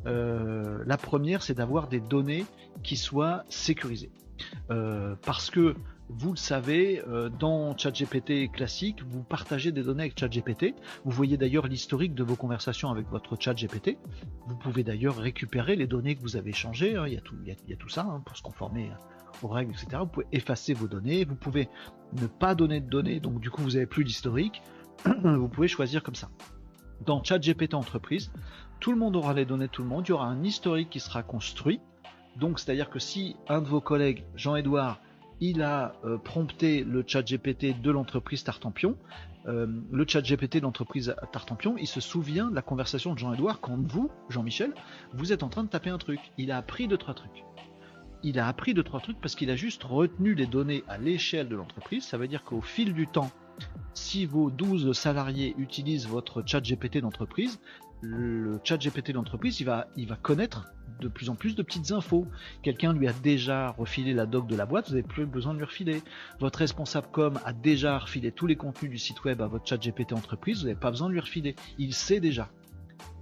Euh, 0.06 0.82
la 0.86 0.98
première, 0.98 1.44
c'est 1.44 1.54
d'avoir 1.56 1.88
des 1.88 2.00
données 2.00 2.46
qui 2.84 2.96
soient 2.96 3.44
sécurisées. 3.50 4.12
Euh, 4.72 5.16
parce 5.26 5.52
que 5.52 5.76
vous 6.10 6.32
le 6.32 6.38
savez, 6.38 7.04
euh, 7.08 7.30
dans 7.30 7.78
ChatGPT 7.78 8.52
classique, 8.52 9.04
vous 9.08 9.22
partagez 9.22 9.72
des 9.72 9.84
données 9.84 10.04
avec 10.04 10.20
ChatGPT. 10.20 10.74
Vous 11.06 11.12
voyez 11.12 11.38
d'ailleurs 11.38 11.68
l'historique 11.68 12.16
de 12.16 12.24
vos 12.24 12.36
conversations 12.36 12.90
avec 12.90 13.08
votre 13.10 13.38
ChatGPT. 13.40 14.00
Vous 14.48 14.56
pouvez 14.56 14.84
d'ailleurs 14.84 15.18
récupérer 15.18 15.76
les 15.76 15.86
données 15.86 16.16
que 16.16 16.22
vous 16.22 16.36
avez 16.36 16.50
échangées. 16.50 16.96
Hein. 16.96 17.06
il, 17.08 17.14
y 17.14 17.18
a 17.18 17.76
tout, 17.76 17.90
ça 17.90 18.08
hein, 18.10 18.24
pour 18.26 18.36
se 18.36 18.42
conformer 18.42 18.90
aux 19.44 19.48
règles, 19.48 19.74
etc. 19.74 19.98
Vous 20.00 20.08
pouvez 20.08 20.26
effacer 20.32 20.74
vos 20.74 20.88
données. 20.88 21.26
Vous 21.26 21.36
pouvez 21.36 21.70
ne 22.20 22.26
pas 22.26 22.56
donner 22.56 22.82
de 22.82 22.90
données, 22.90 23.20
donc 23.20 23.40
du 23.40 23.52
coup 23.52 23.62
vous 23.62 23.72
n'avez 23.72 23.86
plus 23.86 24.04
l'historique. 24.04 24.64
vous 25.24 25.48
pouvez 25.48 25.68
choisir 25.68 26.02
comme 26.02 26.16
ça. 26.16 26.32
Dans 27.06 27.24
ChatGPT 27.24 27.76
entreprise, 27.76 28.32
tout 28.80 28.92
le 28.92 28.98
monde 28.98 29.16
aura 29.16 29.34
les 29.34 29.46
données 29.46 29.68
de 29.68 29.72
tout 29.72 29.84
le 29.84 29.88
monde. 29.88 30.06
Il 30.08 30.10
y 30.10 30.14
aura 30.14 30.26
un 30.26 30.44
historique 30.44 30.90
qui 30.90 31.00
sera 31.00 31.22
construit. 31.22 31.80
Donc 32.36 32.60
c'est-à-dire 32.60 32.90
que 32.90 32.98
si 32.98 33.36
un 33.48 33.62
de 33.62 33.68
vos 33.68 33.80
collègues, 33.80 34.26
Jean-Edouard, 34.36 35.00
il 35.42 35.62
a 35.62 35.94
euh, 36.06 36.18
prompté 36.18 36.84
le 36.84 37.04
chat 37.06 37.22
GPT 37.22 37.82
de 37.82 37.92
l'entreprise 37.92 38.44
Tartampion. 38.44 38.98
Euh, 39.48 39.68
le 39.92 40.06
chat 40.08 40.22
GPT 40.22 40.58
de 40.58 40.62
l'entreprise 40.62 41.16
Tartampion, 41.32 41.76
il 41.78 41.88
se 41.88 42.02
souvient 42.02 42.50
de 42.50 42.56
la 42.56 42.62
conversation 42.62 43.14
de 43.14 43.20
Jean-Edouard 43.20 43.62
quand 43.62 43.78
vous, 43.78 44.10
Jean-Michel, 44.30 44.74
vous 45.14 45.32
êtes 45.32 45.44
en 45.44 45.50
train 45.50 45.64
de 45.64 45.70
taper 45.70 45.90
un 45.90 45.98
truc. 45.98 46.20
Il 46.38 46.52
a 46.52 46.58
appris 46.58 46.88
deux, 46.88 46.98
trois 46.98 47.14
trucs. 47.14 47.46
Il 48.22 48.38
a 48.38 48.48
appris 48.48 48.74
deux, 48.74 48.84
trois 48.84 49.00
trucs 49.00 49.20
parce 49.22 49.36
qu'il 49.36 49.50
a 49.50 49.56
juste 49.56 49.84
retenu 49.84 50.34
les 50.34 50.46
données 50.46 50.84
à 50.90 50.98
l'échelle 50.98 51.48
de 51.48 51.56
l'entreprise. 51.56 52.04
Ça 52.04 52.18
veut 52.18 52.28
dire 52.28 52.44
qu'au 52.44 52.62
fil 52.62 52.94
du 52.94 53.08
temps, 53.08 53.32
si 53.94 54.26
vos 54.26 54.50
12 54.50 54.92
salariés 54.92 55.56
utilisent 55.58 56.08
votre 56.08 56.44
chat 56.46 56.62
GPT 56.62 56.98
d'entreprise, 56.98 57.62
le 58.02 58.60
chat 58.64 58.78
GPT 58.78 59.12
d'entreprise, 59.12 59.60
il 59.60 59.66
va, 59.66 59.88
il 59.96 60.08
va 60.08 60.16
connaître 60.16 60.74
de 61.02 61.08
plus 61.08 61.30
en 61.30 61.36
plus 61.36 61.56
de 61.56 61.64
petites 61.64 61.92
infos. 61.92 62.28
Quelqu'un 62.62 62.94
lui 62.94 63.08
a 63.08 63.14
déjà 63.14 63.72
refilé 63.72 64.14
la 64.14 64.26
doc 64.26 64.48
de 64.48 64.56
la 64.56 64.66
boîte, 64.66 64.90
vous 64.90 64.96
n'avez 64.96 65.08
plus 65.08 65.26
besoin 65.26 65.54
de 65.54 65.60
lui 65.60 65.66
refiler. 65.66 66.02
Votre 66.40 66.60
responsable 66.60 67.08
com 67.12 67.40
a 67.46 67.54
déjà 67.54 67.98
refilé 67.98 68.32
tous 68.32 68.48
les 68.48 68.56
contenus 68.56 68.92
du 68.92 68.98
site 68.98 69.24
web 69.24 69.42
à 69.42 69.48
votre 69.48 69.68
chat 69.68 69.78
GPT 69.78 70.14
entreprise, 70.14 70.60
vous 70.60 70.68
n'avez 70.68 70.80
pas 70.80 70.92
besoin 70.92 71.08
de 71.08 71.14
lui 71.14 71.20
refiler. 71.20 71.56
Il 71.78 71.94
sait 71.94 72.20
déjà. 72.20 72.50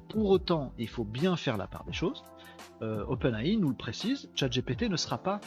Pour 0.10 0.30
autant, 0.30 0.74
il 0.78 0.88
faut 0.88 1.04
bien 1.04 1.36
faire 1.36 1.58
la 1.58 1.68
part 1.68 1.84
des 1.84 1.94
choses. 1.94 2.24
Euh, 2.82 3.04
OpenAI 3.08 3.58
nous 3.58 3.70
le 3.70 3.76
précise, 3.76 4.30
ChatGPT 4.36 4.84
ne 4.84 4.98
sera 4.98 5.18
pas 5.18 5.42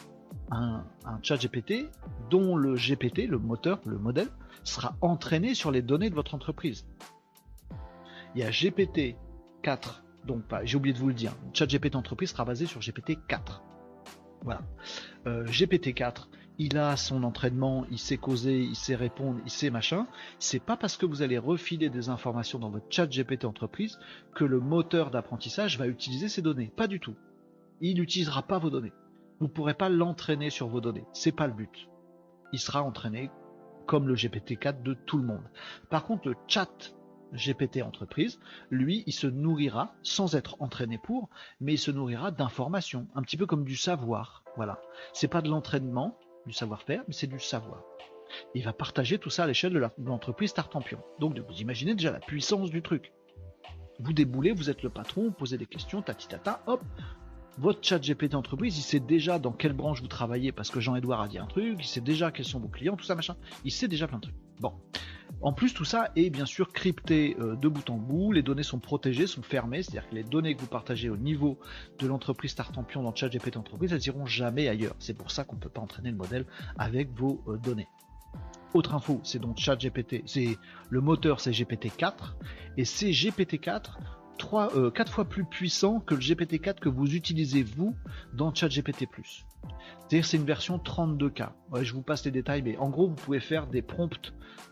un, 0.50 0.84
un 1.04 1.18
ChatGPT 1.22 1.88
dont 2.28 2.56
le 2.56 2.74
GPT, 2.74 3.28
le 3.28 3.38
moteur, 3.38 3.80
le 3.86 3.98
modèle, 3.98 4.28
sera 4.64 4.96
entraîné 5.00 5.54
sur 5.54 5.70
les 5.70 5.82
données 5.82 6.10
de 6.10 6.14
votre 6.14 6.34
entreprise. 6.34 6.86
Il 8.34 8.40
y 8.40 8.44
a 8.44 8.50
GPT 8.50 9.16
4 9.62 10.04
donc 10.24 10.42
j'ai 10.64 10.76
oublié 10.76 10.92
de 10.92 10.98
vous 10.98 11.08
le 11.08 11.14
dire, 11.14 11.32
ChatGPT 11.52 11.96
entreprise 11.96 12.30
sera 12.30 12.44
basé 12.44 12.66
sur 12.66 12.80
GPT 12.80 13.18
4. 13.26 13.62
Voilà. 14.42 14.62
Euh, 15.26 15.44
GPT 15.44 15.94
4, 15.94 16.30
il 16.58 16.78
a 16.78 16.96
son 16.96 17.24
entraînement, 17.24 17.86
il 17.90 17.98
sait 17.98 18.16
causer, 18.16 18.60
il 18.60 18.76
sait 18.76 18.94
répondre, 18.94 19.40
il 19.44 19.50
sait 19.50 19.70
machin. 19.70 20.06
C'est 20.38 20.62
pas 20.62 20.76
parce 20.76 20.96
que 20.96 21.06
vous 21.06 21.22
allez 21.22 21.38
refiler 21.38 21.90
des 21.90 22.08
informations 22.08 22.58
dans 22.58 22.70
votre 22.70 22.86
chat 22.90 23.06
GPT 23.06 23.44
entreprise 23.44 23.98
que 24.34 24.44
le 24.44 24.60
moteur 24.60 25.10
d'apprentissage 25.10 25.78
va 25.78 25.86
utiliser 25.86 26.28
ces 26.28 26.42
données. 26.42 26.72
Pas 26.76 26.86
du 26.86 27.00
tout. 27.00 27.16
Il 27.80 27.98
n'utilisera 27.98 28.42
pas 28.42 28.58
vos 28.58 28.70
données. 28.70 28.92
Vous 29.40 29.46
ne 29.46 29.52
pourrez 29.52 29.74
pas 29.74 29.88
l'entraîner 29.88 30.50
sur 30.50 30.68
vos 30.68 30.80
données. 30.80 31.06
C'est 31.12 31.32
pas 31.32 31.46
le 31.46 31.54
but. 31.54 31.88
Il 32.52 32.58
sera 32.58 32.82
entraîné 32.82 33.30
comme 33.86 34.06
le 34.06 34.14
GPT-4 34.14 34.82
de 34.82 34.94
tout 34.94 35.18
le 35.18 35.24
monde. 35.24 35.48
Par 35.88 36.04
contre, 36.04 36.28
le 36.28 36.34
chat 36.46 36.92
GPT 37.32 37.82
entreprise, 37.82 38.38
lui, 38.70 39.04
il 39.06 39.12
se 39.12 39.26
nourrira 39.26 39.94
sans 40.02 40.34
être 40.34 40.56
entraîné 40.60 40.98
pour, 40.98 41.28
mais 41.60 41.74
il 41.74 41.78
se 41.78 41.90
nourrira 41.90 42.30
d'informations, 42.30 43.06
un 43.14 43.22
petit 43.22 43.36
peu 43.36 43.46
comme 43.46 43.64
du 43.64 43.76
savoir. 43.76 44.44
Voilà. 44.56 44.80
C'est 45.12 45.28
pas 45.28 45.42
de 45.42 45.48
l'entraînement, 45.48 46.18
du 46.46 46.52
savoir-faire, 46.52 47.02
mais 47.06 47.14
c'est 47.14 47.26
du 47.26 47.38
savoir. 47.38 47.82
Il 48.54 48.64
va 48.64 48.72
partager 48.72 49.18
tout 49.18 49.30
ça 49.30 49.44
à 49.44 49.46
l'échelle 49.46 49.72
de 49.72 49.90
l'entreprise 50.04 50.54
Tartampion. 50.54 51.00
Donc 51.18 51.38
vous 51.38 51.60
imaginez 51.60 51.94
déjà 51.94 52.12
la 52.12 52.20
puissance 52.20 52.70
du 52.70 52.82
truc. 52.82 53.12
Vous 53.98 54.12
déboulez, 54.12 54.52
vous 54.52 54.70
êtes 54.70 54.82
le 54.82 54.90
patron, 54.90 55.24
vous 55.24 55.32
posez 55.32 55.58
des 55.58 55.66
questions, 55.66 56.00
tatitata, 56.00 56.62
hop, 56.66 56.82
votre 57.58 57.80
chat 57.86 57.98
GPT 57.98 58.34
entreprise, 58.34 58.78
il 58.78 58.82
sait 58.82 59.00
déjà 59.00 59.38
dans 59.38 59.52
quelle 59.52 59.72
branche 59.72 60.00
vous 60.00 60.08
travaillez 60.08 60.52
parce 60.52 60.70
que 60.70 60.80
Jean-Edouard 60.80 61.20
a 61.20 61.28
dit 61.28 61.38
un 61.38 61.46
truc, 61.46 61.76
il 61.78 61.86
sait 61.86 62.00
déjà 62.00 62.30
quels 62.30 62.46
sont 62.46 62.60
vos 62.60 62.68
clients, 62.68 62.96
tout 62.96 63.04
ça 63.04 63.14
machin. 63.14 63.36
Il 63.64 63.72
sait 63.72 63.88
déjà 63.88 64.06
plein 64.06 64.18
de 64.18 64.22
trucs. 64.22 64.36
Bon. 64.60 64.72
En 65.42 65.54
plus, 65.54 65.72
tout 65.72 65.86
ça 65.86 66.10
est 66.16 66.28
bien 66.28 66.44
sûr 66.44 66.70
crypté 66.70 67.34
euh, 67.40 67.56
de 67.56 67.68
bout 67.68 67.88
en 67.88 67.96
bout. 67.96 68.32
Les 68.32 68.42
données 68.42 68.62
sont 68.62 68.78
protégées, 68.78 69.26
sont 69.26 69.42
fermées, 69.42 69.82
c'est-à-dire 69.82 70.08
que 70.08 70.14
les 70.14 70.22
données 70.22 70.54
que 70.54 70.60
vous 70.60 70.66
partagez 70.66 71.08
au 71.08 71.16
niveau 71.16 71.58
de 71.98 72.06
l'entreprise 72.06 72.54
Tartampion 72.54 73.02
dans 73.02 73.14
ChatGPT 73.14 73.56
entreprise, 73.56 73.92
elles 73.92 74.06
iront 74.06 74.26
jamais 74.26 74.68
ailleurs. 74.68 74.94
C'est 74.98 75.14
pour 75.14 75.30
ça 75.30 75.44
qu'on 75.44 75.56
ne 75.56 75.60
peut 75.60 75.70
pas 75.70 75.80
entraîner 75.80 76.10
le 76.10 76.16
modèle 76.16 76.44
avec 76.78 77.10
vos 77.18 77.42
euh, 77.48 77.56
données. 77.56 77.88
Autre 78.74 78.94
info, 78.94 79.20
c'est 79.24 79.40
donc 79.40 79.58
ChatGPT, 79.58 80.22
c'est 80.26 80.58
le 80.90 81.00
moteur, 81.00 81.40
c'est 81.40 81.50
GPT-4 81.50 82.34
et 82.76 82.84
c'est 82.84 83.10
GPT-4 83.10 83.96
3, 84.38 84.92
4 84.92 85.12
fois 85.12 85.24
plus 85.24 85.44
puissant 85.44 85.98
que 86.00 86.14
le 86.14 86.20
GPT-4 86.20 86.78
que 86.78 86.88
vous 86.88 87.14
utilisez 87.14 87.62
vous 87.64 87.96
dans 88.32 88.54
ChatGPT+. 88.54 89.08
C'est-à-dire 89.98 90.24
c'est 90.24 90.36
une 90.36 90.44
version 90.44 90.78
32K. 90.78 91.50
je 91.82 91.92
vous 91.92 92.02
passe 92.02 92.24
les 92.24 92.30
détails, 92.30 92.62
mais 92.62 92.76
en 92.76 92.88
gros 92.88 93.08
vous 93.08 93.16
pouvez 93.16 93.40
faire 93.40 93.66
des 93.66 93.82
prompts 93.82 94.32
euh, 94.32 94.69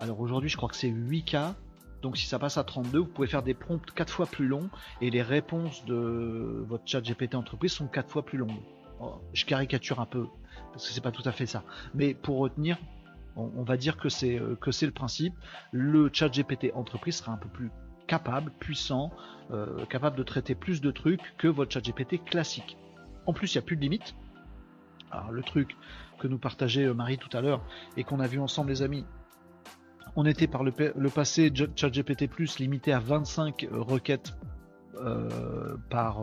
alors 0.00 0.20
aujourd'hui, 0.20 0.48
je 0.48 0.56
crois 0.56 0.68
que 0.68 0.76
c'est 0.76 0.90
8K. 0.90 1.54
Donc 2.02 2.16
si 2.16 2.26
ça 2.26 2.38
passe 2.38 2.58
à 2.58 2.64
32, 2.64 2.98
vous 2.98 3.06
pouvez 3.06 3.28
faire 3.28 3.44
des 3.44 3.54
prompts 3.54 3.88
4 3.92 4.12
fois 4.12 4.26
plus 4.26 4.48
longs 4.48 4.68
et 5.00 5.10
les 5.10 5.22
réponses 5.22 5.84
de 5.84 6.64
votre 6.66 6.82
chat 6.84 7.00
GPT 7.00 7.36
entreprise 7.36 7.72
sont 7.72 7.86
4 7.86 8.10
fois 8.10 8.24
plus 8.24 8.38
longues. 8.38 8.60
Oh, 9.00 9.20
je 9.32 9.44
caricature 9.44 10.00
un 10.00 10.06
peu 10.06 10.26
parce 10.72 10.88
que 10.88 10.92
c'est 10.92 11.00
pas 11.00 11.12
tout 11.12 11.22
à 11.24 11.32
fait 11.32 11.46
ça. 11.46 11.62
Mais 11.94 12.14
pour 12.14 12.38
retenir, 12.38 12.76
on, 13.36 13.62
va 13.62 13.76
dire 13.76 13.96
que 13.96 14.08
c'est 14.08 14.38
euh, 14.38 14.56
que 14.56 14.72
c'est 14.72 14.86
le 14.86 14.92
principe. 14.92 15.34
Le 15.70 16.10
chat 16.12 16.28
GPT 16.28 16.72
entreprise 16.74 17.16
sera 17.16 17.32
un 17.32 17.36
peu 17.36 17.48
plus 17.48 17.70
capable, 18.06 18.50
puissant, 18.58 19.10
euh, 19.50 19.86
capable 19.86 20.16
de 20.16 20.22
traiter 20.22 20.54
plus 20.54 20.80
de 20.80 20.90
trucs 20.90 21.34
que 21.38 21.48
votre 21.48 21.72
chat 21.72 21.80
GPT 21.80 22.24
classique. 22.24 22.76
En 23.26 23.32
plus, 23.32 23.54
il 23.54 23.58
n'y 23.58 23.60
a 23.60 23.66
plus 23.66 23.76
de 23.76 23.82
limite. 23.82 24.14
Alors 25.10 25.30
le 25.30 25.42
truc, 25.42 25.76
que 26.22 26.28
nous 26.28 26.38
partageait 26.38 26.84
euh, 26.84 26.94
Marie 26.94 27.18
tout 27.18 27.36
à 27.36 27.40
l'heure 27.40 27.62
et 27.96 28.04
qu'on 28.04 28.20
a 28.20 28.26
vu 28.28 28.38
ensemble 28.38 28.70
les 28.70 28.82
amis. 28.82 29.04
On 30.14 30.24
était 30.24 30.46
par 30.46 30.62
le, 30.62 30.72
passé 31.10 31.52
ChatGPT 31.74 32.28
Plus 32.28 32.58
limité 32.58 32.92
à 32.92 33.00
25 33.00 33.64
euh, 33.64 33.80
requêtes 33.80 34.34
euh, 34.96 35.76
par, 35.90 36.22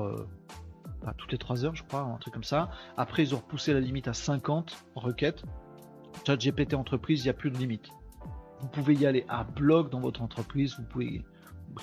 toutes 1.17 1.31
les 1.31 1.37
3 1.37 1.65
heures, 1.65 1.75
je 1.75 1.83
crois, 1.83 2.01
un 2.01 2.17
truc 2.17 2.33
comme 2.33 2.43
ça. 2.43 2.69
Après, 2.97 3.23
ils 3.23 3.35
ont 3.35 3.39
repoussé 3.39 3.73
la 3.73 3.79
limite 3.79 4.07
à 4.07 4.13
50 4.13 4.85
requêtes. 4.95 5.43
ChatGPT 6.25 6.75
entreprise, 6.75 7.21
il 7.21 7.25
n'y 7.25 7.31
a 7.31 7.33
plus 7.33 7.51
de 7.51 7.57
limite. 7.57 7.89
Vous 8.61 8.67
pouvez 8.67 8.93
y 8.93 9.05
aller 9.05 9.25
à 9.27 9.43
blog 9.43 9.89
dans 9.89 9.99
votre 9.99 10.21
entreprise, 10.21 10.75
vous 10.77 10.85
pouvez 10.85 11.23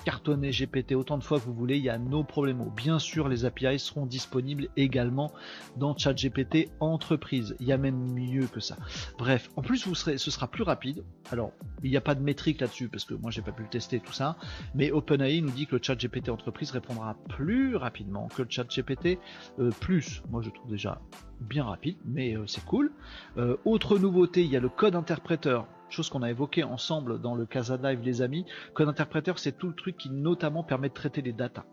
cartonner 0.05 0.51
GPT 0.51 0.93
autant 0.93 1.19
de 1.19 1.25
fois 1.25 1.39
que 1.39 1.45
vous 1.45 1.55
voulez, 1.55 1.77
il 1.77 1.85
y 1.85 1.91
a 1.91 1.99
nos 1.99 2.25
problèmes. 2.25 2.65
Bien 2.77 2.99
sûr, 2.99 3.29
les 3.29 3.45
API 3.45 3.79
seront 3.79 4.07
disponibles 4.07 4.69
également 4.77 5.33
dans 5.77 5.97
ChatGPT 5.97 6.71
entreprise. 6.81 7.57
Il 7.61 7.67
y 7.67 7.73
a 7.73 7.79
même 7.79 8.13
mieux 8.13 8.47
que 8.47 8.61
ça. 8.61 8.77
Bref, 9.19 9.51
en 9.57 9.63
plus, 9.63 9.87
vous 9.87 9.95
serez, 9.95 10.19
ce 10.19 10.31
sera 10.31 10.49
plus 10.49 10.63
rapide. 10.63 11.05
Alors, 11.31 11.53
il 11.83 11.91
n'y 11.91 11.97
a 11.97 12.01
pas 12.01 12.15
de 12.15 12.23
métrique 12.23 12.61
là-dessus 12.61 12.89
parce 12.89 13.05
que 13.05 13.15
moi, 13.15 13.31
j'ai 13.31 13.43
pas 13.43 13.53
pu 13.53 13.63
le 13.63 13.69
tester 13.69 14.01
tout 14.01 14.13
ça. 14.13 14.37
Mais 14.75 14.91
OpenAI 14.91 15.41
nous 15.41 15.51
dit 15.51 15.67
que 15.67 15.77
le 15.77 15.83
ChatGPT 15.83 16.29
entreprise 16.29 16.71
répondra 16.71 17.17
plus 17.29 17.77
rapidement 17.77 18.29
que 18.29 18.43
le 18.43 18.49
ChatGPT 18.51 19.19
euh, 19.59 19.71
plus. 19.81 20.23
Moi, 20.31 20.43
je 20.43 20.51
trouve 20.51 20.71
déjà 20.71 21.01
bien 21.41 21.65
rapide, 21.65 21.97
mais 22.05 22.37
euh, 22.37 22.47
c'est 22.47 22.65
cool. 22.65 22.93
Euh, 23.37 23.57
autre 23.65 23.99
nouveauté, 23.99 24.43
il 24.43 24.51
y 24.51 24.57
a 24.57 24.61
le 24.61 24.69
code 24.69 24.95
interpréteur 24.95 25.67
chose 25.89 26.09
qu'on 26.09 26.23
a 26.23 26.31
évoqué 26.31 26.65
ensemble 26.65 27.21
dans 27.21 27.35
le 27.35 27.47
Casa 27.47 27.77
Live 27.77 28.01
les 28.03 28.23
amis, 28.23 28.45
Code 28.75 28.89
interpréteur 28.89 29.39
c'est 29.39 29.53
tout 29.53 29.69
le 29.69 29.75
truc 29.75 29.97
qui 29.97 30.11
notamment 30.11 30.63
permet 30.63 30.89
de 30.89 30.95
traiter 30.95 31.23
les 31.23 31.33
datas, 31.33 31.65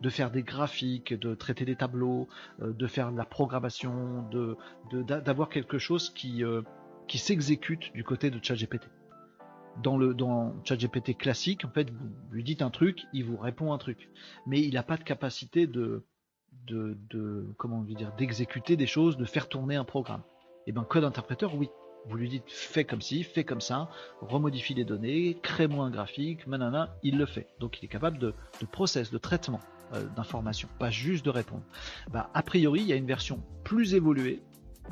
de 0.00 0.08
faire 0.08 0.30
des 0.30 0.42
graphiques, 0.42 1.14
de 1.14 1.34
traiter 1.34 1.64
des 1.64 1.76
tableaux, 1.76 2.28
euh, 2.62 2.72
de 2.72 2.86
faire 2.86 3.12
de 3.12 3.16
la 3.16 3.24
programmation, 3.24 4.24
d'avoir 4.92 5.48
quelque 5.48 5.78
chose 5.78 6.10
qui 6.10 6.44
euh, 6.44 6.62
qui 7.08 7.18
s'exécute 7.18 7.92
du 7.92 8.04
côté 8.04 8.30
de 8.30 8.38
ChatGPT. 8.42 8.88
Dans 9.82 9.96
le 9.96 10.16
ChatGPT 10.64 11.16
classique, 11.16 11.64
en 11.64 11.70
fait, 11.70 11.90
vous 11.90 12.08
lui 12.30 12.44
dites 12.44 12.62
un 12.62 12.70
truc, 12.70 13.04
il 13.12 13.24
vous 13.24 13.36
répond 13.36 13.72
un 13.72 13.78
truc, 13.78 14.10
mais 14.46 14.60
il 14.60 14.74
n'a 14.74 14.82
pas 14.82 14.96
de 14.96 15.04
capacité 15.04 15.66
de 15.66 16.04
comment 17.56 17.82
dire 17.82 18.12
d'exécuter 18.16 18.76
des 18.76 18.86
choses, 18.86 19.16
de 19.16 19.24
faire 19.24 19.48
tourner 19.48 19.76
un 19.76 19.84
programme. 19.84 20.22
Et 20.66 20.70
eh 20.70 20.72
ben 20.72 20.84
code 20.84 21.04
interpréteur, 21.04 21.54
oui. 21.54 21.70
Vous 22.08 22.16
lui 22.16 22.28
dites 22.28 22.44
fais 22.46 22.84
comme 22.84 23.00
ci, 23.00 23.22
fais 23.22 23.44
comme 23.44 23.60
ça, 23.60 23.88
remodifie 24.20 24.74
les 24.74 24.84
données, 24.84 25.38
crée-moi 25.42 25.84
un 25.84 25.90
graphique, 25.90 26.46
manana, 26.46 26.96
il 27.02 27.18
le 27.18 27.26
fait. 27.26 27.48
Donc 27.60 27.80
il 27.80 27.84
est 27.84 27.88
capable 27.88 28.18
de, 28.18 28.34
de 28.60 28.66
process, 28.66 29.10
de 29.10 29.18
traitement 29.18 29.60
euh, 29.94 30.04
d'informations, 30.16 30.68
pas 30.78 30.90
juste 30.90 31.24
de 31.24 31.30
répondre. 31.30 31.62
Bah, 32.10 32.30
a 32.32 32.42
priori, 32.42 32.80
il 32.80 32.86
y 32.86 32.92
a 32.92 32.96
une 32.96 33.06
version 33.06 33.42
plus 33.64 33.94
évoluée. 33.94 34.40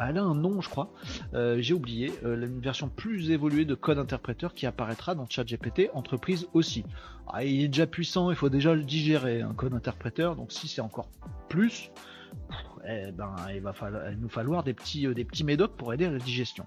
Elle 0.01 0.19
a 0.19 0.23
un 0.23 0.35
nom, 0.35 0.61
je 0.61 0.69
crois. 0.69 0.93
Euh, 1.35 1.61
j'ai 1.61 1.75
oublié. 1.75 2.13
Euh, 2.25 2.47
une 2.47 2.61
version 2.61 2.89
plus 2.89 3.31
évoluée 3.31 3.65
de 3.65 3.75
code 3.75 3.99
interpréteur 3.99 4.55
qui 4.55 4.67
apparaîtra 4.67 5.15
dans 5.15 5.27
ChatGPT 5.29 5.91
entreprise 5.93 6.47
aussi. 6.53 6.85
Ah, 7.27 7.45
il 7.45 7.63
est 7.63 7.69
déjà 7.69 7.87
puissant, 7.87 8.31
il 8.31 8.37
faut 8.37 8.49
déjà 8.49 8.75
le 8.75 8.83
digérer, 8.83 9.43
un 9.43 9.55
code 9.55 9.75
interpréteur. 9.75 10.37
Donc 10.37 10.53
si 10.53 10.69
c'est 10.69 10.81
encore 10.81 11.09
plus, 11.49 11.91
eh 12.87 13.13
ben, 13.13 13.35
il 13.55 13.61
va 13.61 13.73
falloir, 13.73 14.05
nous 14.19 14.29
falloir 14.29 14.65
des 14.65 14.75
petits, 14.75 15.07
des 15.07 15.25
petits 15.25 15.45
médocs 15.45 15.77
pour 15.77 15.93
aider 15.93 16.07
à 16.07 16.11
la 16.11 16.19
digestion. 16.19 16.67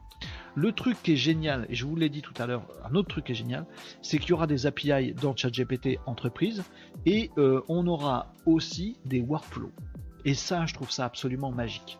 Le 0.55 0.71
truc 0.71 1.01
qui 1.01 1.13
est 1.13 1.17
génial, 1.17 1.65
et 1.69 1.75
je 1.75 1.85
vous 1.85 1.95
l'ai 1.95 2.09
dit 2.09 2.21
tout 2.21 2.33
à 2.37 2.45
l'heure, 2.45 2.67
un 2.83 2.93
autre 2.95 3.07
truc 3.07 3.25
qui 3.25 3.31
est 3.31 3.35
génial, 3.35 3.65
c'est 4.01 4.19
qu'il 4.19 4.31
y 4.31 4.33
aura 4.33 4.47
des 4.47 4.65
API 4.65 5.13
dans 5.13 5.35
ChatGPT 5.35 5.99
entreprise 6.05 6.63
et 7.05 7.31
euh, 7.37 7.61
on 7.69 7.87
aura 7.87 8.33
aussi 8.45 8.97
des 9.05 9.21
workflows. 9.21 9.71
Et 10.25 10.33
ça, 10.33 10.65
je 10.65 10.73
trouve 10.73 10.91
ça 10.91 11.05
absolument 11.05 11.51
magique. 11.51 11.97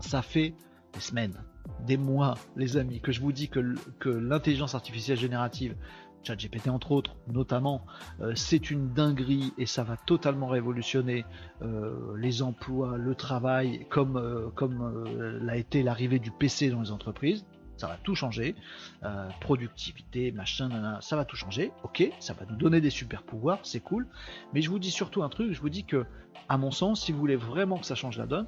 Ça 0.00 0.22
fait 0.22 0.54
des 0.92 1.00
semaines, 1.00 1.42
des 1.86 1.96
mois, 1.96 2.34
les 2.56 2.76
amis, 2.76 3.00
que 3.00 3.12
je 3.12 3.20
vous 3.20 3.32
dis 3.32 3.48
que 3.48 4.08
l'intelligence 4.08 4.74
artificielle 4.74 5.18
générative, 5.18 5.74
ChatGPT 6.22 6.68
entre 6.68 6.92
autres, 6.92 7.16
notamment, 7.28 7.84
euh, 8.20 8.32
c'est 8.34 8.70
une 8.70 8.92
dinguerie 8.92 9.52
et 9.58 9.66
ça 9.66 9.84
va 9.84 9.96
totalement 9.96 10.48
révolutionner 10.48 11.24
euh, 11.62 12.16
les 12.16 12.42
emplois, 12.42 12.96
le 12.96 13.14
travail, 13.14 13.86
comme, 13.88 14.50
comme 14.54 15.40
l'a 15.42 15.56
été 15.56 15.82
l'arrivée 15.82 16.18
du 16.18 16.30
PC 16.30 16.70
dans 16.70 16.82
les 16.82 16.90
entreprises 16.90 17.44
ça 17.80 17.86
va 17.86 17.96
tout 17.96 18.14
changer. 18.14 18.54
Euh, 19.04 19.28
productivité, 19.40 20.32
machin, 20.32 20.98
ça 21.00 21.16
va 21.16 21.24
tout 21.24 21.36
changer. 21.36 21.72
Ok, 21.82 22.08
ça 22.20 22.34
va 22.34 22.44
nous 22.44 22.56
donner 22.56 22.80
des 22.80 22.90
super 22.90 23.22
pouvoirs, 23.22 23.58
c'est 23.62 23.80
cool. 23.80 24.06
Mais 24.52 24.60
je 24.60 24.68
vous 24.68 24.78
dis 24.78 24.90
surtout 24.90 25.22
un 25.22 25.30
truc, 25.30 25.52
je 25.52 25.60
vous 25.60 25.70
dis 25.70 25.84
que, 25.84 26.04
à 26.48 26.58
mon 26.58 26.70
sens, 26.70 27.02
si 27.02 27.12
vous 27.12 27.18
voulez 27.18 27.36
vraiment 27.36 27.78
que 27.78 27.86
ça 27.86 27.94
change 27.94 28.18
la 28.18 28.26
donne, 28.26 28.46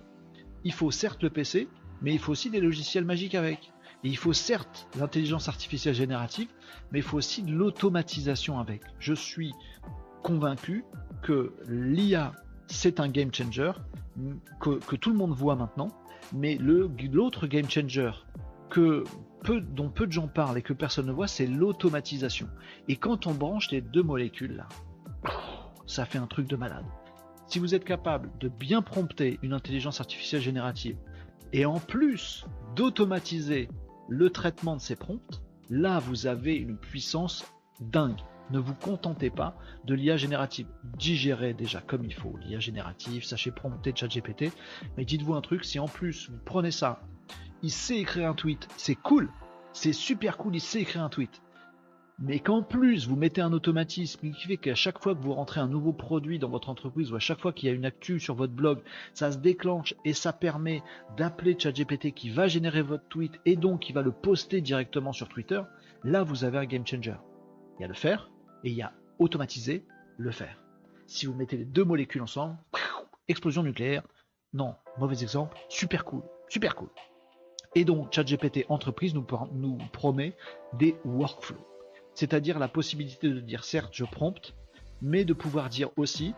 il 0.64 0.72
faut 0.72 0.90
certes 0.90 1.22
le 1.22 1.30
PC, 1.30 1.66
mais 2.02 2.12
il 2.12 2.18
faut 2.18 2.32
aussi 2.32 2.50
des 2.50 2.60
logiciels 2.60 3.04
magiques 3.04 3.34
avec. 3.34 3.71
Et 4.04 4.08
il 4.08 4.16
faut 4.16 4.32
certes 4.32 4.88
l'intelligence 4.98 5.48
artificielle 5.48 5.94
générative, 5.94 6.48
mais 6.90 6.98
il 6.98 7.02
faut 7.02 7.18
aussi 7.18 7.42
de 7.42 7.52
l'automatisation 7.52 8.58
avec. 8.58 8.82
Je 8.98 9.14
suis 9.14 9.52
convaincu 10.22 10.84
que 11.22 11.52
l'IA, 11.68 12.32
c'est 12.66 13.00
un 13.00 13.08
game 13.08 13.32
changer, 13.32 13.72
que, 14.60 14.96
tout 14.96 15.10
le 15.10 15.16
monde 15.16 15.32
voit 15.32 15.56
maintenant, 15.56 15.88
mais 16.32 16.56
l'autre 16.58 17.46
game 17.46 17.68
changer 17.68 18.10
que 18.70 19.04
peu, 19.42 19.60
dont 19.60 19.90
peu 19.90 20.06
de 20.06 20.12
gens 20.12 20.28
parlent 20.28 20.58
et 20.58 20.62
que 20.62 20.72
personne 20.72 21.06
ne 21.06 21.12
voit, 21.12 21.28
c'est 21.28 21.46
l'automatisation. 21.46 22.48
Et 22.88 22.96
quand 22.96 23.26
on 23.26 23.34
branche 23.34 23.70
les 23.70 23.80
deux 23.80 24.02
molécules 24.02 24.56
là, 24.56 24.68
ça 25.86 26.04
fait 26.04 26.18
un 26.18 26.26
truc 26.26 26.48
de 26.48 26.56
malade. 26.56 26.84
Si 27.46 27.58
vous 27.58 27.74
êtes 27.74 27.84
capable 27.84 28.30
de 28.40 28.48
bien 28.48 28.80
prompter 28.82 29.38
une 29.42 29.52
intelligence 29.52 30.00
artificielle 30.00 30.40
générative 30.40 30.96
et 31.52 31.66
en 31.66 31.78
plus 31.78 32.46
d'automatiser 32.74 33.68
le 34.08 34.30
traitement 34.30 34.76
de 34.76 34.80
ces 34.80 34.96
prompts, 34.96 35.42
là 35.70 35.98
vous 36.00 36.26
avez 36.26 36.54
une 36.56 36.76
puissance 36.76 37.44
dingue. 37.80 38.20
Ne 38.50 38.58
vous 38.58 38.74
contentez 38.74 39.30
pas 39.30 39.56
de 39.84 39.94
l'IA 39.94 40.16
générative. 40.16 40.66
Digérez 40.98 41.54
déjà 41.54 41.80
comme 41.80 42.04
il 42.04 42.12
faut 42.12 42.36
l'IA 42.44 42.60
générative, 42.60 43.24
sachez 43.24 43.50
prompter 43.50 43.92
ChatGPT, 43.94 44.52
mais 44.96 45.04
dites-vous 45.04 45.34
un 45.34 45.40
truc, 45.40 45.64
si 45.64 45.78
en 45.78 45.88
plus 45.88 46.28
vous 46.28 46.38
prenez 46.44 46.70
ça 46.70 47.00
il 47.62 47.70
sait 47.70 48.00
écrire 48.00 48.28
un 48.28 48.34
tweet, 48.34 48.68
c'est 48.76 48.96
cool, 48.96 49.30
c'est 49.72 49.92
super 49.92 50.36
cool, 50.36 50.56
il 50.56 50.60
sait 50.60 50.80
écrire 50.80 51.02
un 51.02 51.08
tweet. 51.08 51.40
Mais 52.24 52.38
qu'en 52.38 52.62
plus 52.62 53.08
vous 53.08 53.16
mettez 53.16 53.40
un 53.40 53.52
automatisme 53.52 54.30
qui 54.30 54.46
fait 54.46 54.56
qu'à 54.56 54.76
chaque 54.76 55.02
fois 55.02 55.12
que 55.12 55.20
vous 55.20 55.34
rentrez 55.34 55.60
un 55.60 55.66
nouveau 55.66 55.92
produit 55.92 56.38
dans 56.38 56.48
votre 56.48 56.68
entreprise 56.68 57.10
ou 57.10 57.16
à 57.16 57.18
chaque 57.18 57.40
fois 57.40 57.52
qu'il 57.52 57.68
y 57.68 57.72
a 57.72 57.74
une 57.74 57.84
actu 57.84 58.20
sur 58.20 58.36
votre 58.36 58.52
blog, 58.52 58.78
ça 59.12 59.32
se 59.32 59.38
déclenche 59.38 59.96
et 60.04 60.12
ça 60.12 60.32
permet 60.32 60.84
d'appeler 61.16 61.58
ChatGPT 61.58 62.12
qui 62.14 62.30
va 62.30 62.46
générer 62.46 62.82
votre 62.82 63.08
tweet 63.08 63.40
et 63.44 63.56
donc 63.56 63.80
qui 63.80 63.92
va 63.92 64.02
le 64.02 64.12
poster 64.12 64.60
directement 64.60 65.12
sur 65.12 65.28
Twitter, 65.28 65.62
là 66.04 66.22
vous 66.22 66.44
avez 66.44 66.58
un 66.58 66.64
game 66.64 66.86
changer. 66.86 67.16
Il 67.80 67.82
y 67.82 67.84
a 67.84 67.88
le 67.88 67.94
faire 67.94 68.30
et 68.62 68.70
il 68.70 68.76
y 68.76 68.82
a 68.82 68.92
automatiser 69.18 69.84
le 70.16 70.30
faire. 70.30 70.62
Si 71.08 71.26
vous 71.26 71.34
mettez 71.34 71.56
les 71.56 71.64
deux 71.64 71.84
molécules 71.84 72.22
ensemble, 72.22 72.56
explosion 73.26 73.64
nucléaire, 73.64 74.04
non, 74.52 74.76
mauvais 74.96 75.22
exemple, 75.22 75.58
super 75.68 76.04
cool, 76.04 76.22
super 76.48 76.76
cool. 76.76 76.90
Et 77.74 77.84
donc 77.84 78.12
ChatGPT 78.12 78.64
entreprise 78.68 79.12
nous, 79.12 79.26
nous 79.54 79.78
promet 79.92 80.36
des 80.74 80.94
workflows 81.04 81.71
c'est-à-dire 82.14 82.58
la 82.58 82.68
possibilité 82.68 83.28
de 83.28 83.40
dire 83.40 83.64
certes 83.64 83.92
je 83.92 84.04
prompte, 84.04 84.54
mais 85.00 85.24
de 85.24 85.32
pouvoir 85.32 85.68
dire 85.68 85.90
aussi 85.96 86.34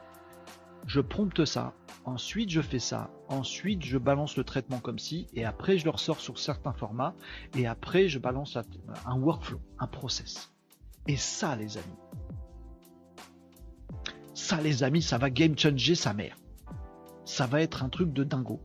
je 0.87 1.01
prompte 1.01 1.45
ça, 1.45 1.73
ensuite 2.05 2.51
je 2.51 2.61
fais 2.61 2.79
ça, 2.79 3.11
ensuite 3.29 3.83
je 3.83 3.97
balance 3.97 4.37
le 4.37 4.45
traitement 4.45 4.81
comme 4.81 4.99
ci, 4.99 5.27
et 5.35 5.45
après 5.45 5.79
je 5.79 5.85
le 5.85 5.91
ressors 5.91 6.21
sur 6.21 6.39
certains 6.39 6.75
formats, 6.75 7.15
et 7.57 7.67
après 7.67 8.09
je 8.09 8.19
balance 8.19 8.59
un 9.07 9.19
workflow, 9.19 9.61
un 9.79 9.87
process. 9.87 10.53
Et 11.07 11.17
ça 11.17 11.57
les 11.57 11.79
amis, 11.79 11.97
ça 14.35 14.61
les 14.61 14.83
amis, 14.83 15.03
ça 15.03 15.17
va 15.17 15.31
game 15.31 15.57
changer 15.59 15.95
sa 15.95 16.13
mère. 16.13 16.37
Ça 17.25 17.47
va 17.47 17.63
être 17.63 17.83
un 17.83 17.89
truc 17.89 18.13
de 18.13 18.23
dingo. 18.25 18.61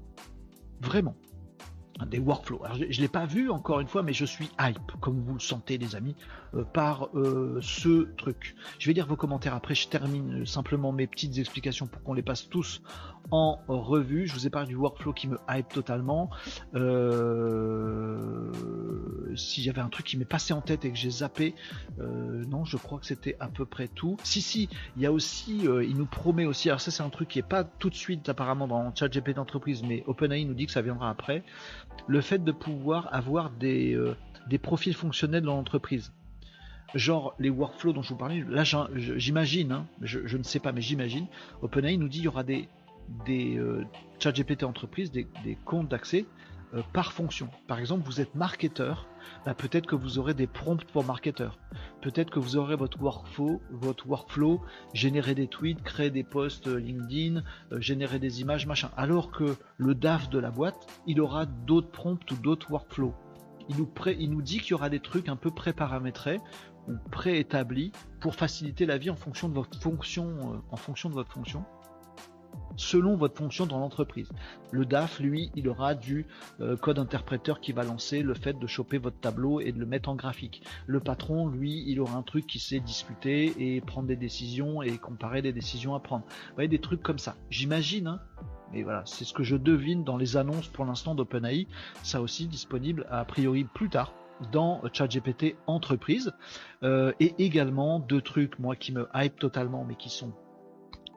Vraiment 0.81 1.15
des 2.05 2.19
workflows. 2.19 2.61
je 2.75 2.85
ne 2.85 3.01
l'ai 3.01 3.07
pas 3.07 3.25
vu 3.25 3.49
encore 3.49 3.79
une 3.79 3.87
fois, 3.87 4.03
mais 4.03 4.13
je 4.13 4.25
suis 4.25 4.49
hype, 4.59 4.91
comme 5.01 5.19
vous 5.21 5.33
le 5.33 5.39
sentez 5.39 5.77
les 5.77 5.95
amis, 5.95 6.15
euh, 6.55 6.63
par 6.63 7.09
euh, 7.15 7.59
ce 7.61 8.03
truc. 8.15 8.55
Je 8.79 8.87
vais 8.87 8.93
lire 8.93 9.05
vos 9.07 9.15
commentaires 9.15 9.53
après, 9.53 9.75
je 9.75 9.87
termine 9.87 10.45
simplement 10.45 10.91
mes 10.91 11.07
petites 11.07 11.37
explications 11.37 11.87
pour 11.87 12.01
qu'on 12.03 12.13
les 12.13 12.23
passe 12.23 12.49
tous 12.49 12.81
en 13.31 13.59
revue. 13.67 14.27
Je 14.27 14.33
vous 14.33 14.47
ai 14.47 14.49
parlé 14.49 14.67
du 14.67 14.75
workflow 14.75 15.13
qui 15.13 15.27
me 15.27 15.37
hype 15.49 15.69
totalement. 15.69 16.31
Euh, 16.73 18.51
si 19.35 19.61
j'avais 19.61 19.81
un 19.81 19.89
truc 19.89 20.07
qui 20.07 20.17
m'est 20.17 20.25
passé 20.25 20.53
en 20.53 20.61
tête 20.61 20.85
et 20.85 20.91
que 20.91 20.97
j'ai 20.97 21.11
zappé, 21.11 21.53
non, 21.99 22.63
je 22.65 22.77
crois 22.77 22.97
que 22.99 23.05
c'était 23.05 23.35
à 23.39 23.47
peu 23.47 23.65
près 23.65 23.87
tout. 23.87 24.17
Si, 24.23 24.41
si, 24.41 24.69
il 24.95 25.03
y 25.03 25.05
a 25.05 25.11
aussi, 25.11 25.59
il 25.59 25.95
nous 25.97 26.05
promet 26.05 26.45
aussi, 26.45 26.69
alors 26.69 26.81
ça 26.81 26.89
c'est 26.91 27.03
un 27.03 27.09
truc 27.09 27.27
qui 27.27 27.39
est 27.39 27.43
pas 27.43 27.63
tout 27.63 27.89
de 27.89 27.95
suite 27.95 28.27
apparemment 28.29 28.67
dans 28.67 28.95
ChatGPT 28.95 29.35
d'entreprise, 29.35 29.83
mais 29.83 30.03
OpenAI 30.07 30.45
nous 30.45 30.55
dit 30.55 30.65
que 30.65 30.71
ça 30.71 30.81
viendra 30.81 31.09
après 31.09 31.43
le 32.07 32.21
fait 32.21 32.43
de 32.43 32.51
pouvoir 32.51 33.13
avoir 33.13 33.49
des, 33.49 33.93
euh, 33.93 34.15
des 34.47 34.57
profils 34.57 34.93
fonctionnels 34.93 35.43
dans 35.43 35.55
l'entreprise. 35.55 36.11
Genre 36.95 37.35
les 37.39 37.49
workflows 37.49 37.93
dont 37.93 38.01
je 38.01 38.09
vous 38.09 38.17
parlais, 38.17 38.43
là 38.49 38.63
j'imagine, 38.95 39.71
hein, 39.71 39.85
je, 40.01 40.35
ne 40.35 40.43
sais 40.43 40.59
pas, 40.59 40.71
mais 40.71 40.81
j'imagine, 40.81 41.27
OpenAI 41.61 41.97
nous 41.97 42.07
dit 42.07 42.17
qu'il 42.17 42.25
y 42.25 42.27
aura 42.27 42.43
des, 42.43 42.67
des 43.25 43.57
euh, 43.57 43.85
chat 44.19 44.31
GPT 44.31 44.63
entreprises, 44.63 45.11
des, 45.11 45.27
comptes 45.65 45.87
d'accès 45.87 46.25
euh, 46.75 46.81
par 46.93 47.13
fonction. 47.13 47.49
Par 47.67 47.79
exemple, 47.79 48.03
vous 48.05 48.21
êtes 48.21 48.35
marketeur, 48.35 49.07
bah, 49.45 49.55
peut-être 49.55 49.87
que 49.87 49.95
vous 49.95 50.19
aurez 50.19 50.35
des 50.35 50.45
prompts 50.45 50.83
pour 50.85 51.03
marketeur. 51.03 51.57
Peut-être 52.01 52.29
que 52.29 52.39
vous 52.39 52.57
aurez 52.57 52.75
votre 52.75 53.01
workflow, 53.01 53.59
votre 53.71 54.07
workflow, 54.07 54.61
générer 54.93 55.33
des 55.33 55.47
tweets, 55.47 55.81
créer 55.81 56.11
des 56.11 56.23
posts 56.23 56.67
euh, 56.67 56.79
LinkedIn, 56.79 57.43
euh, 57.71 57.81
générer 57.81 58.19
des 58.19 58.41
images, 58.41 58.67
machin. 58.67 58.91
Alors 58.97 59.31
que 59.31 59.55
le 59.77 59.95
DAF 59.95 60.29
de 60.29 60.37
la 60.37 60.51
boîte, 60.51 60.87
il 61.07 61.21
aura 61.21 61.47
d'autres 61.47 61.89
prompts 61.89 62.29
ou 62.31 62.35
d'autres 62.35 62.71
workflows. 62.71 63.15
Il 63.67 63.77
nous, 63.77 63.89
il 64.19 64.29
nous 64.29 64.41
dit 64.41 64.59
qu'il 64.59 64.71
y 64.71 64.73
aura 64.73 64.89
des 64.89 64.99
trucs 64.99 65.27
un 65.27 65.35
peu 65.35 65.49
pré-paramétrés 65.49 66.39
ou 66.87 66.93
préétablis 67.09 67.91
pour 68.19 68.35
faciliter 68.35 68.85
la 68.85 68.97
vie 68.97 69.09
en 69.09 69.15
fonction 69.15 69.49
de 69.49 69.53
votre 69.53 69.79
fonction, 69.79 70.61
en 70.71 70.77
fonction 70.77 71.09
de 71.09 71.13
votre 71.13 71.31
fonction 71.31 71.65
selon 72.75 73.15
votre 73.15 73.37
fonction 73.37 73.65
dans 73.65 73.79
l'entreprise. 73.79 74.29
Le 74.71 74.85
DAF, 74.85 75.19
lui, 75.19 75.51
il 75.55 75.67
aura 75.67 75.95
du 75.95 76.27
euh, 76.61 76.77
code 76.77 76.99
interpréteur 76.99 77.59
qui 77.59 77.71
va 77.71 77.83
lancer 77.83 78.21
le 78.21 78.33
fait 78.33 78.57
de 78.57 78.67
choper 78.67 78.97
votre 78.97 79.19
tableau 79.19 79.59
et 79.59 79.71
de 79.71 79.79
le 79.79 79.85
mettre 79.85 80.09
en 80.09 80.15
graphique. 80.15 80.63
Le 80.87 80.99
patron, 80.99 81.47
lui, 81.47 81.83
il 81.87 81.99
aura 81.99 82.17
un 82.17 82.23
truc 82.23 82.47
qui 82.47 82.59
sait 82.59 82.79
discuter 82.79 83.53
et 83.57 83.81
prendre 83.81 84.07
des 84.07 84.15
décisions 84.15 84.81
et 84.81 84.97
comparer 84.97 85.41
des 85.41 85.53
décisions 85.53 85.95
à 85.95 85.99
prendre. 85.99 86.25
Vous 86.25 86.55
voyez, 86.55 86.69
des 86.69 86.79
trucs 86.79 87.01
comme 87.01 87.19
ça. 87.19 87.35
J'imagine, 87.49 88.07
hein 88.07 88.19
mais 88.71 88.83
voilà, 88.83 89.01
c'est 89.05 89.25
ce 89.25 89.33
que 89.33 89.43
je 89.43 89.55
devine 89.55 90.03
dans 90.03 90.17
les 90.17 90.37
annonces 90.37 90.67
pour 90.67 90.85
l'instant 90.85 91.15
d'OpenAI. 91.15 91.67
Ça 92.03 92.21
aussi 92.21 92.47
disponible 92.47 93.07
a 93.09 93.25
priori 93.25 93.63
plus 93.63 93.89
tard 93.89 94.13
dans 94.51 94.81
ChatGPT 94.93 95.55
entreprise. 95.67 96.33
Euh, 96.83 97.11
et 97.19 97.33
également 97.39 97.99
deux 97.99 98.21
trucs, 98.21 98.59
moi, 98.59 98.75
qui 98.75 98.91
me 98.91 99.07
hype 99.13 99.37
totalement, 99.39 99.85
mais 99.85 99.95
qui 99.95 100.09
sont 100.09 100.33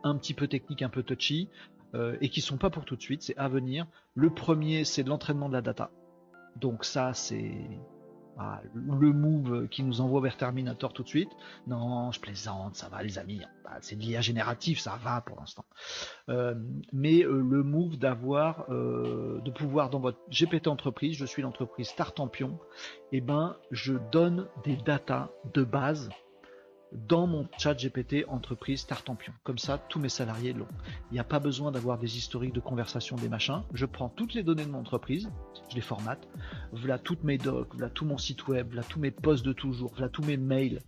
un 0.03 0.17
petit 0.17 0.35
peu 0.35 0.47
technique, 0.47 0.83
un 0.83 0.89
peu 0.89 1.03
touchy, 1.03 1.49
euh, 1.95 2.17
et 2.21 2.29
qui 2.31 2.41
sont 2.41 2.57
pas 2.57 2.71
pour 2.71 2.85
tout 2.85 2.97
de 2.97 3.03
suite, 3.03 3.23
c'est 3.23 3.37
à 3.37 3.49
venir. 3.49 3.87
Le 4.15 4.31
premier, 4.31 4.85
c'est 4.85 5.03
de 5.03 5.11
l'entraînement 5.11 5.49
de 5.49 5.55
la 5.55 5.63
data. 5.63 5.91
Donc 6.57 6.85
ça, 6.85 7.13
c'est 7.13 7.55
ah, 8.39 8.63
le 8.75 9.13
move 9.13 9.69
qui 9.69 9.83
nous 9.83 10.01
envoie 10.01 10.23
vers 10.23 10.39
Terminator 10.39 10.95
tout 10.95 11.03
de 11.03 11.09
suite. 11.09 11.31
Non, 11.67 12.11
je 12.11 12.21
plaisante, 12.21 12.77
ça 12.77 12.89
va 12.89 13.03
les 13.03 13.19
amis. 13.19 13.43
Bah, 13.65 13.77
c'est 13.83 13.97
de 13.97 14.01
l'IA 14.01 14.23
génératif, 14.23 14.81
ça 14.81 14.99
va 15.03 15.21
pour 15.21 15.39
l'instant. 15.39 15.67
Euh, 16.31 16.55
mais 16.95 17.25
euh, 17.25 17.43
le 17.43 17.63
move 17.63 17.99
d'avoir, 17.99 18.71
de 18.71 19.51
pouvoir 19.51 19.91
dans 19.91 20.01
votre 20.01 20.19
GPT 20.31 20.69
entreprise, 20.69 21.17
je 21.17 21.27
suis 21.27 21.43
l'entreprise 21.43 21.89
Startampion, 21.89 22.59
et 23.13 23.19
eh 23.19 23.21
ben 23.21 23.57
je 23.71 23.95
donne 24.11 24.49
des 24.65 24.77
datas 24.77 25.29
de 25.53 25.63
base 25.63 26.09
dans 26.95 27.27
mon 27.27 27.49
chat 27.59 27.75
GPT 27.75 28.25
entreprise 28.29 28.87
Tartampion. 28.87 29.33
Comme 29.45 29.59
ça, 29.59 29.79
tous 29.79 29.99
mes 29.99 30.09
salariés 30.09 30.53
l'ont. 30.53 30.69
Il 31.11 31.15
n'y 31.15 31.21
a 31.21 31.25
pas 31.25 31.39
besoin 31.39 31.73
d'avoir 31.73 31.99
des 31.99 32.17
historiques 32.17 32.53
de 32.53 32.61
conversation, 32.61 33.17
des 33.17 33.29
machins. 33.29 33.63
Je 33.73 33.87
prends 33.87 34.09
toutes 34.09 34.35
les 34.35 34.43
données 34.43 34.65
de 34.65 34.71
mon 34.71 34.81
entreprise, 34.81 35.31
je 35.71 35.75
les 35.75 35.81
formate. 35.81 36.29
Voilà 36.73 36.99
toutes 36.99 37.25
mes 37.25 37.39
docs, 37.39 37.75
voilà 37.75 37.91
tout 37.91 38.05
mon 38.05 38.19
site 38.19 38.47
web, 38.49 38.69
voilà 38.69 38.83
tous 38.83 39.01
mes 39.01 39.11
posts 39.11 39.45
de 39.45 39.53
toujours, 39.53 39.93
voilà 39.93 40.09
tous 40.09 40.23
mes 40.23 40.37
mails, 40.37 40.81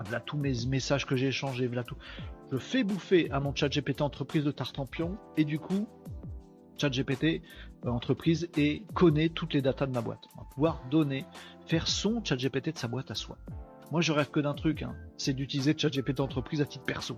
voilà 0.00 0.20
tous 0.20 0.36
mes 0.36 0.52
messages 0.66 1.06
que 1.06 1.16
j'ai 1.16 1.28
échangés, 1.28 1.66
voilà 1.66 1.84
tout. 1.84 1.96
Je 2.52 2.58
fais 2.58 2.84
bouffer 2.84 3.30
à 3.30 3.40
mon 3.40 3.54
chat 3.54 3.68
GPT 3.68 4.02
entreprise 4.02 4.44
de 4.44 4.50
Tartampion 4.50 5.18
et 5.36 5.44
du 5.44 5.58
coup, 5.58 5.88
chat 6.78 6.90
GPT 6.90 7.42
euh, 7.84 7.90
entreprise 7.90 8.48
et 8.56 8.84
connaît 8.94 9.28
toutes 9.28 9.54
les 9.54 9.62
datas 9.62 9.86
de 9.86 9.92
ma 9.92 10.00
boîte. 10.00 10.24
On 10.36 10.42
va 10.42 10.46
pouvoir 10.54 10.82
donner, 10.90 11.24
faire 11.66 11.88
son 11.88 12.22
chat 12.24 12.36
GPT 12.36 12.72
de 12.72 12.78
sa 12.78 12.88
boîte 12.88 13.10
à 13.10 13.14
soi. 13.14 13.36
Moi, 13.94 14.00
je 14.00 14.10
rêve 14.10 14.28
que 14.28 14.40
d'un 14.40 14.54
truc, 14.54 14.82
hein. 14.82 14.96
c'est 15.16 15.34
d'utiliser 15.34 15.72
ChatGPT 15.78 16.18
entreprise 16.18 16.60
à 16.60 16.66
titre 16.66 16.84
perso. 16.84 17.16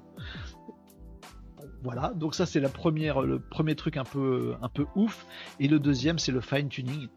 Voilà, 1.83 2.13
donc 2.15 2.35
ça 2.35 2.45
c'est 2.45 2.61
le 2.61 2.69
premier 2.69 3.75
truc 3.75 3.97
un 3.97 4.05
peu, 4.05 4.55
un 4.61 4.69
peu 4.69 4.85
ouf. 4.95 5.25
Et 5.59 5.69
le 5.69 5.79
deuxième, 5.79 6.19
c'est 6.19 6.33
le 6.33 6.43
fine 6.43 6.69
tuning. 6.69 7.09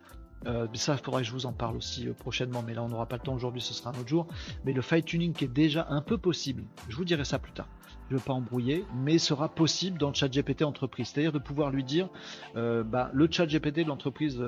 Euh, 0.46 0.66
ça, 0.76 0.94
il 0.94 1.04
faudrait 1.04 1.24
que 1.24 1.28
je 1.28 1.34
vous 1.34 1.46
en 1.46 1.52
parle 1.52 1.76
aussi 1.76 2.08
euh, 2.08 2.14
prochainement, 2.14 2.64
mais 2.66 2.74
là 2.74 2.84
on 2.84 2.88
n'aura 2.88 3.06
pas 3.06 3.18
le 3.18 3.22
temps 3.22 3.34
aujourd'hui, 3.34 3.60
ce 3.60 3.74
sera 3.74 3.90
un 3.90 4.00
autre 4.00 4.08
jour. 4.08 4.28
Mais 4.64 4.72
le 4.72 4.82
fine 4.82 5.04
tuning 5.04 5.34
qui 5.34 5.44
est 5.44 5.54
déjà 5.54 5.88
un 5.90 6.02
peu 6.02 6.18
possible, 6.18 6.64
je 6.88 6.96
vous 6.96 7.04
dirai 7.04 7.26
ça 7.26 7.38
plus 7.38 7.52
tard. 7.52 7.68
Je 8.10 8.16
ne 8.16 8.20
veux 8.20 8.26
pas 8.26 8.34
embrouiller, 8.34 8.86
mais 8.96 9.20
sera 9.20 9.50
possible 9.50 10.00
dans 10.00 10.10
le 10.10 10.16
chat 10.16 10.28
GPT 10.28 10.64
entreprise, 10.64 11.10
c'est-à-dire 11.10 11.32
de 11.32 11.40
pouvoir 11.40 11.70
lui 11.70 11.84
dire, 11.84 12.10
euh, 12.56 12.84
bah, 12.84 13.12
le 13.14 13.28
chat 13.30 13.46
GPT 13.46 13.84
de 13.84 13.88
l'entreprise 13.88 14.44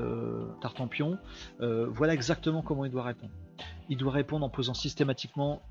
Tartampion, 0.62 1.18
voilà 1.60 2.14
exactement 2.14 2.62
comment 2.64 2.86
il 2.86 2.92
doit 2.92 3.04
répondre. 3.04 3.32
Il 3.90 3.98
doit 3.98 4.12
répondre 4.12 4.46
en 4.46 4.50
posant 4.50 4.74
systématiquement, 4.74 5.62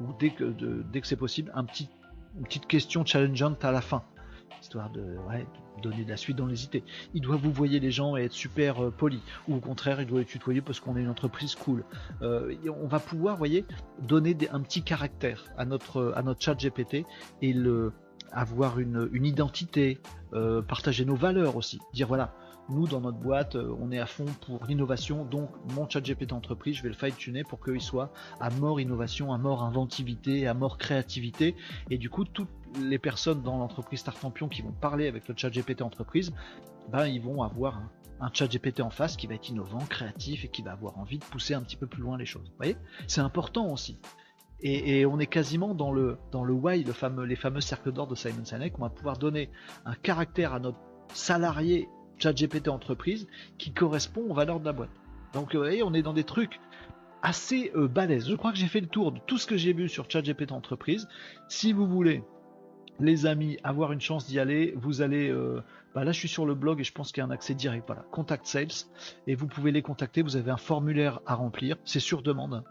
ou 0.00 0.12
dès 0.18 0.30
que, 0.30 0.44
dès 0.92 1.00
que 1.00 1.06
c'est 1.06 1.16
possible, 1.16 1.50
un 1.54 1.64
petit, 1.64 1.88
une 2.36 2.44
petite 2.44 2.66
question 2.66 3.04
challengeante 3.04 3.64
à 3.64 3.72
la 3.72 3.80
fin, 3.80 4.02
histoire 4.60 4.90
de, 4.90 5.16
donner 5.82 6.04
de 6.04 6.08
la 6.08 6.16
suite 6.16 6.36
dans 6.36 6.46
les 6.46 6.64
idées. 6.64 6.84
Il 7.14 7.22
doit 7.22 7.36
vous 7.36 7.52
voyer 7.52 7.80
les 7.80 7.90
gens 7.90 8.16
et 8.16 8.24
être 8.24 8.32
super 8.32 8.84
euh, 8.84 8.90
poli, 8.90 9.20
ou 9.46 9.56
au 9.56 9.60
contraire, 9.60 10.00
il 10.00 10.06
doit 10.06 10.20
les 10.20 10.24
tutoyer 10.24 10.60
parce 10.60 10.80
qu'on 10.80 10.96
est 10.96 11.00
une 11.00 11.08
entreprise 11.08 11.54
cool. 11.54 11.84
Euh, 12.22 12.54
on 12.82 12.86
va 12.86 13.00
pouvoir, 13.00 13.36
voyez, 13.36 13.64
donner 14.00 14.36
un 14.50 14.60
petit 14.60 14.82
caractère 14.82 15.44
à 15.56 15.64
notre, 15.64 16.12
à 16.16 16.22
notre 16.22 16.42
chat 16.42 16.54
GPT 16.54 17.06
et 17.42 17.52
le, 17.52 17.92
avoir 18.32 18.78
une, 18.78 19.08
identité, 19.24 20.00
euh, 20.32 20.62
partager 20.62 21.04
nos 21.04 21.16
valeurs 21.16 21.56
aussi, 21.56 21.78
dire 21.92 22.08
voilà, 22.08 22.34
nous, 22.70 22.86
dans 22.86 23.00
notre 23.00 23.16
boîte, 23.16 23.56
on 23.56 23.90
est 23.92 23.98
à 23.98 24.04
fond 24.04 24.26
pour 24.46 24.66
l'innovation. 24.66 25.24
Donc, 25.24 25.48
mon 25.74 25.88
chat 25.88 26.02
GPT 26.02 26.34
entreprise, 26.34 26.76
je 26.76 26.82
vais 26.82 26.90
le 26.90 26.94
fine-tuner 26.94 27.42
pour 27.42 27.64
qu'il 27.64 27.80
soit 27.80 28.12
à 28.40 28.50
mort 28.50 28.78
innovation, 28.78 29.32
à 29.32 29.38
mort 29.38 29.62
inventivité, 29.62 30.46
à 30.46 30.52
mort 30.52 30.76
créativité. 30.76 31.56
Et 31.88 31.96
du 31.96 32.10
coup, 32.10 32.24
toutes 32.24 32.50
les 32.80 32.98
personnes 32.98 33.42
dans 33.42 33.58
l'entreprise 33.58 34.00
Startampion 34.00 34.48
qui 34.48 34.62
vont 34.62 34.72
parler 34.72 35.08
avec 35.08 35.28
le 35.28 35.34
chat 35.36 35.50
GPT 35.50 35.82
entreprise, 35.82 36.32
ben, 36.90 37.06
ils 37.06 37.20
vont 37.20 37.42
avoir 37.42 37.82
un, 38.20 38.30
chat 38.32 38.46
GPT 38.46 38.80
en 38.80 38.90
face 38.90 39.16
qui 39.16 39.26
va 39.26 39.34
être 39.34 39.48
innovant, 39.48 39.78
créatif 39.88 40.44
et 40.44 40.48
qui 40.48 40.62
va 40.62 40.72
avoir 40.72 40.98
envie 40.98 41.18
de 41.18 41.24
pousser 41.24 41.54
un 41.54 41.62
petit 41.62 41.76
peu 41.76 41.86
plus 41.86 42.02
loin 42.02 42.18
les 42.18 42.26
choses. 42.26 42.48
Vous 42.48 42.56
voyez? 42.56 42.76
C'est 43.06 43.20
important 43.20 43.70
aussi. 43.72 43.98
Et, 44.60 45.06
on 45.06 45.20
est 45.20 45.26
quasiment 45.26 45.72
dans 45.72 45.92
le 45.92 46.18
dans 46.32 46.42
le 46.42 46.52
why, 46.52 46.82
les 46.82 47.36
fameux 47.36 47.60
cercles 47.60 47.92
d'or 47.92 48.08
de 48.08 48.16
Simon 48.16 48.44
Sinek. 48.44 48.76
On 48.78 48.82
va 48.82 48.90
pouvoir 48.90 49.16
donner 49.16 49.50
un 49.84 49.94
caractère 49.94 50.52
à 50.52 50.58
notre 50.58 50.78
salarié 51.14 51.88
ChatGPT 52.18 52.68
entreprise 52.68 53.28
qui 53.56 53.72
correspond 53.72 54.22
aux 54.28 54.34
valeurs 54.34 54.58
de 54.58 54.64
la 54.64 54.72
boîte. 54.72 54.90
Donc 55.32 55.54
vous 55.54 55.60
voyez, 55.60 55.84
on 55.84 55.94
est 55.94 56.02
dans 56.02 56.12
des 56.12 56.24
trucs 56.24 56.58
assez 57.22 57.72
euh, 57.74 57.88
balèzes. 57.88 58.28
Je 58.28 58.34
crois 58.34 58.52
que 58.52 58.58
j'ai 58.58 58.66
fait 58.66 58.80
le 58.80 58.86
tour 58.86 59.12
de 59.12 59.20
tout 59.26 59.38
ce 59.38 59.46
que 59.46 59.56
j'ai 59.56 59.72
vu 59.72 59.88
sur 59.88 60.10
ChatGPT 60.10 60.52
entreprise. 60.52 61.08
Si 61.48 61.72
vous 61.72 61.86
voulez, 61.86 62.22
les 63.00 63.26
amis, 63.26 63.58
avoir 63.62 63.92
une 63.92 64.00
chance 64.00 64.26
d'y 64.26 64.38
aller, 64.38 64.74
vous 64.76 65.02
allez... 65.02 65.28
Euh, 65.30 65.62
bah 65.94 66.04
là, 66.04 66.12
je 66.12 66.18
suis 66.18 66.28
sur 66.28 66.46
le 66.46 66.54
blog 66.54 66.80
et 66.80 66.84
je 66.84 66.92
pense 66.92 67.12
qu'il 67.12 67.22
y 67.22 67.24
a 67.24 67.26
un 67.26 67.30
accès 67.30 67.54
direct. 67.54 67.84
Voilà, 67.86 68.02
Contact 68.10 68.46
Sales. 68.46 68.86
Et 69.26 69.34
vous 69.34 69.46
pouvez 69.46 69.72
les 69.72 69.82
contacter. 69.82 70.22
Vous 70.22 70.36
avez 70.36 70.50
un 70.50 70.56
formulaire 70.56 71.20
à 71.26 71.34
remplir. 71.34 71.76
C'est 71.84 72.00
sur 72.00 72.22
demande. 72.22 72.64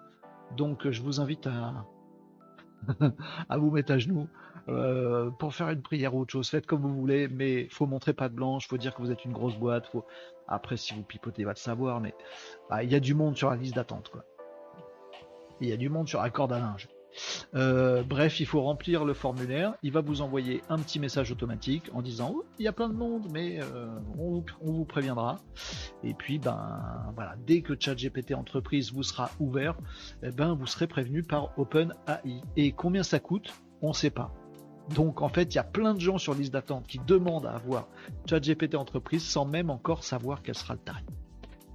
Donc, 0.55 0.89
je 0.89 1.01
vous 1.01 1.19
invite 1.19 1.47
à, 1.47 1.85
à 3.49 3.57
vous 3.57 3.71
mettre 3.71 3.91
à 3.91 3.97
genoux 3.97 4.27
euh, 4.69 5.29
pour 5.31 5.55
faire 5.55 5.69
une 5.69 5.81
prière 5.81 6.13
ou 6.15 6.21
autre 6.21 6.31
chose. 6.31 6.49
Faites 6.49 6.65
comme 6.65 6.81
vous 6.81 6.95
voulez, 6.95 7.27
mais 7.27 7.67
faut 7.69 7.85
montrer 7.85 8.13
pas 8.13 8.29
de 8.29 8.35
blanche, 8.35 8.67
faut 8.67 8.77
dire 8.77 8.93
que 8.95 9.01
vous 9.01 9.11
êtes 9.11 9.23
une 9.25 9.33
grosse 9.33 9.57
boîte. 9.57 9.87
Faut... 9.87 10.05
Après, 10.47 10.77
si 10.77 10.93
vous 10.93 11.03
pipotez, 11.03 11.43
va 11.43 11.51
le 11.51 11.57
savoir, 11.57 11.99
mais 11.99 12.13
bah, 12.69 12.83
il 12.83 12.91
y 12.91 12.95
a 12.95 12.99
du 12.99 13.13
monde 13.13 13.35
sur 13.35 13.49
la 13.49 13.55
liste 13.55 13.75
d'attente. 13.75 14.11
Il 15.61 15.69
y 15.69 15.73
a 15.73 15.77
du 15.77 15.89
monde 15.89 16.07
sur 16.07 16.21
la 16.21 16.29
corde 16.29 16.53
à 16.53 16.59
linge. 16.59 16.87
Euh, 17.55 18.03
bref, 18.03 18.39
il 18.39 18.45
faut 18.45 18.61
remplir 18.61 19.05
le 19.05 19.13
formulaire. 19.13 19.75
Il 19.83 19.91
va 19.91 20.01
vous 20.01 20.21
envoyer 20.21 20.61
un 20.69 20.77
petit 20.77 20.99
message 20.99 21.31
automatique 21.31 21.89
en 21.93 22.01
disant 22.01 22.33
oh, 22.35 22.45
il 22.59 22.65
y 22.65 22.67
a 22.67 22.73
plein 22.73 22.89
de 22.89 22.93
monde, 22.93 23.27
mais 23.31 23.59
euh, 23.61 23.87
on, 24.17 24.43
vous 24.61 24.85
préviendra. 24.85 25.37
Et 26.03 26.13
puis, 26.13 26.39
ben 26.39 27.11
voilà, 27.15 27.35
dès 27.45 27.61
que 27.61 27.73
ChatGPT 27.79 28.33
entreprise 28.33 28.91
vous 28.91 29.03
sera 29.03 29.31
ouvert, 29.39 29.75
eh 30.23 30.31
ben 30.31 30.53
vous 30.53 30.67
serez 30.67 30.87
prévenu 30.87 31.23
par 31.23 31.57
OpenAI. 31.57 32.41
Et 32.55 32.71
combien 32.71 33.03
ça 33.03 33.19
coûte? 33.19 33.53
On 33.81 33.89
ne 33.89 33.93
sait 33.93 34.09
pas. 34.09 34.33
Donc 34.95 35.21
en 35.21 35.29
fait, 35.29 35.53
il 35.53 35.55
y 35.55 35.59
a 35.59 35.63
plein 35.63 35.93
de 35.93 35.99
gens 35.99 36.17
sur 36.17 36.33
liste 36.33 36.53
d'attente 36.53 36.87
qui 36.87 36.99
demandent 36.99 37.45
à 37.45 37.51
avoir 37.51 37.87
ChatGPT 38.29 38.75
entreprise 38.75 39.23
sans 39.23 39.45
même 39.45 39.69
encore 39.69 40.03
savoir 40.03 40.41
quel 40.41 40.55
sera 40.55 40.75
le 40.75 40.79
tarif. 40.79 41.05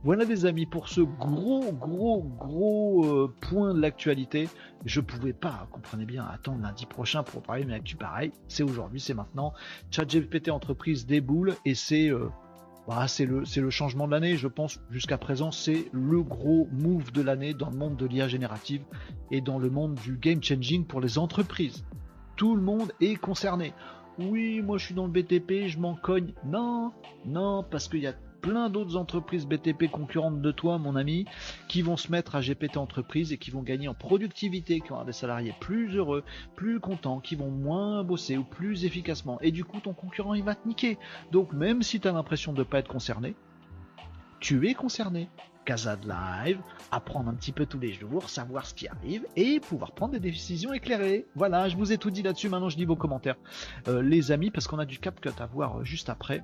Voilà 0.04 0.24
les 0.24 0.46
amis 0.46 0.66
pour 0.66 0.88
ce 0.88 1.00
gros 1.00 1.72
gros 1.72 2.22
gros 2.22 3.04
euh, 3.04 3.32
point 3.40 3.72
de 3.72 3.80
l'actualité. 3.80 4.48
Je 4.84 5.00
pouvais 5.00 5.32
pas, 5.32 5.68
comprenez 5.70 6.06
bien, 6.06 6.24
attendre 6.24 6.60
lundi 6.60 6.86
prochain 6.86 7.22
pour 7.22 7.40
parler 7.40 7.64
de 7.64 7.70
l'actu 7.70 7.94
pareil. 7.94 8.32
C'est 8.48 8.64
aujourd'hui, 8.64 8.98
c'est 8.98 9.14
maintenant. 9.14 9.52
ChatGPT 9.92 10.50
entreprise 10.50 11.06
déboule 11.06 11.54
et 11.64 11.76
c'est 11.76 12.10
euh, 12.10 12.28
bah, 12.88 13.06
c'est 13.06 13.26
le, 13.26 13.44
le 13.56 13.70
changement 13.70 14.08
de 14.08 14.12
l'année. 14.12 14.36
Je 14.36 14.48
pense 14.48 14.80
jusqu'à 14.90 15.18
présent 15.18 15.52
c'est 15.52 15.86
le 15.92 16.20
gros 16.24 16.66
move 16.72 17.12
de 17.12 17.22
l'année 17.22 17.54
dans 17.54 17.70
le 17.70 17.76
monde 17.76 17.96
de 17.96 18.06
l'IA 18.06 18.26
générative 18.26 18.82
et 19.30 19.40
dans 19.40 19.60
le 19.60 19.70
monde 19.70 19.94
du 19.94 20.16
game 20.16 20.42
changing 20.42 20.84
pour 20.84 21.00
les 21.00 21.16
entreprises. 21.16 21.84
Tout 22.34 22.56
le 22.56 22.62
monde 22.62 22.90
est 23.00 23.14
concerné. 23.14 23.72
Oui, 24.18 24.62
moi 24.62 24.78
je 24.78 24.86
suis 24.86 24.94
dans 24.96 25.06
le 25.06 25.12
BTP, 25.12 25.68
je 25.68 25.78
m'en 25.78 25.94
cogne. 25.94 26.34
Non, 26.44 26.90
non, 27.24 27.64
parce 27.70 27.86
qu'il 27.86 28.00
y 28.00 28.08
a 28.08 28.14
plein 28.42 28.68
d'autres 28.68 28.96
entreprises 28.96 29.46
BTP 29.46 29.90
concurrentes 29.90 30.42
de 30.42 30.50
toi, 30.50 30.76
mon 30.76 30.96
ami, 30.96 31.24
qui 31.68 31.80
vont 31.80 31.96
se 31.96 32.10
mettre 32.10 32.34
à 32.34 32.40
GPT 32.40 32.76
entreprise 32.76 33.32
et 33.32 33.38
qui 33.38 33.50
vont 33.50 33.62
gagner 33.62 33.88
en 33.88 33.94
productivité, 33.94 34.80
qui 34.80 34.88
vont 34.88 35.02
des 35.04 35.12
salariés 35.12 35.54
plus 35.60 35.96
heureux, 35.96 36.24
plus 36.56 36.80
contents, 36.80 37.20
qui 37.20 37.36
vont 37.36 37.50
moins 37.50 38.04
bosser 38.04 38.36
ou 38.36 38.44
plus 38.44 38.84
efficacement. 38.84 39.40
Et 39.40 39.52
du 39.52 39.64
coup, 39.64 39.80
ton 39.80 39.94
concurrent, 39.94 40.34
il 40.34 40.42
va 40.42 40.54
te 40.54 40.68
niquer. 40.68 40.98
Donc, 41.30 41.52
même 41.52 41.82
si 41.82 42.00
tu 42.00 42.08
as 42.08 42.12
l'impression 42.12 42.52
de 42.52 42.58
ne 42.58 42.64
pas 42.64 42.80
être 42.80 42.88
concerné, 42.88 43.34
tu 44.40 44.68
es 44.68 44.74
concerné. 44.74 45.28
Casa 45.64 45.96
Live, 46.04 46.58
apprendre 46.90 47.30
un 47.30 47.34
petit 47.34 47.52
peu 47.52 47.66
tous 47.66 47.78
les 47.78 47.92
jours, 47.92 48.28
savoir 48.28 48.66
ce 48.66 48.74
qui 48.74 48.88
arrive 48.88 49.24
et 49.36 49.60
pouvoir 49.60 49.92
prendre 49.92 50.14
des 50.14 50.20
décisions 50.20 50.72
éclairées. 50.72 51.26
Voilà, 51.36 51.68
je 51.68 51.76
vous 51.76 51.92
ai 51.92 51.98
tout 51.98 52.10
dit 52.10 52.22
là-dessus. 52.22 52.48
Maintenant, 52.48 52.68
je 52.68 52.76
lis 52.76 52.84
vos 52.84 52.96
commentaires, 52.96 53.36
euh, 53.86 54.02
les 54.02 54.32
amis, 54.32 54.50
parce 54.50 54.66
qu'on 54.66 54.80
a 54.80 54.84
du 54.84 54.98
CapCut 54.98 55.30
à 55.38 55.46
voir 55.46 55.78
euh, 55.78 55.84
juste 55.84 56.08
après. 56.08 56.42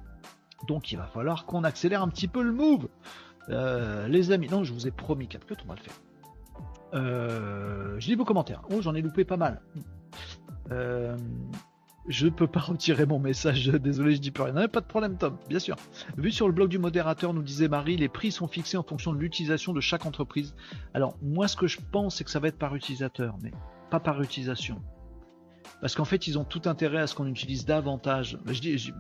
Donc 0.67 0.93
il 0.93 0.99
va 0.99 1.07
falloir 1.07 1.47
qu'on 1.47 1.65
accélère 1.65 2.03
un 2.03 2.09
petit 2.09 2.29
peu 2.29 2.43
le 2.43 2.53
move. 2.53 2.89
Euh, 3.49 4.09
les 4.09 4.33
amis, 4.33 4.49
non, 4.49 4.65
je 4.65 4.73
vous 4.73 4.87
ai 4.87 4.91
promis 4.91 5.29
4 5.29 5.47
on 5.65 5.69
va 5.69 5.75
le 5.75 5.81
faire. 5.81 5.95
Je 7.99 8.07
lis 8.07 8.15
vos 8.15 8.25
commentaires. 8.25 8.63
Oh, 8.71 8.83
j'en 8.83 8.95
ai 8.95 9.03
loupé 9.03 9.25
pas 9.25 9.37
mal. 9.37 9.61
Euh, 10.71 11.17
je 12.09 12.29
peux 12.29 12.47
pas 12.47 12.61
retirer 12.61 13.07
mon 13.07 13.19
message, 13.19 13.69
désolé, 13.69 14.15
je 14.15 14.21
dis 14.21 14.31
plus 14.31 14.45
rien. 14.45 14.53
Non, 14.53 14.69
pas 14.69 14.81
de 14.81 14.87
problème, 14.87 15.17
Tom, 15.17 15.37
bien 15.49 15.59
sûr. 15.59 15.77
Vu 16.17 16.31
sur 16.31 16.47
le 16.47 16.53
blog 16.53 16.69
du 16.69 16.79
modérateur, 16.79 17.35
nous 17.35 17.43
disait 17.43 17.69
Marie, 17.69 17.97
les 17.97 18.09
prix 18.09 18.33
sont 18.33 18.49
fixés 18.49 18.77
en 18.77 18.83
fonction 18.83 19.13
de 19.13 19.19
l'utilisation 19.19 19.73
de 19.73 19.81
chaque 19.81 20.07
entreprise. 20.07 20.55
Alors, 20.95 21.17
moi, 21.23 21.49
ce 21.49 21.57
que 21.57 21.67
je 21.67 21.79
pense, 21.93 22.17
c'est 22.17 22.25
que 22.25 22.31
ça 22.31 22.41
va 22.41 22.49
être 22.49 22.59
par 22.59 22.75
utilisateur, 22.75 23.37
mais 23.43 23.53
pas 23.91 24.01
par 24.01 24.21
utilisation. 24.23 24.83
Parce 25.81 25.95
qu'en 25.95 26.05
fait, 26.05 26.27
ils 26.27 26.39
ont 26.39 26.45
tout 26.45 26.63
intérêt 26.67 26.99
à 26.99 27.07
ce 27.07 27.15
qu'on 27.15 27.27
utilise 27.27 27.65
davantage. 27.65 28.39
Je 28.47 28.61
dis, 28.61 28.93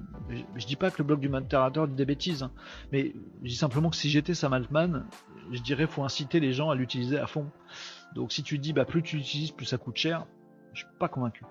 dis 0.66 0.76
pas 0.76 0.90
que 0.90 0.98
le 0.98 1.04
blog 1.04 1.20
du 1.20 1.28
modérateur 1.28 1.88
dit 1.88 1.94
des 1.94 2.04
bêtises, 2.04 2.42
hein, 2.42 2.52
mais 2.92 3.14
je 3.42 3.48
dis 3.48 3.56
simplement 3.56 3.90
que 3.90 3.96
si 3.96 4.10
j'étais 4.10 4.34
Sam 4.34 4.52
Altman, 4.52 5.04
je 5.50 5.60
dirais 5.60 5.86
faut 5.86 6.04
inciter 6.04 6.40
les 6.40 6.52
gens 6.52 6.70
à 6.70 6.74
l'utiliser 6.74 7.18
à 7.18 7.26
fond. 7.26 7.46
Donc 8.14 8.32
si 8.32 8.42
tu 8.42 8.58
dis 8.58 8.72
bah 8.72 8.84
plus 8.84 9.02
tu 9.02 9.16
l'utilises, 9.16 9.50
plus 9.50 9.66
ça 9.66 9.78
coûte 9.78 9.96
cher, 9.96 10.26
je 10.72 10.80
suis 10.80 10.88
pas 10.98 11.08
convaincu. 11.08 11.44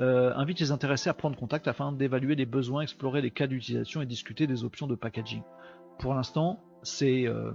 Euh, 0.00 0.32
invite 0.36 0.60
les 0.60 0.70
intéressés 0.70 1.10
à 1.10 1.14
prendre 1.14 1.36
contact 1.36 1.68
afin 1.68 1.92
d'évaluer 1.92 2.34
les 2.34 2.46
besoins, 2.46 2.82
explorer 2.82 3.20
les 3.20 3.30
cas 3.30 3.46
d'utilisation 3.46 4.00
et 4.00 4.06
discuter 4.06 4.46
des 4.46 4.64
options 4.64 4.86
de 4.86 4.94
packaging. 4.94 5.42
Pour 5.98 6.14
l'instant, 6.14 6.62
c'est 6.82 7.26
euh, 7.26 7.52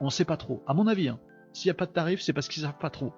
on 0.00 0.10
sait 0.10 0.24
pas 0.24 0.36
trop. 0.36 0.62
À 0.66 0.74
mon 0.74 0.86
avis, 0.86 1.08
hein, 1.08 1.18
s'il 1.52 1.68
n'y 1.68 1.72
a 1.72 1.74
pas 1.74 1.86
de 1.86 1.92
tarif, 1.92 2.20
c'est 2.20 2.32
parce 2.32 2.48
qu'ils 2.48 2.62
savent 2.62 2.78
pas 2.78 2.90
trop. 2.90 3.12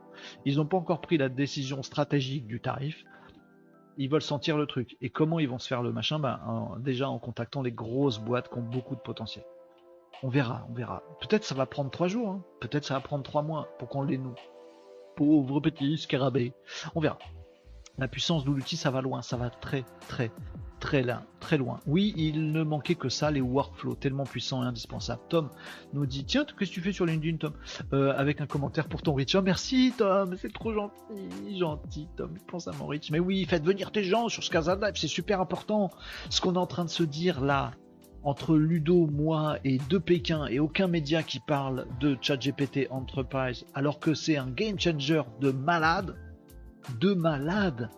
Ils 0.44 0.56
n'ont 0.56 0.66
pas 0.66 0.76
encore 0.76 1.00
pris 1.00 1.18
la 1.18 1.28
décision 1.28 1.82
stratégique 1.82 2.46
du 2.46 2.60
tarif 2.60 3.04
ils 3.96 4.08
veulent 4.08 4.22
sentir 4.22 4.56
le 4.56 4.66
truc. 4.66 4.96
Et 5.00 5.10
comment 5.10 5.38
ils 5.38 5.48
vont 5.48 5.58
se 5.58 5.68
faire 5.68 5.82
le 5.82 5.92
machin? 5.92 6.18
Ben, 6.18 6.40
Déjà 6.78 7.08
en 7.08 7.18
contactant 7.18 7.62
les 7.62 7.72
grosses 7.72 8.18
boîtes 8.18 8.48
qui 8.48 8.58
ont 8.58 8.62
beaucoup 8.62 8.94
de 8.94 9.00
potentiel. 9.00 9.44
On 10.22 10.28
verra, 10.28 10.66
on 10.70 10.74
verra. 10.74 11.02
Peut-être 11.20 11.44
ça 11.44 11.54
va 11.54 11.66
prendre 11.66 11.90
trois 11.90 12.08
jours, 12.08 12.28
hein. 12.28 12.44
peut-être 12.60 12.84
ça 12.84 12.94
va 12.94 13.00
prendre 13.00 13.24
trois 13.24 13.42
mois 13.42 13.68
pour 13.78 13.88
qu'on 13.88 14.02
les 14.02 14.18
noue. 14.18 14.34
Pauvre 15.16 15.60
petit 15.60 15.98
scarabée. 15.98 16.52
On 16.94 17.00
verra. 17.00 17.18
La 17.98 18.08
puissance 18.08 18.44
de 18.44 18.50
l'outil, 18.50 18.76
ça 18.76 18.90
va 18.90 19.02
loin, 19.02 19.22
ça 19.22 19.36
va 19.36 19.50
très, 19.50 19.84
très, 20.08 20.30
très 20.80 21.02
loin, 21.02 21.22
très 21.40 21.58
loin. 21.58 21.78
Oui, 21.86 22.14
il 22.16 22.50
ne 22.52 22.62
manquait 22.62 22.94
que 22.94 23.08
ça, 23.08 23.30
les 23.30 23.40
workflows 23.40 23.94
tellement 23.94 24.24
puissants 24.24 24.64
et 24.64 24.66
indispensables. 24.66 25.20
Tom 25.28 25.50
nous 25.92 26.06
dit 26.06 26.24
tiens, 26.24 26.44
qu'est-ce 26.44 26.70
que 26.70 26.74
tu 26.74 26.80
fais 26.80 26.92
sur 26.92 27.06
LinkedIn, 27.06 27.36
Tom 27.36 27.52
euh, 27.92 28.12
Avec 28.16 28.40
un 28.40 28.46
commentaire 28.46 28.88
pour 28.88 29.02
ton 29.02 29.14
Rich. 29.14 29.34
Oh, 29.34 29.42
merci, 29.42 29.92
Tom, 29.96 30.36
c'est 30.40 30.52
trop 30.52 30.72
gentil, 30.72 31.58
gentil, 31.58 32.08
Tom. 32.16 32.34
Pense 32.48 32.66
à 32.66 32.72
mon 32.72 32.86
Rich. 32.86 33.10
Mais 33.10 33.20
oui, 33.20 33.44
faites 33.44 33.64
venir 33.64 33.92
tes 33.92 34.04
gens 34.04 34.28
sur 34.28 34.42
ce 34.42 34.52
Live, 34.52 34.94
c'est 34.96 35.06
super 35.06 35.40
important. 35.40 35.90
Ce 36.30 36.40
qu'on 36.40 36.54
est 36.54 36.58
en 36.58 36.66
train 36.66 36.84
de 36.84 36.90
se 36.90 37.02
dire 37.02 37.40
là, 37.42 37.72
entre 38.24 38.56
Ludo, 38.56 39.06
moi 39.06 39.58
et 39.64 39.78
de 39.88 39.98
Pékin 39.98 40.46
et 40.46 40.58
aucun 40.58 40.86
média 40.86 41.22
qui 41.22 41.40
parle 41.40 41.86
de 42.00 42.16
ChatGPT 42.20 42.88
Enterprise, 42.90 43.66
alors 43.74 43.98
que 43.98 44.14
c'est 44.14 44.36
un 44.36 44.48
game 44.48 44.78
changer 44.78 45.22
de 45.40 45.50
malade, 45.50 46.16
de 47.00 47.14
malade 47.14 47.90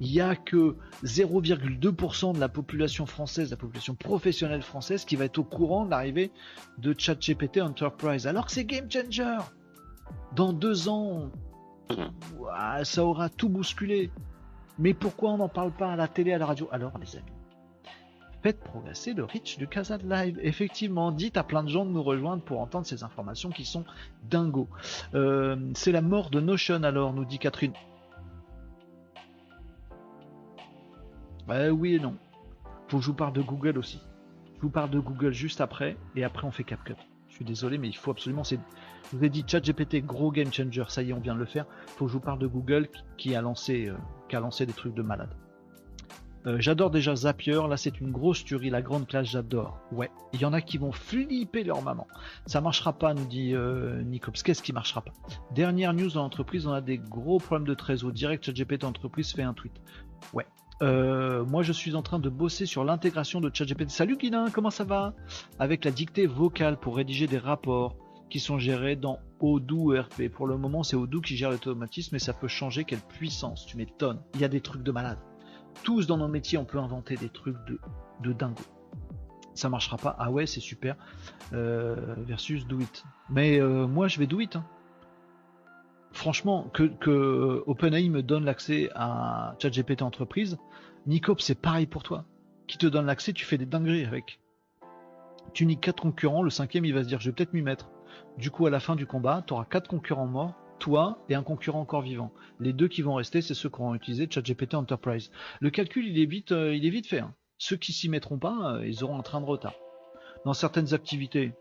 il 0.00 0.12
n'y 0.12 0.20
a 0.20 0.36
que 0.36 0.76
0,2% 1.04 2.34
de 2.34 2.40
la 2.40 2.48
population 2.48 3.06
française, 3.06 3.50
la 3.50 3.56
population 3.56 3.94
professionnelle 3.94 4.62
française, 4.62 5.04
qui 5.04 5.16
va 5.16 5.24
être 5.24 5.38
au 5.38 5.44
courant 5.44 5.84
de 5.84 5.90
l'arrivée 5.90 6.30
de 6.78 6.94
ChatGPT 6.96 7.60
Enterprise. 7.60 8.26
Alors 8.26 8.46
que 8.46 8.52
c'est 8.52 8.64
game 8.64 8.90
changer. 8.90 9.38
Dans 10.34 10.52
deux 10.52 10.88
ans, 10.88 11.30
ça 12.84 13.04
aura 13.04 13.28
tout 13.28 13.48
bousculé. 13.48 14.10
Mais 14.78 14.94
pourquoi 14.94 15.30
on 15.30 15.38
n'en 15.38 15.48
parle 15.48 15.72
pas 15.72 15.92
à 15.92 15.96
la 15.96 16.06
télé, 16.06 16.32
à 16.32 16.38
la 16.38 16.46
radio? 16.46 16.68
Alors, 16.70 16.96
les 16.98 17.16
amis, 17.16 17.32
faites 18.42 18.60
progresser 18.60 19.12
le 19.14 19.24
reach 19.24 19.58
du 19.58 19.66
Casa 19.66 19.98
Live. 19.98 20.38
Effectivement, 20.40 21.10
dites 21.10 21.36
à 21.36 21.42
plein 21.42 21.64
de 21.64 21.68
gens 21.68 21.84
de 21.84 21.90
nous 21.90 22.02
rejoindre 22.04 22.44
pour 22.44 22.60
entendre 22.60 22.86
ces 22.86 23.02
informations 23.02 23.50
qui 23.50 23.64
sont 23.64 23.84
dingos. 24.30 24.68
Euh, 25.14 25.56
c'est 25.74 25.90
la 25.90 26.02
mort 26.02 26.30
de 26.30 26.40
Notion 26.40 26.84
alors, 26.84 27.12
nous 27.12 27.24
dit 27.24 27.40
Catherine. 27.40 27.72
Bah 31.48 31.70
oui 31.70 31.94
et 31.94 31.98
non. 31.98 32.14
Faut 32.88 32.98
que 32.98 33.02
je 33.02 33.08
vous 33.08 33.16
parle 33.16 33.32
de 33.32 33.40
Google 33.40 33.78
aussi. 33.78 34.02
Je 34.56 34.60
vous 34.60 34.68
parle 34.68 34.90
de 34.90 35.00
Google 35.00 35.32
juste 35.32 35.62
après, 35.62 35.96
et 36.14 36.22
après 36.22 36.46
on 36.46 36.50
fait 36.50 36.62
CapCut. 36.62 36.94
Je 37.28 37.36
suis 37.36 37.44
désolé, 37.44 37.78
mais 37.78 37.88
il 37.88 37.96
faut 37.96 38.10
absolument. 38.10 38.42
Je 38.42 38.56
vous 39.12 39.24
ai 39.24 39.30
dit 39.30 39.44
ChatGPT, 39.46 40.04
gros 40.04 40.30
game 40.30 40.52
changer, 40.52 40.84
ça 40.88 41.02
y 41.02 41.08
est, 41.08 41.12
on 41.14 41.20
vient 41.20 41.34
de 41.34 41.38
le 41.40 41.46
faire. 41.46 41.64
Faut 41.86 42.04
que 42.04 42.10
je 42.10 42.16
vous 42.18 42.22
parle 42.22 42.38
de 42.38 42.46
Google 42.46 42.88
qui 43.16 43.34
a 43.34 43.40
lancé, 43.40 43.88
euh, 43.88 43.96
qui 44.28 44.66
des 44.66 44.72
trucs 44.74 44.94
de 44.94 45.00
malade. 45.00 45.30
Euh, 46.46 46.56
j'adore 46.60 46.90
déjà 46.90 47.16
Zapier, 47.16 47.60
là 47.66 47.76
c'est 47.78 47.98
une 47.98 48.12
grosse 48.12 48.44
tuerie, 48.44 48.68
la 48.68 48.82
grande 48.82 49.06
classe 49.06 49.28
j'adore. 49.28 49.80
Ouais, 49.90 50.10
il 50.34 50.40
y 50.40 50.44
en 50.44 50.52
a 50.52 50.60
qui 50.60 50.76
vont 50.76 50.92
flipper 50.92 51.64
leur 51.64 51.80
maman. 51.80 52.06
Ça 52.44 52.60
marchera 52.60 52.92
pas, 52.92 53.14
nous 53.14 53.24
dit 53.24 53.54
euh. 53.54 54.02
Qu'est-ce 54.44 54.62
qui 54.62 54.74
marchera 54.74 55.00
pas? 55.00 55.12
Dernière 55.54 55.94
news 55.94 56.10
dans 56.10 56.22
l'entreprise, 56.22 56.66
on 56.66 56.72
a 56.72 56.82
des 56.82 56.98
gros 56.98 57.38
problèmes 57.38 57.66
de 57.66 57.74
trésor. 57.74 58.12
Direct 58.12 58.44
ChatGPT 58.44 58.84
entreprise 58.84 59.32
fait 59.32 59.42
un 59.42 59.54
tweet. 59.54 59.80
Ouais, 60.34 60.46
euh, 60.82 61.44
moi, 61.44 61.62
je 61.62 61.72
suis 61.72 61.94
en 61.94 62.02
train 62.02 62.18
de 62.18 62.28
bosser 62.28 62.66
sur 62.66 62.84
l'intégration 62.84 63.40
de 63.40 63.50
ChatGPT. 63.52 63.90
Salut 63.90 64.16
Guilin, 64.16 64.50
comment 64.50 64.70
ça 64.70 64.84
va? 64.84 65.14
Avec 65.58 65.84
la 65.84 65.90
dictée 65.90 66.26
vocale 66.26 66.78
pour 66.78 66.96
rédiger 66.96 67.26
des 67.26 67.38
rapports 67.38 67.96
qui 68.30 68.40
sont 68.40 68.58
gérés 68.58 68.94
dans 68.94 69.18
Odoo 69.40 69.94
ERP. 69.94 70.28
Pour 70.28 70.46
le 70.46 70.56
moment, 70.56 70.82
c'est 70.82 70.96
Odoo 70.96 71.20
qui 71.20 71.36
gère 71.36 71.50
l'automatisme, 71.50 72.10
mais 72.12 72.18
ça 72.18 72.32
peut 72.32 72.48
changer. 72.48 72.84
Quelle 72.84 73.00
puissance 73.00 73.66
Tu 73.66 73.76
m'étonnes. 73.76 74.20
Il 74.34 74.40
y 74.40 74.44
a 74.44 74.48
des 74.48 74.60
trucs 74.60 74.82
de 74.82 74.92
malade. 74.92 75.18
Tous 75.82 76.06
dans 76.06 76.16
nos 76.18 76.28
métiers, 76.28 76.58
on 76.58 76.64
peut 76.64 76.78
inventer 76.78 77.16
des 77.16 77.28
trucs 77.28 77.56
de, 77.66 77.78
de 78.22 78.32
dingo. 78.32 78.62
ça 79.54 79.68
marchera 79.68 79.96
pas. 79.96 80.14
Ah 80.18 80.30
ouais, 80.30 80.46
c'est 80.46 80.60
super. 80.60 80.96
Euh, 81.52 82.14
versus 82.18 82.66
do 82.66 82.78
it. 82.80 83.04
Mais 83.30 83.58
euh, 83.60 83.86
moi, 83.86 84.06
je 84.08 84.18
vais 84.18 84.26
do 84.26 84.40
it. 84.40 84.56
hein. 84.56 84.64
Franchement, 86.12 86.70
que, 86.72 87.62
OpenAI 87.66 88.08
me 88.08 88.22
donne 88.22 88.44
l'accès 88.44 88.90
à 88.94 89.54
ChatGPT 89.60 90.02
entreprise, 90.02 90.58
Nicop, 91.06 91.40
c'est 91.40 91.60
pareil 91.60 91.86
pour 91.86 92.02
toi. 92.02 92.24
Qui 92.66 92.78
te 92.78 92.86
donne 92.86 93.06
l'accès, 93.06 93.32
tu 93.32 93.44
fais 93.44 93.58
des 93.58 93.66
dingueries 93.66 94.04
avec. 94.04 94.40
Tu 95.54 95.64
niques 95.64 95.80
quatre 95.80 96.02
concurrents, 96.02 96.42
le 96.42 96.50
cinquième, 96.50 96.84
il 96.84 96.92
va 96.92 97.02
se 97.02 97.08
dire, 97.08 97.20
je 97.20 97.30
vais 97.30 97.34
peut-être 97.34 97.54
m'y 97.54 97.62
mettre. 97.62 97.90
Du 98.36 98.50
coup, 98.50 98.66
à 98.66 98.70
la 98.70 98.80
fin 98.80 98.96
du 98.96 99.06
combat, 99.06 99.42
tu 99.46 99.54
auras 99.54 99.64
quatre 99.64 99.88
concurrents 99.88 100.26
morts, 100.26 100.54
toi 100.78 101.24
et 101.28 101.34
un 101.34 101.42
concurrent 101.42 101.80
encore 101.80 102.02
vivant. 102.02 102.32
Les 102.60 102.72
deux 102.72 102.88
qui 102.88 103.02
vont 103.02 103.14
rester, 103.14 103.40
c'est 103.40 103.54
ceux 103.54 103.68
qui 103.68 103.76
auront 103.76 103.94
utilisé 103.94 104.28
ChatGPT 104.30 104.74
Enterprise. 104.74 105.30
Le 105.60 105.70
calcul, 105.70 106.06
il 106.06 106.18
est 106.20 106.26
vite, 106.26 106.52
euh, 106.52 107.02
fait. 107.04 107.20
hein. 107.20 107.34
Ceux 107.58 107.76
qui 107.76 107.92
s'y 107.92 108.08
mettront 108.08 108.38
pas, 108.38 108.74
euh, 108.74 108.86
ils 108.86 109.02
auront 109.02 109.18
un 109.18 109.22
train 109.22 109.40
de 109.40 109.46
retard. 109.46 109.74
Dans 110.44 110.54
certaines 110.54 110.94
activités, 110.94 111.52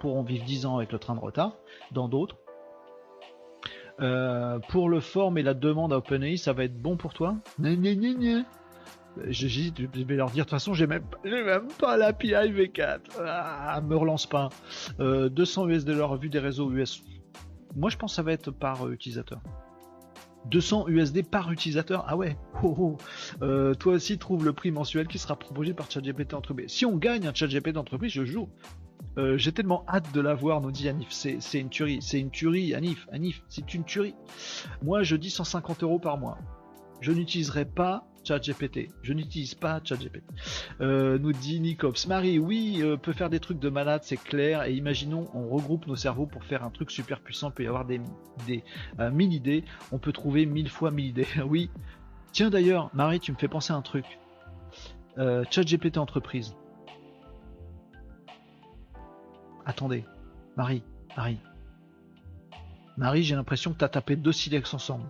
pourront 0.00 0.22
vivre 0.22 0.44
10 0.44 0.66
ans 0.66 0.76
avec 0.76 0.92
le 0.92 0.98
train 0.98 1.14
de 1.14 1.20
retard. 1.20 1.56
Dans 1.92 2.08
d'autres, 2.08 2.36
euh, 4.00 4.58
pour 4.68 4.88
le 4.88 5.00
form 5.00 5.38
et 5.38 5.42
la 5.42 5.54
demande 5.54 5.92
à 5.92 5.98
OpenAI, 5.98 6.36
ça 6.36 6.52
va 6.52 6.64
être 6.64 6.80
bon 6.80 6.96
pour 6.96 7.14
toi. 7.14 7.36
Euh, 9.18 9.26
Je, 9.30 10.04
vais 10.04 10.16
leur 10.16 10.30
dire, 10.30 10.44
de 10.44 10.48
toute 10.48 10.50
façon, 10.50 10.74
j'ai 10.74 10.86
même, 10.86 11.04
même 11.24 11.68
pas 11.78 11.96
l'API 11.96 12.32
V4. 12.32 13.00
Ah, 13.24 13.80
me 13.80 13.96
relance 13.96 14.26
pas. 14.26 14.50
Euh, 15.00 15.28
200 15.28 15.68
USD 15.68 15.90
leur 15.90 16.16
vu 16.16 16.28
des 16.28 16.38
réseaux 16.38 16.70
US. 16.70 17.02
Moi, 17.76 17.90
je 17.90 17.96
pense 17.96 18.12
que 18.12 18.16
ça 18.16 18.22
va 18.22 18.32
être 18.32 18.50
par 18.50 18.86
euh, 18.86 18.92
utilisateur. 18.92 19.40
200 20.46 20.88
USD 20.88 21.28
par 21.28 21.50
utilisateur. 21.52 22.04
Ah 22.08 22.16
ouais. 22.16 22.36
Oh, 22.62 22.74
oh. 22.78 22.96
Euh, 23.42 23.74
toi 23.74 23.94
aussi, 23.94 24.18
trouve 24.18 24.44
le 24.44 24.52
prix 24.52 24.70
mensuel 24.70 25.06
qui 25.06 25.18
sera 25.18 25.36
proposé 25.36 25.74
par 25.74 25.90
ChatGPT 25.90 26.34
entreprise. 26.34 26.70
Si 26.70 26.86
on 26.86 26.96
gagne 26.96 27.26
un 27.26 27.34
ChatGPT 27.34 27.76
entreprise, 27.76 28.12
je 28.12 28.24
joue. 28.24 28.48
Euh, 29.16 29.36
J'ai 29.36 29.52
tellement 29.52 29.84
hâte 29.88 30.12
de 30.12 30.20
l'avoir, 30.20 30.60
nous 30.60 30.70
dit 30.70 30.88
Anif. 30.88 31.08
C'est 31.10 31.38
c'est 31.40 31.60
une 31.60 31.70
tuerie. 31.70 32.00
C'est 32.00 32.20
une 32.20 32.30
tuerie, 32.30 32.74
Anif. 32.74 33.08
Anif, 33.12 33.42
c'est 33.48 33.74
une 33.74 33.84
tuerie. 33.84 34.14
Moi, 34.82 35.02
je 35.02 35.16
dis 35.16 35.30
150 35.30 35.82
euros 35.82 35.98
par 35.98 36.18
mois. 36.18 36.38
Je 37.00 37.12
n'utiliserai 37.12 37.64
pas 37.64 38.08
ChatGPT. 38.24 38.88
Je 39.02 39.12
n'utilise 39.12 39.54
pas 39.54 39.80
ChatGPT. 39.82 40.22
Euh, 40.80 41.18
nous 41.18 41.32
dit 41.32 41.60
Nicops. 41.60 42.06
Marie, 42.06 42.38
oui, 42.38 42.80
euh, 42.82 42.96
peut 42.96 43.12
faire 43.12 43.30
des 43.30 43.40
trucs 43.40 43.58
de 43.58 43.68
malade, 43.70 44.02
c'est 44.04 44.16
clair. 44.16 44.64
Et 44.64 44.74
imaginons, 44.74 45.26
on 45.34 45.48
regroupe 45.48 45.86
nos 45.86 45.96
cerveaux 45.96 46.26
pour 46.26 46.44
faire 46.44 46.64
un 46.64 46.70
truc 46.70 46.90
super 46.90 47.20
puissant. 47.20 47.48
Il 47.50 47.54
peut 47.54 47.62
y 47.64 47.66
avoir 47.66 47.84
des, 47.84 48.00
des 48.46 48.64
euh, 49.00 49.10
mille 49.10 49.32
idées. 49.32 49.64
On 49.92 49.98
peut 49.98 50.12
trouver 50.12 50.46
mille 50.46 50.68
fois 50.68 50.90
mille 50.90 51.06
idées. 51.06 51.26
oui. 51.46 51.70
Tiens 52.32 52.50
d'ailleurs, 52.50 52.90
Marie, 52.92 53.20
tu 53.20 53.32
me 53.32 53.38
fais 53.38 53.48
penser 53.48 53.72
à 53.72 53.76
un 53.76 53.82
truc. 53.82 54.04
Euh, 55.18 55.44
ChatGPT 55.50 55.98
entreprise. 55.98 56.54
Attendez, 59.68 60.06
Marie, 60.56 60.82
Marie. 61.14 61.38
Marie, 62.96 63.22
j'ai 63.22 63.36
l'impression 63.36 63.74
que 63.74 63.78
tu 63.78 63.84
as 63.84 63.90
tapé 63.90 64.16
deux 64.16 64.32
silex 64.32 64.72
ensemble. 64.72 65.04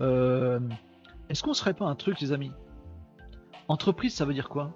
Euh, 0.00 0.60
Est-ce 1.30 1.42
qu'on 1.42 1.54
serait 1.54 1.72
pas 1.72 1.86
un 1.86 1.94
truc, 1.94 2.20
les 2.20 2.32
amis? 2.32 2.52
Entreprise, 3.66 4.14
ça 4.14 4.26
veut 4.26 4.34
dire 4.34 4.50
quoi? 4.50 4.70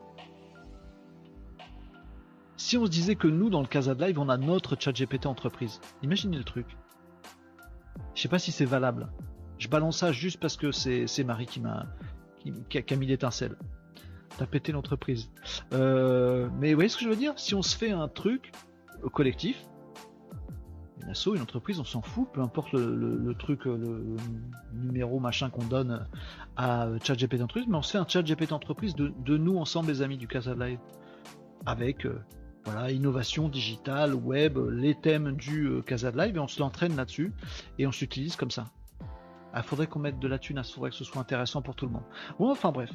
Si 2.57 2.79
on 2.79 2.87
se 2.87 2.91
disait 2.91 3.15
que 3.15 3.29
nous, 3.29 3.51
dans 3.51 3.61
le 3.61 3.67
Casa 3.67 3.95
de 3.95 4.03
Live, 4.03 4.19
on 4.19 4.31
a 4.31 4.39
notre 4.39 4.75
chat 4.81 4.93
GPT 4.93 5.27
entreprise. 5.27 5.83
Imaginez 6.03 6.39
le 6.39 6.45
truc. 6.45 6.67
Je 8.15 8.23
sais 8.23 8.29
pas 8.29 8.39
si 8.39 8.53
c'est 8.53 8.65
valable. 8.65 9.09
Je 9.59 9.69
balance 9.69 9.99
ça 9.99 10.13
juste 10.13 10.41
parce 10.41 10.57
que 10.57 10.73
c'est 10.73 11.25
Marie 11.25 11.47
qui 11.47 11.61
m'a 11.61 11.85
qui, 12.71 12.79
a, 12.79 12.97
mis 12.97 13.07
l'étincelle. 13.07 13.57
T'as 14.39 14.47
pété 14.47 14.73
l'entreprise. 14.73 15.31
Euh, 15.75 16.49
mais 16.59 16.71
vous 16.73 16.77
voyez 16.77 16.89
ce 16.89 16.97
que 16.97 17.05
je 17.05 17.11
veux 17.11 17.17
dire? 17.17 17.39
Si 17.39 17.55
on 17.55 17.63
se 17.63 17.77
fait 17.77 17.91
un 17.91 18.09
truc 18.09 18.51
collectif, 19.13 19.65
une 21.03 21.11
asso, 21.11 21.35
une 21.35 21.43
entreprise, 21.43 21.81
on 21.81 21.85
s'en 21.85 22.03
fout, 22.03 22.29
peu 22.33 22.41
importe 22.41 22.73
le, 22.73 23.35
truc, 23.39 23.65
le, 23.65 24.17
numéro 24.75 25.21
machin 25.21 25.51
qu'on 25.51 25.65
donne 25.65 26.07
à 26.57 26.89
ChatGPT 27.03 27.43
entreprise, 27.43 27.67
mais 27.69 27.77
on 27.77 27.83
fait 27.83 27.99
un 27.99 28.07
ChatGPT 28.07 28.53
entreprise 28.53 28.95
de, 28.95 29.13
de 29.25 29.37
nous 29.37 29.59
ensemble, 29.59 29.89
les 29.89 30.03
amis 30.03 30.19
du 30.19 30.27
Casa 30.27 30.55
Live, 30.55 30.79
avec 31.67 32.07
euh, 32.07 32.21
voilà 32.65 32.91
innovation 32.91 33.49
digitale, 33.49 34.15
web, 34.15 34.59
les 34.71 34.95
thèmes 34.95 35.37
du 35.37 35.67
euh, 35.67 35.83
Casa 35.83 36.11
Live, 36.11 36.37
et 36.37 36.41
on 36.41 36.49
se 36.49 36.61
l'entraîne 36.61 36.97
là-dessus 36.97 37.33
et 37.79 37.87
on 37.87 37.93
s'utilise 37.93 38.37
comme 38.37 38.51
ça. 38.51 38.67
Il 39.57 39.63
faudrait 39.63 39.87
qu'on 39.87 39.99
mette 39.99 40.19
de 40.19 40.29
la 40.29 40.39
thune, 40.39 40.61
il 40.63 40.73
faudrait 40.73 40.91
que 40.91 40.97
ce 40.97 41.05
soit 41.05 41.21
intéressant 41.21 41.63
pour 41.63 41.75
tout 41.75 41.87
le 41.87 41.93
monde. 41.93 42.05
Bon, 42.39 42.51
enfin 42.51 42.71
bref. 42.71 42.91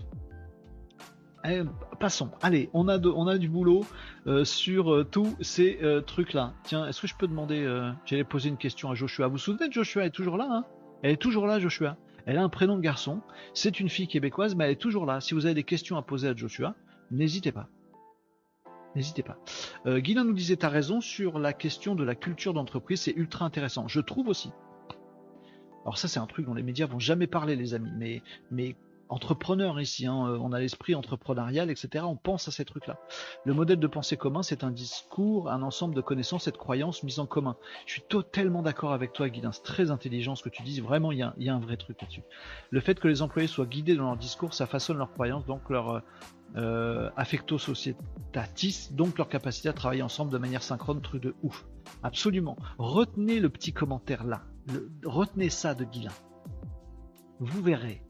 Eh, 1.45 1.61
passons. 1.99 2.31
Allez, 2.41 2.69
on 2.73 2.87
a, 2.87 2.97
du 3.37 3.49
boulot 3.49 3.85
euh, 4.27 4.45
sur 4.45 4.93
euh, 4.93 5.03
tous 5.03 5.35
ces 5.41 5.77
euh, 5.83 5.99
trucs-là. 6.01 6.53
Tiens, 6.63 6.87
est-ce 6.87 7.01
que 7.01 7.07
je 7.07 7.15
peux 7.15 7.27
demander 7.27 7.67
J'allais 8.05 8.23
poser 8.23 8.49
une 8.49 8.57
question 8.57 8.89
à 8.89 8.95
Joshua. 8.95 9.27
Vous 9.27 9.33
vous 9.33 9.37
souvenez 9.37 9.67
de 9.67 9.73
Joshua? 9.73 10.03
Elle 10.03 10.07
est 10.07 10.11
toujours 10.11 10.37
là, 10.37 10.47
hein? 10.49 10.65
Elle 11.01 11.11
est 11.11 11.17
toujours 11.17 11.45
là, 11.45 11.59
Joshua. 11.59 11.97
Elle 12.25 12.37
a 12.37 12.43
un 12.43 12.49
prénom 12.49 12.77
de 12.77 12.81
garçon. 12.81 13.21
C'est 13.53 13.81
une 13.81 13.89
fille 13.89 14.07
québécoise, 14.07 14.55
mais 14.55 14.65
elle 14.65 14.71
est 14.71 14.75
toujours 14.81 15.05
là. 15.05 15.19
Si 15.19 15.33
vous 15.33 15.45
avez 15.45 15.55
des 15.55 15.63
questions 15.63 15.97
à 15.97 16.01
poser 16.01 16.29
à 16.29 16.35
Joshua, 16.35 16.75
n'hésitez 17.11 17.51
pas. 17.51 17.67
N'hésitez 18.95 19.23
pas. 19.23 19.37
Guylain 19.85 20.23
nous 20.23 20.33
disait, 20.33 20.55
t'as 20.55 20.69
raison 20.69 21.01
sur 21.01 21.39
la 21.39 21.51
question 21.51 21.95
de 21.95 22.03
la 22.03 22.15
culture 22.15 22.53
d'entreprise, 22.53 23.01
c'est 23.01 23.15
ultra 23.17 23.43
intéressant. 23.43 23.87
Je 23.89 23.99
trouve 23.99 24.29
aussi. 24.29 24.51
Alors 25.83 25.97
ça, 25.97 26.07
c'est 26.07 26.19
un 26.19 26.27
truc 26.27 26.45
dont 26.45 26.53
les 26.53 26.63
médias 26.63 26.85
vont 26.85 26.99
jamais 26.99 27.27
parler, 27.27 27.57
les 27.57 27.73
amis. 27.73 27.91
Mais 28.51 28.75
entrepreneurs 29.09 29.79
ici, 29.79 30.05
hein, 30.05 30.27
euh, 30.27 30.37
on 30.39 30.51
a 30.51 30.59
l'esprit 30.59 30.95
entrepreneurial, 30.95 31.69
etc. 31.69 32.05
On 32.07 32.15
pense 32.15 32.47
à 32.47 32.51
ces 32.51 32.65
trucs-là. 32.65 32.99
Le 33.45 33.53
modèle 33.53 33.79
de 33.79 33.87
pensée 33.87 34.17
commun, 34.17 34.43
c'est 34.43 34.63
un 34.63 34.71
discours, 34.71 35.49
un 35.49 35.61
ensemble 35.61 35.95
de 35.95 36.01
connaissances 36.01 36.47
et 36.47 36.51
de 36.51 36.57
croyances 36.57 37.03
mises 37.03 37.19
en 37.19 37.25
commun. 37.25 37.55
Je 37.85 37.93
suis 37.93 38.01
totalement 38.01 38.61
d'accord 38.61 38.93
avec 38.93 39.13
toi, 39.13 39.29
Guidin. 39.29 39.51
C'est 39.51 39.63
très 39.63 39.91
intelligent 39.91 40.35
ce 40.35 40.43
que 40.43 40.49
tu 40.49 40.63
dis. 40.63 40.81
Vraiment, 40.81 41.11
il 41.11 41.19
y 41.19 41.49
a, 41.49 41.53
un 41.53 41.59
vrai 41.59 41.77
truc 41.77 42.01
là-dessus. 42.01 42.23
Le 42.71 42.79
fait 42.79 42.99
que 42.99 43.07
les 43.07 43.21
employés 43.21 43.47
soient 43.47 43.65
guidés 43.65 43.95
dans 43.95 44.05
leur 44.05 44.17
discours, 44.17 44.53
ça 44.53 44.65
façonne 44.65 44.97
leurs 44.97 45.13
croyances, 45.13 45.45
donc 45.45 45.69
leur 45.69 46.01
euh, 46.55 47.09
affecto 47.17 47.57
societatis, 47.57 48.89
donc 48.91 49.17
leur 49.17 49.27
capacité 49.27 49.69
à 49.69 49.73
travailler 49.73 50.03
ensemble 50.03 50.31
de 50.31 50.37
manière 50.37 50.63
synchrone, 50.63 51.01
truc 51.01 51.21
de 51.21 51.35
ouf. 51.41 51.65
Absolument. 52.03 52.57
Retenez 52.77 53.39
le 53.39 53.49
petit 53.49 53.73
commentaire 53.73 54.23
là. 54.23 54.43
Retenez 55.03 55.49
ça 55.49 55.73
de 55.73 55.83
Guilin. 55.83 56.11
Vous 57.39 57.61
verrez. 57.61 58.03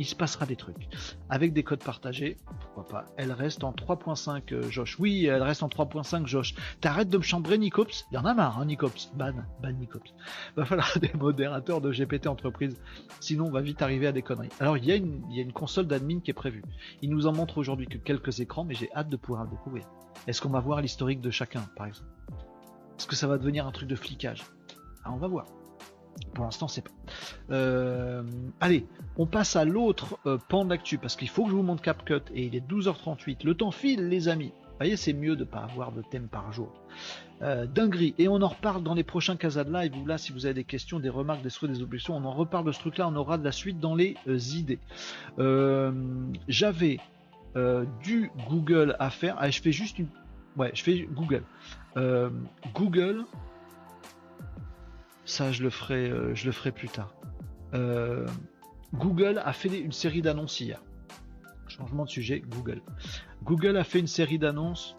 Il 0.00 0.06
se 0.06 0.16
passera 0.16 0.46
des 0.46 0.56
trucs. 0.56 0.88
Avec 1.28 1.52
des 1.52 1.62
codes 1.62 1.84
partagés, 1.84 2.38
pourquoi 2.58 2.86
pas. 2.86 3.04
Elle 3.18 3.32
reste 3.32 3.64
en 3.64 3.72
3.5, 3.72 4.54
euh, 4.54 4.70
Josh. 4.70 4.98
Oui, 4.98 5.26
elle 5.26 5.42
reste 5.42 5.62
en 5.62 5.68
3.5, 5.68 6.26
Josh. 6.26 6.54
T'arrêtes 6.80 7.10
de 7.10 7.18
me 7.18 7.22
chambrer, 7.22 7.58
Nicops? 7.58 8.06
Il 8.10 8.14
y 8.14 8.16
en 8.16 8.24
a 8.24 8.32
marre, 8.32 8.58
hein, 8.58 8.64
Nicops. 8.64 9.12
Ban, 9.14 9.34
ban 9.62 9.72
Nicops. 9.72 10.14
Va 10.56 10.64
falloir 10.64 10.90
des 10.98 11.12
modérateurs 11.12 11.82
de 11.82 11.92
GPT 11.92 12.28
entreprise. 12.28 12.80
Sinon, 13.20 13.48
on 13.48 13.50
va 13.50 13.60
vite 13.60 13.82
arriver 13.82 14.06
à 14.06 14.12
des 14.12 14.22
conneries. 14.22 14.48
Alors, 14.58 14.78
il 14.78 14.86
y 14.86 14.90
a 14.90 14.96
une, 14.96 15.22
y 15.30 15.38
a 15.38 15.42
une 15.42 15.52
console 15.52 15.86
d'admin 15.86 16.20
qui 16.20 16.30
est 16.30 16.34
prévue. 16.34 16.62
Il 17.02 17.10
nous 17.10 17.26
en 17.26 17.34
montre 17.34 17.58
aujourd'hui 17.58 17.86
que 17.86 17.98
quelques 17.98 18.40
écrans, 18.40 18.64
mais 18.64 18.74
j'ai 18.74 18.90
hâte 18.94 19.10
de 19.10 19.16
pouvoir 19.18 19.44
le 19.44 19.50
découvrir. 19.50 19.84
Est-ce 20.26 20.40
qu'on 20.40 20.48
va 20.48 20.60
voir 20.60 20.80
l'historique 20.80 21.20
de 21.20 21.30
chacun, 21.30 21.60
par 21.76 21.84
exemple? 21.84 22.10
Est-ce 22.96 23.06
que 23.06 23.16
ça 23.16 23.26
va 23.26 23.36
devenir 23.36 23.66
un 23.66 23.70
truc 23.70 23.86
de 23.86 23.96
flicage? 23.96 24.44
Ah, 25.04 25.12
On 25.12 25.18
va 25.18 25.28
voir. 25.28 25.44
Pour 26.34 26.44
l'instant, 26.44 26.68
c'est 26.68 26.82
pas. 26.82 26.90
Euh, 27.50 28.22
allez, 28.60 28.86
on 29.16 29.26
passe 29.26 29.56
à 29.56 29.64
l'autre 29.64 30.18
euh, 30.26 30.38
pan 30.48 30.64
de 30.64 30.70
l'actu 30.70 30.98
parce 30.98 31.16
qu'il 31.16 31.28
faut 31.28 31.44
que 31.44 31.50
je 31.50 31.54
vous 31.54 31.62
montre 31.62 31.82
CapCut 31.82 32.22
et 32.34 32.44
il 32.44 32.54
est 32.54 32.66
12h38. 32.66 33.44
Le 33.44 33.54
temps 33.54 33.70
file, 33.70 34.08
les 34.08 34.28
amis. 34.28 34.52
Vous 34.54 34.86
voyez, 34.86 34.96
c'est 34.96 35.12
mieux 35.12 35.36
de 35.36 35.44
pas 35.44 35.58
avoir 35.58 35.92
de 35.92 36.02
thème 36.02 36.28
par 36.28 36.52
jour. 36.52 36.72
Euh, 37.42 37.66
dinguerie. 37.66 38.14
Et 38.18 38.28
on 38.28 38.40
en 38.40 38.48
reparle 38.48 38.82
dans 38.82 38.94
les 38.94 39.02
prochains 39.02 39.36
Casa 39.36 39.64
de 39.64 39.72
Live. 39.72 39.92
Ou 40.00 40.06
là, 40.06 40.18
si 40.18 40.32
vous 40.32 40.46
avez 40.46 40.54
des 40.54 40.64
questions, 40.64 41.00
des 41.00 41.10
remarques, 41.10 41.42
des 41.42 41.50
souhaits, 41.50 41.70
des 41.70 41.82
objections, 41.82 42.16
on 42.16 42.24
en 42.24 42.32
reparle 42.32 42.64
de 42.64 42.72
ce 42.72 42.78
truc-là. 42.78 43.08
On 43.08 43.16
aura 43.16 43.36
de 43.36 43.44
la 43.44 43.52
suite 43.52 43.80
dans 43.80 43.94
les 43.94 44.16
euh, 44.28 44.38
idées. 44.54 44.78
J'avais 46.48 46.98
du 48.02 48.30
Google 48.48 48.96
à 49.00 49.10
faire. 49.10 49.36
Ah, 49.38 49.50
je 49.50 49.60
fais 49.60 49.72
juste 49.72 49.98
une. 49.98 50.06
Ouais, 50.56 50.70
je 50.74 50.82
fais 50.82 51.08
Google. 51.12 51.42
Google. 52.74 53.24
Ça, 55.30 55.52
je 55.52 55.62
le 55.62 55.70
ferai, 55.70 56.10
euh, 56.10 56.34
je 56.34 56.46
le 56.46 56.50
ferai 56.50 56.72
plus 56.72 56.88
tard. 56.88 57.14
Euh, 57.72 58.26
Google 58.94 59.40
a 59.44 59.52
fait 59.52 59.78
une 59.80 59.92
série 59.92 60.22
d'annonces 60.22 60.58
hier. 60.60 60.82
Changement 61.68 62.04
de 62.04 62.10
sujet, 62.10 62.40
Google. 62.40 62.82
Google 63.44 63.76
a 63.76 63.84
fait 63.84 64.00
une 64.00 64.08
série 64.08 64.40
d'annonces. 64.40 64.96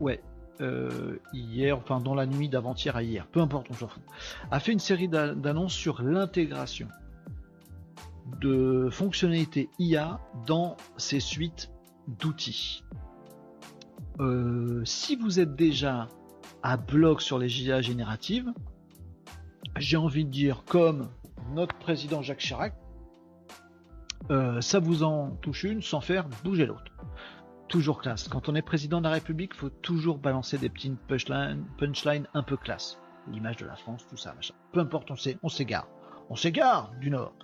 Ouais. 0.00 0.20
euh, 0.60 1.18
hier, 1.32 1.76
enfin 1.78 2.00
dans 2.00 2.14
la 2.16 2.26
nuit 2.26 2.48
d'avant-hier 2.48 2.96
à 2.96 3.04
hier, 3.04 3.28
peu 3.28 3.40
importe, 3.40 3.68
on 3.70 3.74
s'en 3.74 3.86
fout. 3.86 4.02
A 4.50 4.58
fait 4.58 4.72
une 4.72 4.80
série 4.80 5.06
d'a- 5.06 5.34
d'annonces 5.34 5.74
sur 5.74 6.02
l'intégration 6.02 6.88
de 8.40 8.88
fonctionnalités 8.90 9.70
IA 9.78 10.18
dans 10.44 10.76
ses 10.96 11.20
suites 11.20 11.70
d'outils. 12.08 12.82
Si 14.84 15.14
vous 15.16 15.38
êtes 15.38 15.54
déjà 15.54 16.08
à 16.64 16.76
bloc 16.78 17.20
sur 17.22 17.38
les 17.38 17.62
IA 17.62 17.80
génératives, 17.82 18.50
j'ai 19.78 19.96
envie 19.96 20.24
de 20.24 20.30
dire 20.30 20.64
comme 20.66 21.08
notre 21.54 21.74
président 21.76 22.22
Jacques 22.22 22.38
Chirac, 22.40 22.74
euh, 24.30 24.60
ça 24.60 24.78
vous 24.80 25.02
en 25.02 25.30
touche 25.36 25.64
une 25.64 25.82
sans 25.82 26.00
faire 26.00 26.26
bouger 26.44 26.66
l'autre. 26.66 26.92
toujours 27.68 28.00
classe. 28.00 28.28
Quand 28.28 28.48
on 28.48 28.54
est 28.54 28.62
président 28.62 28.98
de 28.98 29.04
la 29.04 29.10
République, 29.10 29.54
faut 29.54 29.70
toujours 29.70 30.18
balancer 30.18 30.56
des 30.56 30.68
petites 30.68 30.98
punchlines 31.08 31.64
punchline 31.78 32.26
un 32.32 32.42
peu 32.42 32.56
classe. 32.56 32.98
L'image 33.32 33.56
de 33.56 33.66
la 33.66 33.74
France, 33.74 34.06
tout 34.08 34.16
ça, 34.16 34.32
machin. 34.34 34.54
Peu 34.72 34.80
importe, 34.80 35.10
on 35.42 35.48
s'égare. 35.48 35.88
On 36.30 36.36
s'égare 36.36 36.92
du 37.00 37.10
Nord. 37.10 37.34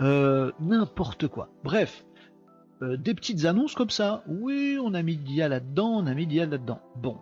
Euh, 0.00 0.52
N'importe 0.58 1.28
quoi. 1.28 1.50
Bref, 1.64 2.06
euh, 2.82 2.96
des 2.96 3.14
petites 3.14 3.44
annonces 3.44 3.74
comme 3.74 3.90
ça. 3.90 4.22
Oui, 4.26 4.78
on 4.82 4.94
a 4.94 5.02
mis 5.02 5.16
l'IA 5.16 5.48
là-dedans, 5.48 5.88
on 5.88 6.06
a 6.06 6.14
mis 6.14 6.24
l'IA 6.26 6.46
là-dedans. 6.46 6.80
Bon. 6.96 7.18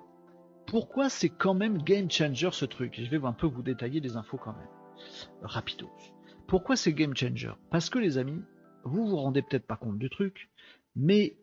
Pourquoi 0.67 1.09
c'est 1.09 1.29
quand 1.29 1.55
même 1.55 1.79
game 1.79 2.11
changer 2.11 2.51
ce 2.53 2.65
truc? 2.65 3.01
Je 3.01 3.09
vais 3.09 3.25
un 3.25 3.33
peu 3.33 3.47
vous 3.47 3.63
détailler 3.63 4.01
les 4.01 4.17
infos 4.17 4.37
quand 4.37 4.53
même. 4.53 4.69
Rapido. 5.43 5.89
Pourquoi 6.49 6.77
c'est 6.77 6.93
game 6.93 7.17
changer? 7.17 7.53
Parce 7.71 7.89
que 7.89 7.99
les 7.99 8.19
amis, 8.19 8.43
vous 8.85 9.07
vous 9.07 9.17
rendez 9.17 9.43
peut-être 9.43 9.67
pas 9.67 9.77
compte 9.77 9.99
du 9.99 10.11
truc, 10.11 10.51
mais 10.97 11.37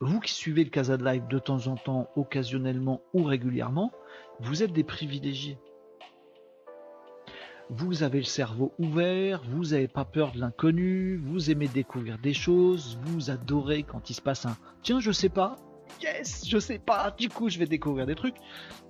vous 0.00 0.20
qui 0.20 0.32
suivez 0.32 0.64
le 0.64 0.70
Casa 0.70 0.96
de 0.96 1.04
Live 1.04 1.26
de 1.28 1.38
temps 1.38 1.66
en 1.66 1.76
temps, 1.76 2.08
occasionnellement 2.16 3.02
ou 3.12 3.22
régulièrement, 3.22 3.92
vous 4.40 4.62
êtes 4.62 4.72
des 4.72 4.84
privilégiés. 4.84 5.58
Vous 7.68 8.02
avez 8.02 8.18
le 8.18 8.24
cerveau 8.24 8.72
ouvert, 8.78 9.42
vous 9.44 9.66
n'avez 9.66 9.88
pas 9.88 10.06
peur 10.06 10.32
de 10.32 10.40
l'inconnu, 10.40 11.18
vous 11.18 11.50
aimez 11.50 11.68
découvrir 11.68 12.18
des 12.18 12.34
choses, 12.34 12.98
vous 13.02 13.30
adorez 13.30 13.82
quand 13.82 14.08
il 14.08 14.14
se 14.14 14.22
passe 14.22 14.46
un 14.46 14.56
tiens, 14.82 15.00
je 15.00 15.12
sais 15.12 15.28
pas, 15.28 15.56
yes, 16.02 16.46
je 16.48 16.58
sais 16.58 16.78
pas, 16.78 17.10
du 17.10 17.28
coup 17.28 17.48
je 17.48 17.58
vais 17.58 17.66
découvrir 17.66 18.06
des 18.06 18.14
trucs. 18.14 18.36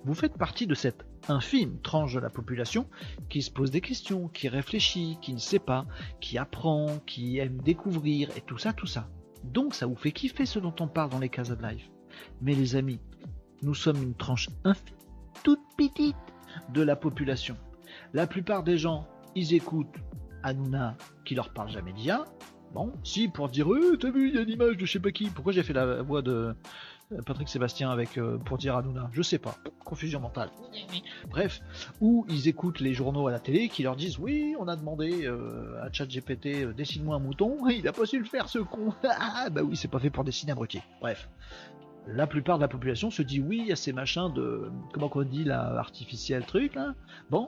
Vous 0.03 0.13
faites 0.13 0.37
partie 0.37 0.67
de 0.67 0.75
cette 0.75 1.05
infime 1.27 1.79
tranche 1.81 2.13
de 2.13 2.19
la 2.19 2.29
population 2.29 2.87
qui 3.29 3.41
se 3.41 3.51
pose 3.51 3.71
des 3.71 3.81
questions, 3.81 4.27
qui 4.27 4.47
réfléchit, 4.47 5.17
qui 5.21 5.33
ne 5.33 5.39
sait 5.39 5.59
pas, 5.59 5.85
qui 6.19 6.37
apprend, 6.37 6.99
qui 7.05 7.37
aime 7.37 7.61
découvrir 7.61 8.29
et 8.35 8.41
tout 8.41 8.57
ça, 8.57 8.73
tout 8.73 8.87
ça. 8.87 9.09
Donc 9.43 9.73
ça 9.73 9.85
vous 9.85 9.95
fait 9.95 10.11
kiffer 10.11 10.45
ce 10.45 10.59
dont 10.59 10.75
on 10.79 10.87
parle 10.87 11.09
dans 11.09 11.19
les 11.19 11.29
cases 11.29 11.49
de 11.49 11.61
live. 11.61 11.83
Mais 12.41 12.53
les 12.53 12.75
amis, 12.75 12.99
nous 13.61 13.75
sommes 13.75 14.01
une 14.01 14.15
tranche 14.15 14.49
infime, 14.63 14.97
toute 15.43 15.61
petite 15.77 16.15
de 16.73 16.81
la 16.81 16.95
population. 16.95 17.57
La 18.13 18.27
plupart 18.27 18.63
des 18.63 18.77
gens, 18.77 19.07
ils 19.35 19.53
écoutent 19.53 19.97
Hanouna 20.43 20.97
qui 21.25 21.35
leur 21.35 21.53
parle 21.53 21.69
jamais 21.69 21.93
d'IA. 21.93 22.25
Bon, 22.73 22.93
si, 23.03 23.27
pour 23.27 23.49
dire, 23.49 23.71
euh, 23.71 23.97
t'as 23.97 24.11
vu, 24.11 24.29
il 24.29 24.35
y 24.35 24.37
a 24.37 24.41
une 24.41 24.49
image 24.49 24.77
de 24.77 24.85
je 24.85 24.91
sais 24.93 24.99
pas 24.99 25.11
qui. 25.11 25.29
Pourquoi 25.29 25.51
j'ai 25.51 25.61
fait 25.61 25.73
la 25.73 26.01
voix 26.01 26.21
de 26.21 26.55
euh, 27.11 27.21
Patrick 27.25 27.49
Sébastien 27.49 27.91
avec 27.91 28.17
euh, 28.17 28.37
pour 28.37 28.57
dire 28.57 28.77
Hanouna 28.77 29.09
Je 29.11 29.21
sais 29.21 29.39
pas. 29.39 29.55
Confusion 29.83 30.21
mentale. 30.21 30.49
Bref, 31.29 31.61
ou 31.99 32.25
ils 32.29 32.47
écoutent 32.47 32.79
les 32.79 32.93
journaux 32.93 33.27
à 33.27 33.31
la 33.31 33.39
télé 33.39 33.67
qui 33.67 33.83
leur 33.83 33.97
disent 33.97 34.19
oui, 34.19 34.55
on 34.57 34.69
a 34.69 34.77
demandé 34.77 35.27
à 35.81 35.91
ChatGPT 35.91 36.73
dessine-moi 36.73 37.17
un 37.17 37.19
mouton, 37.19 37.57
il 37.69 37.85
a 37.89 37.91
pas 37.91 38.05
su 38.05 38.19
le 38.19 38.25
faire 38.25 38.47
ce 38.47 38.59
con. 38.59 38.93
ah 39.03 39.49
bah 39.51 39.61
oui, 39.63 39.75
c'est 39.75 39.89
pas 39.89 39.99
fait 39.99 40.09
pour 40.09 40.23
dessiner 40.23 40.53
un 40.53 40.55
bruquier. 40.55 40.81
Bref 41.01 41.29
la 42.07 42.25
plupart 42.25 42.57
de 42.57 42.63
la 42.63 42.67
population 42.67 43.11
se 43.11 43.21
dit 43.21 43.39
oui, 43.39 43.71
a 43.71 43.75
ces 43.75 43.93
machins 43.93 44.33
de 44.33 44.71
comment 44.91 45.11
on 45.13 45.21
dit 45.21 45.43
là 45.43 45.77
artificiel 45.77 46.43
truc 46.45 46.73
là. 46.73 46.95
Bon, 47.29 47.47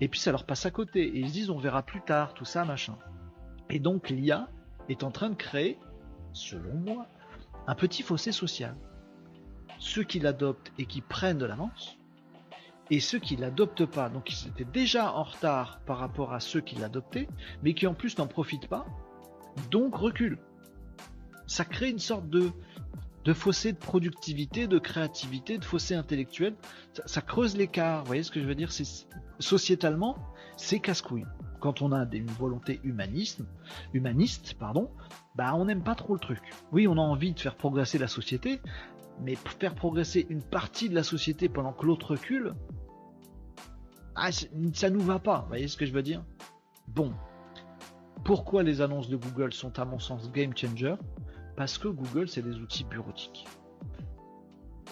et 0.00 0.08
puis 0.08 0.18
ça 0.18 0.30
leur 0.30 0.44
passe 0.44 0.64
à 0.64 0.70
côté 0.70 1.02
et 1.02 1.18
ils 1.18 1.28
se 1.28 1.32
disent 1.34 1.50
on 1.50 1.58
verra 1.58 1.82
plus 1.82 2.00
tard 2.00 2.32
tout 2.32 2.46
ça 2.46 2.64
machin. 2.64 2.96
Et 3.68 3.78
donc 3.78 4.08
l'IA 4.08 4.48
est 4.90 5.04
en 5.04 5.10
train 5.10 5.30
de 5.30 5.34
créer, 5.34 5.78
selon 6.32 6.74
moi, 6.74 7.06
un 7.66 7.74
petit 7.74 8.02
fossé 8.02 8.32
social. 8.32 8.76
Ceux 9.78 10.02
qui 10.02 10.20
l'adoptent 10.20 10.72
et 10.78 10.86
qui 10.86 11.00
prennent 11.00 11.38
de 11.38 11.46
l'avance, 11.46 11.98
et 12.90 13.00
ceux 13.00 13.18
qui 13.18 13.36
l'adoptent 13.36 13.86
pas, 13.86 14.08
donc 14.08 14.30
ils 14.32 14.48
étaient 14.48 14.64
déjà 14.64 15.14
en 15.14 15.22
retard 15.22 15.80
par 15.86 15.98
rapport 15.98 16.32
à 16.32 16.40
ceux 16.40 16.60
qui 16.60 16.76
l'adoptaient, 16.76 17.28
mais 17.62 17.74
qui 17.74 17.86
en 17.86 17.94
plus 17.94 18.18
n'en 18.18 18.26
profitent 18.26 18.68
pas, 18.68 18.86
donc 19.70 19.94
reculent. 19.94 20.40
Ça 21.46 21.64
crée 21.64 21.90
une 21.90 21.98
sorte 21.98 22.28
de 22.28 22.50
de 23.24 23.34
fossé 23.34 23.72
de 23.72 23.78
productivité, 23.78 24.66
de 24.66 24.78
créativité, 24.78 25.58
de 25.58 25.64
fossé 25.64 25.94
intellectuel. 25.94 26.54
Ça, 27.06 27.20
creuse 27.20 27.56
l'écart. 27.56 28.00
Vous 28.00 28.06
voyez 28.06 28.22
ce 28.22 28.30
que 28.30 28.40
je 28.40 28.46
veux 28.46 28.54
dire? 28.54 28.72
C'est 28.72 29.06
sociétalement, 29.38 30.16
c'est 30.56 30.80
casse-couille. 30.80 31.26
Quand 31.60 31.82
on 31.82 31.92
a 31.92 32.06
une 32.12 32.26
volonté 32.26 32.80
humaniste, 32.82 33.44
pardon, 34.58 34.90
bah 35.34 35.54
on 35.54 35.66
n'aime 35.66 35.82
pas 35.82 35.94
trop 35.94 36.14
le 36.14 36.20
truc. 36.20 36.40
Oui, 36.72 36.88
on 36.88 36.94
a 36.94 37.00
envie 37.00 37.32
de 37.32 37.40
faire 37.40 37.54
progresser 37.54 37.98
la 37.98 38.08
société, 38.08 38.60
mais 39.22 39.36
faire 39.36 39.74
progresser 39.74 40.26
une 40.30 40.42
partie 40.42 40.88
de 40.88 40.94
la 40.94 41.02
société 41.02 41.48
pendant 41.48 41.72
que 41.72 41.86
l'autre 41.86 42.12
recule, 42.12 42.54
ah, 44.14 44.30
ça 44.32 44.90
nous 44.90 45.00
va 45.00 45.18
pas. 45.18 45.40
Vous 45.40 45.48
voyez 45.48 45.68
ce 45.68 45.76
que 45.76 45.86
je 45.86 45.92
veux 45.92 46.02
dire? 46.02 46.24
Bon. 46.88 47.12
Pourquoi 48.24 48.62
les 48.62 48.80
annonces 48.80 49.08
de 49.08 49.16
Google 49.16 49.52
sont 49.52 49.78
à 49.78 49.84
mon 49.84 49.98
sens 49.98 50.30
game 50.30 50.56
changer? 50.56 50.94
Parce 51.56 51.78
que 51.78 51.88
Google, 51.88 52.28
c'est 52.28 52.42
des 52.42 52.56
outils 52.56 52.84
bureautiques. 52.84 53.46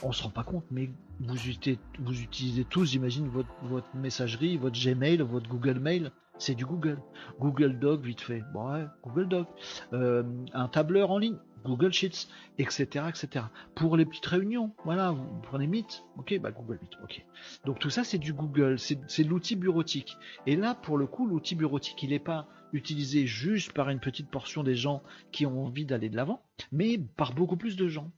On 0.03 0.13
se 0.13 0.23
rend 0.23 0.31
pas 0.31 0.45
compte, 0.45 0.65
mais 0.71 0.91
vous, 1.21 1.49
utilisez, 1.49 2.65
tous, 2.65 2.85
j'imagine, 2.85 3.29
votre, 3.29 3.97
messagerie, 3.97 4.57
votre 4.57 4.79
Gmail, 4.79 5.19
votre 5.19 5.49
Google 5.49 5.79
Mail, 5.79 6.13
c'est 6.39 6.55
du 6.55 6.65
Google. 6.65 6.99
Google 7.41 7.79
Doc, 7.79 8.03
vite 8.03 8.21
fait. 8.21 8.43
Ouais, 8.55 8.85
Google 9.05 9.29
Doc. 9.29 9.49
Euh, 9.93 10.23
un 10.53 10.69
tableur 10.69 11.11
en 11.11 11.19
ligne, 11.19 11.37
Google 11.65 11.93
Sheets, 11.93 12.29
etc., 12.59 13.07
etc. 13.09 13.47
Pour 13.75 13.97
les 13.97 14.05
petites 14.05 14.27
réunions, 14.27 14.73
voilà, 14.85 15.11
vous 15.11 15.41
prenez 15.43 15.67
Meet, 15.67 16.05
ok, 16.17 16.39
bah 16.41 16.51
Google 16.51 16.79
Meet, 16.83 16.93
ok. 17.03 17.25
Donc 17.65 17.79
tout 17.79 17.91
ça, 17.91 18.05
c'est 18.05 18.19
du 18.19 18.33
Google, 18.33 18.79
c'est 18.79 19.25
l'outil 19.25 19.57
bureautique. 19.57 20.17
Et 20.47 20.57
là, 20.57 20.75
pour 20.75 20.99
le 20.99 21.07
coup, 21.07 21.27
l'outil 21.27 21.55
bureautique, 21.55 22.03
il 22.03 22.11
n'est 22.11 22.19
pas 22.19 22.49
utilisé 22.73 23.27
juste 23.27 23.73
par 23.73 23.89
une 23.89 24.01
petite 24.01 24.31
portion 24.31 24.63
des 24.63 24.75
gens 24.75 25.03
qui 25.33 25.47
ont 25.47 25.65
envie 25.65 25.87
d'aller 25.87 26.09
de 26.09 26.17
l'avant, 26.17 26.43
mais 26.73 26.99
par 26.99 27.33
beaucoup 27.33 27.57
plus 27.57 27.77
de 27.77 27.89
gens. 27.89 28.11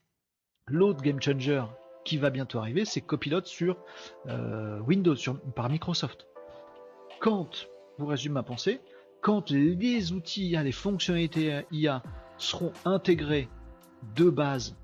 L'autre 0.66 1.02
game 1.02 1.20
changer 1.20 1.62
qui 2.04 2.16
va 2.16 2.30
bientôt 2.30 2.58
arriver, 2.58 2.84
c'est 2.84 3.00
Copilot 3.00 3.44
sur 3.44 3.76
euh, 4.26 4.80
Windows, 4.80 5.16
par 5.54 5.68
Microsoft. 5.68 6.26
Quand, 7.20 7.66
vous 8.00 8.06
résume 8.06 8.32
ma 8.32 8.42
pensée, 8.42 8.80
quand 9.20 9.50
les 9.50 10.12
outils 10.12 10.56
les 10.62 10.72
fonctionnalités 10.72 11.62
IA 11.70 12.02
seront 12.38 12.72
intégrés 12.86 13.48
de 14.16 14.30
base 14.30 14.74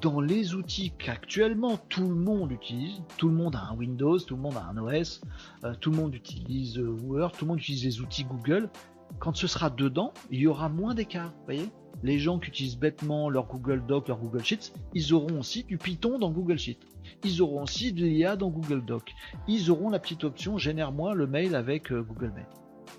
dans 0.00 0.20
les 0.20 0.54
outils 0.54 0.92
qu'actuellement 0.96 1.76
tout 1.88 2.08
le 2.08 2.14
monde 2.14 2.52
utilise, 2.52 3.02
tout 3.16 3.28
le 3.28 3.34
monde 3.34 3.56
a 3.56 3.70
un 3.70 3.76
Windows, 3.76 4.18
tout 4.20 4.36
le 4.36 4.42
monde 4.42 4.56
a 4.56 4.66
un 4.66 4.76
OS, 4.78 5.20
euh, 5.64 5.74
tout 5.80 5.90
le 5.90 5.96
monde 5.96 6.14
utilise 6.14 6.78
euh, 6.78 6.96
Word, 7.02 7.32
tout 7.32 7.44
le 7.44 7.48
monde 7.48 7.58
utilise 7.58 7.84
les 7.84 8.00
outils 8.00 8.22
Google, 8.24 8.70
quand 9.18 9.36
ce 9.36 9.48
sera 9.48 9.68
dedans, 9.68 10.12
il 10.30 10.38
y 10.38 10.46
aura 10.46 10.68
moins 10.68 10.94
d'écart. 10.94 11.32
voyez? 11.44 11.68
Les 12.02 12.18
gens 12.18 12.38
qui 12.38 12.48
utilisent 12.48 12.78
bêtement 12.78 13.28
leur 13.28 13.46
Google 13.46 13.84
Doc, 13.86 14.08
leur 14.08 14.18
Google 14.18 14.44
Sheets, 14.44 14.72
ils 14.94 15.12
auront 15.12 15.40
aussi 15.40 15.64
du 15.64 15.76
Python 15.76 16.18
dans 16.18 16.30
Google 16.30 16.58
Sheets. 16.58 16.78
Ils 17.24 17.42
auront 17.42 17.64
aussi 17.64 17.92
de 17.92 18.04
l'IA 18.04 18.36
dans 18.36 18.48
Google 18.48 18.84
Doc. 18.84 19.12
Ils 19.48 19.70
auront 19.70 19.90
la 19.90 19.98
petite 19.98 20.24
option 20.24 20.56
génère-moi 20.56 21.14
le 21.14 21.26
mail 21.26 21.54
avec 21.54 21.92
euh, 21.92 22.02
Google 22.02 22.32
Mail. 22.34 22.46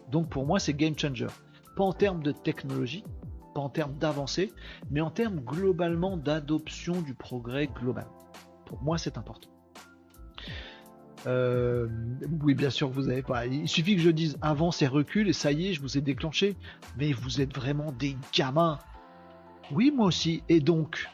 Donc 0.10 0.30
pour 0.30 0.46
moi, 0.46 0.60
c'est 0.60 0.74
game 0.74 0.98
changer. 0.98 1.28
Pas 1.76 1.84
en 1.84 1.94
termes 1.94 2.22
de 2.22 2.32
technologie, 2.32 3.04
pas 3.54 3.62
en 3.62 3.70
termes 3.70 3.98
d'avancée, 3.98 4.52
mais 4.90 5.02
en 5.02 5.12
termes 5.12 5.40
globalement 5.40 6.18
d'adoption 6.18 7.02
du 7.02 7.14
progrès 7.14 7.68
global. 7.68 8.08
Pour 8.66 8.82
moi, 8.82 8.98
c'est 8.98 9.18
important. 9.18 9.50
Euh, 11.28 11.88
oui, 12.42 12.56
bien 12.56 12.70
sûr, 12.70 12.90
vous 12.90 13.10
avez 13.10 13.22
pas. 13.22 13.46
Il 13.46 13.68
suffit 13.68 13.96
que 13.96 14.02
je 14.02 14.10
dise 14.10 14.38
avance 14.42 14.82
et 14.82 14.88
recule 14.88 15.30
et 15.30 15.34
ça 15.34 15.52
y 15.52 15.68
est, 15.68 15.74
je 15.74 15.82
vous 15.82 15.98
ai 15.98 16.02
déclenché. 16.02 16.56
Mais 16.98 17.14
vous 17.14 17.42
êtes 17.42 17.56
vraiment 17.56 17.92
des 17.92 18.18
gamins. 18.34 18.80
Oui, 19.72 19.92
moi 19.96 20.08
aussi. 20.08 20.44
Et 20.50 20.60
donc, 20.60 21.08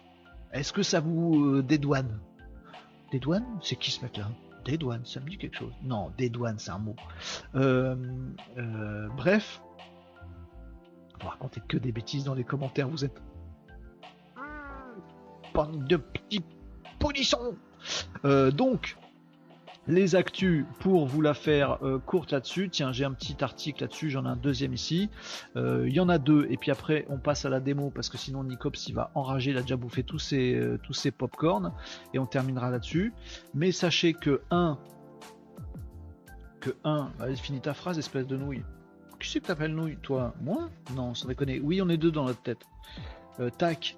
est-ce 0.54 0.72
que 0.72 0.84
ça 0.84 1.00
vous 1.00 1.56
euh, 1.56 1.64
dédouane? 1.64 2.20
Dédouane? 3.12 3.46
C'est 3.62 3.76
qui 3.76 3.92
ce 3.92 4.02
mec-là? 4.04 4.30
Dédouane, 4.68 5.06
ça 5.06 5.22
me 5.22 5.30
dit 5.30 5.38
quelque 5.38 5.58
chose. 5.58 5.74
Non, 5.82 6.12
dédouane, 6.18 6.60
c'est 6.60 6.72
un 6.72 6.78
mot. 6.78 6.96
Euh, 7.56 7.96
bref, 9.16 9.62
vous 11.22 11.28
racontez 11.28 11.62
que 11.68 11.78
des 11.78 11.94
bêtises 11.94 12.26
dans 12.26 12.34
les 12.34 12.44
commentaires. 12.44 12.90
Vous 12.90 13.06
êtes 13.06 13.22
bande 15.54 15.86
de 15.86 15.96
petits 15.96 16.44
polissons. 17.00 17.56
donc, 18.24 18.98
les 19.88 20.16
actus 20.16 20.66
pour 20.80 21.06
vous 21.06 21.22
la 21.22 21.34
faire 21.34 21.78
euh, 21.84 22.00
courte 22.00 22.32
là-dessus. 22.32 22.70
Tiens, 22.70 22.92
j'ai 22.92 23.06
un 23.06 23.14
petit 23.14 23.38
article 23.44 23.84
là-dessus, 23.84 24.10
j'en 24.10 24.26
ai 24.26 24.30
un 24.30 24.36
deuxième 24.36 24.74
ici. 24.74 25.10
Euh, 25.56 25.86
il 25.88 25.94
y 25.94 26.00
en 26.00 26.10
a 26.10 26.18
deux, 26.18 26.48
et 26.50 26.58
puis 26.58 26.72
après 26.72 27.06
on 27.10 27.18
passe 27.18 27.46
à 27.46 27.50
la 27.50 27.60
démo 27.60 27.90
parce 27.90 28.10
que 28.10 28.18
sinon 28.18 28.44
Nicops 28.44 28.88
il 28.88 28.94
va 28.94 29.12
enrager, 29.16 29.52
il 29.52 29.58
a 29.58 29.62
déjà 29.62 29.78
bouffé 29.78 30.04
tous 30.04 30.20
ses, 30.20 30.56
euh, 30.56 30.78
tous 30.84 31.08
popcorn 31.18 31.72
et 32.14 32.20
on 32.20 32.26
terminera 32.26 32.70
là-dessus. 32.70 33.14
Mais 33.54 33.72
sachez 33.72 34.14
que 34.14 34.42
un, 34.52 34.78
que 36.60 36.72
un, 36.84 37.12
allez 37.20 37.36
finis 37.36 37.62
ta 37.62 37.74
phrase 37.74 37.98
espèce 37.98 38.28
de 38.28 38.36
nouille. 38.36 38.64
Qui 39.20 39.30
c'est 39.30 39.40
que 39.40 39.48
t'appelles 39.48 39.74
nouille 39.74 39.98
toi? 39.98 40.36
Moi? 40.42 40.70
Non, 40.96 41.16
sans 41.16 41.28
déconner. 41.28 41.60
Oui, 41.60 41.82
on 41.82 41.90
est 41.90 41.98
deux 41.98 42.12
dans 42.12 42.26
notre 42.26 42.42
tête. 42.44 42.62
tac. 43.58 43.98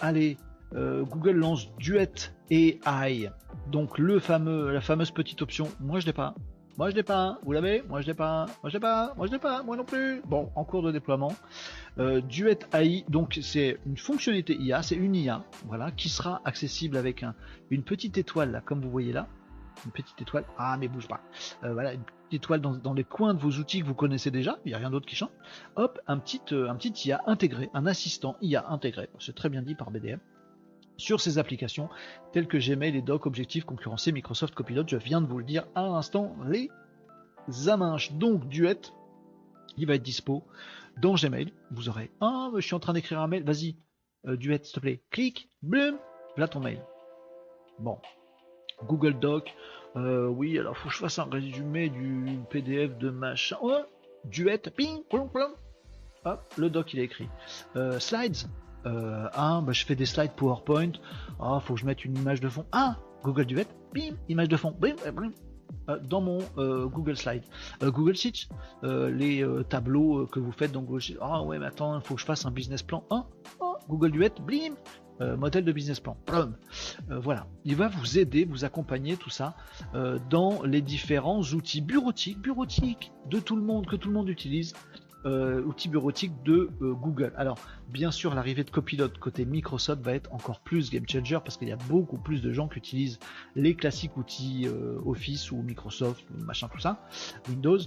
allez, 0.00 0.38
Google 0.72 1.32
lance 1.32 1.74
Duet 1.76 2.32
AI. 2.50 3.30
Donc 3.70 3.98
le 3.98 4.18
fameux, 4.18 4.72
la 4.72 4.80
fameuse 4.80 5.10
petite 5.10 5.42
option, 5.42 5.68
moi 5.80 6.00
je 6.00 6.06
l'ai 6.06 6.12
pas. 6.12 6.34
Moi 6.78 6.90
je 6.90 6.94
l'ai 6.94 7.02
pas. 7.02 7.40
Vous 7.42 7.50
l'avez? 7.50 7.82
Moi 7.88 8.00
je 8.02 8.06
l'ai 8.06 8.14
pas. 8.14 8.46
Moi 8.62 8.70
je 8.70 8.74
l'ai 8.74 8.80
pas. 8.80 9.12
Moi 9.16 9.26
je 9.26 9.32
l'ai 9.32 9.40
pas. 9.40 9.64
Moi 9.64 9.76
non 9.76 9.84
plus. 9.84 10.22
Bon, 10.26 10.52
en 10.54 10.62
cours 10.64 10.82
de 10.82 10.92
déploiement. 10.92 11.32
Euh, 11.98 12.20
Duet 12.20 12.60
AI, 12.72 13.04
donc 13.08 13.40
c'est 13.42 13.78
une 13.84 13.96
fonctionnalité 13.96 14.54
IA, 14.54 14.82
c'est 14.82 14.94
une 14.94 15.16
IA, 15.16 15.42
voilà, 15.66 15.90
qui 15.90 16.08
sera 16.08 16.40
accessible 16.44 16.96
avec 16.96 17.24
un, 17.24 17.34
une 17.70 17.82
petite 17.82 18.16
étoile 18.16 18.52
là, 18.52 18.60
comme 18.60 18.80
vous 18.80 18.90
voyez 18.90 19.12
là. 19.12 19.26
Une 19.84 19.90
petite 19.90 20.22
étoile. 20.22 20.44
Ah 20.56 20.76
mais 20.78 20.86
bouge 20.86 21.08
pas. 21.08 21.20
Euh, 21.64 21.72
voilà, 21.72 21.94
une 21.94 22.02
petite 22.02 22.42
étoile 22.44 22.60
dans, 22.60 22.94
les 22.94 23.04
coins 23.04 23.34
de 23.34 23.40
vos 23.40 23.50
outils 23.50 23.80
que 23.80 23.86
vous 23.86 23.94
connaissez 23.94 24.30
déjà. 24.30 24.58
Il 24.64 24.68
n'y 24.68 24.74
a 24.74 24.78
rien 24.78 24.90
d'autre 24.90 25.06
qui 25.06 25.16
change. 25.16 25.30
Hop, 25.74 25.98
un 26.06 26.18
petit, 26.18 26.40
euh, 26.52 26.70
un 26.70 26.76
petit 26.76 27.08
IA 27.08 27.22
intégré, 27.26 27.70
un 27.74 27.86
assistant 27.86 28.36
IA 28.40 28.68
intégré. 28.68 29.08
C'est 29.18 29.34
très 29.34 29.48
bien 29.48 29.62
dit 29.62 29.74
par 29.74 29.90
BDM 29.90 30.20
sur 30.98 31.20
ces 31.20 31.38
applications 31.38 31.88
telles 32.32 32.46
que 32.46 32.58
Gmail 32.58 32.96
et 32.96 33.02
Doc, 33.02 33.24
Objectif, 33.26 33.64
Concurrencé, 33.64 34.12
Microsoft 34.12 34.54
Copilot. 34.54 34.84
Je 34.86 34.96
viens 34.96 35.20
de 35.20 35.26
vous 35.26 35.38
le 35.38 35.44
dire 35.44 35.66
à 35.74 35.82
l'instant, 35.82 36.36
les 36.46 36.68
aminches. 37.68 38.12
Donc 38.12 38.46
Duet, 38.48 38.80
il 39.78 39.86
va 39.86 39.94
être 39.94 40.02
dispo 40.02 40.44
dans 41.00 41.14
Gmail. 41.14 41.52
Vous 41.70 41.88
aurez 41.88 42.10
ah, 42.20 42.50
je 42.54 42.60
suis 42.60 42.74
en 42.74 42.80
train 42.80 42.92
d'écrire 42.92 43.20
un 43.20 43.28
mail. 43.28 43.44
Vas-y, 43.44 43.76
euh, 44.26 44.36
Duet, 44.36 44.60
s'il 44.62 44.74
te 44.74 44.80
plaît. 44.80 45.02
Clique, 45.10 45.48
blum, 45.62 45.96
là 46.36 46.48
ton 46.48 46.60
mail. 46.60 46.82
Bon, 47.78 47.98
Google 48.84 49.18
Doc. 49.18 49.54
Euh, 49.96 50.26
oui, 50.26 50.58
alors 50.58 50.76
faut 50.76 50.88
que 50.88 50.94
je 50.94 51.00
fasse 51.00 51.18
un 51.18 51.24
résumé 51.24 51.88
du 51.88 52.38
PDF 52.50 52.98
de 52.98 53.10
machin. 53.10 53.56
Duet, 54.24 54.58
ping, 54.76 55.02
plom, 55.08 55.30
plom. 55.30 55.52
Hop, 56.24 56.54
le 56.58 56.68
doc 56.68 56.92
il 56.92 57.00
est 57.00 57.04
écrit. 57.04 57.28
Euh, 57.76 57.98
slides, 57.98 58.36
euh, 58.86 59.28
ah, 59.32 59.60
bah, 59.64 59.72
je 59.72 59.84
fais 59.84 59.94
des 59.94 60.06
slides 60.06 60.32
PowerPoint. 60.32 60.92
Ah, 61.40 61.60
faut 61.60 61.74
que 61.74 61.80
je 61.80 61.86
mette 61.86 62.04
une 62.04 62.16
image 62.16 62.40
de 62.40 62.48
fond. 62.48 62.64
Ah, 62.72 62.96
Google 63.24 63.46
Duet, 63.46 63.66
bim, 63.94 64.16
image 64.28 64.48
de 64.48 64.56
fond, 64.56 64.74
bim, 64.78 64.94
bim, 65.12 65.32
euh, 65.88 65.98
dans 66.00 66.20
mon 66.20 66.38
euh, 66.56 66.86
Google 66.86 67.16
Slide. 67.16 67.42
Google 67.82 68.14
Sheets, 68.14 68.48
les 68.82 69.44
tableaux 69.68 70.26
que 70.26 70.40
vous 70.40 70.52
faites 70.52 70.72
dans 70.72 70.82
Google. 70.82 71.02
Ah 71.20 71.42
ouais, 71.42 71.58
mais 71.58 71.66
attends, 71.66 71.96
il 71.96 72.02
faut 72.02 72.14
que 72.14 72.20
je 72.20 72.26
fasse 72.26 72.46
un 72.46 72.50
business 72.50 72.82
plan. 72.82 73.04
Ah, 73.10 73.26
Google 73.88 74.12
Duet, 74.12 74.32
bim, 74.46 74.74
modèle 75.36 75.64
de 75.64 75.72
business 75.72 76.00
plan. 76.00 76.16
voilà, 77.08 77.46
il 77.64 77.74
va 77.74 77.88
vous 77.88 78.18
aider, 78.18 78.44
vous 78.44 78.64
accompagner 78.64 79.16
tout 79.16 79.30
ça 79.30 79.56
dans 80.30 80.62
les 80.62 80.80
différents 80.80 81.42
outils 81.42 81.80
bureautiques, 81.80 82.40
bureautiques 82.40 83.12
de 83.28 83.40
tout 83.40 83.56
le 83.56 83.62
monde 83.62 83.86
que 83.86 83.96
tout 83.96 84.08
le 84.08 84.14
monde 84.14 84.28
utilise 84.28 84.74
euh, 85.26 85.62
outils 85.64 85.88
bureautiques 85.88 86.42
de 86.44 86.70
euh, 86.80 86.92
Google. 86.92 87.32
Alors, 87.36 87.58
bien 87.88 88.10
sûr, 88.10 88.34
l'arrivée 88.34 88.62
de 88.62 88.70
Copilot 88.70 89.08
côté 89.20 89.44
Microsoft 89.44 90.02
va 90.02 90.14
être 90.14 90.32
encore 90.32 90.60
plus 90.60 90.90
game 90.90 91.08
changer 91.08 91.38
parce 91.44 91.56
qu'il 91.56 91.68
y 91.68 91.72
a 91.72 91.76
beaucoup 91.88 92.18
plus 92.18 92.40
de 92.40 92.52
gens 92.52 92.68
qui 92.68 92.78
utilisent 92.78 93.18
les 93.56 93.74
classiques 93.74 94.16
outils 94.16 94.68
euh, 94.68 95.00
Office 95.04 95.50
ou 95.50 95.56
Microsoft, 95.62 96.24
machin, 96.44 96.68
tout 96.68 96.80
ça, 96.80 97.06
Windows, 97.48 97.78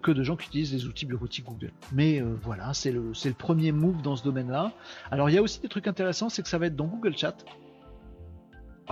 que 0.00 0.12
de 0.12 0.22
gens 0.22 0.36
qui 0.36 0.46
utilisent 0.46 0.72
les 0.72 0.86
outils 0.86 1.06
bureautiques 1.06 1.44
Google. 1.44 1.72
Mais 1.90 2.20
voilà, 2.20 2.72
c'est 2.72 2.92
le, 2.92 3.10
le 3.24 3.32
premier 3.32 3.72
move 3.72 4.00
dans 4.00 4.14
ce 4.14 4.22
domaine-là. 4.22 4.70
Alors, 5.10 5.28
il 5.28 5.34
y 5.34 5.38
a 5.38 5.42
aussi 5.42 5.60
des 5.60 5.66
trucs 5.68 5.88
intéressants, 5.88 6.28
c'est 6.28 6.42
que 6.42 6.48
ça 6.48 6.58
va 6.58 6.66
être 6.66 6.76
dans 6.76 6.86
Google 6.86 7.16
Chat. 7.16 7.34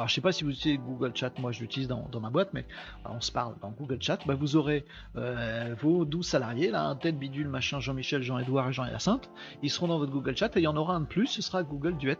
Alors 0.00 0.08
je 0.08 0.14
sais 0.14 0.22
pas 0.22 0.32
si 0.32 0.44
vous 0.44 0.50
utilisez 0.50 0.78
Google 0.78 1.12
Chat, 1.14 1.38
moi 1.38 1.52
je 1.52 1.60
l'utilise 1.60 1.86
dans, 1.86 2.08
ma 2.22 2.30
boîte, 2.30 2.54
mais 2.54 2.64
on 3.04 3.20
se 3.20 3.30
parle 3.30 3.56
dans 3.60 3.68
Google 3.68 3.98
Chat, 4.00 4.20
bah, 4.24 4.34
vous 4.34 4.56
aurez 4.56 4.86
euh, 5.16 5.74
vos 5.78 6.06
12 6.06 6.26
salariés, 6.26 6.70
là, 6.70 6.86
un 6.86 7.12
bidule, 7.12 7.48
machin, 7.48 7.80
Jean-Michel, 7.80 8.22
Jean-Edouard 8.22 8.70
et 8.70 8.72
Jean-Hyacinthe, 8.72 9.28
ils 9.62 9.68
seront 9.68 9.88
dans 9.88 9.98
votre 9.98 10.10
Google 10.10 10.34
Chat 10.34 10.56
et 10.56 10.60
il 10.60 10.62
y 10.62 10.66
en 10.68 10.76
aura 10.78 10.94
un 10.94 11.00
de 11.00 11.06
plus, 11.06 11.26
ce 11.26 11.42
sera 11.42 11.62
Google 11.64 11.98
Duet. 11.98 12.16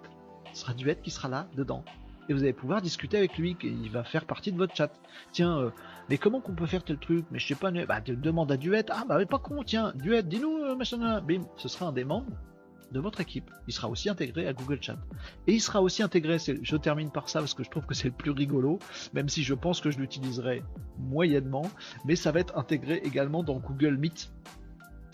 Ce 0.53 0.61
sera 0.61 0.75
Duet 0.75 0.99
qui 1.03 1.11
sera 1.11 1.29
là, 1.29 1.49
dedans. 1.57 1.83
Et 2.29 2.35
vous 2.35 2.43
allez 2.43 2.53
pouvoir 2.53 2.83
discuter 2.83 3.17
avec 3.17 3.39
lui, 3.39 3.57
il 3.63 3.89
va 3.89 4.05
faire 4.05 4.27
partie 4.27 4.53
de 4.53 4.59
votre 4.59 4.77
chat. 4.77 4.93
Tiens, 5.33 5.57
euh, 5.57 5.71
mais 6.11 6.19
comment 6.19 6.43
qu'on 6.43 6.55
peut 6.55 6.67
faire 6.67 6.85
tel 6.85 6.99
truc? 6.99 7.25
Mais 7.31 7.39
je 7.39 7.47
sais 7.47 7.55
pas, 7.55 7.71
bah, 7.71 8.03
demande 8.03 8.53
à 8.53 8.59
Duet, 8.59 8.85
ah 8.91 9.05
bah 9.09 9.25
pas 9.25 9.39
con, 9.39 9.63
tiens, 9.65 9.95
Duet, 9.95 10.23
dis-nous, 10.23 10.65
euh, 10.65 10.77
machin, 10.77 11.23
bim, 11.23 11.41
ce 11.57 11.69
sera 11.69 11.87
un 11.87 11.93
des 11.93 12.05
membres 12.05 12.37
de 12.93 13.01
votre 13.01 13.21
équipe. 13.21 13.51
Il 13.67 13.73
sera 13.73 13.89
aussi 13.89 14.09
intégré 14.09 14.47
à 14.47 14.53
Google 14.53 14.79
Chat. 14.81 14.99
Et 15.47 15.55
il 15.55 15.61
sera 15.61 15.81
aussi 15.81 16.03
intégré, 16.03 16.39
je 16.39 16.77
termine 16.77 17.11
par 17.11 17.29
ça 17.29 17.41
parce 17.41 17.55
que 17.55 17.65
je 17.65 17.71
trouve 17.71 17.87
que 17.87 17.95
c'est 17.95 18.09
le 18.09 18.15
plus 18.15 18.31
rigolo, 18.31 18.79
même 19.13 19.29
si 19.29 19.43
je 19.43 19.55
pense 19.55 19.81
que 19.81 19.91
je 19.91 19.99
l'utiliserai 19.99 20.63
moyennement, 20.99 21.71
mais 22.05 22.17
ça 22.17 22.33
va 22.33 22.41
être 22.41 22.57
intégré 22.57 23.01
également 23.05 23.43
dans 23.43 23.59
Google 23.59 23.97
Meet. 23.97 24.33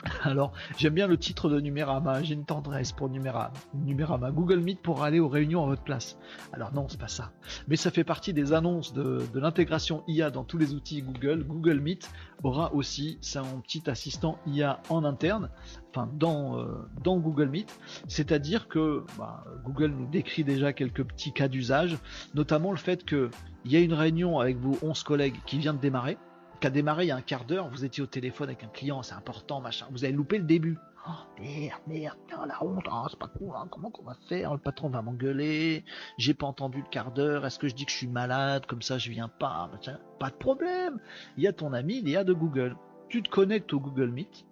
Alors, 0.23 0.53
j'aime 0.77 0.95
bien 0.95 1.07
le 1.07 1.17
titre 1.17 1.49
de 1.49 1.61
Numérama, 1.61 2.23
j'ai 2.23 2.35
une 2.35 2.45
tendresse 2.45 2.93
pour 2.93 3.09
Numérama. 3.09 3.53
Numérama, 3.75 4.31
Google 4.31 4.61
Meet 4.61 4.81
pour 4.81 5.03
aller 5.03 5.21
aux 5.21 5.29
réunions 5.29 5.63
à 5.63 5.67
votre 5.67 5.83
place. 5.83 6.19
Alors 6.53 6.73
non, 6.73 6.87
c'est 6.89 7.01
pas 7.01 7.09
ça. 7.09 7.33
Mais 7.69 7.77
ça 7.77 7.91
fait 7.91 8.05
partie 8.05 8.33
des 8.33 8.53
annonces 8.53 8.93
de, 8.93 9.23
l'intégration 9.35 10.03
IA 10.09 10.31
dans 10.31 10.45
tous 10.45 10.59
les 10.59 10.75
outils 10.75 11.03
Google. 11.03 11.45
Google 11.45 11.81
Meet 11.81 12.11
aura 12.43 12.73
aussi 12.75 13.19
son 13.21 13.61
petit 13.61 13.89
assistant 13.89 14.39
IA 14.47 14.81
en 14.89 15.05
interne, 15.05 15.51
enfin 15.91 16.09
dans, 16.15 16.59
euh, 16.59 16.67
dans 17.03 17.19
Google 17.19 17.49
Meet. 17.49 17.79
C'est-à-dire 18.09 18.69
que 18.69 19.05
bah, 19.19 19.45
Google 19.65 19.93
nous 19.97 20.07
décrit 20.07 20.45
déjà 20.45 20.73
quelques 20.73 21.05
petits 21.05 21.33
cas 21.33 21.49
d'usage, 21.49 21.99
notamment 22.35 22.71
le 22.71 22.79
fait 22.79 23.05
qu'il 23.05 23.31
y 23.65 23.77
a 23.77 23.81
une 23.81 23.95
réunion 23.95 24.39
avec 24.39 24.59
vos 24.59 24.79
11 24.83 25.03
collègues 25.03 25.37
qui 25.47 25.59
vient 25.59 25.75
de 25.75 25.81
démarrer 25.81 26.19
qui 26.61 26.67
a 26.67 26.71
démarré 26.71 27.05
il 27.05 27.09
y 27.09 27.11
a 27.11 27.17
un 27.17 27.23
quart 27.23 27.45
d'heure, 27.45 27.69
vous 27.69 27.85
étiez 27.85 28.03
au 28.03 28.07
téléphone 28.07 28.49
avec 28.49 28.65
un 28.65 28.69
client, 28.69 29.03
c'est 29.03 29.15
important, 29.15 29.61
machin, 29.61 29.87
vous 29.91 30.05
avez 30.05 30.13
loupé 30.13 30.39
le 30.39 30.45
début. 30.45 30.79
Oh, 31.09 31.41
merde, 31.41 31.81
merde, 31.87 32.17
la 32.49 32.65
honte, 32.65 32.87
oh, 32.91 33.07
c'est 33.09 33.19
pas 33.19 33.29
cool, 33.29 33.55
hein, 33.55 33.69
comment 33.71 33.91
qu'on 33.91 34.03
va 34.03 34.17
faire? 34.29 34.53
Le 34.53 34.59
patron 34.59 34.89
va 34.89 35.03
m'engueuler, 35.03 35.85
j'ai 36.19 36.35
pas 36.35 36.47
entendu 36.47 36.79
le 36.79 36.89
quart 36.89 37.13
d'heure, 37.13 37.47
est-ce 37.47 37.59
que 37.59 37.69
je 37.69 37.75
dis 37.75 37.85
que 37.85 37.93
je 37.93 37.97
suis 37.97 38.09
malade, 38.09 38.67
comme 38.67 38.83
ça 38.83 38.99
je 38.99 39.11
viens 39.11 39.29
pas 39.29 39.71
Pas 40.19 40.31
de 40.31 40.37
problème, 40.37 40.99
il 41.37 41.45
y 41.45 41.47
a 41.47 41.53
ton 41.53 41.73
ami, 41.73 41.99
il 41.99 42.09
y 42.09 42.17
a 42.17 42.25
de 42.25 42.33
Google. 42.33 42.77
Tu 43.09 43.23
te 43.23 43.29
connectes 43.29 43.73
au 43.73 43.79
Google 43.79 44.11
Meet, 44.11 44.47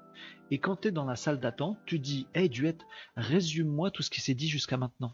et 0.50 0.58
quand 0.58 0.76
tu 0.76 0.88
es 0.88 0.90
dans 0.90 1.04
la 1.04 1.16
salle 1.16 1.40
d'attente, 1.40 1.78
tu 1.86 1.98
dis 1.98 2.28
Hey 2.34 2.48
Duet, 2.48 2.78
résume-moi 3.16 3.90
tout 3.90 4.02
ce 4.02 4.10
qui 4.10 4.20
s'est 4.20 4.34
dit 4.34 4.48
jusqu'à 4.48 4.76
maintenant. 4.76 5.12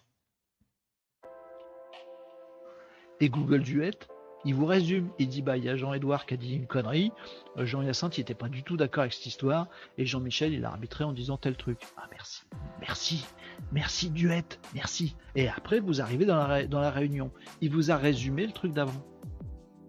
Et 3.21 3.29
Google 3.29 3.63
Duet 3.63 3.99
il 4.45 4.55
vous 4.55 4.67
résume, 4.67 5.11
il 5.19 5.29
dit 5.29 5.43
bah 5.43 5.57
il 5.57 5.65
y 5.65 5.69
a 5.69 5.77
Jean-Edouard 5.77 6.27
qui 6.27 6.35
a 6.35 6.37
dit 6.37 6.55
une 6.55 6.67
connerie, 6.67 7.13
euh, 7.57 7.67
Jean-Hyacinthe 7.67 8.19
il 8.19 8.23
était 8.23 8.35
pas 8.35 8.49
du 8.49 8.63
tout 8.63 8.77
d'accord 8.77 9.03
avec 9.03 9.13
cette 9.13 9.27
histoire, 9.27 9.69
et 9.99 10.07
Jean-Michel 10.07 10.53
il 10.53 10.65
a 10.65 10.71
arbitré 10.71 11.05
en 11.05 11.13
disant 11.13 11.37
tel 11.37 11.57
truc. 11.57 11.81
Ah 11.97 12.09
merci, 12.11 12.43
merci, 12.81 13.27
merci 13.73 14.11
Duet, 14.11 14.45
merci. 14.75 15.17
Et 15.35 15.49
après 15.49 15.81
vous 15.81 16.01
arrivez 16.01 16.25
dans 16.25 16.37
la, 16.37 16.91
réunion, 16.91 17.31
il 17.61 17.71
vous 17.71 17.91
a 17.91 17.97
résumé 17.97 18.47
le 18.47 18.53
truc 18.53 18.73
d'avant. 18.73 19.05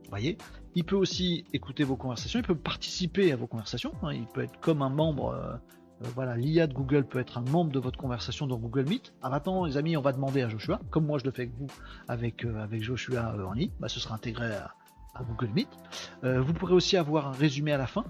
Voyez? 0.10 0.38
Il 0.76 0.86
peut 0.86 0.96
aussi 0.96 1.46
écouter 1.54 1.84
vos 1.84 1.96
conversations, 1.96 2.40
il 2.40 2.46
peut 2.46 2.56
participer 2.56 3.32
à 3.32 3.36
vos 3.36 3.48
conversations, 3.48 3.94
hein. 4.04 4.14
il 4.14 4.26
peut 4.28 4.42
être 4.42 4.60
comme 4.60 4.82
un 4.82 4.90
membre 4.90 5.34
euh, 5.34 5.56
voilà, 6.16 6.36
l'IA 6.36 6.68
de 6.68 6.74
Google 6.74 7.06
peut 7.06 7.20
être 7.20 7.38
un 7.38 7.42
membre 7.42 7.72
de 7.72 7.80
votre 7.80 7.98
conversation 7.98 8.48
dans 8.48 8.58
Google 8.58 8.86
Meet. 8.88 9.14
Ah 9.22 9.30
maintenant, 9.30 9.66
les 9.66 9.78
amis, 9.78 9.96
on 9.98 10.02
va 10.02 10.12
demander 10.12 10.42
à 10.42 10.50
Joshua, 10.50 10.80
comme 10.90 11.06
moi 11.06 11.20
je 11.20 11.26
le 11.26 11.32
fais 11.32 11.44
avec 11.44 11.54
vous, 11.58 11.68
avec, 12.08 12.46
euh, 12.46 12.68
Joshua 12.80 13.34
euh, 13.36 13.46
en 13.46 13.54
ligne, 13.54 13.72
bah, 13.80 13.88
ce 13.88 14.00
sera 14.00 14.16
intégré 14.16 14.48
à, 14.48 14.74
Google 15.28 15.52
Meet. 15.54 15.68
vous 16.24 16.54
pourrez 16.54 16.74
aussi 16.74 16.98
avoir 16.98 17.28
un 17.28 17.32
résumé 17.32 17.74
à 17.74 17.78
la 17.78 17.86
fin. 17.86 18.06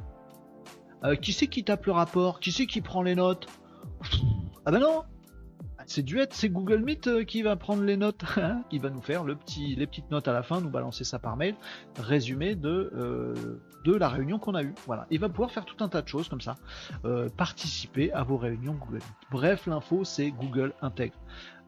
qui 1.21 1.33
c'est 1.33 1.47
qui 1.47 1.63
tape 1.63 1.85
le 1.87 1.91
rapport? 1.91 2.39
Qui 2.39 2.51
c'est 2.51 2.67
qui 2.67 2.79
prend 2.79 3.01
les 3.01 3.15
notes? 3.15 3.47
Ah 4.65 4.71
ben 4.71 4.79
non 4.79 5.03
c'est 5.87 6.03
Duet, 6.03 6.27
c'est 6.31 6.49
Google 6.49 6.81
Meet 6.83 7.07
euh, 7.07 7.23
qui 7.23 7.41
va 7.41 7.55
prendre 7.55 7.83
les 7.83 7.97
notes, 7.97 8.23
hein, 8.37 8.63
qui 8.69 8.79
va 8.79 8.89
nous 8.89 9.01
faire 9.01 9.23
les 9.23 9.35
petites 9.35 10.11
notes 10.11 10.27
à 10.27 10.33
la 10.33 10.43
fin, 10.43 10.61
nous 10.61 10.69
balancer 10.69 11.03
ça 11.03 11.19
par 11.19 11.37
mail, 11.37 11.55
résumé 11.99 12.55
de, 12.55 12.91
euh, 12.95 13.59
la 13.85 14.09
réunion 14.09 14.39
qu'on 14.39 14.55
a 14.55 14.63
eue. 14.63 14.73
Il 15.09 15.19
va 15.19 15.29
pouvoir 15.29 15.51
faire 15.51 15.65
tout 15.65 15.83
un 15.83 15.89
tas 15.89 16.01
de 16.01 16.07
choses 16.07 16.29
comme 16.29 16.41
ça, 16.41 16.55
euh, 17.05 17.29
participer 17.29 18.11
à 18.13 18.23
vos 18.23 18.37
réunions 18.37 18.73
Google 18.73 18.95
Meet. 18.95 19.03
Bref, 19.31 19.65
l'info, 19.67 20.03
c'est 20.03 20.31
Google 20.31 20.73
intègre 20.81 21.15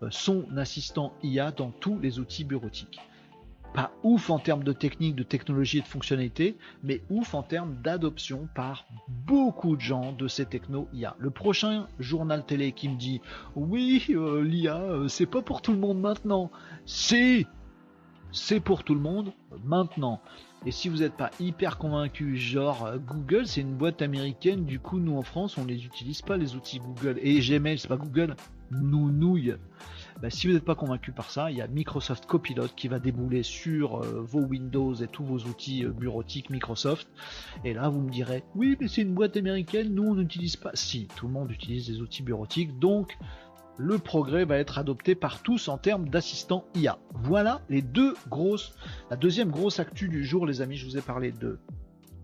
son 0.09 0.45
assistant 0.57 1.13
IA 1.23 1.51
dans 1.51 1.71
tous 1.71 1.97
les 1.97 2.19
outils 2.19 2.43
bureautiques 2.43 2.99
pas 3.73 3.91
ouf 4.03 4.29
en 4.29 4.39
termes 4.39 4.63
de 4.63 4.73
technique, 4.73 5.15
de 5.15 5.23
technologie 5.23 5.79
et 5.79 5.81
de 5.81 5.87
fonctionnalité, 5.87 6.55
mais 6.83 7.01
ouf 7.09 7.33
en 7.33 7.43
termes 7.43 7.75
d'adoption 7.83 8.47
par 8.55 8.85
beaucoup 9.07 9.75
de 9.75 9.81
gens 9.81 10.11
de 10.11 10.27
ces 10.27 10.45
technos 10.45 10.87
IA. 10.93 11.15
Le 11.19 11.31
prochain 11.31 11.87
journal 11.99 12.45
télé 12.45 12.71
qui 12.71 12.89
me 12.89 12.97
dit 12.97 13.21
oui, 13.55 14.05
euh, 14.09 14.43
l'IA, 14.43 14.77
euh, 14.77 15.07
c'est 15.07 15.25
pas 15.25 15.41
pour 15.41 15.61
tout 15.61 15.71
le 15.71 15.79
monde 15.79 15.99
maintenant. 15.99 16.51
C'est 16.85 17.47
c'est 18.31 18.59
pour 18.59 18.83
tout 18.83 18.95
le 18.95 19.01
monde 19.01 19.31
maintenant. 19.63 20.19
Et 20.65 20.71
si 20.71 20.89
vous 20.89 20.97
n'êtes 20.97 21.15
pas 21.15 21.29
hyper 21.39 21.77
convaincu, 21.77 22.37
genre 22.37 22.85
euh, 22.85 22.97
Google, 22.97 23.45
c'est 23.47 23.61
une 23.61 23.75
boîte 23.75 24.01
américaine, 24.01 24.65
du 24.65 24.79
coup 24.79 24.99
nous 24.99 25.17
en 25.17 25.21
France 25.21 25.57
on 25.57 25.65
les 25.65 25.85
utilise 25.85 26.21
pas 26.21 26.37
les 26.37 26.55
outils 26.55 26.79
Google. 26.79 27.19
Et 27.21 27.39
Gmail, 27.39 27.77
c'est 27.77 27.87
pas 27.87 27.97
Google, 27.97 28.35
nous 28.71 29.11
nouille. 29.11 29.55
Bah, 30.23 30.29
si 30.29 30.47
vous 30.47 30.53
n'êtes 30.53 30.63
pas 30.63 30.73
convaincu 30.73 31.11
par 31.11 31.29
ça, 31.29 31.51
il 31.51 31.57
y 31.57 31.61
a 31.61 31.67
Microsoft 31.67 32.27
Copilot 32.27 32.69
qui 32.77 32.87
va 32.87 32.97
débouler 32.97 33.43
sur 33.43 33.97
euh, 33.97 34.21
vos 34.21 34.39
Windows 34.39 34.93
et 34.93 35.07
tous 35.09 35.25
vos 35.25 35.39
outils 35.39 35.83
euh, 35.83 35.89
bureautiques 35.89 36.49
Microsoft. 36.49 37.09
Et 37.65 37.73
là, 37.73 37.89
vous 37.89 37.99
me 37.99 38.09
direz, 38.09 38.41
oui, 38.55 38.77
mais 38.79 38.87
c'est 38.87 39.01
une 39.01 39.13
boîte 39.13 39.35
américaine, 39.35 39.93
nous 39.93 40.03
on 40.03 40.15
n'utilise 40.15 40.55
pas. 40.55 40.71
Si, 40.75 41.09
tout 41.17 41.27
le 41.27 41.33
monde 41.33 41.51
utilise 41.51 41.87
des 41.87 41.99
outils 41.99 42.23
bureautiques, 42.23 42.79
donc 42.79 43.17
le 43.75 43.97
progrès 43.97 44.45
va 44.45 44.55
être 44.59 44.77
adopté 44.77 45.13
par 45.13 45.41
tous 45.41 45.67
en 45.67 45.77
termes 45.77 46.07
d'assistants 46.07 46.63
IA. 46.73 46.99
Voilà 47.13 47.59
les 47.67 47.81
deux 47.81 48.13
grosses, 48.29 48.73
la 49.11 49.17
deuxième 49.17 49.51
grosse 49.51 49.81
actu 49.81 50.07
du 50.07 50.23
jour, 50.23 50.45
les 50.45 50.61
amis. 50.61 50.77
Je 50.77 50.85
vous 50.85 50.97
ai 50.97 51.01
parlé 51.01 51.33
de 51.33 51.59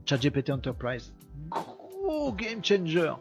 ChatGPT 0.05 0.51
Enterprise, 0.51 1.13
gros 1.49 2.31
game 2.31 2.63
changer 2.63 3.11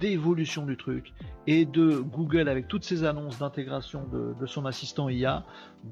d'évolution 0.00 0.66
du 0.66 0.76
truc 0.76 1.12
et 1.46 1.64
de 1.64 1.98
Google 1.98 2.48
avec 2.48 2.66
toutes 2.66 2.84
ses 2.84 3.04
annonces 3.04 3.38
d'intégration 3.38 4.06
de, 4.08 4.46
son 4.46 4.66
assistant 4.66 5.08
IA, 5.08 5.44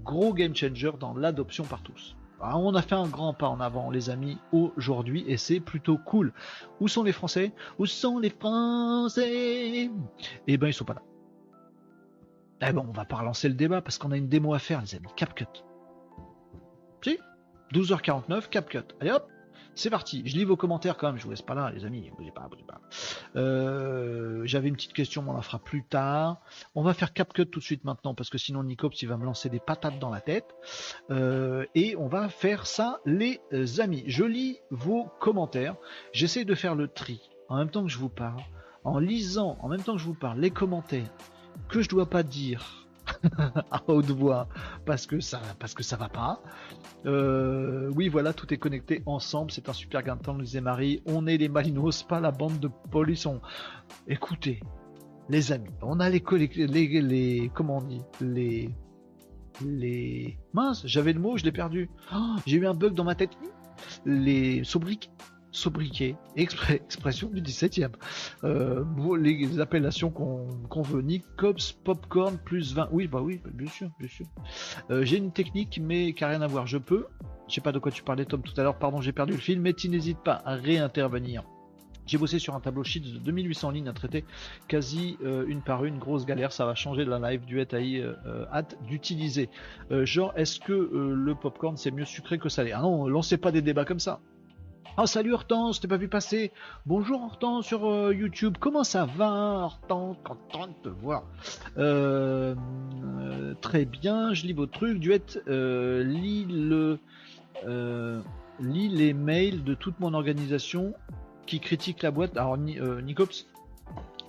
gros 0.04 0.32
game 0.32 0.56
changer 0.56 0.90
dans 0.98 1.14
l'adoption 1.14 1.64
par 1.64 1.82
tous. 1.82 2.16
on 2.40 2.74
a 2.74 2.82
fait 2.82 2.94
un 2.94 3.06
grand 3.06 3.34
pas 3.34 3.48
en 3.48 3.60
avant, 3.60 3.90
les 3.90 4.10
amis, 4.10 4.38
aujourd'hui, 4.52 5.24
et 5.28 5.36
c'est 5.36 5.60
plutôt 5.60 5.98
cool. 5.98 6.32
Où 6.80 6.88
sont 6.88 7.04
les 7.04 7.12
Français? 7.12 7.52
Où 7.78 7.86
sont 7.86 8.18
les 8.18 8.30
Français? 8.30 9.90
Eh 10.46 10.56
ben, 10.56 10.66
ils 10.66 10.74
sont 10.74 10.84
pas 10.84 10.94
là. 10.94 11.02
Eh 12.62 12.72
ben, 12.72 12.84
on 12.88 12.92
va 12.92 13.04
pas 13.04 13.16
relancer 13.16 13.48
le 13.48 13.54
débat 13.54 13.82
parce 13.82 13.98
qu'on 13.98 14.10
a 14.10 14.16
une 14.16 14.28
démo 14.28 14.54
à 14.54 14.58
faire, 14.58 14.80
les 14.80 14.94
amis. 14.94 15.08
CapCut. 15.14 15.44
Si? 17.02 17.18
12h49, 17.72 18.48
CapCut. 18.48 18.78
Allez 19.00 19.12
hop 19.12 19.28
c'est 19.78 19.90
parti, 19.90 20.22
je 20.24 20.36
lis 20.36 20.44
vos 20.44 20.56
commentaires 20.56 20.96
quand 20.96 21.08
même, 21.08 21.18
je 21.18 21.24
vous 21.24 21.30
laisse 21.30 21.42
pas 21.42 21.54
là, 21.54 21.70
les 21.70 21.84
amis, 21.84 22.10
bougez 22.16 22.32
pas, 22.32 22.48
bougez 22.48 22.64
pas. 22.64 22.80
Euh, 23.36 24.42
j'avais 24.44 24.68
une 24.68 24.74
petite 24.74 24.92
question, 24.92 25.22
mais 25.22 25.30
on 25.30 25.34
la 25.34 25.42
fera 25.42 25.58
plus 25.58 25.84
tard. 25.84 26.40
On 26.74 26.82
va 26.82 26.94
faire 26.94 27.12
CapCut 27.12 27.46
tout 27.46 27.60
de 27.60 27.64
suite 27.64 27.84
maintenant, 27.84 28.14
parce 28.14 28.28
que 28.28 28.38
sinon 28.38 28.64
Nicops 28.64 29.00
il 29.02 29.08
va 29.08 29.16
me 29.16 29.24
lancer 29.24 29.48
des 29.48 29.60
patates 29.60 29.98
dans 29.98 30.10
la 30.10 30.20
tête. 30.20 30.54
Euh, 31.10 31.64
et 31.74 31.96
on 31.96 32.08
va 32.08 32.28
faire 32.28 32.66
ça, 32.66 33.00
les 33.06 33.40
amis. 33.78 34.04
Je 34.06 34.24
lis 34.24 34.58
vos 34.70 35.08
commentaires, 35.20 35.76
j'essaie 36.12 36.44
de 36.44 36.54
faire 36.54 36.74
le 36.74 36.88
tri 36.88 37.30
en 37.48 37.56
même 37.56 37.70
temps 37.70 37.84
que 37.84 37.90
je 37.90 37.98
vous 37.98 38.08
parle, 38.08 38.42
en 38.84 38.98
lisant 38.98 39.58
en 39.60 39.68
même 39.68 39.82
temps 39.82 39.94
que 39.94 40.00
je 40.00 40.06
vous 40.06 40.14
parle 40.14 40.40
les 40.40 40.50
commentaires 40.50 41.08
que 41.68 41.82
je 41.82 41.88
dois 41.88 42.08
pas 42.08 42.22
dire 42.22 42.87
à 43.70 43.82
haute 43.88 44.10
voix 44.10 44.48
parce 44.84 45.06
que 45.06 45.20
ça 45.20 45.40
parce 45.58 45.74
que 45.74 45.82
ça 45.82 45.96
va 45.96 46.08
pas. 46.08 46.40
Euh, 47.06 47.90
oui, 47.94 48.08
voilà, 48.08 48.32
tout 48.32 48.52
est 48.52 48.58
connecté 48.58 49.02
ensemble. 49.06 49.50
C'est 49.50 49.68
un 49.68 49.72
super 49.72 50.02
gain 50.02 50.16
de 50.16 50.22
temps, 50.22 50.34
nous 50.34 50.44
disait 50.44 50.60
Marie. 50.60 51.02
On 51.06 51.26
est 51.26 51.36
les 51.36 51.48
Malinos, 51.48 52.02
pas 52.02 52.20
la 52.20 52.30
bande 52.30 52.58
de 52.58 52.68
polissons. 52.90 53.40
Écoutez, 54.06 54.60
les 55.28 55.52
amis, 55.52 55.70
on 55.82 56.00
a 56.00 56.08
les, 56.08 56.22
les, 56.56 57.00
les 57.00 57.50
comment 57.54 57.78
on 57.78 57.82
dit, 57.82 58.02
les 58.20 58.70
les 59.64 60.38
mince, 60.52 60.86
j'avais 60.86 61.12
le 61.12 61.20
mot, 61.20 61.36
je 61.36 61.44
l'ai 61.44 61.52
perdu. 61.52 61.90
Oh, 62.14 62.36
j'ai 62.46 62.58
eu 62.58 62.66
un 62.66 62.74
bug 62.74 62.94
dans 62.94 63.04
ma 63.04 63.14
tête. 63.14 63.30
Les 64.04 64.64
sobriquets 64.64 65.10
sobriquet, 65.50 66.16
expression 66.36 67.28
du 67.28 67.40
17e. 67.40 67.90
Euh, 68.44 68.84
les 69.16 69.60
appellations 69.60 70.10
qu'on 70.10 70.82
veut, 70.82 71.02
Nick 71.02 71.24
Popcorn, 71.84 72.38
plus 72.38 72.74
20. 72.74 72.88
Oui, 72.92 73.06
bah 73.06 73.20
oui, 73.22 73.40
bien 73.52 73.68
sûr, 73.68 73.90
bien 73.98 74.08
sûr. 74.08 74.26
Euh, 74.90 75.04
j'ai 75.04 75.16
une 75.16 75.32
technique, 75.32 75.80
mais 75.82 76.12
qui 76.12 76.22
n'a 76.22 76.30
rien 76.30 76.42
à 76.42 76.46
voir. 76.46 76.66
Je 76.66 76.78
peux. 76.78 77.06
Je 77.48 77.54
sais 77.54 77.60
pas 77.60 77.72
de 77.72 77.78
quoi 77.78 77.90
tu 77.90 78.02
parlais, 78.02 78.24
Tom, 78.24 78.42
tout 78.42 78.58
à 78.58 78.62
l'heure. 78.62 78.78
Pardon, 78.78 79.00
j'ai 79.00 79.12
perdu 79.12 79.32
le 79.32 79.38
fil, 79.38 79.60
mais 79.60 79.72
tu 79.72 79.88
n'hésites 79.88 80.18
pas 80.18 80.42
à 80.44 80.54
réintervenir. 80.54 81.44
J'ai 82.06 82.16
bossé 82.16 82.38
sur 82.38 82.54
un 82.54 82.60
tableau 82.60 82.84
sheet 82.84 83.00
de 83.00 83.18
2800 83.18 83.70
lignes 83.70 83.88
à 83.88 83.92
traiter, 83.92 84.24
quasi 84.66 85.18
euh, 85.22 85.44
une 85.46 85.60
par 85.60 85.84
une, 85.84 85.98
grosse 85.98 86.24
galère, 86.24 86.52
ça 86.52 86.64
va 86.64 86.74
changer 86.74 87.04
de 87.04 87.10
la 87.10 87.18
live 87.18 87.44
du 87.44 87.60
AI, 87.60 88.02
hâte 88.50 88.78
d'utiliser. 88.86 89.50
genre, 89.90 90.32
est-ce 90.34 90.58
que 90.58 90.72
le 90.72 91.34
popcorn 91.34 91.76
c'est 91.76 91.90
mieux 91.90 92.06
sucré 92.06 92.38
que 92.38 92.48
salé? 92.48 92.72
Ah 92.72 92.80
non, 92.80 93.08
lancez 93.08 93.36
pas 93.36 93.52
des 93.52 93.60
débats 93.60 93.84
comme 93.84 94.00
ça. 94.00 94.20
Ah 95.00 95.06
salut 95.06 95.32
Hortense, 95.32 95.78
t'es 95.78 95.86
pas 95.86 95.96
vu 95.96 96.08
passer? 96.08 96.50
Bonjour 96.84 97.22
Hortense 97.22 97.64
sur 97.64 97.88
euh, 97.88 98.12
YouTube, 98.12 98.56
comment 98.58 98.82
ça 98.82 99.04
va 99.04 99.30
Hortense? 99.66 100.16
Content 100.24 100.66
de 100.66 100.72
te 100.82 100.88
voir. 100.88 101.22
Euh, 101.78 102.56
euh, 103.20 103.54
très 103.60 103.84
bien, 103.84 104.34
je 104.34 104.44
lis 104.44 104.54
vos 104.54 104.66
trucs. 104.66 104.98
Duet, 104.98 105.22
lis 105.46 106.46
le, 106.46 106.98
lis 108.58 108.88
les 108.88 109.12
mails 109.12 109.62
de 109.62 109.74
toute 109.74 110.00
mon 110.00 110.14
organisation 110.14 110.94
qui 111.46 111.60
critique 111.60 112.02
la 112.02 112.10
boîte. 112.10 112.36
Alors 112.36 112.58
Nicops, 112.58 113.46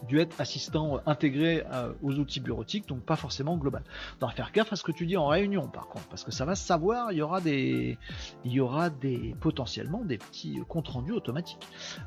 dû 0.08 0.20
être 0.20 0.39
assistant 0.39 1.00
intégré 1.06 1.64
euh, 1.72 1.93
aux 2.02 2.14
outils 2.16 2.39
bureautiques, 2.39 2.88
donc 2.88 3.02
pas 3.02 3.16
forcément 3.16 3.58
global. 3.58 3.84
Donc 4.20 4.34
faire 4.34 4.52
gaffe 4.52 4.74
à 4.74 4.76
ce 4.76 4.84
que 4.84 4.91
tu 4.91 5.06
dis 5.06 5.18
en 5.18 5.28
réunion 5.28 5.68
par 5.68 5.88
contre, 5.88 6.08
parce 6.08 6.24
que 6.24 6.32
ça 6.32 6.45
va 6.45 6.56
savoir, 6.56 7.12
il 7.12 7.18
y 7.18 7.22
aura 7.22 7.41
des, 7.41 7.97
il 8.45 8.52
y 8.52 8.60
aura 8.60 8.89
des 8.89 9.36
potentiellement 9.39 10.04
des 10.04 10.18
petits 10.18 10.60
comptes 10.68 10.88
rendus 10.88 11.12
automatiques. 11.12 11.60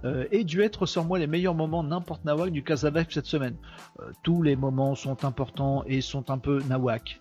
Euh, 0.04 0.26
et 0.30 0.44
dû 0.44 0.62
être 0.62 0.82
ressort-moi 0.82 1.18
les 1.18 1.26
meilleurs 1.26 1.54
moments 1.54 1.82
n'importe 1.82 2.24
nawak 2.24 2.50
du 2.50 2.62
Live 2.62 3.06
cette 3.10 3.26
semaine. 3.26 3.56
Euh, 4.00 4.10
tous 4.22 4.42
les 4.42 4.56
moments 4.56 4.94
sont 4.94 5.24
importants 5.24 5.84
et 5.86 6.00
sont 6.00 6.30
un 6.30 6.38
peu 6.38 6.62
nawak. 6.68 7.20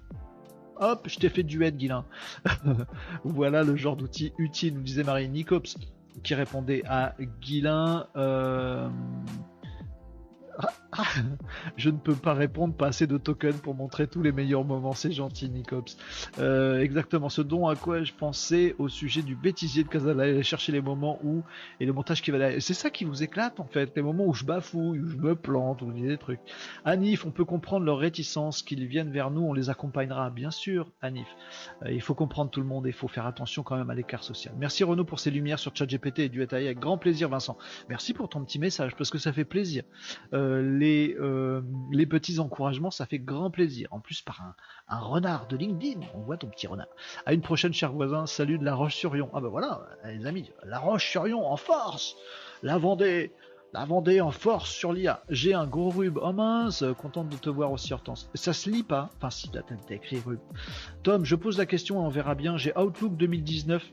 Hop, 0.78 1.08
je 1.08 1.20
t'ai 1.20 1.30
fait 1.30 1.44
duet, 1.44 1.72
Guilin. 1.72 2.06
voilà 3.24 3.64
le 3.64 3.76
genre 3.76 3.96
d'outil 3.96 4.34
utile, 4.40 4.82
disait 4.82 5.04
Marie 5.04 5.30
Nicops, 5.30 5.78
qui 6.24 6.34
répondait 6.34 6.82
à 6.88 7.14
Guilin. 7.40 8.08
je 11.78 11.90
ne 11.90 11.98
peux 11.98 12.16
pas 12.16 12.34
répondre, 12.34 12.74
pas 12.74 12.88
assez 12.88 13.08
de 13.08 13.18
tokens 13.18 13.60
pour 13.62 13.76
montrer 13.76 14.08
tous 14.08 14.22
les 14.22 14.32
meilleurs 14.32 14.66
moments, 14.66 14.94
c'est 14.94 15.12
gentil 15.12 15.50
Nicops. 15.50 15.98
Euh, 16.40 16.82
exactement, 16.82 17.30
ce 17.30 17.42
dont 17.42 17.68
à 17.68 17.76
quoi 17.76 18.04
je 18.04 18.14
pensais 18.14 18.76
au 18.78 18.90
sujet 18.90 19.22
du 19.22 19.36
bêtisier 19.36 19.84
de 19.84 19.90
Casala, 19.90 20.24
aller 20.24 20.44
chercher 20.44 20.72
les 20.72 20.82
moments 20.82 21.20
où, 21.24 21.44
et 21.80 21.86
le 21.86 21.94
montage 21.94 22.22
qui 22.22 22.32
va 22.32 22.38
là. 22.38 22.60
C'est 22.60 22.74
ça 22.74 22.90
qui 22.90 23.06
vous 23.06 23.24
éclate 23.24 23.60
en 23.60 23.66
fait, 23.66 23.92
les 23.96 24.02
moments 24.02 24.26
où 24.26 24.34
je 24.34 24.44
bafouille, 24.44 25.00
où 25.00 25.08
je 25.08 25.18
me 25.18 25.36
plante, 25.36 25.82
où 25.82 25.90
je 25.90 25.96
dis 25.96 26.08
des 26.08 26.18
trucs. 26.18 26.42
Anif, 26.84 27.26
on 27.26 27.32
peut 27.32 27.46
comprendre 27.46 27.86
leur 27.86 27.98
réticence, 27.98 28.62
qu'ils 28.62 28.86
viennent 28.86 29.12
vers 29.12 29.32
nous, 29.32 29.42
on 29.42 29.54
les 29.54 29.70
accompagnera, 29.70 30.30
bien 30.30 30.52
sûr, 30.52 30.92
Anif. 31.02 31.28
Euh, 31.84 31.92
il 31.92 32.02
faut 32.02 32.16
comprendre 32.16 32.52
tout 32.52 32.62
le 32.62 32.68
monde 32.68 32.86
et 32.86 32.90
il 32.90 32.96
faut 32.96 33.08
faire 33.08 33.26
attention 33.26 33.64
quand 33.64 33.78
même 33.78 33.90
à 33.90 33.96
l'écart 33.96 34.24
social. 34.24 34.54
Merci 34.58 34.84
Renaud 34.84 35.06
pour 35.06 35.20
ces 35.20 35.32
lumières 35.32 35.60
sur 35.60 35.76
ChatGPT 35.76 36.20
et 36.20 36.30
du 36.30 36.42
avec 36.42 36.80
grand 36.80 36.98
plaisir 36.98 37.30
Vincent. 37.30 37.58
Merci 37.88 38.14
pour 38.14 38.30
ton 38.30 38.44
petit 38.44 38.60
message, 38.60 38.96
parce 38.96 39.10
que 39.10 39.18
ça 39.18 39.32
fait 39.32 39.46
plaisir. 39.46 39.84
Euh, 40.34 40.51
les, 40.60 41.16
euh, 41.20 41.62
les 41.92 42.06
petits 42.06 42.40
encouragements, 42.40 42.92
ça 42.92 43.06
fait 43.06 43.20
grand 43.20 43.50
plaisir. 43.52 43.88
En 43.92 44.00
plus, 44.00 44.22
par 44.22 44.42
un, 44.42 44.56
un, 44.90 45.00
renard 45.00 45.48
de 45.48 45.56
LinkedIn, 45.56 46.02
on 46.16 46.20
voit 46.20 46.38
ton 46.38 46.48
petit 46.48 46.68
renard. 46.68 46.88
À 47.26 47.34
une 47.34 47.42
prochaine, 47.42 47.74
cher 47.74 47.94
voisin. 47.94 48.26
Salut 48.26 48.58
de 48.58 48.66
la 48.66 48.76
Roche-sur-Yon. 48.76 49.30
Ah 49.34 49.42
ben 49.42 49.50
voilà, 49.50 49.88
les 50.06 50.26
amis, 50.26 50.52
la 50.64 50.80
Roche-sur-Yon 50.80 51.46
en 51.46 51.58
force. 51.58 52.16
La 52.64 52.78
Vendée, 52.78 53.32
la 53.74 53.86
Vendée 53.86 54.20
en 54.20 54.32
force 54.32 54.70
sur 54.70 54.92
l'IA. 54.92 55.24
J'ai 55.30 55.54
un 55.54 55.68
gros 55.68 55.90
rub. 55.90 56.20
Oh 56.22 56.34
mince, 56.34 56.84
contente 56.98 57.30
de 57.30 57.38
te 57.38 57.50
voir 57.50 57.72
aussi, 57.72 57.94
Hortense. 57.94 58.30
Ça 58.34 58.52
se 58.52 58.70
lit 58.70 58.84
pas. 58.84 59.10
Enfin, 59.18 59.30
si, 59.30 59.50
t'as 59.50 59.62
écrit 59.90 60.20
rub. 60.20 60.40
Tom, 61.04 61.24
je 61.24 61.36
pose 61.36 61.58
la 61.58 61.66
question 61.66 61.96
et 62.02 62.06
on 62.06 62.10
verra 62.10 62.36
bien. 62.36 62.58
J'ai 62.58 62.78
Outlook 62.78 63.16
2019 63.16 63.84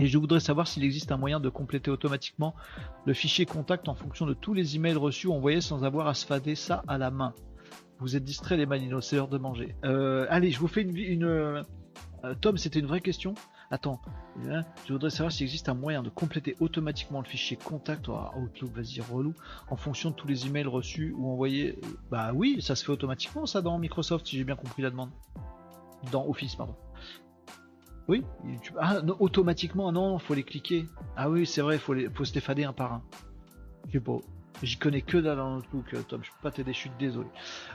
et 0.00 0.06
je 0.06 0.18
voudrais 0.18 0.40
savoir 0.40 0.68
s'il 0.68 0.84
existe 0.84 1.12
un 1.12 1.16
moyen 1.16 1.40
de 1.40 1.48
compléter 1.48 1.90
automatiquement 1.90 2.54
le 3.04 3.14
fichier 3.14 3.46
contact 3.46 3.88
en 3.88 3.94
fonction 3.94 4.26
de 4.26 4.34
tous 4.34 4.54
les 4.54 4.76
emails 4.76 4.94
reçus 4.94 5.26
ou 5.26 5.32
envoyés 5.32 5.60
sans 5.60 5.84
avoir 5.84 6.06
à 6.06 6.14
se 6.14 6.26
fader 6.26 6.54
ça 6.54 6.82
à 6.86 6.98
la 6.98 7.10
main. 7.10 7.34
Vous 7.98 8.14
êtes 8.14 8.24
distrait 8.24 8.56
les 8.56 8.66
maninos, 8.66 9.04
c'est 9.06 9.16
l'heure 9.16 9.28
de 9.28 9.38
manger. 9.38 9.74
Euh, 9.84 10.26
allez, 10.30 10.50
je 10.50 10.60
vous 10.60 10.68
fais 10.68 10.82
une... 10.82 10.96
une 10.96 11.24
euh, 11.24 11.62
Tom, 12.40 12.56
c'était 12.56 12.80
une 12.80 12.86
vraie 12.86 13.00
question 13.00 13.34
Attends, 13.70 14.00
hein, 14.48 14.62
je 14.86 14.94
voudrais 14.94 15.10
savoir 15.10 15.30
s'il 15.30 15.44
existe 15.44 15.68
un 15.68 15.74
moyen 15.74 16.02
de 16.02 16.08
compléter 16.08 16.56
automatiquement 16.58 17.20
le 17.20 17.26
fichier 17.26 17.58
contact, 17.58 18.08
oh, 18.08 18.18
Outlook, 18.38 18.72
vas-y, 18.72 19.02
relou, 19.02 19.34
en 19.68 19.76
fonction 19.76 20.08
de 20.08 20.14
tous 20.14 20.26
les 20.26 20.46
emails 20.46 20.66
reçus 20.66 21.14
ou 21.18 21.30
envoyés. 21.30 21.78
Bah 22.10 22.32
oui, 22.34 22.62
ça 22.62 22.74
se 22.74 22.84
fait 22.84 22.92
automatiquement 22.92 23.44
ça 23.44 23.60
dans 23.60 23.78
Microsoft, 23.78 24.26
si 24.26 24.38
j'ai 24.38 24.44
bien 24.44 24.56
compris 24.56 24.80
la 24.80 24.88
demande. 24.88 25.10
Dans 26.12 26.26
Office, 26.26 26.54
pardon. 26.54 26.76
Oui, 28.08 28.24
ah, 28.78 29.02
non, 29.02 29.16
automatiquement, 29.20 29.92
non, 29.92 30.18
faut 30.18 30.34
les 30.34 30.42
cliquer. 30.42 30.86
Ah 31.16 31.28
oui, 31.28 31.46
c'est 31.46 31.60
vrai, 31.60 31.78
faut, 31.78 31.92
les... 31.92 32.08
faut 32.08 32.24
se 32.24 32.34
les 32.34 32.64
un 32.64 32.72
par 32.72 32.94
un. 32.94 33.02
Je 33.92 33.98
pas. 33.98 34.16
J'y 34.62 34.76
connais 34.76 35.02
que 35.02 35.18
dalle 35.18 35.36
dans 35.36 35.56
Notebook, 35.56 35.94
Tom. 36.08 36.24
Je 36.24 36.30
peux 36.30 36.42
pas 36.42 36.50
t'aider, 36.50 36.72
je 36.72 36.78
suis 36.78 36.90
désolé. 36.98 37.28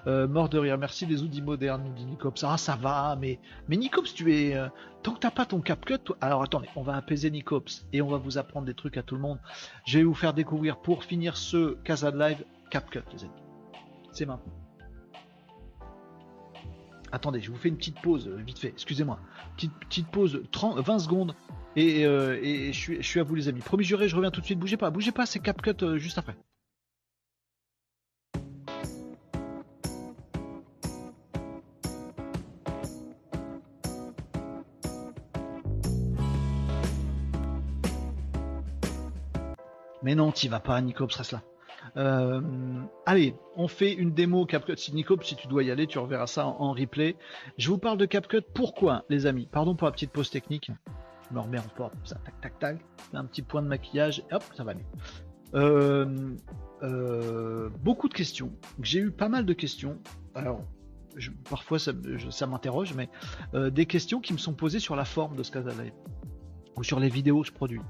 Euh, 0.08 0.28
mort 0.28 0.50
de 0.50 0.58
rire. 0.58 0.78
Merci 0.78 1.06
les 1.06 1.22
outils 1.22 1.42
modernes, 1.42 1.84
nous 1.98 2.06
Nicops. 2.06 2.44
Ah, 2.44 2.58
ça 2.58 2.76
va, 2.76 3.16
mais, 3.16 3.40
mais 3.70 3.78
Nicops, 3.78 4.14
tu 4.14 4.36
es. 4.36 4.56
Euh, 4.56 4.68
tant 5.02 5.14
que 5.14 5.20
t'as 5.20 5.32
pas 5.32 5.46
ton 5.46 5.62
CapCut, 5.62 6.14
alors 6.20 6.44
attendez, 6.44 6.68
on 6.76 6.82
va 6.82 6.96
apaiser 6.96 7.32
Nicops 7.32 7.86
et 7.94 8.02
on 8.02 8.10
va 8.10 8.18
vous 8.18 8.38
apprendre 8.38 8.66
des 8.66 8.74
trucs 8.74 8.98
à 8.98 9.04
tout 9.04 9.16
le 9.16 9.22
monde. 9.22 9.40
Je 9.86 10.00
vais 10.00 10.04
vous 10.04 10.14
faire 10.14 10.34
découvrir 10.34 10.78
pour 10.82 11.04
finir 11.04 11.38
ce 11.38 11.76
Casa 11.84 12.12
de 12.12 12.20
Live 12.20 12.44
CapCut, 12.70 13.04
les 13.14 13.24
amis. 13.24 13.32
C'est 14.12 14.26
maintenant. 14.26 14.63
Attendez, 17.14 17.42
je 17.42 17.52
vous 17.52 17.58
fais 17.58 17.70
une 17.70 17.78
petite 17.78 18.02
pause, 18.02 18.28
euh, 18.28 18.42
vite 18.42 18.58
fait, 18.58 18.70
excusez-moi. 18.70 19.20
Petite, 19.56 20.08
pause, 20.08 20.42
30, 20.52 20.80
20 20.80 20.98
secondes, 20.98 21.36
et, 21.76 22.08
euh, 22.08 22.42
je, 22.42 22.72
suis, 22.72 22.98
je, 23.04 23.08
suis, 23.08 23.20
à 23.20 23.24
vous 23.24 23.36
les 23.36 23.48
amis. 23.48 23.62
Promis 23.62 23.84
juré, 23.84 24.10
je 24.10 24.16
reviens 24.16 24.32
tout 24.32 24.42
de 24.42 24.46
suite, 24.46 24.58
bougez 24.58 24.78
pas, 24.78 24.90
bougez 24.90 25.12
pas, 25.12 25.28
c'est 25.28 25.40
CapCut 25.40 25.76
euh, 25.84 26.00
juste 26.00 26.18
après. 26.18 26.36
Mais 40.02 40.16
non, 40.16 40.32
t'y 40.32 40.48
vas 40.48 40.60
pas, 40.60 40.82
Nico 40.82 41.08
là. 41.32 41.44
Euh, 41.96 42.42
allez, 43.06 43.36
on 43.56 43.68
fait 43.68 43.94
une 43.94 44.14
démo 44.14 44.46
CapCut. 44.46 44.78
Si 44.78 44.92
si 45.24 45.36
tu 45.36 45.48
dois 45.48 45.64
y 45.64 45.72
aller, 45.72 45.88
tu 45.88 46.00
reverras 46.00 46.28
ça 46.28 46.46
en, 46.48 46.72
replay. 46.72 47.16
Je 47.58 47.70
vous 47.70 47.78
parle 47.78 47.98
de 47.98 48.06
CapCut. 48.06 48.42
Pourquoi, 48.54 49.06
les 49.10 49.26
amis? 49.26 49.48
Pardon 49.52 49.76
pour 49.76 49.86
la 49.86 49.92
petite 49.92 50.12
pause 50.12 50.30
technique. 50.30 50.72
je 51.30 51.36
me 51.36 51.40
remets 51.40 51.60
en 51.60 51.76
forme, 51.76 51.94
ça, 52.04 52.16
tac, 52.16 52.40
tac, 52.42 52.60
tac, 52.60 52.78
un 53.14 53.26
petit 53.26 53.42
point 53.42 53.62
de 53.62 53.68
maquillage, 53.68 54.24
hop, 54.32 54.44
ça 54.56 54.64
va 54.64 54.74
mieux. 54.74 56.38
Euh, 56.84 57.70
beaucoup 57.82 58.10
de 58.10 58.14
questions. 58.14 58.52
J'ai 58.82 59.00
eu 59.00 59.12
pas 59.12 59.30
mal 59.30 59.46
de 59.46 59.54
questions. 59.54 60.00
Alors, 60.36 60.62
parfois 61.50 61.80
ça, 61.80 61.94
m'interroge, 62.48 62.94
mais 62.94 63.10
euh, 63.54 63.70
des 63.70 63.86
questions 63.86 64.20
qui 64.20 64.34
me 64.34 64.38
sont 64.38 64.54
posées 64.54 64.80
sur 64.80 64.96
la 64.96 65.06
forme 65.06 65.36
de 65.36 65.44
ce 65.44 65.58
Live 65.58 65.94
ou 66.76 66.84
sur 66.84 67.00
les 67.00 67.10
vidéos 67.10 67.42
que 67.42 67.48
je 67.48 67.54
produis. 67.54 67.82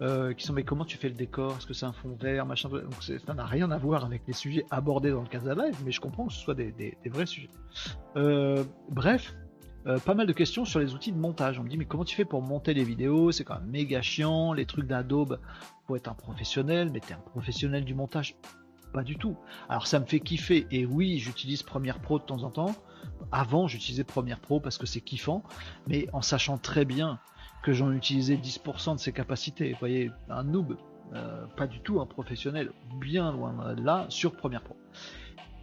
Qui 0.00 0.46
sont 0.46 0.52
mais 0.52 0.64
comment 0.64 0.84
tu 0.84 0.96
fais 0.96 1.08
le 1.08 1.14
décor? 1.14 1.56
Est-ce 1.58 1.66
que 1.66 1.74
c'est 1.74 1.86
un 1.86 1.92
fond 1.92 2.16
vert 2.20 2.46
machin 2.46 2.68
Donc 2.68 3.02
ça 3.02 3.34
n'a 3.34 3.44
rien 3.44 3.70
à 3.70 3.78
voir 3.78 4.04
avec 4.04 4.22
les 4.26 4.32
sujets 4.32 4.64
abordés 4.70 5.10
dans 5.10 5.22
le 5.22 5.28
Casa 5.28 5.54
Live, 5.54 5.76
mais 5.84 5.92
je 5.92 6.00
comprends 6.00 6.26
que 6.26 6.32
ce 6.32 6.40
soit 6.40 6.54
des, 6.54 6.96
vrais 7.06 7.26
sujets. 7.26 7.50
bref, 8.14 9.34
euh, 9.86 9.98
pas 9.98 10.14
mal 10.14 10.26
de 10.26 10.32
questions 10.32 10.64
sur 10.64 10.78
les 10.78 10.94
outils 10.94 11.12
de 11.12 11.18
montage. 11.18 11.58
On 11.58 11.62
me 11.62 11.68
dit 11.68 11.78
mais 11.78 11.86
comment 11.86 12.04
tu 12.04 12.14
fais 12.14 12.24
pour 12.24 12.42
monter 12.42 12.74
les 12.74 12.84
vidéos? 12.84 13.32
C'est 13.32 13.44
quand 13.44 13.58
même 13.60 13.70
méga 13.70 14.02
chiant. 14.02 14.52
Les 14.52 14.66
trucs 14.66 14.86
d'Adobe, 14.86 15.40
faut 15.86 15.96
être 15.96 16.08
un 16.08 16.14
professionnel, 16.14 16.90
mais 16.92 17.00
t'es 17.00 17.14
un 17.14 17.18
professionnel 17.18 17.84
du 17.84 17.94
montage? 17.94 18.36
Pas 18.92 19.02
du 19.02 19.16
tout. 19.16 19.36
Alors 19.68 19.86
ça 19.86 19.98
me 20.00 20.04
fait 20.04 20.20
kiffer. 20.20 20.66
Et 20.70 20.84
oui, 20.84 21.18
j'utilise 21.18 21.62
Premiere 21.62 22.00
Pro 22.00 22.18
de 22.18 22.24
temps 22.24 22.42
en 22.42 22.50
temps. 22.50 22.74
Avant, 23.32 23.68
j'utilisais 23.68 24.04
Premiere 24.04 24.40
Pro 24.40 24.60
parce 24.60 24.76
que 24.76 24.86
c'est 24.86 25.00
kiffant, 25.00 25.42
mais 25.86 26.06
en 26.12 26.20
sachant 26.20 26.58
très 26.58 26.84
bien 26.84 27.18
que 27.62 27.72
j'en 27.72 27.92
utilisais 27.92 28.36
10% 28.36 28.94
de 28.94 29.00
ses 29.00 29.12
capacités. 29.12 29.72
Vous 29.72 29.78
voyez, 29.78 30.10
un 30.28 30.44
noob, 30.44 30.76
euh, 31.14 31.46
pas 31.56 31.66
du 31.66 31.80
tout 31.80 32.00
un 32.00 32.06
professionnel, 32.06 32.72
bien 33.00 33.32
loin 33.32 33.74
de 33.74 33.82
là, 33.82 34.06
sur 34.08 34.36
Premiere 34.36 34.62
Pro. 34.62 34.76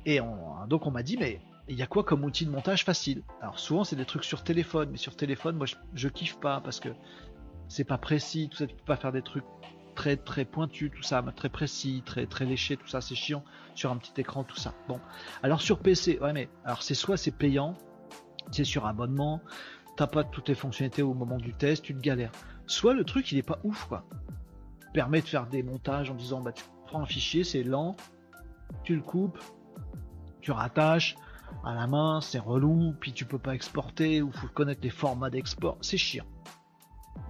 Et 0.06 0.22
donc 0.70 0.86
on 0.86 0.92
m'a 0.92 1.04
dit 1.04 1.18
mais 1.18 1.42
il 1.68 1.76
y 1.76 1.82
a 1.82 1.88
quoi 1.88 2.04
comme 2.04 2.24
outil 2.24 2.46
de 2.46 2.50
montage 2.50 2.86
facile? 2.86 3.24
Alors 3.42 3.60
souvent 3.60 3.84
c'est 3.84 3.98
des 3.98 4.06
trucs 4.06 4.24
sur 4.24 4.42
téléphone, 4.42 4.90
mais 4.90 4.98
sur 4.98 5.18
téléphone 5.18 5.58
moi 5.58 5.68
je, 5.94 6.08
kiffe 6.08 6.40
pas 6.40 6.62
parce 6.62 6.80
que 6.80 6.90
c'est 7.68 7.84
pas 7.84 7.98
précis, 7.98 8.48
tout 8.50 8.58
ça 8.58 8.68
tu 8.68 8.76
peux 8.76 8.86
pas 8.86 8.96
faire 8.96 9.12
des 9.12 9.22
trucs 9.22 9.44
très 9.96 10.16
très 10.16 10.46
pointus, 10.46 10.92
tout 10.96 11.04
ça, 11.04 11.22
très 11.36 11.50
précis, 11.50 12.04
très 12.06 12.26
très 12.26 12.46
léché, 12.46 12.78
tout 12.78 12.88
ça 12.88 13.02
c'est 13.02 13.16
chiant 13.16 13.44
sur 13.76 13.92
un 13.92 13.98
petit 13.98 14.14
écran, 14.22 14.46
tout 14.46 14.56
ça. 14.56 14.74
Bon, 14.88 15.02
alors 15.44 15.60
sur 15.60 15.80
PC, 15.80 16.20
ouais 16.22 16.32
mais 16.32 16.48
alors 16.64 16.84
c'est 16.84 16.96
soit 16.96 17.18
c'est 17.18 17.32
payant, 17.32 17.74
c'est 18.52 18.64
sur 18.64 18.86
abonnement, 18.86 19.42
t'as 19.98 20.08
pas 20.08 20.24
toutes 20.24 20.48
les 20.48 20.56
fonctionnalités 20.56 21.02
au 21.02 21.14
moment 21.14 21.38
du 21.38 21.54
test, 21.54 21.84
tu 21.84 21.94
te 21.94 22.00
galères. 22.00 22.32
Soit 22.68 22.94
le 22.94 23.04
truc 23.04 23.32
il 23.32 23.38
est 23.38 23.44
pas 23.44 23.60
ouf 23.64 23.86
quoi, 23.86 24.06
permet 24.94 25.22
de 25.22 25.28
faire 25.28 25.48
des 25.48 25.64
montages 25.64 26.10
en 26.10 26.16
disant 26.16 26.40
bah 26.40 26.54
tu 26.54 26.64
prends 26.86 27.02
un 27.02 27.06
fichier, 27.06 27.44
c'est 27.44 27.64
lent, 27.64 27.96
tu 28.84 28.96
le 28.96 29.02
coupes, 29.02 29.40
tu 30.40 30.52
rattaches, 30.52 31.18
à 31.64 31.74
la 31.74 31.88
main, 31.88 32.22
c'est 32.22 32.40
relou, 32.40 32.94
puis 33.00 33.14
tu 33.14 33.26
peux 33.26 33.40
pas 33.40 33.56
exporter, 33.56 34.22
ou 34.22 34.32
faut 34.32 34.48
connaître 34.48 34.82
les 34.84 34.90
formats 34.90 35.30
d'export, 35.30 35.78
c'est 35.82 35.98
chiant. 35.98 36.26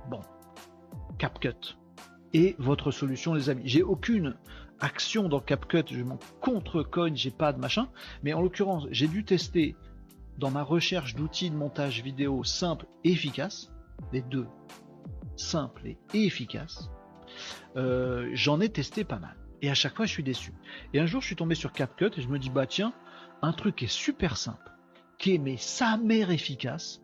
Bon, 0.09 0.21
CapCut. 1.17 1.77
Et 2.33 2.55
votre 2.59 2.91
solution, 2.91 3.33
les 3.33 3.49
amis. 3.49 3.63
J'ai 3.65 3.83
aucune 3.83 4.35
action 4.79 5.29
dans 5.29 5.39
CapCut, 5.39 5.85
je 5.89 6.03
m'en 6.03 6.19
contre-cogne, 6.41 7.15
j'ai 7.15 7.31
pas 7.31 7.53
de 7.53 7.59
machin, 7.59 7.89
mais 8.21 8.33
en 8.33 8.41
l'occurrence, 8.41 8.87
j'ai 8.91 9.07
dû 9.07 9.23
tester 9.23 9.75
dans 10.37 10.51
ma 10.51 10.63
recherche 10.63 11.15
d'outils 11.15 11.49
de 11.49 11.55
montage 11.55 12.01
vidéo 12.01 12.43
simples 12.43 12.85
et 13.03 13.11
efficaces, 13.11 13.71
les 14.11 14.21
deux, 14.21 14.47
simples 15.35 15.87
et 15.87 16.25
efficaces, 16.25 16.89
euh, 17.75 18.29
j'en 18.33 18.59
ai 18.61 18.69
testé 18.69 19.03
pas 19.03 19.19
mal. 19.19 19.35
Et 19.61 19.69
à 19.69 19.73
chaque 19.73 19.95
fois, 19.95 20.05
je 20.05 20.11
suis 20.11 20.23
déçu. 20.23 20.53
Et 20.93 20.99
un 20.99 21.05
jour, 21.05 21.21
je 21.21 21.27
suis 21.27 21.35
tombé 21.35 21.55
sur 21.55 21.71
CapCut 21.71 22.11
et 22.15 22.21
je 22.21 22.27
me 22.27 22.37
dis, 22.37 22.49
bah 22.49 22.67
tiens, 22.67 22.93
un 23.41 23.53
truc 23.53 23.77
qui 23.77 23.85
est 23.85 23.91
super 23.91 24.37
simple, 24.37 24.71
qui 25.17 25.35
est 25.35 25.39
mais 25.39 25.57
sa 25.57 25.97
mère 25.97 26.29
efficace. 26.29 27.01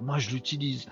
Moi, 0.00 0.18
je 0.18 0.30
l'utilise 0.30 0.86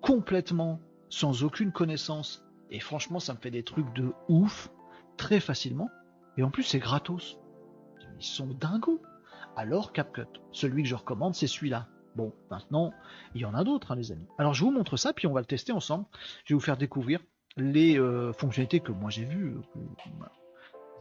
complètement 0.00 0.80
sans 1.08 1.44
aucune 1.44 1.72
connaissance 1.72 2.44
et 2.70 2.80
franchement, 2.80 3.20
ça 3.20 3.34
me 3.34 3.38
fait 3.38 3.50
des 3.50 3.62
trucs 3.62 3.92
de 3.94 4.12
ouf 4.28 4.70
très 5.16 5.38
facilement. 5.38 5.88
Et 6.36 6.42
en 6.42 6.50
plus, 6.50 6.64
c'est 6.64 6.80
gratos. 6.80 7.38
Ils 8.18 8.24
sont 8.24 8.48
dingos. 8.48 9.00
Alors 9.56 9.92
CapCut, 9.92 10.22
celui 10.52 10.82
que 10.82 10.88
je 10.88 10.94
recommande, 10.94 11.34
c'est 11.34 11.46
celui-là. 11.46 11.88
Bon, 12.16 12.32
maintenant, 12.50 12.92
il 13.34 13.40
y 13.40 13.44
en 13.44 13.54
a 13.54 13.64
d'autres, 13.64 13.92
hein, 13.92 13.96
les 13.96 14.12
amis. 14.12 14.26
Alors, 14.38 14.54
je 14.54 14.64
vous 14.64 14.70
montre 14.70 14.96
ça, 14.96 15.12
puis 15.12 15.26
on 15.26 15.32
va 15.32 15.40
le 15.40 15.46
tester 15.46 15.72
ensemble. 15.72 16.04
Je 16.44 16.54
vais 16.54 16.56
vous 16.56 16.64
faire 16.64 16.76
découvrir 16.76 17.20
les 17.56 17.98
euh, 17.98 18.32
fonctionnalités 18.32 18.80
que 18.80 18.92
moi 18.92 19.10
j'ai 19.10 19.24
vues. 19.24 19.56
Euh, 19.76 19.80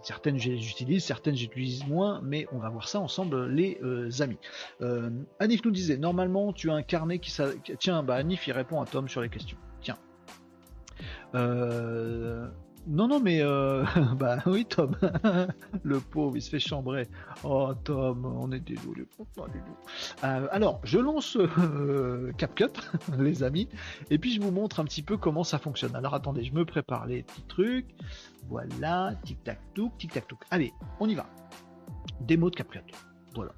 Certaines 0.04 0.38
j'utilise, 0.38 1.04
certaines 1.06 1.36
j'utilise 1.36 1.88
moins, 1.88 2.20
mais 2.22 2.46
on 2.52 2.58
va 2.58 2.68
voir 2.70 2.90
ça 2.90 3.00
ensemble 3.00 3.48
les 3.48 3.80
euh, 3.84 4.10
amis. 4.20 4.38
Euh, 4.82 5.10
Anif 5.40 5.64
nous 5.64 5.72
disait, 5.72 5.96
normalement 5.96 6.52
tu 6.52 6.70
as 6.70 6.74
un 6.74 6.84
carnet 6.84 7.20
qui... 7.20 7.34
Tiens, 7.80 8.04
bah 8.04 8.16
Anif 8.16 8.46
il 8.48 8.52
répond 8.52 8.82
à 8.82 8.86
Tom 8.86 9.08
sur 9.08 9.22
les 9.22 9.30
questions. 9.30 9.58
Tiens. 9.80 9.98
Non, 12.88 13.08
non, 13.08 13.20
mais 13.20 13.42
euh, 13.42 13.84
bah 14.18 14.38
oui, 14.46 14.66
Tom, 14.66 14.96
le 15.84 16.00
pauvre, 16.00 16.36
il 16.36 16.42
se 16.42 16.50
fait 16.50 16.60
chambrer. 16.60 17.08
Oh, 17.44 17.74
Tom, 17.84 18.26
on 18.26 18.52
est 18.52 18.60
désolé 18.60 19.06
euh, 20.24 20.48
alors, 20.52 20.80
je 20.84 21.00
lance 21.00 21.38
euh, 21.38 22.32
CapCut, 22.38 22.66
les 23.18 23.44
amis, 23.44 23.70
et 24.10 24.18
puis 24.18 24.34
je 24.34 24.42
vous 24.42 24.52
montre 24.52 24.80
un 24.80 24.86
petit 24.86 25.02
peu 25.02 25.18
comment 25.18 25.44
ça 25.44 25.60
fonctionne. 25.60 25.96
Alors, 25.96 26.14
attendez, 26.14 26.44
je 26.44 26.54
me 26.54 26.66
prépare 26.66 27.06
les 27.06 27.24
petits 27.24 27.44
trucs. 27.44 27.96
Voilà, 28.50 29.14
tic 29.24 29.44
tac 29.44 29.60
touc, 29.74 29.98
tic 29.98 30.12
tac 30.12 30.28
touc. 30.28 30.40
Allez, 30.52 30.74
on 31.00 31.08
y 31.08 31.16
va. 31.16 31.26
Démo 32.22 32.50
de 32.50 32.56
CapCut. 32.56 32.80
Voilà. 33.36 33.52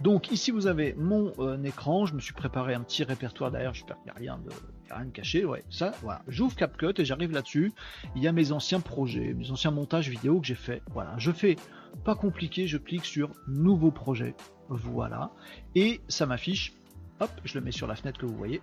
Donc 0.00 0.30
ici 0.30 0.50
vous 0.50 0.66
avez 0.66 0.94
mon 0.94 1.32
euh, 1.38 1.60
écran, 1.64 2.06
je 2.06 2.14
me 2.14 2.20
suis 2.20 2.32
préparé 2.32 2.74
un 2.74 2.82
petit 2.82 3.02
répertoire 3.02 3.50
derrière, 3.50 3.74
j'espère 3.74 3.96
qu'il 3.96 4.12
n'y 4.12 4.28
a 4.28 4.34
rien 4.34 4.38
de, 4.38 4.50
rien 4.90 5.06
de 5.06 5.10
caché, 5.10 5.44
ouais, 5.44 5.64
ça, 5.70 5.92
voilà. 6.02 6.22
J'ouvre 6.28 6.54
CapCut 6.54 6.94
et 6.98 7.04
j'arrive 7.04 7.32
là-dessus, 7.32 7.72
il 8.14 8.22
y 8.22 8.28
a 8.28 8.32
mes 8.32 8.52
anciens 8.52 8.80
projets, 8.80 9.34
mes 9.34 9.50
anciens 9.50 9.70
montages 9.70 10.08
vidéo 10.08 10.40
que 10.40 10.46
j'ai 10.46 10.54
fait, 10.54 10.82
voilà. 10.92 11.14
Je 11.18 11.32
fais 11.32 11.56
pas 12.04 12.14
compliqué, 12.14 12.66
je 12.66 12.78
clique 12.78 13.04
sur 13.04 13.30
nouveau 13.48 13.90
projet, 13.90 14.34
voilà, 14.68 15.30
et 15.74 16.00
ça 16.08 16.26
m'affiche, 16.26 16.72
hop, 17.20 17.30
je 17.44 17.58
le 17.58 17.64
mets 17.64 17.72
sur 17.72 17.86
la 17.86 17.96
fenêtre 17.96 18.18
que 18.18 18.26
vous 18.26 18.36
voyez, 18.36 18.60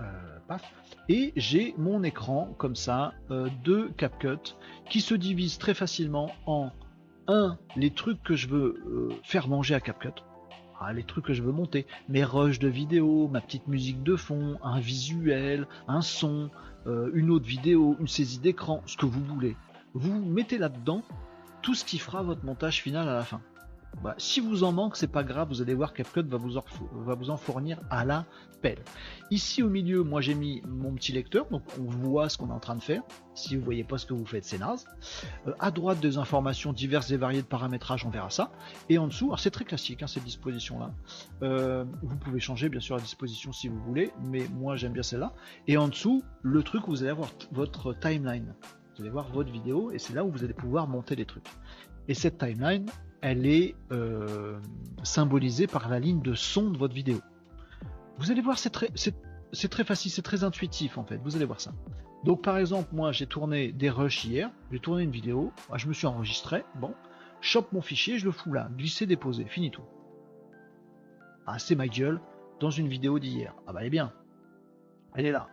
euh, 0.00 0.38
paf, 0.48 0.62
et 1.08 1.32
j'ai 1.36 1.74
mon 1.78 2.02
écran 2.02 2.54
comme 2.58 2.76
ça 2.76 3.14
euh, 3.30 3.48
de 3.62 3.90
CapCut 3.96 4.56
qui 4.90 5.00
se 5.00 5.14
divise 5.14 5.58
très 5.58 5.74
facilement 5.74 6.30
en 6.46 6.70
un, 7.28 7.58
les 7.76 7.90
trucs 7.90 8.22
que 8.22 8.34
je 8.34 8.48
veux 8.48 8.82
euh, 8.86 9.14
faire 9.22 9.48
manger 9.48 9.74
à 9.74 9.80
CapCut. 9.80 10.22
Ah, 10.86 10.92
les 10.92 11.02
trucs 11.02 11.24
que 11.24 11.32
je 11.32 11.42
veux 11.42 11.52
monter, 11.52 11.86
mes 12.10 12.24
rushs 12.24 12.58
de 12.58 12.68
vidéo, 12.68 13.26
ma 13.28 13.40
petite 13.40 13.68
musique 13.68 14.02
de 14.02 14.16
fond, 14.16 14.58
un 14.62 14.80
visuel, 14.80 15.66
un 15.88 16.02
son, 16.02 16.50
euh, 16.86 17.10
une 17.14 17.30
autre 17.30 17.46
vidéo, 17.46 17.96
une 18.00 18.06
saisie 18.06 18.38
d'écran, 18.38 18.82
ce 18.84 18.98
que 18.98 19.06
vous 19.06 19.24
voulez. 19.24 19.56
Vous 19.94 20.22
mettez 20.22 20.58
là-dedans 20.58 21.02
tout 21.62 21.74
ce 21.74 21.86
qui 21.86 21.98
fera 21.98 22.22
votre 22.22 22.44
montage 22.44 22.82
final 22.82 23.08
à 23.08 23.14
la 23.14 23.22
fin. 23.22 23.40
Bah, 24.02 24.14
si 24.18 24.40
vous 24.40 24.64
en 24.64 24.72
manque, 24.72 24.96
c'est 24.96 25.10
pas 25.10 25.22
grave, 25.22 25.48
vous 25.48 25.62
allez 25.62 25.74
voir 25.74 25.92
CapCut 25.92 26.22
va 26.22 26.36
vous, 26.36 26.52
va 26.92 27.14
vous 27.14 27.30
en 27.30 27.36
fournir 27.36 27.80
à 27.90 28.04
la 28.04 28.24
pelle. 28.60 28.78
Ici 29.30 29.62
au 29.62 29.68
milieu, 29.68 30.02
moi 30.02 30.20
j'ai 30.20 30.34
mis 30.34 30.62
mon 30.66 30.92
petit 30.94 31.12
lecteur, 31.12 31.46
donc 31.50 31.62
on 31.78 31.84
voit 31.84 32.28
ce 32.28 32.38
qu'on 32.38 32.48
est 32.48 32.52
en 32.52 32.60
train 32.60 32.76
de 32.76 32.82
faire. 32.82 33.02
Si 33.34 33.56
vous 33.56 33.64
voyez 33.64 33.84
pas 33.84 33.98
ce 33.98 34.06
que 34.06 34.14
vous 34.14 34.24
faites, 34.24 34.44
c'est 34.44 34.58
naze. 34.58 34.86
Euh, 35.46 35.52
à 35.58 35.70
droite, 35.70 36.00
des 36.00 36.18
informations 36.18 36.72
diverses 36.72 37.10
et 37.10 37.16
variées 37.16 37.42
de 37.42 37.46
paramétrage, 37.46 38.04
on 38.06 38.10
verra 38.10 38.30
ça. 38.30 38.52
Et 38.88 38.98
en 38.98 39.06
dessous, 39.06 39.34
c'est 39.36 39.50
très 39.50 39.64
classique 39.64 40.02
hein, 40.02 40.06
cette 40.06 40.24
disposition-là. 40.24 40.90
Euh, 41.42 41.84
vous 42.02 42.16
pouvez 42.16 42.40
changer 42.40 42.68
bien 42.68 42.80
sûr 42.80 42.96
la 42.96 43.02
disposition 43.02 43.52
si 43.52 43.68
vous 43.68 43.78
voulez, 43.80 44.12
mais 44.22 44.46
moi 44.48 44.76
j'aime 44.76 44.92
bien 44.92 45.02
celle-là. 45.02 45.34
Et 45.66 45.76
en 45.76 45.88
dessous, 45.88 46.22
le 46.42 46.62
truc 46.62 46.88
où 46.88 46.90
vous 46.90 47.02
allez 47.02 47.10
avoir 47.10 47.30
votre 47.52 47.92
timeline. 47.98 48.54
Vous 48.96 49.02
allez 49.02 49.10
voir 49.10 49.28
votre 49.28 49.50
vidéo 49.50 49.90
et 49.90 49.98
c'est 49.98 50.14
là 50.14 50.24
où 50.24 50.30
vous 50.30 50.44
allez 50.44 50.54
pouvoir 50.54 50.86
monter 50.86 51.16
les 51.16 51.24
trucs. 51.24 51.48
Et 52.06 52.14
cette 52.14 52.38
timeline, 52.38 52.86
elle 53.24 53.46
est 53.46 53.74
euh, 53.90 54.60
symbolisée 55.02 55.66
par 55.66 55.88
la 55.88 55.98
ligne 55.98 56.20
de 56.20 56.34
son 56.34 56.68
de 56.68 56.76
votre 56.76 56.92
vidéo. 56.92 57.20
Vous 58.18 58.30
allez 58.30 58.42
voir, 58.42 58.58
c'est 58.58 58.68
très, 58.68 58.88
facile, 59.82 60.10
c'est 60.10 60.22
très 60.22 60.44
intuitif 60.44 60.98
en 60.98 61.04
fait. 61.04 61.16
Vous 61.24 61.34
allez 61.34 61.46
voir 61.46 61.58
ça. 61.58 61.72
Donc 62.24 62.42
par 62.42 62.58
exemple, 62.58 62.90
moi 62.92 63.12
j'ai 63.12 63.26
tourné 63.26 63.72
des 63.72 63.88
rushs 63.88 64.26
hier, 64.26 64.50
j'ai 64.70 64.78
tourné 64.78 65.04
une 65.04 65.10
vidéo, 65.10 65.52
je 65.74 65.88
me 65.88 65.94
suis 65.94 66.06
enregistré, 66.06 66.64
bon, 66.74 66.92
chope 67.40 67.72
mon 67.72 67.80
fichier, 67.80 68.18
je 68.18 68.26
le 68.26 68.30
fous 68.30 68.52
là, 68.52 68.68
glisser, 68.76 69.06
déposer, 69.06 69.46
fini 69.46 69.70
tout. 69.70 69.84
Ah, 71.46 71.58
c'est 71.58 71.76
ma 71.76 71.88
gueule 71.88 72.20
dans 72.60 72.70
une 72.70 72.88
vidéo 72.88 73.18
d'hier. 73.18 73.54
Ah 73.66 73.72
bah 73.72 73.80
elle 73.80 73.86
est 73.86 73.90
bien. 73.90 74.12
Elle 75.14 75.24
est 75.24 75.32
là. 75.32 75.48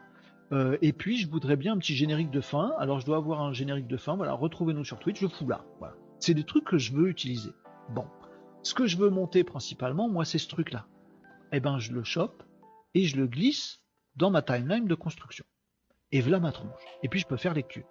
Euh, 0.52 0.78
et 0.82 0.92
puis 0.92 1.16
je 1.16 1.30
voudrais 1.30 1.56
bien 1.56 1.72
un 1.72 1.78
petit 1.78 1.96
générique 1.96 2.32
de 2.32 2.42
fin. 2.42 2.74
Alors 2.80 3.00
je 3.00 3.06
dois 3.06 3.16
avoir 3.16 3.42
un 3.42 3.54
générique 3.54 3.88
de 3.88 3.98
fin. 3.98 4.18
Voilà, 4.18 4.34
retrouvez-nous 4.34 4.84
sur 4.84 5.00
Twitch, 5.00 5.22
je 5.22 5.26
le 5.26 5.32
fous 5.32 5.48
là. 5.48 5.64
C'est 6.20 6.34
des 6.34 6.44
trucs 6.44 6.66
que 6.66 6.78
je 6.78 6.92
veux 6.92 7.08
utiliser. 7.08 7.52
Bon, 7.94 8.06
ce 8.64 8.74
que 8.74 8.88
je 8.88 8.96
veux 8.96 9.10
monter 9.10 9.44
principalement, 9.44 10.08
moi, 10.08 10.24
c'est 10.24 10.38
ce 10.38 10.48
truc-là. 10.48 10.86
Eh 11.52 11.60
ben, 11.60 11.78
je 11.78 11.92
le 11.92 12.04
chope 12.06 12.44
et 12.94 13.04
je 13.04 13.18
le 13.18 13.28
glisse 13.28 13.82
dans 14.16 14.30
ma 14.30 14.42
timeline 14.42 14.88
de 14.88 14.96
construction. 14.96 15.44
Et 16.14 16.22
voilà 16.22 16.40
ma 16.40 16.54
tronche. 16.54 16.82
Et 17.04 17.10
puis, 17.10 17.20
je 17.20 17.28
peux 17.28 17.36
faire 17.36 17.54
lecture. 17.54 17.86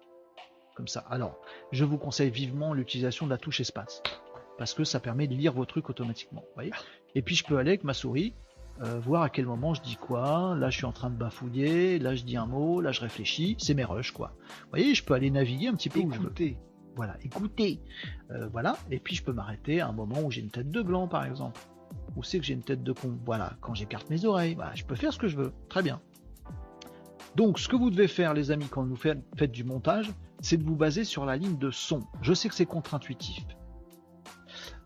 Comme 0.75 0.87
ça. 0.87 1.01
Alors, 1.09 1.39
je 1.71 1.85
vous 1.85 1.99
conseille 1.99 2.31
vivement 2.31 2.73
l'utilisation 2.73 3.27
de 3.27 3.31
la 3.31 3.37
touche 3.37 3.59
espace. 3.59 4.01
Parce 4.57 4.73
que 4.73 4.83
ça 4.83 4.99
permet 4.99 5.27
de 5.27 5.35
lire 5.35 5.53
vos 5.53 5.65
trucs 5.65 5.89
automatiquement. 5.89 6.43
Voyez 6.55 6.71
et 7.13 7.21
puis, 7.21 7.35
je 7.35 7.43
peux 7.43 7.57
aller 7.57 7.71
avec 7.71 7.83
ma 7.83 7.93
souris 7.93 8.33
euh, 8.81 8.99
voir 8.99 9.21
à 9.21 9.29
quel 9.29 9.45
moment 9.45 9.75
je 9.75 9.81
dis 9.81 9.97
quoi. 9.97 10.55
Là, 10.57 10.71
je 10.71 10.77
suis 10.77 10.85
en 10.85 10.93
train 10.93 11.11
de 11.11 11.17
bafouiller. 11.17 11.99
Là, 11.99 12.15
je 12.15 12.23
dis 12.23 12.37
un 12.37 12.47
mot. 12.47 12.81
Là, 12.81 12.91
je 12.91 13.01
réfléchis. 13.01 13.55
C'est 13.59 13.75
mes 13.75 13.83
rushs, 13.83 14.11
quoi. 14.11 14.33
Vous 14.39 14.69
voyez, 14.71 14.95
je 14.95 15.03
peux 15.03 15.13
aller 15.13 15.29
naviguer 15.29 15.67
un 15.67 15.75
petit 15.75 15.89
peu 15.89 15.99
où 15.99 16.11
je 16.11 16.19
veux. 16.19 16.33
Voilà, 16.95 17.15
écoutez. 17.23 17.79
Euh, 18.31 18.47
voilà. 18.49 18.77
Et 18.89 18.99
puis, 18.99 19.15
je 19.15 19.23
peux 19.23 19.33
m'arrêter 19.33 19.81
à 19.81 19.87
un 19.87 19.91
moment 19.91 20.21
où 20.21 20.31
j'ai 20.31 20.41
une 20.41 20.49
tête 20.49 20.69
de 20.69 20.81
blanc, 20.81 21.07
par 21.07 21.25
exemple. 21.25 21.59
Où 22.15 22.23
c'est 22.23 22.39
que 22.39 22.45
j'ai 22.45 22.53
une 22.53 22.63
tête 22.63 22.83
de 22.83 22.91
con 22.91 23.17
Voilà, 23.25 23.53
quand 23.61 23.73
j'écarte 23.73 24.09
mes 24.09 24.25
oreilles. 24.25 24.55
Voilà, 24.55 24.73
je 24.75 24.83
peux 24.83 24.95
faire 24.95 25.13
ce 25.13 25.19
que 25.19 25.27
je 25.27 25.37
veux. 25.37 25.53
Très 25.69 25.83
bien. 25.83 26.01
Donc, 27.35 27.59
ce 27.59 27.69
que 27.69 27.75
vous 27.75 27.89
devez 27.89 28.07
faire, 28.07 28.33
les 28.33 28.51
amis, 28.51 28.67
quand 28.69 28.83
vous 28.85 28.95
faites 28.95 29.51
du 29.51 29.63
montage, 29.63 30.11
c'est 30.41 30.57
de 30.57 30.63
vous 30.63 30.75
baser 30.75 31.03
sur 31.03 31.25
la 31.25 31.37
ligne 31.37 31.57
de 31.57 31.71
son. 31.71 32.01
Je 32.21 32.33
sais 32.33 32.49
que 32.49 32.55
c'est 32.55 32.65
contre-intuitif. 32.65 33.45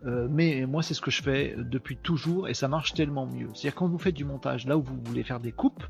Euh, 0.04 0.28
mais 0.30 0.66
moi, 0.66 0.82
c'est 0.82 0.94
ce 0.94 1.00
que 1.00 1.10
je 1.10 1.22
fais 1.22 1.56
depuis 1.58 1.96
toujours 1.96 2.48
et 2.48 2.54
ça 2.54 2.68
marche 2.68 2.94
tellement 2.94 3.26
mieux. 3.26 3.48
C'est-à-dire 3.54 3.74
quand 3.74 3.88
vous 3.88 3.98
faites 3.98 4.14
du 4.14 4.24
montage, 4.24 4.66
là 4.66 4.76
où 4.76 4.82
vous 4.82 5.00
voulez 5.04 5.24
faire 5.24 5.40
des 5.40 5.52
coupes, 5.52 5.84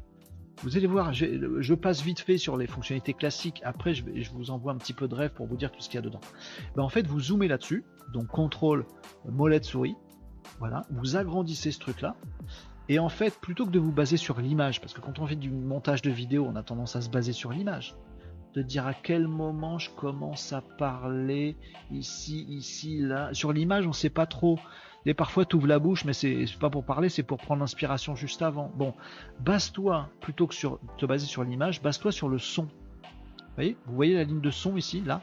vous 0.63 0.77
allez 0.77 0.87
voir, 0.87 1.13
je, 1.13 1.75
passe 1.75 2.03
vite 2.03 2.21
fait 2.21 2.39
sur 2.39 2.57
les 2.57 2.67
fonctionnalités 2.67 3.13
classiques. 3.13 3.61
Après, 3.65 3.95
je, 3.95 4.05
vous 4.33 4.51
envoie 4.51 4.73
un 4.73 4.77
petit 4.77 4.93
peu 4.93 5.09
de 5.09 5.15
rêve 5.15 5.33
pour 5.33 5.47
vous 5.47 5.57
dire 5.57 5.71
tout 5.71 5.81
ce 5.81 5.89
qu'il 5.89 5.97
y 5.97 5.99
a 5.99 6.03
dedans. 6.03 6.21
Ben, 6.75 6.83
en 6.83 6.89
fait, 6.89 7.07
vous 7.07 7.21
zoomez 7.21 7.49
là-dessus, 7.49 7.85
donc 8.13 8.29
contrôle 8.29 8.87
molette 9.29 9.65
souris. 9.65 9.97
Voilà, 10.59 10.83
vous 10.91 11.17
agrandissez 11.17 11.73
ce 11.73 11.79
truc-là. 11.79 12.17
Et 12.89 12.99
en 12.99 13.09
fait, 13.09 13.39
plutôt 13.41 13.67
que 13.67 13.71
de 13.71 13.81
vous 13.81 13.93
baser 13.93 14.17
sur 14.17 14.41
l'image, 14.41 14.81
parce 14.81 14.95
que 14.95 15.01
quand 15.01 15.19
on 15.19 15.27
fait 15.27 15.37
du 15.37 15.51
montage 15.51 16.03
de 16.03 16.11
vidéo, 16.11 16.47
on 16.49 16.57
a 16.57 16.63
tendance 16.63 16.97
à 16.97 17.01
se 17.01 17.11
baser 17.11 17.33
sur 17.33 17.51
l'image 17.51 17.97
de 18.57 18.63
dire 18.63 18.87
à 18.87 18.95
quel 18.95 19.29
moment 19.29 19.79
je 19.79 19.91
commence 19.91 20.55
à 20.55 20.63
parler 20.63 21.57
ici, 21.91 22.47
ici, 22.49 23.01
là. 23.01 23.29
Sur 23.35 23.53
l'image, 23.53 23.87
on 23.87 23.93
sait 23.93 24.09
pas 24.09 24.25
trop. 24.25 24.59
Et 25.09 25.15
parfois, 25.15 25.45
tu 25.45 25.55
ouvres 25.55 25.69
la 25.69 25.79
bouche, 25.79 26.05
mais 26.05 26.13
c'est 26.13 26.47
pas 26.59 26.69
pour 26.69 26.85
parler, 26.85 27.09
c'est 27.09 27.23
pour 27.23 27.39
prendre 27.39 27.61
l'inspiration 27.61 28.17
juste 28.17 28.43
avant. 28.43 28.73
Bon, 28.75 28.93
base-toi, 29.41 30.11
plutôt 30.21 30.49
que 30.49 30.55
sur 30.55 30.81
te 30.99 31.07
baser 31.07 31.27
sur 31.27 31.45
l'image, 31.45 31.81
base-toi 31.81 32.11
sur 32.11 32.29
le 32.29 32.39
son. 32.39 32.65
Vous 32.65 33.55
voyez? 33.55 33.77
Vous 33.87 33.95
voyez 33.95 34.15
la 34.15 34.25
ligne 34.25 34.41
de 34.41 34.51
son 34.51 34.77
ici, 34.77 35.01
là? 35.01 35.23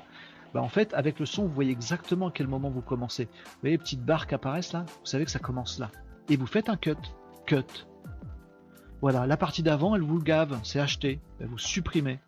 Bah 0.53 0.61
en 0.61 0.69
fait, 0.69 0.93
avec 0.93 1.19
le 1.19 1.25
son, 1.25 1.43
vous 1.43 1.53
voyez 1.53 1.71
exactement 1.71 2.27
à 2.27 2.31
quel 2.31 2.47
moment 2.47 2.69
vous 2.69 2.81
commencez. 2.81 3.25
Vous 3.25 3.59
voyez 3.61 3.75
les 3.75 3.77
petites 3.77 4.05
barres 4.05 4.27
qui 4.27 4.35
apparaissent 4.35 4.71
là? 4.71 4.85
Vous 4.87 5.05
savez 5.05 5.25
que 5.25 5.31
ça 5.31 5.39
commence 5.39 5.79
là. 5.79 5.91
Et 6.29 6.37
vous 6.37 6.47
faites 6.47 6.69
un 6.69 6.77
cut. 6.77 6.95
Cut. 7.45 7.85
Voilà, 9.01 9.27
la 9.27 9.35
partie 9.35 9.63
d'avant, 9.63 9.95
elle 9.95 10.01
vous 10.01 10.19
gave, 10.19 10.57
c'est 10.63 10.79
acheté. 10.79 11.19
Vous 11.41 11.57
supprimez 11.57 12.19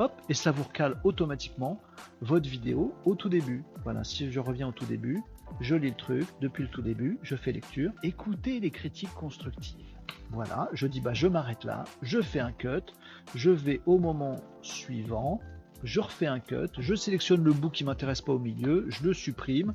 hop, 0.00 0.12
et 0.28 0.34
ça 0.34 0.50
vous 0.50 0.64
recale 0.64 0.98
automatiquement 1.04 1.80
votre 2.20 2.48
vidéo 2.48 2.92
au 3.04 3.14
tout 3.14 3.28
début. 3.28 3.62
Voilà, 3.84 4.02
si 4.02 4.32
je 4.32 4.40
reviens 4.40 4.68
au 4.68 4.72
tout 4.72 4.86
début, 4.86 5.22
je 5.60 5.74
lis 5.74 5.90
le 5.90 5.96
truc 5.96 6.26
depuis 6.40 6.62
le 6.64 6.68
tout 6.68 6.82
début, 6.82 7.18
je 7.22 7.36
fais 7.36 7.52
lecture, 7.52 7.92
écoutez 8.02 8.60
les 8.60 8.70
critiques 8.70 9.14
constructives. 9.14 9.84
Voilà, 10.30 10.68
je 10.72 10.86
dis 10.86 11.00
bah 11.00 11.14
je 11.14 11.28
m'arrête 11.28 11.64
là, 11.64 11.84
je 12.02 12.20
fais 12.20 12.40
un 12.40 12.52
cut, 12.52 12.92
je 13.34 13.50
vais 13.50 13.80
au 13.86 13.98
moment 13.98 14.36
suivant, 14.62 15.40
je 15.84 16.00
refais 16.00 16.26
un 16.26 16.40
cut, 16.40 16.68
je 16.78 16.94
sélectionne 16.94 17.44
le 17.44 17.52
bout 17.52 17.70
qui 17.70 17.84
m'intéresse 17.84 18.20
pas 18.20 18.32
au 18.32 18.38
milieu, 18.38 18.86
je 18.88 19.04
le 19.04 19.14
supprime, 19.14 19.74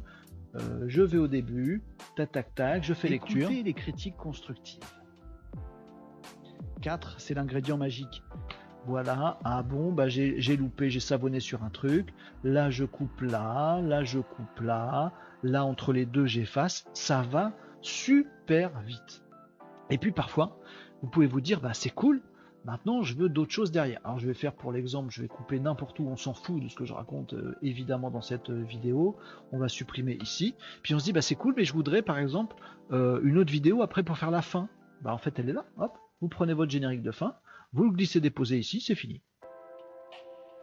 euh, 0.55 0.83
je 0.87 1.01
vais 1.01 1.17
au 1.17 1.27
début, 1.27 1.81
tac 2.15 2.31
tac 2.31 2.53
tac, 2.55 2.83
je 2.83 2.93
fais 2.93 3.07
lecture. 3.07 3.43
Écoutez 3.49 3.63
les 3.63 3.73
critiques 3.73 4.17
constructives. 4.17 4.83
4, 6.81 7.19
c'est 7.19 7.33
l'ingrédient 7.33 7.77
magique. 7.77 8.23
Voilà, 8.87 9.37
ah 9.43 9.61
bon, 9.61 9.91
bah 9.91 10.09
j'ai 10.09 10.57
loupé, 10.57 10.89
j'ai 10.89 10.99
savonné 10.99 11.39
sur 11.39 11.63
un 11.63 11.69
truc. 11.69 12.13
Là, 12.43 12.71
je 12.71 12.83
coupe 12.83 13.21
là, 13.21 13.79
là, 13.81 14.03
je 14.03 14.19
coupe 14.19 14.59
là. 14.59 15.13
Là, 15.43 15.65
entre 15.65 15.93
les 15.93 16.05
deux, 16.05 16.25
j'efface. 16.25 16.85
Ça 16.93 17.21
va 17.21 17.53
super 17.81 18.79
vite. 18.81 19.23
Et 19.89 19.97
puis 19.97 20.11
parfois, 20.11 20.57
vous 21.01 21.09
pouvez 21.09 21.27
vous 21.27 21.41
dire, 21.41 21.59
bah 21.61 21.73
c'est 21.73 21.89
cool, 21.89 22.21
maintenant 22.65 23.01
je 23.01 23.15
veux 23.15 23.29
d'autres 23.29 23.51
choses 23.51 23.71
derrière. 23.71 23.99
Alors 24.03 24.19
je 24.19 24.27
vais 24.27 24.33
faire 24.33 24.53
pour 24.53 24.71
l'exemple, 24.71 25.11
je 25.11 25.21
vais 25.21 25.27
couper 25.27 25.59
n'importe 25.59 25.99
où, 25.99 26.07
on 26.07 26.15
s'en 26.15 26.33
fout 26.33 26.61
de 26.61 26.67
ce 26.69 26.75
que 26.75 26.85
je 26.85 26.93
raconte 26.93 27.33
euh, 27.33 27.55
évidemment 27.61 28.09
dans 28.11 28.21
cette 28.21 28.49
euh, 28.49 28.63
vidéo. 28.63 29.17
On 29.51 29.57
va 29.57 29.67
supprimer 29.67 30.17
ici. 30.21 30.55
Puis 30.83 30.93
on 30.95 30.99
se 30.99 31.05
dit, 31.05 31.13
bah 31.13 31.21
c'est 31.21 31.35
cool, 31.35 31.53
mais 31.57 31.65
je 31.65 31.73
voudrais 31.73 32.01
par 32.01 32.17
exemple 32.19 32.55
euh, 32.91 33.19
une 33.23 33.37
autre 33.37 33.51
vidéo 33.51 33.81
après 33.81 34.03
pour 34.03 34.17
faire 34.17 34.31
la 34.31 34.41
fin. 34.41 34.69
Bah 35.01 35.13
en 35.13 35.17
fait, 35.17 35.37
elle 35.39 35.49
est 35.49 35.53
là, 35.53 35.65
hop, 35.77 35.97
vous 36.21 36.29
prenez 36.29 36.53
votre 36.53 36.71
générique 36.71 37.01
de 37.01 37.11
fin, 37.11 37.35
vous 37.73 37.85
le 37.85 37.91
glissez 37.91 38.19
déposez 38.19 38.59
ici, 38.59 38.79
c'est 38.79 38.95
fini. 38.95 39.21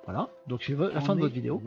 Voilà, 0.05 0.31
donc 0.47 0.63
c'est 0.63 0.75
la 0.75 1.01
fin 1.01 1.15
de 1.17 1.21
votre 1.21 1.35
vidéo. 1.35 1.61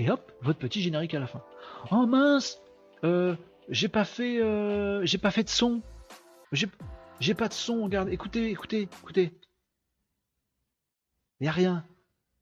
Et 0.00 0.08
hop, 0.08 0.32
votre 0.40 0.58
petit 0.58 0.80
générique 0.80 1.12
à 1.12 1.20
la 1.20 1.26
fin. 1.26 1.44
Oh 1.90 2.06
mince, 2.06 2.58
euh, 3.04 3.36
j'ai 3.68 3.88
pas 3.88 4.06
fait, 4.06 4.40
euh, 4.40 5.04
j'ai 5.04 5.18
pas 5.18 5.30
fait 5.30 5.44
de 5.44 5.50
son. 5.50 5.82
J'ai 6.52 7.34
pas 7.34 7.48
de 7.48 7.52
son. 7.52 7.84
Regarde, 7.84 8.08
écoutez, 8.08 8.48
écoutez, 8.48 8.88
écoutez. 9.02 9.38
Y 11.40 11.48
a 11.48 11.52
rien. 11.52 11.84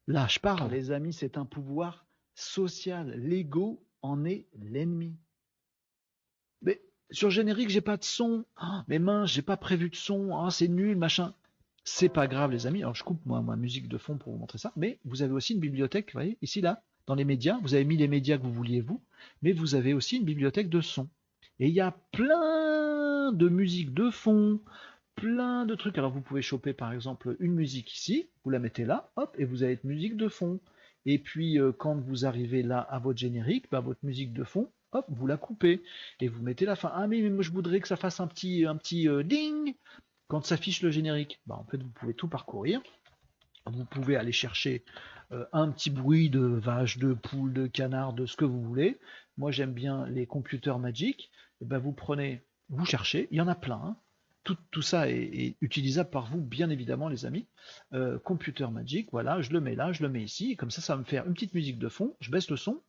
Là, 0.07 0.29
je 0.29 0.39
parle. 0.39 0.71
Les 0.71 0.93
amis, 0.93 1.13
c'est 1.13 1.37
un 1.37 1.45
pouvoir 1.45 2.07
social. 2.37 3.11
L'ego 3.17 3.85
en 4.03 4.25
est 4.25 4.47
l'ennemi. 4.61 5.17
Mais 6.63 6.81
sur 7.11 7.31
générique, 7.31 7.71
j'ai 7.71 7.81
pas 7.81 7.97
de 7.97 8.05
son. 8.05 8.45
Ah, 8.55 8.85
mais 8.87 9.01
mince, 9.01 9.33
j'ai 9.33 9.43
pas 9.43 9.57
prévu 9.57 9.91
de 9.91 9.97
son. 9.97 10.31
Ah, 10.37 10.51
c'est 10.53 10.69
nul, 10.69 10.97
machin. 10.97 11.35
C'est 11.83 12.09
pas 12.09 12.29
grave, 12.29 12.53
les 12.53 12.69
amis. 12.69 12.83
Alors, 12.83 12.95
je 12.95 13.03
coupe 13.03 13.27
moi 13.27 13.43
ma 13.43 13.57
musique 13.57 13.89
de 13.89 13.99
fond 13.99 14.17
pour 14.17 14.33
vous 14.33 14.39
montrer 14.39 14.59
ça. 14.59 14.73
Mais 14.77 15.01
vous 15.05 15.23
avez 15.23 15.33
aussi 15.33 15.55
une 15.55 15.61
bibliothèque, 15.61 16.13
vous 16.13 16.19
voyez, 16.19 16.39
ici, 16.41 16.61
là, 16.61 16.85
dans 17.09 17.15
les 17.15 17.25
médias. 17.25 17.59
Vous 17.63 17.75
avez 17.75 17.85
mis 17.85 17.97
les 17.97 18.07
médias 18.07 18.39
que 18.39 18.43
vous 18.43 18.53
vouliez, 18.53 18.81
vous. 18.81 19.03
Mais 19.43 19.53
vous 19.53 19.75
avez 19.75 19.95
aussi 19.95 20.19
une 20.19 20.25
bibliothèque 20.25 20.69
de 20.69 20.81
son. 20.81 21.09
Et 21.59 21.67
il 21.67 21.75
y 21.75 21.81
a 21.81 21.91
plein 22.13 23.33
de 23.33 23.49
musiques 23.49 23.95
de 23.95 24.11
fond, 24.11 24.61
plein 25.17 25.67
de 25.67 25.75
trucs. 25.75 25.99
Alors, 25.99 26.13
vous 26.13 26.21
pouvez 26.21 26.43
choper, 26.43 26.73
par 26.73 26.93
exemple, 26.93 27.37
une 27.41 27.55
musique 27.55 27.93
ici. 27.97 28.29
Vous 28.45 28.51
la 28.51 28.59
mettez 28.59 28.85
là, 28.85 29.11
hop, 29.17 29.35
et 29.39 29.45
vous 29.45 29.63
avez 29.65 29.81
une 29.83 29.91
musique 29.91 30.17
de 30.17 30.29
fond. 30.29 30.61
Et 31.07 31.19
puis, 31.19 31.59
euh, 31.59 31.73
quand 31.73 31.97
vous 31.97 32.27
arrivez 32.27 32.63
là 32.63 32.81
à 32.81 32.99
votre 32.99 33.19
générique, 33.19 33.67
bah, 33.71 33.81
votre 33.81 34.05
musique 34.05 34.35
de 34.35 34.45
fond, 34.45 34.71
hop, 34.93 35.07
vous 35.09 35.27
la 35.27 35.39
coupez 35.39 35.83
et 36.21 36.29
vous 36.29 36.43
mettez 36.43 36.67
la 36.67 36.77
fin. 36.77 36.91
Ah 36.95 37.07
mais, 37.07 37.23
moi 37.31 37.43
je 37.43 37.51
voudrais 37.51 37.81
que 37.81 37.89
ça 37.89 37.97
fasse 37.97 38.21
un 38.21 38.27
petit, 38.27 38.65
un 38.67 38.77
petit 38.77 39.09
euh, 39.09 39.23
ding 39.23 39.75
quand 40.29 40.45
s'affiche 40.45 40.83
le 40.83 40.91
générique. 40.91 41.41
Bah, 41.47 41.57
en 41.57 41.65
fait 41.65 41.83
vous 41.83 41.91
pouvez 41.91 42.15
tout 42.15 42.29
parcourir. 42.29 42.83
Vous 43.71 43.85
pouvez 43.85 44.17
aller 44.17 44.33
chercher 44.33 44.85
euh, 45.33 45.45
un 45.53 45.71
petit 45.71 45.91
bruit 45.91 46.31
de 46.31 46.41
vache, 46.41 46.99
de 46.99 47.13
poule, 47.13 47.53
de 47.53 47.67
canard, 47.67 48.13
de 48.13 48.27
ce 48.27 48.37
que 48.37 48.45
vous 48.45 48.63
voulez. 48.63 48.99
Moi 49.37 49.51
j'aime 49.51 49.73
bien 49.73 50.07
les 50.07 50.27
computers 50.27 50.79
Magic. 50.79 51.31
Et 51.61 51.65
ben, 51.65 51.79
vous 51.79 51.93
prenez, 51.93 52.43
vous 52.69 52.85
cherchez, 52.85 53.29
il 53.31 53.39
y 53.39 53.41
en 53.41 53.49
a 53.49 53.55
plein. 53.55 53.81
Hein. 53.83 53.97
Tout, 54.45 54.57
tout, 54.71 54.83
ça 54.83 55.11
est, 55.11 55.57
utilisable 55.61 56.09
par 56.09 56.27
vous, 56.27 56.41
bien 56.41 56.71
évidemment, 56.71 57.09
les 57.09 57.27
amis. 57.27 57.47
Euh, 57.93 58.19
computer 58.19 58.67
Magic, 58.71 59.11
voilà, 59.13 59.43
je 59.43 59.53
le 59.53 59.61
mets 59.61 59.75
là, 59.75 59.93
je 59.93 60.03
le 60.03 60.09
mets 60.09 60.23
ici, 60.23 60.57
comme 60.57 60.71
ça, 60.71 60.81
ça 60.81 60.95
va 60.95 61.01
me 61.01 61.05
faire 61.05 61.27
une 61.27 61.35
petite 61.35 61.53
musique 61.53 61.79
de 61.79 61.89
fond. 61.89 62.17
Je 62.21 62.31
baisse 62.31 62.49
le 62.49 62.57
son, 62.57 62.81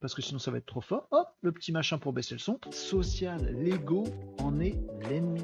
parce 0.00 0.14
que 0.14 0.22
sinon 0.22 0.38
ça 0.38 0.50
va 0.50 0.58
être 0.58 0.66
trop 0.66 0.80
fort. 0.80 1.08
Hop, 1.10 1.28
le 1.42 1.50
petit 1.52 1.72
machin 1.72 1.98
pour 1.98 2.12
baisser 2.12 2.34
le 2.34 2.38
son. 2.38 2.60
Social, 2.70 3.44
l'ego 3.56 4.04
en 4.38 4.60
est 4.60 4.76
l'ennemi. 5.08 5.42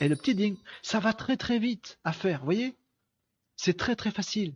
Et 0.00 0.08
le 0.08 0.16
petit 0.16 0.34
ding, 0.34 0.56
ça 0.82 0.98
va 0.98 1.12
très 1.12 1.36
très 1.36 1.58
vite 1.58 1.98
à 2.04 2.12
faire, 2.12 2.44
voyez? 2.44 2.74
C'est 3.56 3.76
très 3.76 3.96
très 3.96 4.10
facile. 4.10 4.54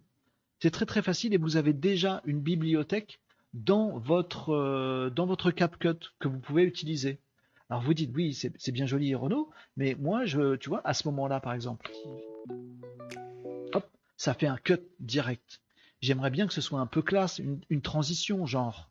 C'est 0.61 0.71
très 0.71 0.87
très 0.87 1.03
facile 1.03 1.35
et 1.35 1.39
vous 1.39 1.57
avez 1.57 1.73
déjà 1.73 2.23
une 2.25 2.41
bibliothèque 2.41 3.21
dans 3.53 3.99
votre, 3.99 4.51
euh, 4.55 5.11
dans 5.11 5.27
votre 5.27 5.51
CapCut 5.51 6.13
que 6.19 6.29
vous 6.29 6.39
pouvez 6.39 6.63
utiliser. 6.63 7.21
Alors 7.69 7.83
vous 7.83 7.95
dites 7.95 8.11
oui, 8.15 8.35
c'est 8.35 8.73
bien 8.73 8.87
joli 8.87 9.15
Renault, 9.15 9.51
mais 9.77 9.95
moi, 9.99 10.25
je, 10.25 10.57
tu 10.57 10.69
vois, 10.69 10.81
à 10.85 10.95
ce 10.95 11.09
moment-là 11.09 11.41
par 11.41 11.55
exemple, 11.55 11.91
hop, 13.73 13.91
ça 14.17 14.35
fait 14.35 14.47
un 14.47 14.57
cut 14.57 14.81
direct 15.01 15.61
j'aimerais 16.05 16.31
bien 16.31 16.47
que 16.47 16.53
ce 16.53 16.61
soit 16.61 16.81
un 16.81 16.87
peu 16.87 17.03
classe, 17.03 17.39
une, 17.39 17.83
transition, 17.83 18.47
genre. 18.47 18.91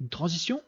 Une 0.00 0.08
transition? 0.08 0.62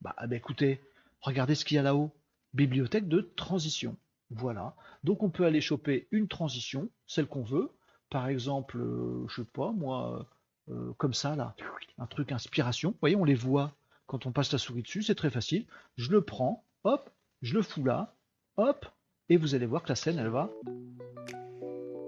Bah, 0.00 0.14
bah, 0.26 0.36
écoutez, 0.36 0.80
regardez 1.20 1.54
ce 1.54 1.64
qu'il 1.64 1.74
y 1.74 1.78
a 1.78 1.82
là-haut. 1.82 2.12
Bibliothèque 2.54 3.08
de 3.08 3.20
transition. 3.20 3.96
Voilà. 4.36 4.74
Donc 5.04 5.22
on 5.22 5.30
peut 5.30 5.44
aller 5.44 5.60
choper 5.60 6.08
une 6.10 6.28
transition, 6.28 6.88
celle 7.06 7.26
qu'on 7.26 7.42
veut. 7.42 7.70
Par 8.10 8.28
exemple, 8.28 8.78
euh, 8.78 9.26
je 9.28 9.42
sais 9.42 9.48
pas, 9.48 9.72
moi, 9.72 10.26
euh, 10.70 10.92
comme 10.98 11.14
ça, 11.14 11.34
là, 11.36 11.54
un 11.98 12.06
truc 12.06 12.32
inspiration. 12.32 12.90
Vous 12.90 12.98
voyez, 13.00 13.16
on 13.16 13.24
les 13.24 13.34
voit 13.34 13.72
quand 14.06 14.26
on 14.26 14.32
passe 14.32 14.52
la 14.52 14.58
souris 14.58 14.82
dessus, 14.82 15.02
c'est 15.02 15.14
très 15.14 15.30
facile. 15.30 15.64
Je 15.96 16.10
le 16.10 16.20
prends, 16.20 16.64
hop, 16.84 17.10
je 17.40 17.54
le 17.54 17.62
fous 17.62 17.84
là, 17.84 18.14
hop, 18.56 18.86
et 19.28 19.36
vous 19.36 19.54
allez 19.54 19.66
voir 19.66 19.82
que 19.82 19.88
la 19.88 19.94
scène, 19.94 20.18
elle 20.18 20.28
va, 20.28 20.50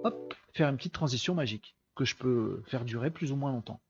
hop, 0.04 0.34
faire 0.52 0.68
une 0.68 0.76
petite 0.76 0.92
transition 0.92 1.34
magique 1.34 1.74
que 1.94 2.04
je 2.04 2.14
peux 2.16 2.62
faire 2.66 2.84
durer 2.84 3.10
plus 3.10 3.32
ou 3.32 3.36
moins 3.36 3.52
longtemps. 3.52 3.80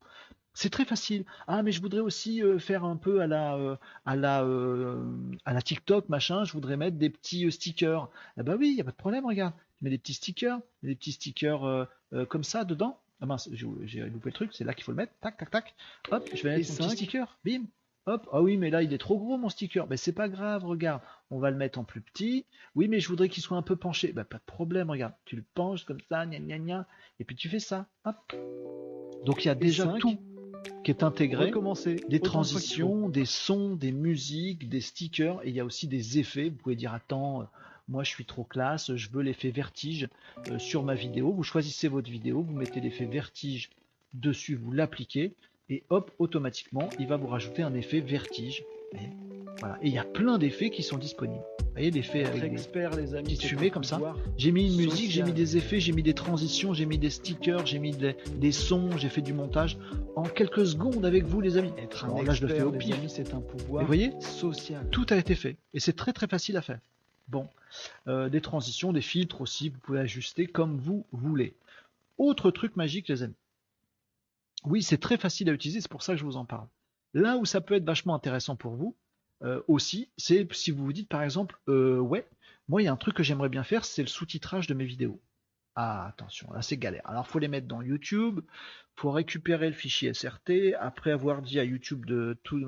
C'est 0.55 0.69
très 0.69 0.85
facile. 0.85 1.25
Ah, 1.47 1.61
mais 1.63 1.73
je 1.73 1.81
voudrais 1.81 1.99
aussi 1.99 2.41
euh, 2.41 2.57
faire 2.59 2.85
un 2.85 2.95
peu 2.95 3.19
à 3.19 3.27
la, 3.27 3.57
euh, 3.57 3.75
à 4.05 4.15
la, 4.15 4.43
euh, 4.43 5.03
à 5.43 5.53
la 5.53 5.61
TikTok, 5.61 6.07
machin. 6.07 6.45
Je 6.45 6.53
voudrais 6.53 6.77
mettre 6.77 6.97
des 6.97 7.09
petits 7.09 7.51
stickers. 7.51 8.09
Ah 8.37 8.43
bah 8.43 8.55
oui, 8.57 8.69
il 8.69 8.77
y 8.77 8.81
a 8.81 8.85
pas 8.85 8.91
de 8.91 8.95
problème. 8.95 9.25
Regarde, 9.25 9.53
je 9.79 9.85
mets 9.85 9.91
des 9.91 9.97
petits 9.97 10.13
stickers, 10.13 10.59
des 10.81 10.95
petits 10.95 11.11
stickers 11.11 11.87
comme 12.29 12.45
ça 12.45 12.63
dedans. 12.63 12.97
Ah 13.19 13.25
mince, 13.25 13.49
j'ai 13.51 14.01
loupé 14.01 14.29
le 14.29 14.33
truc. 14.33 14.51
C'est 14.53 14.63
là 14.63 14.73
qu'il 14.73 14.85
faut 14.85 14.91
le 14.91 14.97
mettre. 14.97 15.13
Tac, 15.19 15.37
tac, 15.37 15.51
tac. 15.51 15.75
Hop, 16.09 16.29
je 16.33 16.41
vais 16.43 16.57
mettre 16.57 16.71
un 16.71 16.75
petit 16.75 16.95
sticker. 16.95 17.37
Bim. 17.43 17.65
Hop, 18.07 18.29
ah 18.31 18.41
oui, 18.41 18.55
mais 18.55 18.69
là 18.69 18.83
il 18.83 18.93
est 18.93 18.99
trop 18.99 19.17
gros 19.17 19.35
mon 19.37 19.49
sticker. 19.49 19.87
Ben 19.87 19.97
c'est 19.97 20.13
pas 20.13 20.29
grave, 20.29 20.63
regarde, 20.63 21.01
on 21.31 21.39
va 21.39 21.49
le 21.49 21.57
mettre 21.57 21.79
en 21.79 21.83
plus 21.83 22.01
petit. 22.01 22.45
Oui, 22.75 22.87
mais 22.87 22.99
je 22.99 23.07
voudrais 23.07 23.29
qu'il 23.29 23.41
soit 23.41 23.57
un 23.57 23.63
peu 23.63 23.75
penché. 23.75 24.13
Ben 24.13 24.23
pas 24.23 24.37
de 24.37 24.43
problème, 24.45 24.91
regarde, 24.91 25.13
tu 25.25 25.35
le 25.35 25.43
penches 25.55 25.85
comme 25.85 25.99
ça, 26.07 26.25
gna 26.27 26.39
gna 26.39 26.59
gna, 26.59 26.87
et 27.19 27.25
puis 27.25 27.35
tu 27.35 27.49
fais 27.49 27.59
ça. 27.59 27.87
Hop. 28.05 28.15
Donc 29.25 29.43
il 29.43 29.47
y 29.47 29.51
a 29.51 29.55
déjà 29.55 29.91
tout 29.99 30.19
qui 30.85 30.91
est 30.91 31.03
intégré. 31.03 31.51
Des 32.07 32.19
transitions, 32.19 33.09
des 33.09 33.25
sons, 33.25 33.75
des 33.75 33.91
musiques, 33.91 34.69
des 34.69 34.81
stickers, 34.81 35.43
et 35.43 35.49
il 35.49 35.55
y 35.55 35.59
a 35.59 35.65
aussi 35.65 35.87
des 35.87 36.19
effets. 36.19 36.49
Vous 36.49 36.55
pouvez 36.55 36.75
dire 36.75 36.93
attends, 36.93 37.41
euh, 37.41 37.45
moi 37.89 38.03
je 38.03 38.11
suis 38.11 38.25
trop 38.25 38.43
classe, 38.43 38.95
je 38.95 39.09
veux 39.09 39.23
l'effet 39.23 39.49
vertige 39.49 40.07
euh, 40.47 40.59
sur 40.59 40.83
ma 40.83 40.93
vidéo. 40.93 41.33
Vous 41.33 41.43
choisissez 41.43 41.87
votre 41.87 42.09
vidéo, 42.09 42.43
vous 42.43 42.53
mettez 42.53 42.79
l'effet 42.81 43.05
vertige 43.05 43.71
dessus, 44.13 44.55
vous 44.55 44.71
l'appliquez 44.71 45.33
et 45.69 45.83
hop, 45.89 46.11
automatiquement, 46.19 46.87
il 46.99 47.07
va 47.07 47.17
vous 47.17 47.27
rajouter 47.27 47.63
un 47.63 47.73
effet 47.73 47.99
vertige. 47.99 48.63
Et 48.95 49.09
voilà. 49.59 49.77
Et 49.81 49.87
il 49.87 49.93
y 49.93 49.97
a 49.97 50.03
plein 50.03 50.37
d'effets 50.37 50.69
qui 50.69 50.83
sont 50.83 50.97
disponibles. 50.97 51.43
Vous 51.59 51.71
voyez 51.81 51.91
l'effet 51.91 52.25
avec 52.25 52.43
expert, 52.43 52.95
les 52.95 53.15
amis, 53.15 53.37
comme 53.71 53.83
ça. 53.83 53.99
J'ai 54.37 54.51
mis 54.51 54.67
une 54.67 54.77
musique, 54.77 55.11
j'ai 55.11 55.23
mis 55.23 55.33
des 55.33 55.57
effets, 55.57 55.79
j'ai 55.79 55.91
mis 55.91 56.03
des 56.03 56.13
transitions, 56.13 56.73
j'ai 56.73 56.85
mis 56.85 56.97
des 56.97 57.09
stickers, 57.09 57.65
j'ai 57.65 57.79
mis 57.79 57.91
des, 57.91 58.51
sons, 58.51 58.97
j'ai 58.97 59.09
fait 59.09 59.21
du 59.21 59.33
montage 59.33 59.77
en 60.15 60.23
quelques 60.23 60.65
secondes 60.65 61.05
avec 61.05 61.25
vous 61.25 61.41
les 61.41 61.57
amis. 61.57 61.71
Être 61.77 62.05
un 62.05 62.23
là 62.23 62.33
je 62.33 62.45
le 62.45 62.53
fais 62.53 62.61
au 62.61 62.71
pire. 62.71 62.95
C'est 63.07 63.33
un 63.33 63.41
pouvoir. 63.41 63.81
vous 63.81 63.87
voyez, 63.87 64.13
social. 64.21 64.87
Tout 64.91 65.05
a 65.09 65.17
été 65.17 65.35
fait 65.35 65.57
et 65.73 65.79
c'est 65.79 65.93
très 65.93 66.13
très 66.13 66.27
facile 66.27 66.55
à 66.57 66.61
faire. 66.61 66.79
Bon, 67.27 67.47
euh, 68.07 68.29
des 68.29 68.41
transitions, 68.41 68.93
des 68.93 69.01
filtres 69.01 69.41
aussi, 69.41 69.69
vous 69.69 69.79
pouvez 69.79 69.99
ajuster 69.99 70.47
comme 70.47 70.77
vous 70.77 71.05
voulez. 71.11 71.55
Autre 72.17 72.51
truc 72.51 72.75
magique 72.75 73.07
les 73.09 73.23
amis. 73.23 73.35
Oui, 74.63 74.81
c'est 74.81 74.97
très 74.97 75.17
facile 75.17 75.49
à 75.49 75.53
utiliser, 75.53 75.81
c'est 75.81 75.91
pour 75.91 76.03
ça 76.03 76.13
que 76.13 76.19
je 76.19 76.25
vous 76.25 76.37
en 76.37 76.45
parle. 76.45 76.67
Là 77.15 77.37
où 77.37 77.45
ça 77.45 77.61
peut 77.61 77.75
être 77.75 77.85
vachement 77.85 78.13
intéressant 78.13 78.57
pour 78.57 78.75
vous 78.75 78.95
euh, 79.41 79.61
aussi, 79.69 80.11
c'est 80.17 80.51
si 80.53 80.71
vous 80.71 80.83
vous 80.83 80.93
dites 80.93 81.09
par 81.09 81.23
exemple, 81.23 81.57
euh, 81.69 81.97
ouais, 81.97 82.27
moi 82.67 82.81
il 82.81 82.85
y 82.85 82.87
a 82.89 82.91
un 82.91 82.97
truc 82.97 83.15
que 83.15 83.23
j'aimerais 83.23 83.47
bien 83.49 83.63
faire, 83.63 83.85
c'est 83.85 84.01
le 84.01 84.07
sous-titrage 84.09 84.67
de 84.67 84.73
mes 84.73 84.85
vidéos. 84.85 85.21
Ah 85.75 86.07
attention, 86.07 86.51
là 86.51 86.61
c'est 86.61 86.77
galère. 86.77 87.07
Alors 87.09 87.27
faut 87.27 87.39
les 87.39 87.47
mettre 87.47 87.67
dans 87.67 87.81
YouTube, 87.81 88.41
faut 88.95 89.11
récupérer 89.11 89.69
le 89.69 89.75
fichier 89.75 90.13
SRT, 90.13 90.75
après 90.77 91.11
avoir 91.11 91.41
dit 91.41 91.57
à 91.57 91.63
YouTube 91.63 92.05
de 92.05 92.37
tout, 92.43 92.61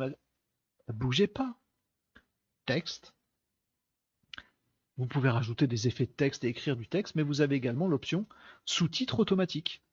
bougez 0.88 1.28
pas. 1.28 1.54
Texte. 2.66 3.14
Vous 4.98 5.08
pouvez 5.08 5.30
rajouter 5.30 5.68
des 5.68 5.88
effets 5.88 6.06
de 6.06 6.12
texte 6.12 6.46
et 6.46 6.48
écrire 6.48 6.76
du 6.78 6.88
texte, 6.88 7.16
mais 7.16 7.24
vous 7.24 7.42
avez 7.42 7.56
également 7.56 7.88
l'option 7.88 8.26
sous-titre 8.66 9.20
automatique. 9.20 9.84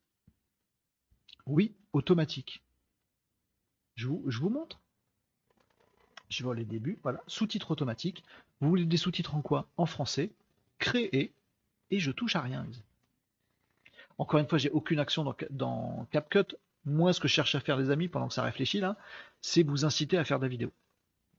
Oui, 1.46 1.76
automatique. 1.92 2.63
Je 3.94 4.08
vous, 4.08 4.50
montre. 4.50 4.80
Je 6.28 6.42
vois 6.42 6.54
les 6.54 6.64
débuts. 6.64 6.98
Voilà, 7.02 7.22
sous-titres 7.26 7.70
automatique. 7.70 8.24
Vous 8.60 8.68
voulez 8.68 8.84
des 8.84 8.96
sous-titres 8.96 9.34
en 9.34 9.42
quoi? 9.42 9.68
En 9.76 9.86
français. 9.86 10.30
Créer. 10.78 11.32
Et 11.90 12.00
je 12.00 12.10
touche 12.10 12.36
à 12.36 12.40
rien. 12.40 12.66
Encore 14.18 14.40
une 14.40 14.48
fois, 14.48 14.58
j'ai 14.58 14.70
aucune 14.70 14.98
action 14.98 15.24
dans, 15.50 16.06
CapCut. 16.10 16.56
Moi, 16.84 17.12
ce 17.12 17.20
que 17.20 17.28
je 17.28 17.34
cherche 17.34 17.54
à 17.54 17.60
faire, 17.60 17.76
les 17.76 17.90
amis, 17.90 18.08
pendant 18.08 18.28
que 18.28 18.34
ça 18.34 18.42
réfléchit 18.42 18.80
là, 18.80 18.96
c'est 19.40 19.62
vous 19.62 19.84
inciter 19.84 20.18
à 20.18 20.24
faire 20.24 20.38
de 20.38 20.44
la 20.44 20.48
vidéo 20.48 20.72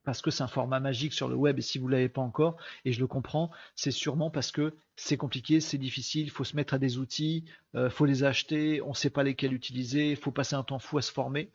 parce 0.06 0.22
que 0.22 0.32
c'est 0.32 0.44
un 0.44 0.48
format 0.48 0.80
magique 0.80 1.14
sur 1.14 1.28
le 1.28 1.36
web 1.36 1.58
et 1.58 1.62
si 1.62 1.80
vous 1.80 1.88
ne 1.88 1.94
l'avez 1.94 2.10
pas 2.10 2.22
encore, 2.22 2.58
et 2.86 2.94
je 2.94 3.00
le 3.00 3.08
comprends, 3.08 3.52
c'est 3.76 3.92
sûrement 3.92 4.30
parce 4.30 4.52
que 4.52 4.76
c'est 4.96 5.18
compliqué, 5.18 5.60
c'est 5.60 5.80
difficile, 5.80 6.28
il 6.28 6.30
faut 6.30 6.44
se 6.44 6.56
mettre 6.56 6.76
à 6.76 6.78
des 6.78 7.00
outils, 7.00 7.44
il 7.74 7.80
euh, 7.80 7.90
faut 7.90 8.06
les 8.06 8.24
acheter, 8.24 8.82
on 8.84 8.90
ne 8.90 8.94
sait 8.94 9.10
pas 9.10 9.24
lesquels 9.24 9.52
utiliser, 9.52 10.12
il 10.12 10.16
faut 10.16 10.32
passer 10.32 10.56
un 10.56 10.64
temps 10.64 10.80
fou 10.80 11.00
à 11.00 11.02
se 11.02 11.12
former. 11.12 11.50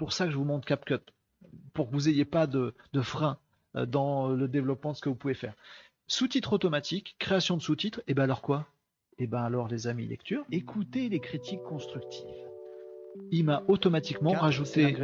Pour 0.00 0.14
ça 0.14 0.24
que 0.24 0.30
je 0.30 0.38
vous 0.38 0.44
montre 0.44 0.66
CapCut, 0.66 1.12
pour 1.74 1.90
que 1.90 1.94
vous 1.94 2.08
n'ayez 2.08 2.24
pas 2.24 2.46
de, 2.46 2.72
frein 3.02 3.38
euh, 3.76 3.84
dans 3.84 4.28
le 4.28 4.48
développement 4.48 4.92
de 4.92 4.96
ce 4.96 5.02
que 5.02 5.10
vous 5.10 5.14
pouvez 5.14 5.34
faire. 5.34 5.52
Sous-titres 6.06 6.54
automatiques, 6.54 7.16
création 7.18 7.58
de 7.58 7.60
sous-titres, 7.60 8.00
et 8.06 8.14
bien 8.14 8.24
alors 8.24 8.40
quoi? 8.40 8.66
Et 9.18 9.26
bien 9.26 9.42
alors 9.42 9.68
les 9.68 9.88
amis 9.88 10.06
lecture, 10.06 10.46
écoutez 10.50 11.10
les 11.10 11.20
critiques 11.20 11.62
constructives 11.64 12.24
il 13.30 13.44
m'a 13.44 13.62
automatiquement 13.68 14.32
rajouté 14.32 14.96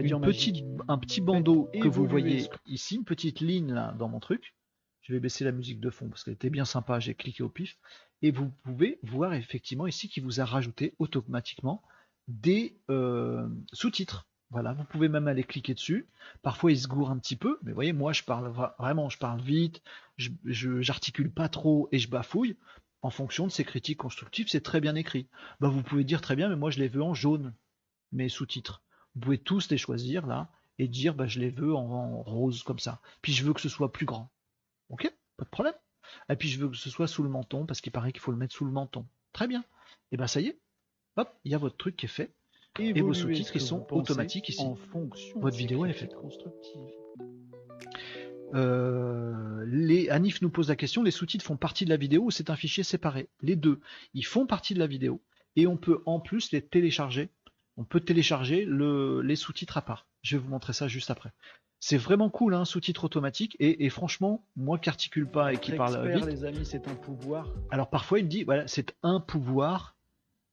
un 0.88 0.96
petit 0.96 1.20
bandeau 1.20 1.68
que 1.78 1.88
vous 1.88 2.06
voyez 2.06 2.48
ici, 2.66 2.96
une 2.96 3.04
petite 3.04 3.40
ligne 3.40 3.74
là, 3.74 3.94
dans 3.98 4.08
mon 4.08 4.20
truc. 4.20 4.54
Je 5.02 5.12
vais 5.12 5.20
baisser 5.20 5.44
la 5.44 5.52
musique 5.52 5.80
de 5.80 5.90
fond 5.90 6.08
parce 6.08 6.24
qu'elle 6.24 6.34
était 6.34 6.48
bien 6.48 6.64
sympa, 6.64 7.00
j'ai 7.00 7.14
cliqué 7.14 7.42
au 7.42 7.50
pif. 7.50 7.76
Et 8.22 8.30
vous 8.30 8.48
pouvez 8.64 8.98
voir 9.02 9.34
effectivement 9.34 9.86
ici 9.88 10.08
qu'il 10.08 10.22
vous 10.22 10.40
a 10.40 10.46
rajouté 10.46 10.94
automatiquement 10.98 11.82
des 12.28 12.78
euh, 12.88 13.46
sous-titres. 13.74 14.26
Voilà, 14.50 14.72
vous 14.72 14.84
pouvez 14.84 15.08
même 15.08 15.26
aller 15.26 15.42
cliquer 15.42 15.74
dessus. 15.74 16.06
Parfois 16.42 16.70
il 16.70 16.78
se 16.78 16.86
gourre 16.86 17.10
un 17.10 17.18
petit 17.18 17.36
peu, 17.36 17.58
mais 17.62 17.72
vous 17.72 17.74
voyez, 17.74 17.92
moi 17.92 18.12
je 18.12 18.22
parle 18.22 18.48
vraiment, 18.78 19.08
je 19.08 19.18
parle 19.18 19.40
vite, 19.40 19.82
je 20.16 20.30
j'articule 20.80 21.32
pas 21.32 21.48
trop 21.48 21.88
et 21.92 21.98
je 21.98 22.08
bafouille. 22.08 22.56
En 23.02 23.10
fonction 23.10 23.46
de 23.46 23.52
ces 23.52 23.64
critiques 23.64 23.98
constructives, 23.98 24.48
c'est 24.48 24.62
très 24.62 24.80
bien 24.80 24.94
écrit. 24.94 25.28
Bah, 25.60 25.68
vous 25.68 25.82
pouvez 25.82 26.04
dire 26.04 26.20
très 26.20 26.36
bien, 26.36 26.48
mais 26.48 26.56
moi 26.56 26.70
je 26.70 26.78
les 26.78 26.88
veux 26.88 27.02
en 27.02 27.14
jaune 27.14 27.54
mes 28.12 28.28
sous-titres. 28.28 28.82
Vous 29.14 29.20
pouvez 29.20 29.38
tous 29.38 29.70
les 29.70 29.78
choisir 29.78 30.26
là 30.26 30.50
et 30.78 30.88
dire 30.88 31.14
bah, 31.14 31.26
je 31.26 31.40
les 31.40 31.50
veux 31.50 31.74
en, 31.74 32.22
rose 32.22 32.62
comme 32.62 32.78
ça. 32.78 33.00
Puis 33.22 33.32
je 33.32 33.44
veux 33.44 33.52
que 33.52 33.60
ce 33.60 33.68
soit 33.68 33.92
plus 33.92 34.06
grand. 34.06 34.30
Ok? 34.88 35.12
Pas 35.36 35.44
de 35.44 35.50
problème. 35.50 35.74
Et 36.28 36.36
puis 36.36 36.48
je 36.48 36.58
veux 36.58 36.68
que 36.68 36.76
ce 36.76 36.90
soit 36.90 37.08
sous 37.08 37.22
le 37.22 37.28
menton 37.28 37.66
parce 37.66 37.80
qu'il 37.80 37.92
paraît 37.92 38.12
qu'il 38.12 38.20
faut 38.20 38.32
le 38.32 38.38
mettre 38.38 38.54
sous 38.54 38.64
le 38.64 38.70
menton. 38.70 39.06
Très 39.32 39.48
bien. 39.48 39.64
Et 40.12 40.16
ben 40.16 40.26
ça 40.26 40.40
y 40.40 40.48
est. 40.48 40.60
Hop, 41.16 41.32
il 41.44 41.52
y 41.52 41.54
a 41.54 41.58
votre 41.58 41.76
truc 41.76 41.96
qui 41.96 42.06
est 42.06 42.10
fait. 42.10 42.34
Et 42.78 43.00
vos 43.00 43.14
sous-titres 43.14 43.52
ils 43.54 43.60
sont 43.60 43.86
automatiques 43.90 44.48
ici. 44.48 44.62
En 44.62 44.74
fonction. 44.74 45.40
Votre 45.40 45.56
vidéo 45.56 45.84
est 45.86 45.92
faite. 45.92 46.14
Euh, 48.54 49.64
les, 49.66 50.08
Anif 50.08 50.40
nous 50.40 50.50
pose 50.50 50.68
la 50.68 50.76
question, 50.76 51.02
les 51.02 51.10
sous-titres 51.10 51.44
font 51.44 51.56
partie 51.56 51.84
de 51.84 51.90
la 51.90 51.96
vidéo 51.96 52.24
ou 52.24 52.30
c'est 52.30 52.48
un 52.50 52.56
fichier 52.56 52.84
séparé? 52.84 53.28
Les 53.42 53.56
deux, 53.56 53.80
ils 54.14 54.24
font 54.24 54.46
partie 54.46 54.72
de 54.72 54.78
la 54.78 54.86
vidéo 54.86 55.20
et 55.56 55.66
on 55.66 55.76
peut 55.76 56.02
en 56.06 56.20
plus 56.20 56.52
les 56.52 56.62
télécharger 56.62 57.30
on 57.76 57.84
peut 57.84 58.00
télécharger 58.00 58.66
les 58.66 59.36
sous-titres 59.36 59.76
à 59.76 59.82
part. 59.82 60.06
Je 60.22 60.36
vais 60.36 60.42
vous 60.42 60.48
montrer 60.48 60.72
ça 60.72 60.88
juste 60.88 61.10
après. 61.10 61.32
C'est 61.78 61.98
vraiment 61.98 62.30
cool, 62.30 62.54
un 62.54 62.60
hein, 62.60 62.64
sous-titre 62.64 63.04
automatique. 63.04 63.56
Et, 63.60 63.88
franchement, 63.90 64.44
moi 64.56 64.78
qui 64.78 64.88
articule 64.88 65.26
pas 65.26 65.52
et 65.52 65.58
qui 65.58 65.72
parle 65.72 66.10
vite, 66.10 66.24
les 66.24 66.44
amis, 66.44 66.64
c'est 66.64 66.88
un 66.88 66.94
pouvoir. 66.94 67.52
Alors 67.70 67.90
parfois, 67.90 68.18
il 68.18 68.24
me 68.24 68.30
dit, 68.30 68.44
voilà, 68.44 68.66
c'est 68.66 68.96
un 69.02 69.20
pouvoir. 69.20 69.95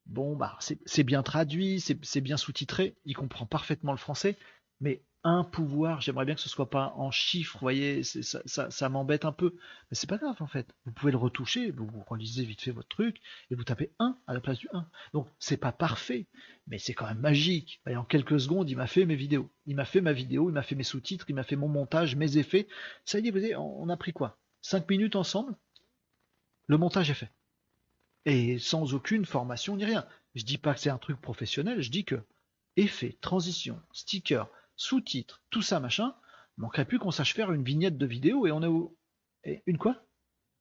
Bon, 0.06 0.36
bah, 0.36 0.58
c'est 0.60 1.02
bien 1.02 1.22
traduit, 1.22 1.80
c'est 1.80 2.20
bien 2.20 2.36
sous-titré. 2.36 2.96
Il 3.04 3.16
comprend 3.16 3.46
parfaitement 3.46 3.92
le 3.92 3.98
français, 3.98 4.36
mais 4.80 5.02
un 5.24 5.42
pouvoir. 5.42 6.02
J'aimerais 6.02 6.26
bien 6.26 6.34
que 6.34 6.40
ce 6.40 6.50
soit 6.50 6.68
pas 6.68 6.92
en 6.96 7.10
chiffres, 7.10 7.54
vous 7.54 7.64
voyez, 7.64 8.02
ça, 8.04 8.88
m'embête 8.90 9.24
un 9.24 9.32
peu. 9.32 9.56
Mais 9.90 9.96
c'est 9.96 10.06
pas 10.06 10.18
grave 10.18 10.36
en 10.40 10.46
fait. 10.46 10.74
Vous 10.84 10.92
pouvez 10.92 11.10
le 11.10 11.18
retoucher, 11.18 11.70
vous, 11.70 11.88
relisez 12.06 12.44
vite 12.44 12.60
fait 12.60 12.70
votre 12.70 12.88
truc 12.88 13.20
et 13.50 13.54
vous 13.54 13.64
tapez 13.64 13.90
1 13.98 14.18
à 14.26 14.34
la 14.34 14.40
place 14.40 14.58
du 14.58 14.68
1. 14.72 14.86
Donc 15.14 15.28
c'est 15.38 15.56
pas 15.56 15.72
parfait, 15.72 16.26
mais 16.66 16.78
c'est 16.78 16.92
quand 16.92 17.06
même 17.06 17.20
magique. 17.20 17.80
Et 17.88 17.96
en 17.96 18.04
quelques 18.04 18.38
secondes, 18.38 18.68
il 18.68 18.76
m'a 18.76 18.86
fait 18.86 19.06
mes 19.06 19.16
vidéos. 19.16 19.50
Il 19.66 19.76
m'a 19.76 19.86
fait 19.86 20.02
ma 20.02 20.12
vidéo, 20.12 20.50
il 20.50 20.52
m'a 20.52 20.62
fait 20.62 20.74
mes 20.74 20.84
sous-titres, 20.84 21.24
il 21.28 21.34
m'a 21.34 21.44
fait 21.44 21.56
mon 21.56 21.68
montage, 21.68 22.16
mes 22.16 22.36
effets. 22.36 22.68
Ça 23.06 23.18
y 23.18 23.26
est, 23.26 23.30
vous 23.30 23.38
voyez, 23.38 23.56
on 23.56 23.88
a 23.88 23.96
pris 23.96 24.12
quoi? 24.12 24.38
5 24.60 24.88
minutes 24.90 25.16
ensemble? 25.16 25.56
Le 26.66 26.76
montage 26.76 27.10
est 27.10 27.14
fait. 27.14 27.30
Et 28.26 28.58
sans 28.58 28.94
aucune 28.94 29.24
formation 29.24 29.76
ni 29.76 29.84
rien. 29.84 30.06
Je 30.34 30.44
dis 30.44 30.58
pas 30.58 30.74
que 30.74 30.80
c'est 30.80 30.90
un 30.90 30.98
truc 30.98 31.20
professionnel, 31.20 31.80
je 31.80 31.90
dis 31.90 32.04
que 32.04 32.20
effet, 32.76 33.16
transition, 33.20 33.80
sticker, 33.92 34.48
sous-titres, 34.76 35.42
tout 35.50 35.62
ça, 35.62 35.78
machin, 35.78 36.14
manquerait 36.56 36.86
plus 36.86 36.98
qu'on 36.98 37.10
sache 37.10 37.34
faire 37.34 37.52
une 37.52 37.64
vignette 37.64 37.98
de 37.98 38.06
vidéo 38.06 38.46
et 38.46 38.52
on 38.52 38.62
est 38.62 38.66
où 38.66 38.96
Une 39.66 39.78
quoi? 39.78 40.04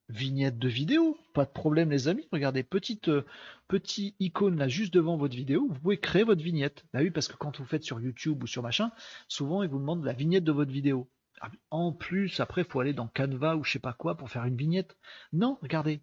Vignette 0.09 0.59
de 0.59 0.67
vidéo, 0.67 1.17
pas 1.33 1.45
de 1.45 1.51
problème 1.51 1.89
les 1.89 2.07
amis, 2.07 2.27
regardez, 2.31 2.61
petite 2.61 3.07
euh, 3.07 3.25
petit 3.69 4.15
icône 4.19 4.57
là 4.57 4.67
juste 4.67 4.93
devant 4.93 5.15
votre 5.15 5.35
vidéo, 5.35 5.67
vous 5.69 5.79
pouvez 5.79 5.97
créer 5.97 6.23
votre 6.23 6.43
vignette. 6.43 6.85
Bah 6.93 6.99
oui, 7.01 7.09
parce 7.09 7.29
que 7.29 7.37
quand 7.37 7.57
vous 7.57 7.65
faites 7.65 7.83
sur 7.83 8.01
YouTube 8.01 8.43
ou 8.43 8.47
sur 8.47 8.61
machin, 8.61 8.91
souvent 9.27 9.63
ils 9.63 9.69
vous 9.69 9.79
demandent 9.79 10.03
la 10.03 10.13
vignette 10.13 10.43
de 10.43 10.51
votre 10.51 10.71
vidéo. 10.71 11.09
Ah, 11.39 11.49
en 11.71 11.93
plus, 11.93 12.39
après, 12.39 12.61
il 12.61 12.67
faut 12.67 12.79
aller 12.79 12.93
dans 12.93 13.07
Canva 13.07 13.55
ou 13.55 13.63
je 13.63 13.71
sais 13.71 13.79
pas 13.79 13.93
quoi 13.93 14.15
pour 14.15 14.29
faire 14.29 14.45
une 14.45 14.57
vignette. 14.57 14.97
Non, 15.31 15.57
regardez, 15.61 16.01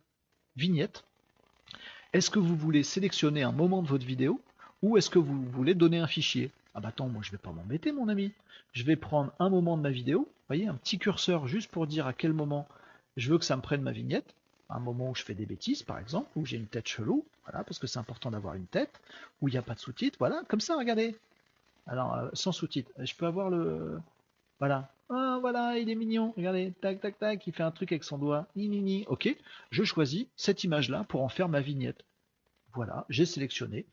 vignette. 0.57 1.05
Est-ce 2.13 2.31
que 2.31 2.41
vous 2.41 2.57
voulez 2.57 2.83
sélectionner 2.83 3.45
un 3.45 3.53
moment 3.53 3.83
de 3.83 3.89
votre 3.89 4.05
vidéo 4.05 4.41
ou 4.83 4.97
est-ce 4.97 5.11
que 5.11 5.21
vous 5.21 5.45
voulez 5.51 5.75
donner 5.75 5.99
un 5.99 6.09
fichier? 6.09 6.51
Ah 6.75 6.81
bah 6.81 6.89
attends, 6.89 7.09
moi 7.09 7.23
je 7.23 7.31
vais 7.31 7.39
pas 7.39 7.53
m'embêter 7.53 7.93
mon 7.93 8.09
ami. 8.09 8.33
Je 8.73 8.83
vais 8.83 8.97
prendre 8.97 9.33
un 9.39 9.49
moment 9.49 9.77
de 9.77 9.83
ma 9.83 9.91
vidéo, 9.91 10.29
voyez, 10.49 10.67
un 10.67 10.75
petit 10.75 10.99
curseur 10.99 11.47
juste 11.47 11.71
pour 11.71 11.87
dire 11.87 12.09
à 12.09 12.13
quel 12.13 12.33
moment 12.33 12.67
je 13.17 13.31
veux 13.31 13.39
que 13.39 13.45
ça 13.45 13.57
me 13.57 13.63
prenne 13.63 13.83
ma 13.83 13.93
vignette. 13.93 14.35
Un 14.71 14.81
moment 14.81 15.11
où 15.11 15.15
je 15.15 15.23
fais 15.23 15.35
des 15.35 15.47
bêtises 15.47 15.85
par 15.85 16.01
exemple, 16.01 16.29
où 16.35 16.45
j'ai 16.45 16.57
une 16.57 16.67
tête 16.67 16.89
chelou, 16.89 17.25
voilà, 17.45 17.63
parce 17.63 17.79
que 17.79 17.87
c'est 17.87 17.99
important 18.01 18.33
d'avoir 18.33 18.55
une 18.55 18.67
tête, 18.67 19.01
où 19.41 19.49
il 19.49 19.53
n'y 19.53 19.59
a 19.59 19.63
pas 19.63 19.75
de 19.75 19.81
sous-titres, 19.81 20.17
voilà, 20.19 20.43
comme 20.49 20.61
ça, 20.61 20.77
regardez. 20.77 21.17
Alors, 21.87 22.15
euh, 22.15 22.29
sans 22.33 22.53
sous-titres, 22.53 22.91
je 22.99 23.15
peux 23.15 23.27
avoir 23.27 23.51
le... 23.51 24.01
Voilà. 24.59 24.91
Ah, 25.11 25.39
voilà, 25.41 25.77
il 25.79 25.91
est 25.91 25.97
mignon. 25.97 26.33
Regardez, 26.37 26.73
tac, 26.81 27.01
tac, 27.01 27.19
tac, 27.19 27.45
il 27.47 27.53
fait 27.53 27.65
un 27.65 27.73
truc 27.73 27.91
avec 27.91 28.05
son 28.05 28.17
doigt. 28.17 28.47
Ni, 28.55 28.69
ni. 28.69 29.05
Ok, 29.09 29.29
je 29.73 29.83
choisis 29.83 30.27
cette 30.37 30.63
image-là 30.63 31.05
pour 31.09 31.23
en 31.23 31.29
faire 31.29 31.49
ma 31.49 31.61
vignette. 31.61 32.05
Voilà, 32.75 33.07
j'ai 33.09 33.27
sélectionné. 33.27 33.87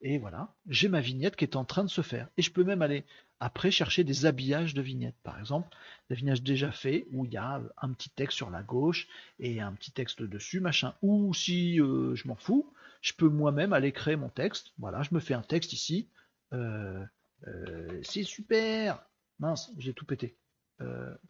Et 0.00 0.18
voilà, 0.18 0.54
j'ai 0.66 0.88
ma 0.88 1.00
vignette 1.00 1.36
qui 1.36 1.44
est 1.44 1.56
en 1.56 1.64
train 1.66 1.84
de 1.84 1.90
se 1.90 2.00
faire. 2.00 2.28
Et 2.38 2.42
je 2.42 2.50
peux 2.50 2.64
même 2.64 2.80
aller 2.80 3.04
après 3.38 3.70
chercher 3.70 4.02
des 4.02 4.24
habillages 4.24 4.72
de 4.72 4.80
vignettes. 4.80 5.18
Par 5.22 5.38
exemple, 5.38 5.68
des 6.08 6.16
vignettes 6.16 6.42
déjà 6.42 6.72
faits 6.72 7.06
où 7.12 7.26
il 7.26 7.32
y 7.32 7.36
a 7.36 7.62
un 7.76 7.92
petit 7.92 8.10
texte 8.10 8.36
sur 8.36 8.50
la 8.50 8.62
gauche 8.62 9.08
et 9.38 9.60
un 9.60 9.72
petit 9.74 9.92
texte 9.92 10.22
dessus, 10.22 10.60
machin. 10.60 10.94
Ou 11.02 11.34
si 11.34 11.80
euh, 11.80 12.14
je 12.14 12.26
m'en 12.26 12.36
fous, 12.36 12.72
je 13.02 13.12
peux 13.12 13.28
moi-même 13.28 13.74
aller 13.74 13.92
créer 13.92 14.16
mon 14.16 14.30
texte. 14.30 14.72
Voilà, 14.78 15.02
je 15.02 15.14
me 15.14 15.20
fais 15.20 15.34
un 15.34 15.42
texte 15.42 15.74
ici. 15.74 16.08
Euh, 16.54 17.04
euh, 17.46 18.00
c'est 18.02 18.22
super 18.22 19.04
Mince, 19.38 19.72
j'ai 19.76 19.92
tout 19.92 20.06
pété. 20.06 20.36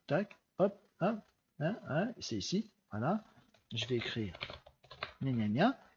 Tac, 0.07 0.37
hop, 0.59 0.79
hop, 1.01 1.19
hein, 1.61 1.77
hein, 1.89 2.09
c'est 2.21 2.37
ici. 2.37 2.71
Voilà, 2.91 3.25
je 3.73 3.87
vais 3.87 3.97
écrire. 3.97 4.35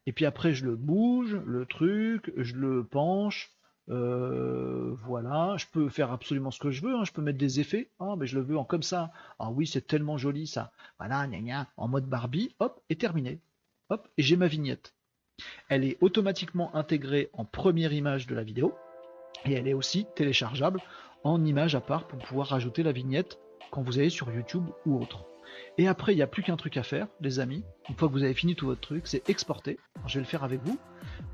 Et 0.06 0.12
puis 0.12 0.26
après, 0.26 0.54
je 0.54 0.66
le 0.66 0.76
bouge, 0.76 1.36
le 1.46 1.66
truc, 1.66 2.32
je 2.38 2.56
le 2.56 2.84
penche. 2.84 3.52
Euh, 3.90 4.96
voilà, 5.04 5.56
je 5.58 5.66
peux 5.72 5.90
faire 5.90 6.12
absolument 6.12 6.52
ce 6.52 6.60
que 6.60 6.72
je 6.72 6.82
veux. 6.82 6.96
Hein. 6.96 7.04
Je 7.06 7.12
peux 7.12 7.22
mettre 7.22 7.38
des 7.38 7.60
effets. 7.60 7.90
Ah, 8.00 8.16
mais 8.18 8.28
je 8.28 8.36
le 8.36 8.44
veux 8.44 8.58
en 8.58 8.66
comme 8.66 8.84
ça. 8.84 9.12
Ah 9.40 9.52
oui, 9.52 9.68
c'est 9.68 9.86
tellement 9.86 10.18
joli 10.18 10.48
ça. 10.48 10.72
Voilà, 11.00 11.28
gna 11.28 11.40
gna, 11.40 11.68
en 11.78 11.88
mode 11.88 12.08
Barbie. 12.08 12.56
Hop, 12.60 12.82
et 12.90 12.96
terminé. 12.96 13.40
Hop, 13.90 14.08
et 14.18 14.24
j'ai 14.24 14.38
ma 14.38 14.48
vignette. 14.48 14.94
Elle 15.70 15.84
est 15.84 15.98
automatiquement 16.02 16.74
intégrée 16.76 17.30
en 17.34 17.46
première 17.46 17.94
image 17.94 18.28
de 18.28 18.36
la 18.36 18.44
vidéo. 18.44 18.76
Et 19.46 19.54
elle 19.54 19.68
est 19.68 19.74
aussi 19.74 20.08
téléchargeable 20.16 20.82
en 21.24 21.44
image 21.44 21.76
à 21.76 21.82
part 21.82 22.08
pour 22.08 22.20
pouvoir 22.20 22.48
rajouter 22.48 22.84
la 22.84 22.92
vignette 22.92 23.40
quand 23.72 23.82
vous 23.82 24.00
allez 24.00 24.10
sur 24.10 24.32
YouTube 24.32 24.66
ou 24.86 25.00
autre. 25.00 25.26
Et 25.78 25.88
après, 25.88 26.14
il 26.14 26.16
n'y 26.16 26.22
a 26.22 26.28
plus 26.28 26.44
qu'un 26.44 26.58
truc 26.58 26.78
à 26.78 26.84
faire, 26.84 27.08
les 27.22 27.40
amis. 27.40 27.64
Une 27.90 27.96
fois 27.96 28.08
que 28.08 28.14
vous 28.14 28.24
avez 28.24 28.34
fini 28.34 28.56
tout 28.56 28.66
votre 28.66 28.82
truc, 28.82 29.08
c'est 29.08 29.30
exporter. 29.30 29.78
je 30.08 30.16
vais 30.16 30.22
le 30.22 30.26
faire 30.26 30.44
avec 30.44 30.62
vous. 30.64 30.78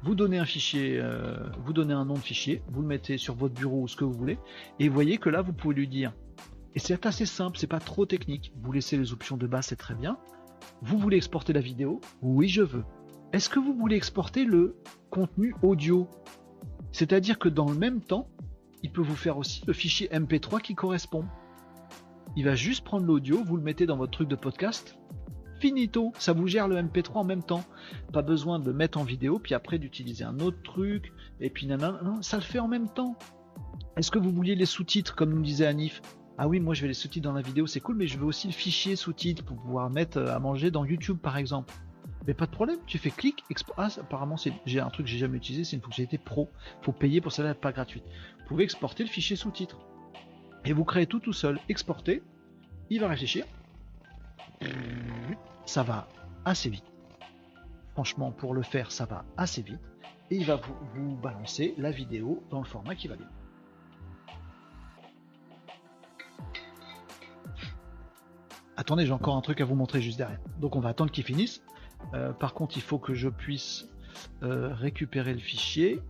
Vous 0.03 0.15
donnez 0.15 0.39
un 0.39 0.45
fichier, 0.45 0.99
euh, 0.99 1.37
vous 1.63 1.73
donnez 1.73 1.93
un 1.93 2.05
nom 2.05 2.15
de 2.15 2.19
fichier, 2.19 2.61
vous 2.69 2.81
le 2.81 2.87
mettez 2.87 3.17
sur 3.17 3.35
votre 3.35 3.53
bureau 3.53 3.81
ou 3.81 3.87
ce 3.87 3.95
que 3.95 4.03
vous 4.03 4.13
voulez, 4.13 4.37
et 4.79 4.87
vous 4.87 4.93
voyez 4.93 5.17
que 5.17 5.29
là, 5.29 5.41
vous 5.41 5.53
pouvez 5.53 5.75
lui 5.75 5.87
dire. 5.87 6.13
Et 6.73 6.79
c'est 6.79 7.05
assez 7.05 7.25
simple, 7.25 7.57
c'est 7.57 7.67
pas 7.67 7.79
trop 7.79 8.05
technique. 8.05 8.53
Vous 8.61 8.71
laissez 8.71 8.97
les 8.97 9.13
options 9.13 9.37
de 9.37 9.47
base, 9.47 9.67
c'est 9.67 9.75
très 9.75 9.95
bien. 9.95 10.17
Vous 10.81 10.97
voulez 10.97 11.17
exporter 11.17 11.53
la 11.53 11.61
vidéo? 11.61 11.99
Oui, 12.21 12.47
je 12.47 12.61
veux. 12.61 12.83
Est-ce 13.33 13.49
que 13.49 13.59
vous 13.59 13.73
voulez 13.73 13.95
exporter 13.95 14.45
le 14.45 14.75
contenu 15.09 15.55
audio? 15.61 16.09
C'est-à-dire 16.91 17.39
que 17.39 17.49
dans 17.49 17.69
le 17.69 17.77
même 17.77 18.01
temps, 18.01 18.27
il 18.83 18.91
peut 18.91 19.01
vous 19.01 19.15
faire 19.15 19.37
aussi 19.37 19.63
le 19.67 19.73
fichier 19.73 20.07
MP3 20.07 20.61
qui 20.61 20.75
correspond 20.75 21.25
il 22.35 22.45
va 22.45 22.55
juste 22.55 22.83
prendre 22.83 23.05
l'audio, 23.05 23.43
vous 23.43 23.57
le 23.57 23.63
mettez 23.63 23.85
dans 23.85 23.97
votre 23.97 24.11
truc 24.11 24.29
de 24.29 24.35
podcast. 24.35 24.97
Finito, 25.59 26.13
ça 26.17 26.33
vous 26.33 26.47
gère 26.47 26.67
le 26.67 26.77
MP3 26.77 27.17
en 27.17 27.23
même 27.23 27.43
temps. 27.43 27.63
Pas 28.13 28.21
besoin 28.21 28.57
de 28.57 28.65
le 28.65 28.73
mettre 28.73 28.97
en 28.97 29.03
vidéo, 29.03 29.37
puis 29.37 29.53
après 29.53 29.77
d'utiliser 29.77 30.23
un 30.23 30.39
autre 30.39 30.61
truc, 30.63 31.11
et 31.39 31.49
puis 31.49 31.67
nanana, 31.67 32.17
ça 32.21 32.37
le 32.37 32.43
fait 32.43 32.59
en 32.59 32.67
même 32.67 32.89
temps. 32.89 33.15
Est-ce 33.97 34.09
que 34.09 34.17
vous 34.17 34.31
vouliez 34.31 34.55
les 34.55 34.65
sous-titres, 34.65 35.15
comme 35.15 35.33
nous 35.33 35.41
disait 35.41 35.67
Anif? 35.67 36.01
Ah 36.37 36.47
oui, 36.47 36.59
moi 36.59 36.73
je 36.73 36.81
vais 36.81 36.87
les 36.87 36.93
sous-titres 36.93 37.27
dans 37.27 37.35
la 37.35 37.41
vidéo, 37.41 37.67
c'est 37.67 37.81
cool, 37.81 37.97
mais 37.97 38.07
je 38.07 38.17
veux 38.17 38.25
aussi 38.25 38.47
le 38.47 38.53
fichier 38.53 38.95
sous-titres 38.95 39.43
pour 39.43 39.57
pouvoir 39.57 39.89
mettre 39.89 40.17
euh, 40.17 40.35
à 40.35 40.39
manger 40.39 40.71
dans 40.71 40.85
YouTube 40.85 41.17
par 41.21 41.37
exemple. 41.37 41.73
Mais 42.25 42.33
pas 42.33 42.45
de 42.45 42.51
problème, 42.51 42.77
tu 42.87 42.97
fais 42.97 43.11
clic, 43.11 43.43
ah, 43.77 43.89
apparemment 43.99 44.37
j'ai 44.65 44.79
un 44.79 44.89
truc 44.89 45.05
que 45.05 45.11
j'ai 45.11 45.17
jamais 45.17 45.37
utilisé, 45.37 45.63
c'est 45.63 45.75
une 45.75 45.81
fonctionnalité 45.81 46.17
pro. 46.17 46.49
Faut 46.81 46.93
payer 46.93 47.19
pour 47.19 47.31
cela, 47.31 47.53
pas 47.53 47.71
gratuite. 47.71 48.03
Vous 48.39 48.45
pouvez 48.47 48.63
exporter 48.63 49.03
le 49.03 49.09
fichier 49.09 49.35
sous-titres 49.35 49.77
et 50.65 50.73
vous 50.73 50.83
créez 50.83 51.07
tout 51.07 51.19
tout 51.19 51.33
seul, 51.33 51.59
exporter, 51.69 52.23
il 52.89 52.99
va 52.99 53.07
réfléchir, 53.07 53.45
ça 55.65 55.83
va 55.83 56.07
assez 56.45 56.69
vite. 56.69 56.85
Franchement, 57.93 58.31
pour 58.31 58.53
le 58.53 58.61
faire, 58.61 58.91
ça 58.91 59.05
va 59.05 59.25
assez 59.37 59.61
vite, 59.61 59.79
et 60.29 60.35
il 60.35 60.45
va 60.45 60.55
vous, 60.95 61.15
balancer 61.17 61.73
la 61.77 61.91
vidéo 61.91 62.43
dans 62.49 62.59
le 62.59 62.65
format 62.65 62.95
qui 62.95 63.07
va 63.07 63.15
bien. 63.15 63.27
Attendez, 68.77 69.05
j'ai 69.05 69.11
encore 69.11 69.35
un 69.35 69.41
truc 69.41 69.61
à 69.61 69.65
vous 69.65 69.75
montrer 69.75 70.01
juste 70.01 70.17
derrière. 70.17 70.39
Donc 70.59 70.75
on 70.75 70.79
va 70.79 70.89
attendre 70.89 71.11
qu'il 71.11 71.23
finisse. 71.23 71.61
Euh, 72.13 72.33
par 72.33 72.53
contre, 72.53 72.77
il 72.77 72.81
faut 72.81 72.97
que 72.97 73.13
je 73.13 73.29
puisse 73.29 73.85
euh, 74.41 74.73
récupérer 74.73 75.33
le 75.33 75.39
fichier. 75.39 76.01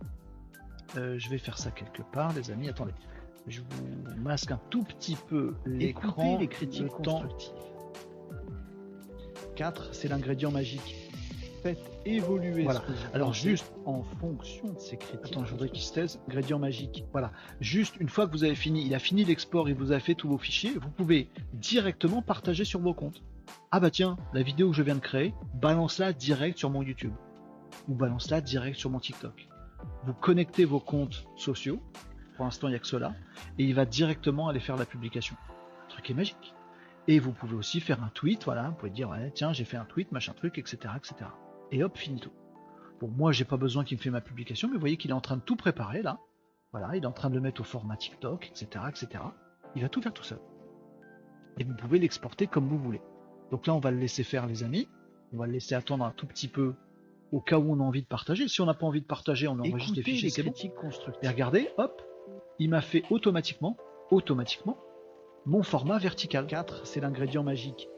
Euh, 0.96 1.18
je 1.18 1.28
vais 1.28 1.38
faire 1.38 1.58
ça 1.58 1.70
quelque 1.70 2.02
part, 2.02 2.32
les 2.32 2.50
amis. 2.50 2.68
Attendez. 2.68 2.94
Je 3.46 3.60
vous 3.60 4.20
masque 4.20 4.52
un 4.52 4.60
tout 4.70 4.82
petit 4.82 5.16
peu 5.28 5.54
l'écran. 5.66 6.38
les 6.38 6.48
critiques 6.48 6.88
constructives. 6.88 7.52
4, 9.56 9.94
c'est 9.94 10.08
l'ingrédient 10.08 10.50
magique. 10.50 11.10
Faites 11.62 11.78
évoluer 12.04 12.64
voilà. 12.64 12.82
Alors 13.14 13.32
juste 13.32 13.72
en 13.84 14.02
fonction 14.02 14.72
de 14.72 14.78
ces 14.78 14.96
critiques. 14.96 15.32
Attends, 15.32 15.44
je 15.44 15.52
voudrais 15.52 15.68
qu'il 15.68 15.82
se 15.82 15.92
taise. 15.92 16.18
Ingrédient 16.28 16.58
magique. 16.58 17.04
Voilà. 17.12 17.32
Juste 17.60 17.96
une 18.00 18.08
fois 18.08 18.26
que 18.26 18.32
vous 18.32 18.44
avez 18.44 18.54
fini, 18.54 18.84
il 18.84 18.94
a 18.94 18.98
fini 18.98 19.24
l'export, 19.24 19.68
il 19.68 19.74
vous 19.74 19.92
a 19.92 20.00
fait 20.00 20.14
tous 20.14 20.28
vos 20.28 20.38
fichiers, 20.38 20.72
vous 20.72 20.90
pouvez 20.90 21.28
directement 21.52 22.22
partager 22.22 22.64
sur 22.64 22.80
vos 22.80 22.94
comptes. 22.94 23.22
Ah 23.70 23.80
bah 23.80 23.90
tiens, 23.90 24.16
la 24.32 24.42
vidéo 24.42 24.70
que 24.70 24.76
je 24.76 24.82
viens 24.82 24.94
de 24.94 25.00
créer, 25.00 25.34
balance-la 25.54 26.12
direct 26.12 26.58
sur 26.58 26.70
mon 26.70 26.82
YouTube. 26.82 27.12
Ou 27.88 27.94
balance-la 27.94 28.40
direct 28.40 28.78
sur 28.78 28.90
mon 28.90 28.98
TikTok. 28.98 29.48
Vous 30.04 30.14
connectez 30.14 30.64
vos 30.64 30.80
comptes 30.80 31.26
sociaux, 31.36 31.80
pour 32.36 32.44
l'instant, 32.44 32.68
il 32.68 32.70
n'y 32.70 32.76
a 32.76 32.80
que 32.80 32.86
cela. 32.86 33.14
Et 33.58 33.64
il 33.64 33.74
va 33.74 33.84
directement 33.84 34.48
aller 34.48 34.60
faire 34.60 34.76
la 34.76 34.86
publication. 34.86 35.36
Le 35.86 35.92
truc 35.92 36.10
est 36.10 36.14
magique. 36.14 36.54
Et 37.08 37.18
vous 37.18 37.32
pouvez 37.32 37.54
aussi 37.54 37.80
faire 37.80 38.02
un 38.02 38.10
tweet, 38.14 38.44
voilà, 38.44 38.68
vous 38.70 38.76
pouvez 38.76 38.90
dire, 38.90 39.10
tiens, 39.34 39.52
j'ai 39.52 39.64
fait 39.64 39.76
un 39.76 39.84
tweet, 39.84 40.12
machin 40.12 40.32
truc, 40.34 40.58
etc., 40.58 40.94
etc. 40.96 41.30
Et 41.72 41.82
hop, 41.82 41.96
finito. 41.96 42.30
Bon, 43.00 43.08
moi, 43.08 43.32
j'ai 43.32 43.44
pas 43.44 43.56
besoin 43.56 43.84
qu'il 43.84 43.96
me 43.98 44.02
fait 44.02 44.10
ma 44.10 44.20
publication, 44.20 44.68
mais 44.68 44.74
vous 44.74 44.80
voyez 44.80 44.96
qu'il 44.96 45.10
est 45.10 45.14
en 45.14 45.20
train 45.20 45.36
de 45.36 45.42
tout 45.42 45.56
préparer, 45.56 46.02
là. 46.02 46.20
Voilà, 46.70 46.96
il 46.96 47.02
est 47.02 47.06
en 47.06 47.12
train 47.12 47.28
de 47.28 47.34
le 47.34 47.40
mettre 47.40 47.60
au 47.60 47.64
format 47.64 47.96
TikTok, 47.96 48.50
etc., 48.50 48.84
etc. 48.88 49.24
Il 49.74 49.82
va 49.82 49.88
tout 49.88 50.00
faire 50.00 50.12
tout 50.12 50.22
seul. 50.22 50.38
Et 51.58 51.64
vous 51.64 51.74
pouvez 51.74 51.98
l'exporter 51.98 52.46
comme 52.46 52.68
vous 52.68 52.78
voulez. 52.78 53.02
Donc 53.50 53.66
là, 53.66 53.74
on 53.74 53.80
va 53.80 53.90
le 53.90 53.98
laisser 53.98 54.22
faire, 54.22 54.46
les 54.46 54.62
amis. 54.62 54.88
On 55.32 55.38
va 55.38 55.46
le 55.46 55.52
laisser 55.52 55.74
attendre 55.74 56.04
un 56.04 56.12
tout 56.12 56.26
petit 56.26 56.48
peu 56.48 56.74
au 57.32 57.40
cas 57.40 57.58
où 57.58 57.72
on 57.72 57.80
a 57.80 57.82
envie 57.82 58.02
de 58.02 58.06
partager. 58.06 58.46
Si 58.48 58.60
on 58.60 58.66
n'a 58.66 58.74
pas 58.74 58.86
envie 58.86 59.00
de 59.00 59.06
partager, 59.06 59.48
on 59.48 59.58
enregistre 59.58 59.96
les 59.96 60.02
fichiers, 60.02 60.30
c'est 60.30 60.42
bon. 60.42 60.52
Et 61.22 61.28
regardez, 61.28 61.68
hop, 61.78 62.02
il 62.58 62.70
m'a 62.70 62.80
fait 62.80 63.04
automatiquement, 63.10 63.76
automatiquement, 64.10 64.76
mon 65.46 65.62
format 65.62 65.98
vertical. 65.98 66.46
4, 66.46 66.86
c'est 66.86 67.00
l'ingrédient 67.00 67.42
magique. 67.42 67.88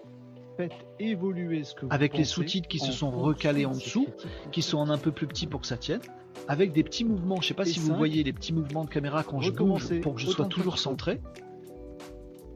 Faites 0.57 0.73
évoluer 1.01 1.65
ce 1.65 1.75
que 1.75 1.87
vous 1.87 1.89
Avec 1.91 2.17
les 2.17 2.25
sous-titres 2.25 2.69
qui 2.69 2.79
se 2.79 2.93
sont 2.93 3.11
recalés 3.11 3.67
en 3.67 3.73
dessous, 3.73 4.07
qui 4.53 4.63
sont 4.63 4.89
un 4.89 4.99
peu 4.99 5.11
plus 5.11 5.27
petits 5.27 5.47
pour 5.47 5.61
que 5.61 5.67
ça 5.67 5.77
tienne, 5.77 6.01
avec 6.49 6.73
des 6.73 6.85
petits 6.85 7.05
mouvements, 7.05 7.41
je 7.41 7.49
sais 7.49 7.55
pas 7.55 7.65
si 7.65 7.81
vous 7.81 7.95
voyez 7.95 8.23
les 8.23 8.33
petits 8.33 8.53
mouvements 8.53 8.85
de 8.85 8.91
caméra 8.91 9.25
quand 9.25 9.41
je 9.41 9.51
bouge 9.51 10.01
pour 10.01 10.15
que 10.15 10.21
je 10.21 10.29
sois 10.29 10.47
toujours 10.47 10.79
centré. 10.79 11.21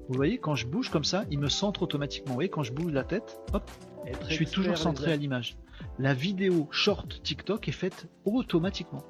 Vous 0.09 0.15
voyez, 0.15 0.39
quand 0.39 0.55
je 0.55 0.67
bouge 0.67 0.91
comme 0.91 1.05
ça, 1.05 1.25
il 1.31 1.39
me 1.39 1.49
centre 1.49 1.83
automatiquement. 1.83 2.29
Vous 2.31 2.37
voyez, 2.37 2.49
quand 2.49 2.63
je 2.63 2.73
bouge 2.73 2.93
la 2.93 3.05
tête, 3.05 3.41
hop, 3.53 3.71
je 4.29 4.33
suis 4.33 4.47
toujours 4.47 4.79
centré 4.79 5.13
à 5.13 5.17
l'image. 5.17 5.59
La 5.99 6.15
vidéo 6.15 6.69
short 6.71 7.23
TikTok 7.23 7.69
est 7.69 7.73
faite 7.73 8.07
automatiquement 8.25 9.03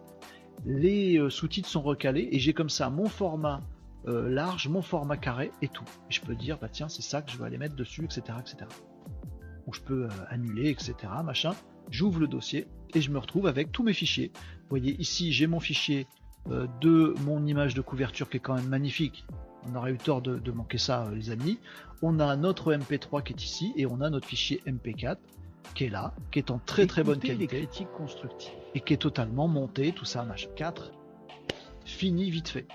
les 0.65 1.19
euh, 1.19 1.31
sous-titres 1.31 1.69
sont 1.69 1.83
recalés 1.83 2.29
et 2.33 2.39
j'ai 2.39 2.53
comme 2.53 2.69
ça 2.69 2.91
mon 2.91 3.09
format 3.09 3.63
euh, 4.07 4.29
large, 4.29 4.69
mon 4.69 4.83
format 4.83 5.17
carré 5.17 5.51
et 5.63 5.69
tout. 5.69 5.85
Et 6.11 6.13
je 6.13 6.21
peux 6.21 6.35
dire, 6.35 6.59
bah 6.61 6.69
tiens, 6.71 6.89
c'est 6.89 7.03
ça 7.03 7.23
que 7.23 7.31
je 7.31 7.39
vais 7.39 7.45
aller 7.45 7.59
mettre 7.59 7.77
dessus, 7.77 8.05
etc. 8.05 8.23
etc. 8.41 8.57
Ou 9.67 9.73
je 9.73 9.81
peux 9.81 10.05
euh, 10.05 10.09
annuler, 10.29 10.71
etc. 10.71 10.95
Machin. 11.25 11.55
J'ouvre 11.91 12.21
le 12.21 12.27
dossier 12.27 12.67
et 12.95 13.01
je 13.01 13.11
me 13.11 13.19
retrouve 13.19 13.47
avec 13.47 13.73
tous 13.73 13.83
mes 13.83 13.95
fichiers. 13.95 14.31
Vous 14.35 14.69
voyez, 14.71 14.95
ici, 15.01 15.33
j'ai 15.33 15.47
mon 15.47 15.61
fichier 15.61 16.07
de 16.81 17.15
mon 17.27 17.45
image 17.47 17.75
de 17.75 17.83
couverture 17.83 18.31
qui 18.31 18.39
est 18.39 18.41
quand 18.41 18.55
même 18.55 18.69
magnifique. 18.69 19.27
On 19.67 19.75
aurait 19.75 19.93
eu 19.93 19.99
tort 19.99 20.23
de, 20.23 20.39
de 20.39 20.51
manquer 20.51 20.79
ça, 20.79 21.11
les 21.15 21.31
amis. 21.31 21.59
On 22.01 22.21
a 22.21 22.37
notre 22.37 22.75
MP3 22.75 23.23
qui 23.23 23.33
est 23.33 23.43
ici 23.43 23.73
et 23.77 23.87
on 23.87 24.01
a 24.01 24.09
notre 24.09 24.27
fichier 24.27 24.63
MP4 24.67 25.17
qui 25.75 25.85
est 25.85 25.91
là, 25.91 26.15
qui 26.31 26.39
est 26.39 26.51
en 26.51 26.59
très 26.59 26.87
très 26.87 27.05
bonne 27.05 27.21
qualité. 27.21 27.59
critiques 27.59 27.93
constructives. 27.97 28.53
Et 28.75 28.81
qui 28.81 28.95
est 28.95 28.99
totalement 28.99 29.49
monté, 29.49 29.93
tout 29.93 30.05
ça, 30.05 30.25
machin. 30.25 30.49
4. 30.57 30.93
Fini 31.85 32.31
vite 32.31 32.49
fait. 32.49 32.67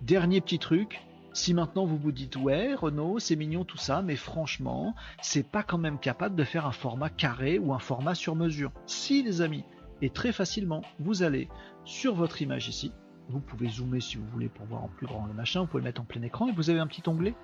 Dernier 0.00 0.40
petit 0.40 0.58
truc. 0.58 1.00
Si 1.34 1.54
maintenant 1.54 1.86
vous 1.86 1.96
vous 1.96 2.12
dites 2.12 2.36
ouais 2.36 2.74
Renault 2.74 3.18
c'est 3.18 3.36
mignon 3.36 3.64
tout 3.64 3.78
ça 3.78 4.02
mais 4.02 4.16
franchement 4.16 4.94
c'est 5.22 5.48
pas 5.48 5.62
quand 5.62 5.78
même 5.78 5.98
capable 5.98 6.36
de 6.36 6.44
faire 6.44 6.66
un 6.66 6.72
format 6.72 7.08
carré 7.08 7.58
ou 7.58 7.72
un 7.72 7.78
format 7.78 8.14
sur 8.14 8.36
mesure. 8.36 8.70
Si 8.84 9.22
les 9.22 9.40
amis 9.40 9.64
et 10.02 10.10
très 10.10 10.32
facilement 10.32 10.82
vous 10.98 11.22
allez 11.22 11.48
sur 11.84 12.14
votre 12.14 12.42
image 12.42 12.68
ici 12.68 12.92
vous 13.28 13.40
pouvez 13.40 13.68
zoomer 13.68 14.02
si 14.02 14.16
vous 14.16 14.26
voulez 14.26 14.50
pour 14.50 14.66
voir 14.66 14.84
en 14.84 14.88
plus 14.88 15.06
grand 15.06 15.24
le 15.24 15.32
machin 15.32 15.60
vous 15.60 15.68
pouvez 15.68 15.80
le 15.80 15.88
mettre 15.88 16.02
en 16.02 16.04
plein 16.04 16.20
écran 16.22 16.48
et 16.48 16.52
vous 16.52 16.68
avez 16.68 16.80
un 16.80 16.86
petit 16.86 17.02
onglet 17.06 17.34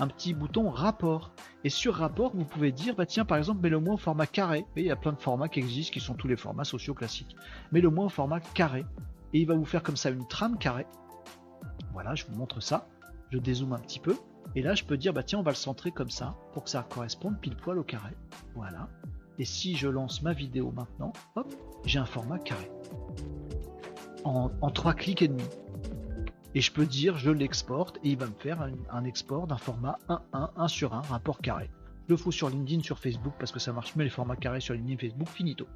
un 0.00 0.08
petit 0.08 0.34
bouton 0.34 0.70
rapport. 0.70 1.32
Et 1.62 1.68
sur 1.68 1.94
rapport, 1.94 2.32
vous 2.34 2.44
pouvez 2.44 2.72
dire, 2.72 2.96
bah 2.96 3.06
tiens, 3.06 3.24
par 3.24 3.38
exemple, 3.38 3.60
mets-le-moi 3.62 3.94
au 3.94 3.98
format 3.98 4.26
carré. 4.26 4.64
il 4.76 4.84
y 4.84 4.90
a 4.90 4.96
plein 4.96 5.12
de 5.12 5.20
formats 5.20 5.48
qui 5.48 5.60
existent, 5.60 5.92
qui 5.92 6.00
sont 6.00 6.14
tous 6.14 6.26
les 6.26 6.36
formats 6.36 6.64
sociaux 6.64 6.94
classiques. 6.94 7.36
Mets-le-moi 7.72 8.06
au 8.06 8.08
format 8.08 8.40
carré. 8.40 8.84
Et 9.32 9.40
il 9.40 9.46
va 9.46 9.54
vous 9.54 9.64
faire 9.64 9.82
comme 9.82 9.96
ça 9.96 10.10
une 10.10 10.26
trame 10.26 10.58
carrée. 10.58 10.86
Voilà, 11.92 12.14
je 12.14 12.24
vous 12.26 12.36
montre 12.36 12.60
ça. 12.60 12.88
Je 13.30 13.38
dézoome 13.38 13.74
un 13.74 13.78
petit 13.78 14.00
peu. 14.00 14.16
Et 14.56 14.62
là, 14.62 14.74
je 14.74 14.84
peux 14.84 14.96
dire, 14.96 15.12
bah 15.12 15.22
tiens, 15.22 15.38
on 15.38 15.42
va 15.42 15.52
le 15.52 15.56
centrer 15.56 15.92
comme 15.92 16.10
ça, 16.10 16.34
pour 16.54 16.64
que 16.64 16.70
ça 16.70 16.84
corresponde 16.88 17.38
pile 17.38 17.56
poil 17.56 17.78
au 17.78 17.84
carré. 17.84 18.12
Voilà. 18.54 18.88
Et 19.38 19.44
si 19.44 19.76
je 19.76 19.88
lance 19.88 20.22
ma 20.22 20.32
vidéo 20.32 20.72
maintenant, 20.72 21.12
hop, 21.36 21.54
j'ai 21.84 21.98
un 21.98 22.06
format 22.06 22.38
carré. 22.38 22.70
en, 24.24 24.48
trois 24.70 24.94
clics 24.94 25.22
et 25.22 25.28
demi. 25.28 25.44
Et 26.54 26.60
je 26.60 26.72
peux 26.72 26.86
dire 26.86 27.16
je 27.16 27.30
l'exporte 27.30 27.98
et 28.02 28.10
il 28.10 28.18
va 28.18 28.26
me 28.26 28.34
faire 28.38 28.66
un, 28.90 29.04
export 29.04 29.46
d'un 29.46 29.56
format 29.56 29.98
1-1, 30.08 30.50
1 30.56 30.68
sur 30.68 30.94
1, 30.94 31.02
rapport 31.02 31.40
carré. 31.40 31.70
Je 32.06 32.14
le 32.14 32.16
fous 32.16 32.32
sur 32.32 32.50
LinkedIn, 32.50 32.82
sur 32.82 32.98
Facebook 32.98 33.34
parce 33.38 33.52
que 33.52 33.60
ça 33.60 33.72
marche 33.72 33.94
mieux 33.94 34.04
les 34.04 34.10
formats 34.10 34.36
carrés 34.36 34.60
sur 34.60 34.74
LinkedIn, 34.74 34.98
Facebook, 34.98 35.28
finito. 35.28 35.66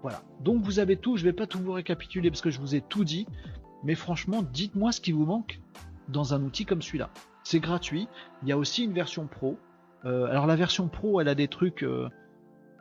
Voilà. 0.00 0.22
Donc 0.40 0.62
vous 0.62 0.78
avez 0.78 0.96
tout, 0.96 1.16
je 1.16 1.24
vais 1.24 1.32
pas 1.32 1.46
tout 1.46 1.58
vous 1.58 1.72
récapituler 1.72 2.30
parce 2.30 2.40
que 2.40 2.50
je 2.50 2.58
vous 2.58 2.74
ai 2.74 2.80
tout 2.80 3.04
dit, 3.04 3.26
mais 3.84 3.94
franchement, 3.94 4.42
dites-moi 4.42 4.92
ce 4.92 5.00
qui 5.00 5.12
vous 5.12 5.26
manque 5.26 5.60
dans 6.08 6.34
un 6.34 6.42
outil 6.42 6.64
comme 6.64 6.82
celui-là. 6.82 7.10
C'est 7.44 7.60
gratuit. 7.60 8.08
Il 8.42 8.48
y 8.48 8.52
a 8.52 8.58
aussi 8.58 8.84
une 8.84 8.92
version 8.92 9.26
pro. 9.26 9.58
Euh, 10.04 10.26
alors 10.26 10.46
la 10.46 10.56
version 10.56 10.88
pro, 10.88 11.20
elle 11.20 11.28
a 11.28 11.34
des 11.34 11.48
trucs. 11.48 11.82
Euh, 11.82 12.08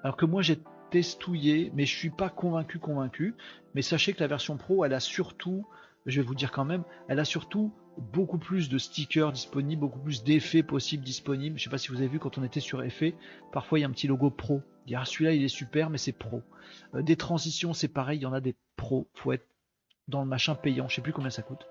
alors 0.03 0.17
que 0.17 0.25
moi 0.25 0.41
j'ai 0.41 0.59
testouillé, 0.89 1.71
mais 1.75 1.85
je 1.85 1.95
suis 1.95 2.09
pas 2.09 2.29
convaincu 2.29 2.79
convaincu. 2.79 3.35
Mais 3.75 3.81
sachez 3.81 4.13
que 4.13 4.19
la 4.19 4.27
version 4.27 4.57
pro, 4.57 4.85
elle 4.85 4.93
a 4.93 4.99
surtout, 4.99 5.65
je 6.05 6.21
vais 6.21 6.25
vous 6.25 6.35
dire 6.35 6.51
quand 6.51 6.65
même, 6.65 6.83
elle 7.07 7.19
a 7.19 7.25
surtout 7.25 7.73
beaucoup 7.97 8.37
plus 8.37 8.69
de 8.69 8.77
stickers 8.77 9.31
disponibles, 9.31 9.81
beaucoup 9.81 9.99
plus 9.99 10.23
d'effets 10.23 10.63
possibles 10.63 11.03
disponibles. 11.03 11.57
Je 11.57 11.63
sais 11.63 11.69
pas 11.69 11.77
si 11.77 11.89
vous 11.89 11.97
avez 11.97 12.07
vu 12.07 12.19
quand 12.19 12.37
on 12.37 12.43
était 12.43 12.59
sur 12.59 12.83
effets, 12.83 13.15
parfois 13.51 13.79
il 13.79 13.81
y 13.81 13.85
a 13.85 13.87
un 13.87 13.91
petit 13.91 14.07
logo 14.07 14.29
pro. 14.29 14.61
Ah, 14.95 15.05
celui-là 15.05 15.33
il 15.33 15.43
est 15.43 15.47
super, 15.47 15.89
mais 15.89 15.97
c'est 15.97 16.11
pro. 16.11 16.41
Euh, 16.95 17.01
des 17.01 17.15
transitions, 17.15 17.73
c'est 17.73 17.87
pareil, 17.87 18.19
il 18.19 18.23
y 18.23 18.25
en 18.25 18.33
a 18.33 18.41
des 18.41 18.55
pros. 18.75 19.07
Faut 19.13 19.31
être 19.31 19.45
dans 20.07 20.21
le 20.21 20.27
machin 20.27 20.55
payant, 20.55 20.89
je 20.89 20.95
sais 20.95 21.01
plus 21.01 21.13
combien 21.13 21.29
ça 21.29 21.43
coûte. 21.43 21.67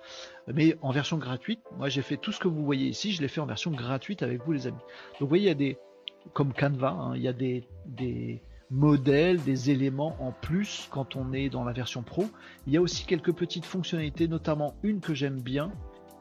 Mais 0.47 0.77
en 0.83 0.93
version 0.93 1.19
gratuite, 1.19 1.61
moi 1.77 1.89
j'ai 1.89 2.03
fait 2.03 2.17
tout 2.17 2.33
ce 2.33 2.39
que 2.39 2.49
vous 2.49 2.65
voyez 2.65 2.87
ici, 2.87 3.13
je 3.13 3.21
l'ai 3.21 3.29
fait 3.29 3.41
en 3.41 3.47
version 3.47 3.71
gratuite 3.71 4.23
avec 4.23 4.45
vous 4.45 4.53
les 4.53 4.67
amis. 4.67 4.79
Donc 4.79 5.21
vous 5.23 5.27
voyez, 5.27 5.45
il 5.45 5.49
y 5.49 5.51
a 5.51 5.55
des, 5.55 5.79
comme 6.33 6.53
Canva, 6.53 6.91
hein, 6.91 7.17
il 7.17 7.23
y 7.23 7.29
a 7.29 7.33
des, 7.33 7.67
des 7.87 8.43
modèles, 8.71 9.43
des 9.43 9.71
éléments 9.71 10.17
en 10.21 10.33
plus 10.33 10.89
quand 10.91 11.17
on 11.17 11.33
est 11.33 11.49
dans 11.49 11.65
la 11.65 11.73
version 11.73 12.03
pro. 12.03 12.27
Il 12.67 12.73
y 12.73 12.77
a 12.77 12.83
aussi 12.83 13.05
quelques 13.05 13.33
petites 13.33 13.65
fonctionnalités, 13.65 14.29
notamment 14.29 14.75
une 14.83 15.01
que 15.01 15.15
j'aime 15.15 15.41
bien, 15.41 15.73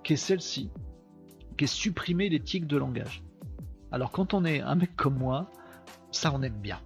qui 0.03 0.13
est 0.13 0.17
celle-ci, 0.17 0.71
qui 1.57 1.65
est 1.65 1.67
supprimer 1.67 2.29
les 2.29 2.39
tics 2.39 2.67
de 2.67 2.77
langage. 2.77 3.23
Alors 3.91 4.11
quand 4.11 4.33
on 4.33 4.45
est 4.45 4.61
un 4.61 4.75
mec 4.75 4.95
comme 4.95 5.17
moi, 5.17 5.51
ça 6.11 6.31
on 6.33 6.41
aime 6.41 6.59
bien. 6.59 6.79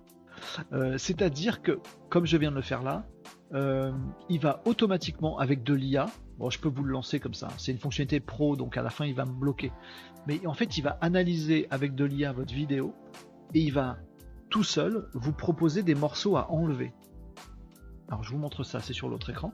Euh, 0.73 0.97
c'est-à-dire 0.97 1.61
que, 1.61 1.79
comme 2.09 2.25
je 2.25 2.37
viens 2.37 2.51
de 2.51 2.55
le 2.55 2.61
faire 2.61 2.83
là, 2.83 3.05
euh, 3.53 3.91
il 4.29 4.39
va 4.39 4.61
automatiquement 4.65 5.37
avec 5.37 5.63
de 5.63 5.73
l'IA. 5.73 6.07
Bon, 6.37 6.49
je 6.49 6.59
peux 6.59 6.69
vous 6.69 6.83
le 6.83 6.91
lancer 6.91 7.19
comme 7.19 7.33
ça. 7.33 7.49
C'est 7.57 7.71
une 7.71 7.77
fonctionnalité 7.77 8.19
pro, 8.19 8.55
donc 8.55 8.77
à 8.77 8.81
la 8.81 8.89
fin, 8.89 9.05
il 9.05 9.13
va 9.13 9.25
me 9.25 9.31
bloquer. 9.31 9.71
Mais 10.27 10.45
en 10.47 10.53
fait, 10.53 10.77
il 10.77 10.81
va 10.81 10.97
analyser 11.01 11.67
avec 11.69 11.95
de 11.95 12.05
l'IA 12.05 12.33
votre 12.33 12.53
vidéo 12.53 12.93
et 13.53 13.59
il 13.59 13.71
va 13.71 13.97
tout 14.53 14.63
seul 14.63 15.09
vous 15.13 15.33
proposer 15.33 15.81
des 15.81 15.95
morceaux 15.95 16.37
à 16.37 16.51
enlever. 16.51 16.93
Alors, 18.07 18.23
je 18.23 18.29
vous 18.29 18.37
montre 18.37 18.63
ça. 18.63 18.79
C'est 18.81 18.93
sur 18.93 19.09
l'autre 19.09 19.31
écran. 19.31 19.51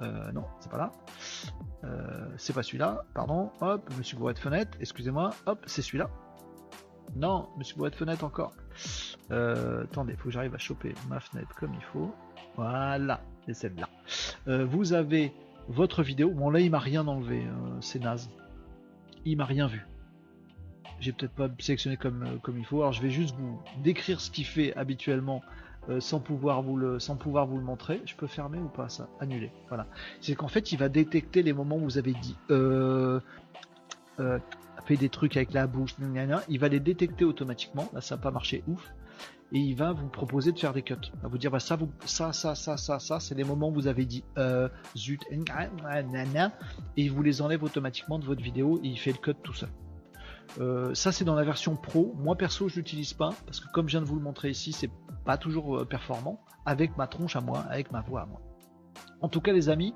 Euh, 0.00 0.32
non, 0.32 0.46
c'est 0.58 0.70
pas 0.70 0.78
là. 0.78 0.92
Euh, 1.84 2.26
c'est 2.38 2.54
pas 2.54 2.62
celui-là. 2.62 3.04
Pardon. 3.12 3.50
Hop, 3.60 3.86
Monsieur 3.98 4.16
de 4.16 4.38
fenêtre. 4.38 4.78
Excusez-moi. 4.80 5.34
Hop, 5.44 5.62
c'est 5.66 5.82
celui-là. 5.82 6.08
Non, 7.14 7.50
Monsieur 7.58 7.76
de 7.90 7.94
fenêtre 7.94 8.24
encore. 8.24 8.54
attendez, 9.28 10.14
il 10.14 10.16
faut 10.16 10.24
que 10.24 10.30
j'arrive 10.30 10.54
à 10.54 10.58
choper 10.58 10.94
ma 11.10 11.20
fenêtre 11.20 11.54
comme 11.54 11.74
il 11.74 11.84
faut. 11.92 12.10
Voilà, 12.56 13.20
c'est 13.44 13.52
celle-là. 13.52 13.90
Euh, 14.48 14.64
vous 14.64 14.94
avez 14.94 15.34
votre 15.68 16.02
vidéo. 16.02 16.30
Bon, 16.30 16.48
là, 16.48 16.60
il 16.60 16.70
m'a 16.70 16.78
rien 16.78 17.06
enlevé. 17.06 17.44
Euh, 17.44 17.80
c'est 17.82 17.98
naze. 17.98 18.30
Il 19.26 19.36
m'a 19.36 19.44
rien 19.44 19.66
vu. 19.66 19.86
J'ai 21.00 21.12
peut-être 21.12 21.32
pas 21.32 21.48
sélectionné 21.58 21.96
comme, 21.96 22.22
euh, 22.22 22.36
comme 22.42 22.58
il 22.58 22.64
faut. 22.64 22.82
Alors, 22.82 22.92
je 22.92 23.02
vais 23.02 23.10
juste 23.10 23.34
vous 23.36 23.60
décrire 23.82 24.20
ce 24.20 24.30
qu'il 24.30 24.44
fait 24.44 24.74
habituellement 24.76 25.42
sans, 25.98 26.20
pouvoir 26.20 26.62
vous 26.62 26.76
le, 26.76 27.00
sans 27.00 27.16
pouvoir 27.16 27.46
vous 27.46 27.56
le 27.56 27.64
montrer. 27.64 28.00
Je 28.04 28.14
peux 28.14 28.28
fermer 28.28 28.58
ou 28.58 28.68
pas 28.68 28.88
ça? 28.88 29.08
Annuler. 29.18 29.50
Voilà. 29.68 29.88
C'est 30.20 30.36
qu'en 30.36 30.46
fait, 30.46 30.70
il 30.70 30.78
va 30.78 30.88
détecter 30.88 31.42
les 31.42 31.52
moments 31.52 31.76
où 31.76 31.80
vous 31.80 31.98
avez 31.98 32.12
dit 32.12 32.36
fait 34.86 34.96
des 34.96 35.08
trucs 35.08 35.36
avec 35.36 35.52
la 35.52 35.66
bouche. 35.66 35.96
Il 36.48 36.60
va 36.60 36.68
les 36.68 36.78
détecter 36.78 37.24
automatiquement. 37.24 37.88
Là, 37.92 38.00
ça 38.00 38.16
n'a 38.16 38.22
pas 38.22 38.30
marché 38.30 38.62
ouf 38.68 38.92
et 39.52 39.58
il 39.58 39.74
va 39.74 39.92
vous 39.92 40.08
proposer 40.08 40.52
de 40.52 40.58
faire 40.58 40.72
des 40.72 40.82
cuts. 40.82 40.94
Il 41.14 41.20
va 41.20 41.28
vous 41.28 41.38
dire 41.38 41.50
bah, 41.50 41.60
ça, 41.60 41.76
vous, 41.76 41.90
ça, 42.04 42.32
ça, 42.32 42.54
ça, 42.54 42.76
ça, 42.76 42.98
ça, 42.98 43.20
c'est 43.20 43.34
les 43.34 43.44
moments 43.44 43.68
où 43.68 43.74
vous 43.74 43.86
avez 43.86 44.04
dit 44.04 44.24
euh, 44.38 44.68
zut, 44.96 45.22
et 45.30 45.38
il 46.96 47.10
vous 47.10 47.22
les 47.22 47.42
enlève 47.42 47.62
automatiquement 47.62 48.18
de 48.18 48.24
votre 48.24 48.42
vidéo 48.42 48.80
et 48.82 48.88
il 48.88 48.98
fait 48.98 49.12
le 49.12 49.18
cut 49.18 49.34
tout 49.42 49.54
seul. 49.54 49.68
Euh, 50.58 50.94
ça 50.94 51.12
c'est 51.12 51.24
dans 51.24 51.34
la 51.34 51.44
version 51.44 51.76
pro. 51.76 52.14
Moi 52.18 52.36
perso 52.36 52.68
je 52.68 52.76
l'utilise 52.76 53.12
pas 53.12 53.30
parce 53.46 53.60
que 53.60 53.70
comme 53.72 53.88
je 53.88 53.92
viens 53.92 54.00
de 54.00 54.06
vous 54.06 54.16
le 54.16 54.22
montrer 54.22 54.50
ici, 54.50 54.72
c'est 54.72 54.90
pas 55.24 55.38
toujours 55.38 55.78
euh, 55.78 55.84
performant 55.84 56.40
avec 56.66 56.96
ma 56.96 57.06
tronche 57.06 57.36
à 57.36 57.40
moi, 57.40 57.60
avec 57.70 57.92
ma 57.92 58.00
voix 58.00 58.22
à 58.22 58.26
moi. 58.26 58.40
En 59.20 59.28
tout 59.28 59.40
cas 59.40 59.52
les 59.52 59.68
amis, 59.68 59.94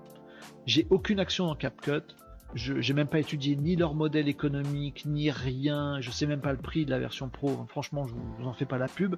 j'ai 0.66 0.86
aucune 0.90 1.20
action 1.20 1.47
dans 1.47 1.55
CapCut. 1.55 2.14
Je 2.55 2.74
n'ai 2.74 2.93
même 2.93 3.09
pas 3.09 3.18
étudié 3.18 3.56
ni 3.56 3.74
leur 3.74 3.94
modèle 3.94 4.28
économique, 4.28 5.06
ni 5.06 5.31
rien. 5.31 6.01
Je 6.01 6.10
sais 6.10 6.26
même 6.26 6.40
pas 6.40 6.52
le 6.52 6.59
prix 6.59 6.85
de 6.85 6.90
la 6.90 7.01
version 7.01 7.28
pro. 7.28 7.66
Franchement, 7.68 8.06
je 8.06 8.14
vous, 8.14 8.47
en 8.47 8.52
fais 8.52 8.64
pas 8.64 8.78
la 8.78 8.86
pub. 8.86 9.16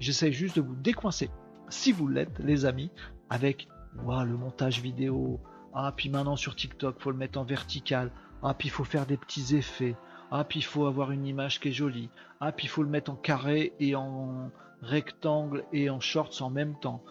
J'essaie 0.00 0.32
juste 0.32 0.56
de 0.56 0.60
vous 0.60 0.74
décoincer, 0.74 1.30
si 1.68 1.92
vous 1.92 2.08
l'êtes, 2.08 2.36
les 2.40 2.64
amis, 2.64 2.90
avec 3.30 3.68
le 4.04 4.36
montage 4.36 4.80
vidéo. 4.80 5.40
Ah, 5.72 5.92
puis 5.96 6.08
maintenant 6.08 6.36
sur 6.36 6.56
TikTok, 6.56 7.00
faut 7.00 7.12
le 7.12 7.16
mettre 7.16 7.38
en 7.38 7.44
vertical. 7.44 8.10
Ah, 8.42 8.54
puis 8.54 8.68
il 8.68 8.70
faut 8.72 8.84
faire 8.84 9.06
des 9.06 9.16
petits 9.16 9.54
effets. 9.54 9.94
Ah, 10.30 10.44
puis 10.44 10.60
il 10.60 10.64
faut 10.64 10.86
avoir 10.86 11.10
une 11.10 11.26
image 11.26 11.60
qui 11.60 11.68
est 11.68 11.72
jolie. 11.72 12.10
Ah, 12.40 12.52
puis 12.52 12.66
il 12.66 12.68
faut 12.68 12.82
le 12.82 12.88
mettre 12.88 13.10
en 13.10 13.16
carré 13.16 13.72
et 13.80 13.94
en 13.94 14.50
rectangle 14.82 15.64
et 15.72 15.90
en 15.90 16.00
shorts 16.00 16.42
en 16.42 16.50
même 16.50 16.78
temps. 16.80 17.02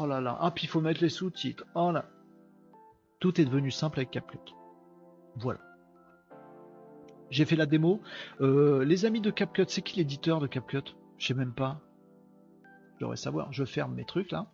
Oh 0.00 0.06
là 0.06 0.20
là. 0.20 0.36
Ah, 0.40 0.50
puis 0.50 0.64
il 0.64 0.68
faut 0.68 0.80
mettre 0.80 1.02
les 1.02 1.08
sous-titres. 1.08 1.64
Oh 1.74 1.92
là. 1.92 2.06
Tout 3.20 3.40
est 3.40 3.44
devenu 3.44 3.70
simple 3.70 4.00
avec 4.00 4.10
CapCut. 4.10 4.54
Voilà. 5.36 5.60
J'ai 7.30 7.44
fait 7.44 7.56
la 7.56 7.66
démo. 7.66 8.00
Euh, 8.40 8.84
les 8.84 9.04
amis 9.04 9.20
de 9.20 9.30
CapCut, 9.30 9.64
c'est 9.68 9.82
qui 9.82 9.96
l'éditeur 9.96 10.40
de 10.40 10.46
CapCut 10.46 10.94
Je 11.18 11.26
sais 11.26 11.34
même 11.34 11.54
pas. 11.54 11.80
Je 12.96 13.00
devrais 13.00 13.16
savoir. 13.16 13.52
Je 13.52 13.64
ferme 13.64 13.94
mes 13.94 14.04
trucs 14.04 14.32
là. 14.32 14.46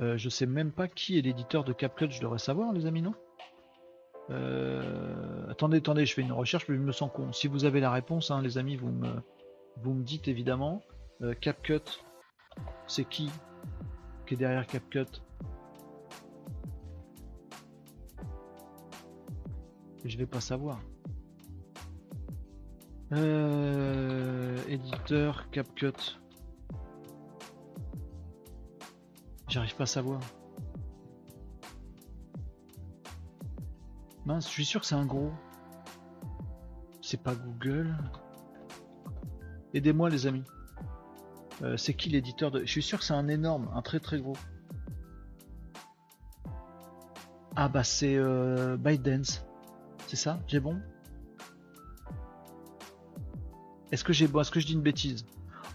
Euh, 0.00 0.16
je 0.16 0.28
sais 0.28 0.46
même 0.46 0.72
pas 0.72 0.88
qui 0.88 1.18
est 1.18 1.22
l'éditeur 1.22 1.64
de 1.64 1.72
CapCut. 1.72 2.10
Je 2.10 2.20
devrais 2.20 2.38
savoir, 2.38 2.72
les 2.72 2.86
amis, 2.86 3.02
non? 3.02 3.14
Euh, 4.28 5.48
Attendez, 5.50 5.78
attendez, 5.78 6.06
je 6.06 6.14
fais 6.14 6.22
une 6.22 6.32
recherche, 6.32 6.68
mais 6.68 6.76
je 6.76 6.80
me 6.80 6.92
sens 6.92 7.10
con. 7.12 7.32
Si 7.32 7.48
vous 7.48 7.64
avez 7.64 7.80
la 7.80 7.90
réponse, 7.90 8.30
hein, 8.30 8.42
les 8.42 8.58
amis, 8.58 8.76
vous 8.76 8.90
me, 8.90 9.08
vous 9.82 9.94
me 9.94 10.02
dites 10.02 10.28
évidemment. 10.28 10.82
CapCut, 11.40 12.02
c'est 12.86 13.04
qui 13.04 13.30
qui 14.26 14.34
est 14.34 14.36
derrière 14.36 14.66
CapCut? 14.66 15.20
Je 20.04 20.16
vais 20.16 20.26
pas 20.26 20.40
savoir. 20.40 20.80
Euh, 23.12 24.56
éditeur 24.68 25.50
CapCut. 25.50 26.16
J'arrive 29.48 29.74
pas 29.74 29.82
à 29.82 29.86
savoir. 29.86 30.20
Je 34.38 34.46
suis 34.46 34.64
sûr 34.64 34.80
que 34.80 34.86
c'est 34.86 34.94
un 34.94 35.06
gros. 35.06 35.32
C'est 37.02 37.22
pas 37.22 37.34
Google. 37.34 37.96
Aidez-moi 39.74 40.10
les 40.10 40.26
amis. 40.26 40.44
Euh, 41.62 41.76
c'est 41.76 41.94
qui 41.94 42.08
l'éditeur 42.10 42.50
de... 42.50 42.60
Je 42.60 42.70
suis 42.70 42.82
sûr 42.82 42.98
que 42.98 43.04
c'est 43.04 43.14
un 43.14 43.28
énorme, 43.28 43.68
un 43.74 43.82
très 43.82 43.98
très 43.98 44.20
gros. 44.20 44.36
Ah 47.56 47.68
bah 47.68 47.84
c'est 47.84 48.16
euh, 48.16 48.76
ByteDance. 48.76 49.44
C'est 50.06 50.16
ça? 50.16 50.40
J'ai 50.46 50.60
bon? 50.60 50.80
Est-ce 53.92 54.04
que 54.04 54.12
j'ai 54.12 54.28
bon? 54.28 54.40
Est-ce 54.40 54.50
que 54.50 54.60
je 54.60 54.66
dis 54.66 54.74
une 54.74 54.82
bêtise? 54.82 55.26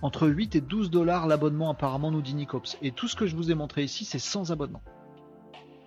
Entre 0.01 0.27
8 0.27 0.55
et 0.55 0.61
12 0.61 0.89
dollars 0.89 1.27
l'abonnement 1.27 1.69
apparemment 1.69 2.11
nous 2.11 2.21
dit 2.21 2.33
Nicops. 2.33 2.77
Et 2.81 2.91
tout 2.91 3.07
ce 3.07 3.15
que 3.15 3.27
je 3.27 3.35
vous 3.35 3.51
ai 3.51 3.55
montré 3.55 3.83
ici, 3.83 4.05
c'est 4.05 4.19
sans 4.19 4.51
abonnement. 4.51 4.81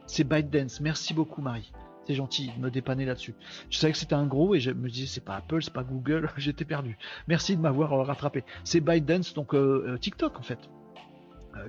C'est 0.06 0.24
ByteDance. 0.24 0.80
Merci 0.80 1.14
beaucoup 1.14 1.42
Marie. 1.42 1.72
C'est 2.08 2.14
gentil 2.14 2.50
de 2.56 2.62
me 2.62 2.70
dépanner 2.70 3.04
là-dessus. 3.04 3.34
Je 3.68 3.76
savais 3.76 3.92
que 3.92 3.98
c'était 3.98 4.14
un 4.14 4.26
gros 4.26 4.54
et 4.54 4.60
je 4.60 4.70
me 4.70 4.88
disais 4.88 5.06
c'est 5.06 5.24
pas 5.24 5.36
Apple, 5.36 5.62
c'est 5.62 5.72
pas 5.72 5.84
Google, 5.84 6.30
j'étais 6.38 6.64
perdu. 6.64 6.96
Merci 7.28 7.54
de 7.54 7.60
m'avoir 7.60 7.92
euh, 7.92 8.02
rattrapé. 8.02 8.44
C'est 8.64 8.80
ByteDance, 8.80 9.34
donc 9.34 9.54
euh, 9.54 9.84
euh, 9.86 9.98
TikTok 9.98 10.38
en 10.38 10.42
fait, 10.42 10.58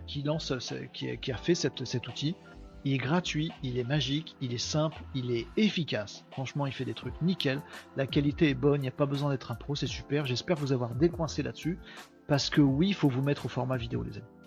qui 0.07 0.24
lance, 0.24 0.53
qui, 0.94 1.32
a 1.32 1.38
fait 1.38 1.56
cet 1.56 2.07
outil 2.07 2.36
il 2.86 2.94
est 2.94 2.98
gratuit, 2.98 3.52
il 3.61 3.78
est 3.78 3.84
magique, 3.84 4.38
il 4.40 4.53
est 4.53 4.57
simple, 4.57 5.03
il 5.14 5.32
est 5.32 5.48
efficace. 5.57 6.26
Franchement, 6.32 6.66
il 6.66 6.72
fait 6.72 6.86
des 6.86 6.94
trucs 6.94 7.22
nickel. 7.22 7.61
La 7.98 8.07
qualité 8.07 8.49
est 8.49 8.53
bonne, 8.53 8.80
il 8.80 8.84
n'y 8.84 8.88
a 8.88 8.91
pas 8.91 9.06
besoin 9.06 9.32
d'être 9.32 9.52
un 9.52 9.56
pro, 9.56 9.76
c'est 9.76 9.88
super. 9.88 10.26
J'espère 10.26 10.56
vous 10.56 10.72
avoir 10.72 10.95
décoincé 10.95 11.44
là-dessus. 11.44 11.78
Parce 12.28 12.49
que 12.49 12.61
oui, 12.61 12.90
il 12.90 12.94
faut 12.94 13.10
vous 13.10 13.22
mettre 13.22 13.48
au 13.48 13.49
format 13.49 13.76
vidéo, 13.76 14.03
les 14.03 14.18
amis. 14.18 14.39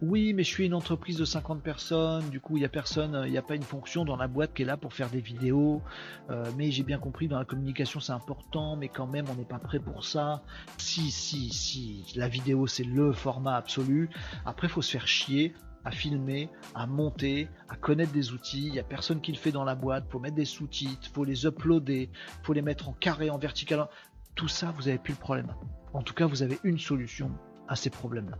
Oui, 0.00 0.32
mais 0.32 0.44
je 0.44 0.48
suis 0.48 0.64
une 0.64 0.74
entreprise 0.74 1.16
de 1.16 1.24
50 1.24 1.60
personnes, 1.60 2.30
du 2.30 2.38
coup, 2.38 2.56
il 2.56 2.60
n'y 2.60 2.66
a 2.66 2.68
personne, 2.68 3.20
il 3.26 3.32
n'y 3.32 3.38
a 3.38 3.42
pas 3.42 3.56
une 3.56 3.64
fonction 3.64 4.04
dans 4.04 4.16
la 4.16 4.28
boîte 4.28 4.54
qui 4.54 4.62
est 4.62 4.64
là 4.64 4.76
pour 4.76 4.94
faire 4.94 5.10
des 5.10 5.20
vidéos. 5.20 5.82
Euh, 6.30 6.48
mais 6.56 6.70
j'ai 6.70 6.84
bien 6.84 6.98
compris, 6.98 7.26
dans 7.26 7.38
la 7.38 7.44
communication, 7.44 7.98
c'est 7.98 8.12
important, 8.12 8.76
mais 8.76 8.88
quand 8.88 9.08
même, 9.08 9.26
on 9.28 9.34
n'est 9.34 9.44
pas 9.44 9.58
prêt 9.58 9.80
pour 9.80 10.04
ça. 10.04 10.42
Si, 10.76 11.10
si, 11.10 11.50
si, 11.50 12.04
la 12.14 12.28
vidéo, 12.28 12.68
c'est 12.68 12.84
le 12.84 13.12
format 13.12 13.56
absolu. 13.56 14.08
Après, 14.46 14.68
faut 14.68 14.82
se 14.82 14.92
faire 14.92 15.08
chier 15.08 15.52
à 15.84 15.90
filmer, 15.90 16.48
à 16.76 16.86
monter, 16.86 17.48
à 17.68 17.74
connaître 17.74 18.12
des 18.12 18.30
outils. 18.30 18.66
Il 18.66 18.72
n'y 18.72 18.78
a 18.78 18.84
personne 18.84 19.20
qui 19.20 19.32
le 19.32 19.38
fait 19.38 19.52
dans 19.52 19.64
la 19.64 19.74
boîte. 19.74 20.04
Faut 20.10 20.20
mettre 20.20 20.36
des 20.36 20.44
sous-titres, 20.44 21.10
faut 21.12 21.24
les 21.24 21.44
uploader, 21.44 22.08
faut 22.44 22.52
les 22.52 22.62
mettre 22.62 22.88
en 22.88 22.92
carré, 22.92 23.30
en 23.30 23.38
vertical. 23.38 23.88
Tout 24.36 24.48
ça, 24.48 24.72
vous 24.76 24.86
avez 24.86 24.98
plus 24.98 25.14
le 25.14 25.18
problème. 25.18 25.52
En 25.92 26.02
tout 26.02 26.14
cas, 26.14 26.26
vous 26.26 26.44
avez 26.44 26.60
une 26.62 26.78
solution 26.78 27.32
à 27.66 27.74
ces 27.74 27.90
problèmes-là. 27.90 28.38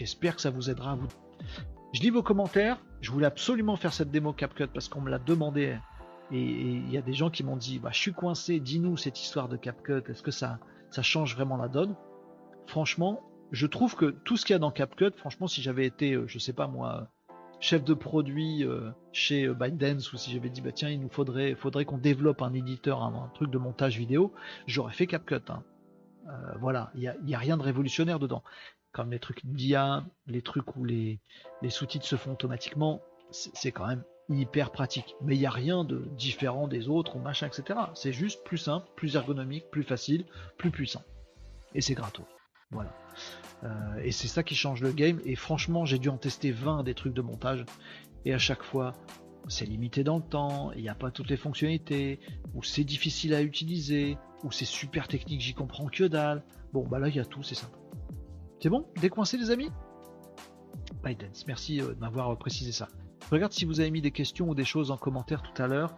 J'espère 0.00 0.34
que 0.34 0.40
ça 0.40 0.48
vous 0.48 0.70
aidera 0.70 0.92
à 0.92 0.94
vous. 0.94 1.08
Je 1.92 2.00
lis 2.00 2.08
vos 2.08 2.22
commentaires. 2.22 2.78
Je 3.02 3.10
voulais 3.10 3.26
absolument 3.26 3.76
faire 3.76 3.92
cette 3.92 4.10
démo 4.10 4.32
CapCut 4.32 4.68
parce 4.68 4.88
qu'on 4.88 5.02
me 5.02 5.10
l'a 5.10 5.18
demandé. 5.18 5.76
Et 6.32 6.40
il 6.40 6.90
y 6.90 6.96
a 6.96 7.02
des 7.02 7.12
gens 7.12 7.28
qui 7.28 7.44
m'ont 7.44 7.58
dit 7.58 7.78
bah, 7.78 7.90
Je 7.92 7.98
suis 7.98 8.14
coincé, 8.14 8.60
dis-nous 8.60 8.96
cette 8.96 9.20
histoire 9.20 9.46
de 9.46 9.58
CapCut. 9.58 10.02
Est-ce 10.08 10.22
que 10.22 10.30
ça, 10.30 10.58
change 11.02 11.36
vraiment 11.36 11.58
la 11.58 11.68
donne? 11.68 11.96
Franchement, 12.66 13.20
je 13.52 13.66
trouve 13.66 13.94
que 13.94 14.06
tout 14.06 14.38
ce 14.38 14.46
qu'il 14.46 14.54
y 14.54 14.56
a 14.56 14.58
dans 14.58 14.70
CapCut, 14.70 15.12
franchement, 15.18 15.48
si 15.48 15.60
j'avais 15.60 15.84
été, 15.84 16.14
euh, 16.14 16.26
je 16.26 16.38
sais 16.38 16.54
pas 16.54 16.66
moi, 16.66 17.08
chef 17.60 17.84
de 17.84 17.92
produit 17.92 18.64
euh, 18.64 18.92
chez 19.12 19.48
euh, 19.48 19.52
ByteDance 19.52 20.14
ou 20.14 20.16
si 20.16 20.32
j'avais 20.32 20.48
dit 20.48 20.62
bah 20.62 20.72
tiens 20.72 20.88
il 20.88 20.98
nous 20.98 21.10
faudrait 21.10 21.54
faudrait 21.56 21.84
qu'on 21.84 21.98
développe 21.98 22.40
un 22.40 22.54
éditeur 22.54 23.02
un, 23.02 23.30
truc 23.34 23.50
de 23.50 23.58
montage 23.58 23.98
vidéo 23.98 24.32
j'aurais 24.66 24.94
fait 24.94 25.06
CapCut 25.06 25.42
hein. 25.50 25.62
voilà 26.58 26.90
il 26.94 27.14
n'y 27.22 27.34
a, 27.34 27.38
rien 27.38 27.58
de 27.58 27.62
révolutionnaire 27.62 28.18
dedans 28.18 28.42
comme 28.92 29.10
les 29.10 29.18
trucs 29.18 29.44
d'IA 29.44 30.04
les 30.26 30.42
trucs 30.42 30.76
où 30.76 30.84
les, 30.84 31.20
sous-titres 31.68 32.06
se 32.06 32.16
font 32.16 32.32
automatiquement 32.32 33.00
c'est 33.30 33.72
quand 33.72 33.86
même 33.86 34.02
hyper 34.28 34.70
pratique 34.70 35.14
mais 35.22 35.36
il 35.36 35.40
n'y 35.40 35.46
a 35.46 35.50
rien 35.50 35.84
de 35.84 36.08
différent 36.16 36.68
des 36.68 36.88
autres 36.88 37.16
ou 37.16 37.18
machin 37.20 37.46
etc 37.46 37.78
c'est 37.94 38.12
juste 38.12 38.44
plus 38.44 38.58
simple 38.58 38.88
plus 38.96 39.16
ergonomique 39.16 39.70
plus 39.70 39.84
facile 39.84 40.24
plus 40.56 40.70
puissant 40.70 41.02
et 41.74 41.80
c'est 41.80 41.94
gratos 41.94 42.26
voilà. 42.70 42.94
Euh, 43.64 44.00
et 44.02 44.12
c'est 44.12 44.28
ça 44.28 44.42
qui 44.42 44.54
change 44.54 44.80
le 44.80 44.92
game. 44.92 45.20
Et 45.24 45.34
franchement, 45.34 45.84
j'ai 45.84 45.98
dû 45.98 46.08
en 46.08 46.16
tester 46.16 46.52
20 46.52 46.84
des 46.84 46.94
trucs 46.94 47.14
de 47.14 47.22
montage. 47.22 47.64
Et 48.24 48.32
à 48.32 48.38
chaque 48.38 48.62
fois, 48.62 48.92
c'est 49.48 49.64
limité 49.64 50.04
dans 50.04 50.18
le 50.18 50.22
temps, 50.22 50.70
il 50.72 50.82
n'y 50.82 50.88
a 50.88 50.94
pas 50.94 51.10
toutes 51.10 51.30
les 51.30 51.36
fonctionnalités, 51.36 52.20
ou 52.54 52.62
c'est 52.62 52.84
difficile 52.84 53.34
à 53.34 53.42
utiliser, 53.42 54.18
ou 54.44 54.52
c'est 54.52 54.66
super 54.66 55.08
technique, 55.08 55.40
j'y 55.40 55.54
comprends 55.54 55.86
que 55.86 56.04
dalle. 56.04 56.44
Bon, 56.72 56.86
bah 56.86 56.98
là, 56.98 57.08
il 57.08 57.16
y 57.16 57.20
a 57.20 57.24
tout, 57.24 57.42
c'est 57.42 57.54
simple. 57.54 57.78
C'est 58.60 58.68
bon? 58.68 58.86
Décoincé, 59.00 59.38
les 59.38 59.50
amis? 59.50 59.70
Biden, 61.02 61.30
merci 61.46 61.80
euh, 61.80 61.94
de 61.94 62.00
m'avoir 62.00 62.36
précisé 62.36 62.72
ça. 62.72 62.88
regarde 63.30 63.52
si 63.52 63.64
vous 63.64 63.80
avez 63.80 63.90
mis 63.90 64.02
des 64.02 64.10
questions 64.10 64.48
ou 64.50 64.54
des 64.54 64.64
choses 64.64 64.90
en 64.90 64.96
commentaire 64.98 65.42
tout 65.42 65.62
à 65.62 65.66
l'heure. 65.66 65.94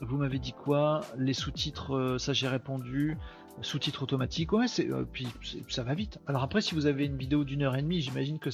Vous 0.00 0.18
m'avez 0.18 0.38
dit 0.38 0.52
quoi? 0.52 1.00
Les 1.16 1.32
sous-titres, 1.32 1.94
euh, 1.94 2.18
ça 2.18 2.34
j'ai 2.34 2.48
répondu 2.48 3.16
sous-titres 3.62 4.02
automatiques, 4.02 4.52
ouais, 4.52 4.68
c'est, 4.68 4.90
euh, 4.90 5.04
puis 5.04 5.26
ça 5.68 5.82
va 5.82 5.94
vite. 5.94 6.18
Alors 6.26 6.42
après, 6.42 6.60
si 6.60 6.74
vous 6.74 6.84
avez 6.84 7.06
une 7.06 7.16
vidéo 7.16 7.44
d'une 7.44 7.62
heure 7.62 7.76
et 7.76 7.82
demie, 7.82 8.02
j'imagine 8.02 8.38
que 8.38 8.50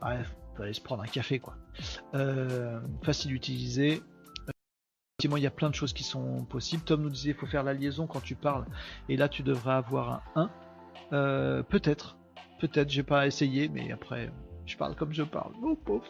bref, 0.00 0.36
vous 0.54 0.62
allez 0.62 0.72
se 0.72 0.80
prendre 0.80 1.02
un 1.02 1.06
café, 1.06 1.40
quoi. 1.40 1.56
Euh, 2.14 2.80
facile 3.02 3.32
d'utiliser. 3.32 4.00
Effectivement, 5.18 5.36
il 5.36 5.42
y 5.42 5.48
a 5.48 5.50
plein 5.50 5.70
de 5.70 5.74
choses 5.74 5.92
qui 5.92 6.04
sont 6.04 6.44
possibles. 6.44 6.84
Tom 6.84 7.02
nous 7.02 7.10
disait, 7.10 7.30
il 7.30 7.34
faut 7.36 7.46
faire 7.46 7.64
la 7.64 7.74
liaison 7.74 8.06
quand 8.06 8.20
tu 8.20 8.36
parles, 8.36 8.64
et 9.08 9.16
là, 9.16 9.28
tu 9.28 9.42
devrais 9.42 9.74
avoir 9.74 10.22
un 10.36 10.42
1. 10.42 10.50
Euh, 11.12 11.62
peut-être, 11.62 12.16
peut-être, 12.60 12.90
j'ai 12.90 13.02
pas 13.02 13.26
essayé, 13.26 13.68
mais 13.68 13.92
après, 13.92 14.30
je 14.66 14.76
parle 14.76 14.94
comme 14.94 15.12
je 15.12 15.22
parle. 15.22 15.52
Oh. 15.62 16.00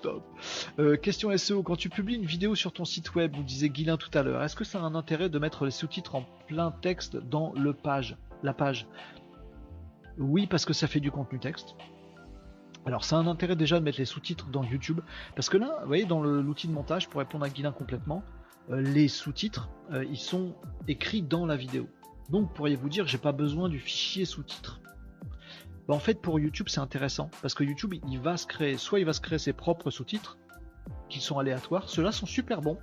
Euh, 0.79 0.97
question 0.97 1.37
SEO. 1.37 1.63
Quand 1.63 1.77
tu 1.77 1.89
publies 1.89 2.17
une 2.17 2.25
vidéo 2.25 2.55
sur 2.55 2.73
ton 2.73 2.85
site 2.85 3.15
web, 3.15 3.35
vous 3.35 3.43
disait 3.43 3.69
Guilin 3.69 3.97
tout 3.97 4.11
à 4.17 4.23
l'heure, 4.23 4.43
est-ce 4.43 4.57
que 4.57 4.65
ça 4.65 4.81
a 4.81 4.83
un 4.83 4.95
intérêt 4.95 5.29
de 5.29 5.39
mettre 5.39 5.65
les 5.65 5.71
sous-titres 5.71 6.15
en 6.15 6.25
plein 6.47 6.71
texte 6.71 7.17
dans 7.17 7.53
le 7.55 7.73
page, 7.73 8.17
la 8.43 8.55
page? 8.55 8.87
Oui, 10.19 10.47
parce 10.47 10.65
que 10.65 10.73
ça 10.73 10.87
fait 10.87 11.01
du 11.01 11.11
contenu 11.11 11.41
texte. 11.41 11.75
Alors, 12.87 13.05
ça 13.05 13.17
a 13.17 13.19
un 13.19 13.27
intérêt 13.27 13.57
déjà 13.57 13.81
de 13.81 13.85
mettre 13.85 13.99
les 13.99 14.05
sous-titres 14.05 14.49
dans 14.51 14.63
YouTube. 14.63 15.01
Parce 15.35 15.49
que 15.49 15.57
là, 15.57 15.79
vous 15.81 15.87
voyez, 15.87 16.05
dans 16.05 16.23
l'outil 16.23 16.69
de 16.69 16.73
montage, 16.73 17.09
pour 17.09 17.19
répondre 17.19 17.45
à 17.45 17.49
Guilin 17.49 17.73
complètement, 17.73 18.23
euh, 18.71 18.81
les 18.81 19.09
sous-titres, 19.09 19.69
ils 19.91 20.17
sont 20.17 20.55
écrits 20.87 21.23
dans 21.23 21.47
la 21.47 21.57
vidéo. 21.57 21.89
Donc, 22.31 22.53
pourriez-vous 22.55 22.89
dire, 22.89 23.07
j'ai 23.07 23.19
pas 23.19 23.33
besoin 23.33 23.69
du 23.69 23.79
fichier 23.79 24.25
sous-titres. 24.25 24.81
Bah, 25.87 25.95
en 25.95 25.99
fait 25.99 26.21
pour 26.21 26.39
YouTube 26.39 26.69
c'est 26.71 26.81
intéressant 26.81 27.31
parce 27.43 27.53
que 27.55 27.63
YouTube 27.63 27.95
il 28.09 28.19
va 28.19 28.37
se 28.37 28.47
créer, 28.47 28.79
soit 28.79 29.01
il 29.01 29.05
va 29.05 29.13
se 29.13 29.21
créer 29.21 29.39
ses 29.39 29.53
propres 29.53 29.91
sous-titres 29.91 30.39
qui 31.11 31.21
sont 31.21 31.39
aléatoires, 31.39 31.89
ceux-là 31.89 32.11
sont 32.11 32.27
super 32.27 32.63
bons. 32.63 32.79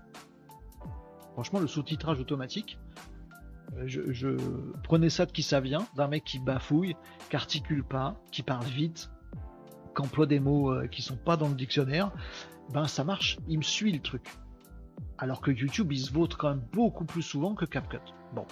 Franchement 1.33 1.59
le 1.59 1.67
sous-titrage 1.67 2.19
automatique, 2.19 2.77
euh, 3.77 3.87
je, 3.87 4.29
prenais 4.83 5.09
ça 5.09 5.25
de 5.25 5.31
qui 5.31 5.43
ça 5.43 5.59
vient, 5.59 5.87
d'un 5.95 6.07
mec 6.07 6.23
qui 6.23 6.39
bafouille, 6.39 6.95
qui 7.29 7.35
articule 7.35 7.83
pas, 7.83 8.21
qui 8.31 8.43
parle 8.43 8.65
vite, 8.65 9.09
qui 9.95 10.01
emploie 10.01 10.27
des 10.27 10.39
mots 10.39 10.71
euh, 10.71 10.87
qui 10.87 11.01
sont 11.01 11.17
pas 11.17 11.37
dans 11.37 11.47
le 11.47 11.55
dictionnaire, 11.55 12.11
ben 12.71 12.85
ça 12.85 13.03
marche, 13.03 13.39
il 13.47 13.57
me 13.57 13.63
suit 13.63 13.91
le 13.91 13.99
truc. 13.99 14.23
Alors 15.17 15.41
que 15.41 15.51
YouTube 15.51 15.91
il 15.91 15.99
se 15.99 16.11
vote 16.11 16.35
quand 16.35 16.49
même 16.49 16.63
beaucoup 16.71 17.05
plus 17.05 17.21
souvent 17.21 17.53
que 17.55 17.65
CapCut. 17.65 17.99
Bon, 18.33 18.45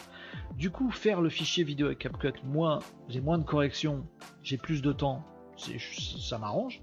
du 0.57 0.71
coup, 0.71 0.91
faire 0.91 1.21
le 1.21 1.29
fichier 1.29 1.63
vidéo 1.63 1.87
avec 1.87 1.99
CapCut, 1.99 2.33
moi, 2.43 2.79
j'ai 3.07 3.21
moins 3.21 3.37
de 3.37 3.43
corrections, 3.43 4.05
j'ai 4.43 4.57
plus 4.57 4.81
de 4.81 4.91
temps, 4.91 5.23
ça 5.57 6.37
m'arrange. 6.37 6.81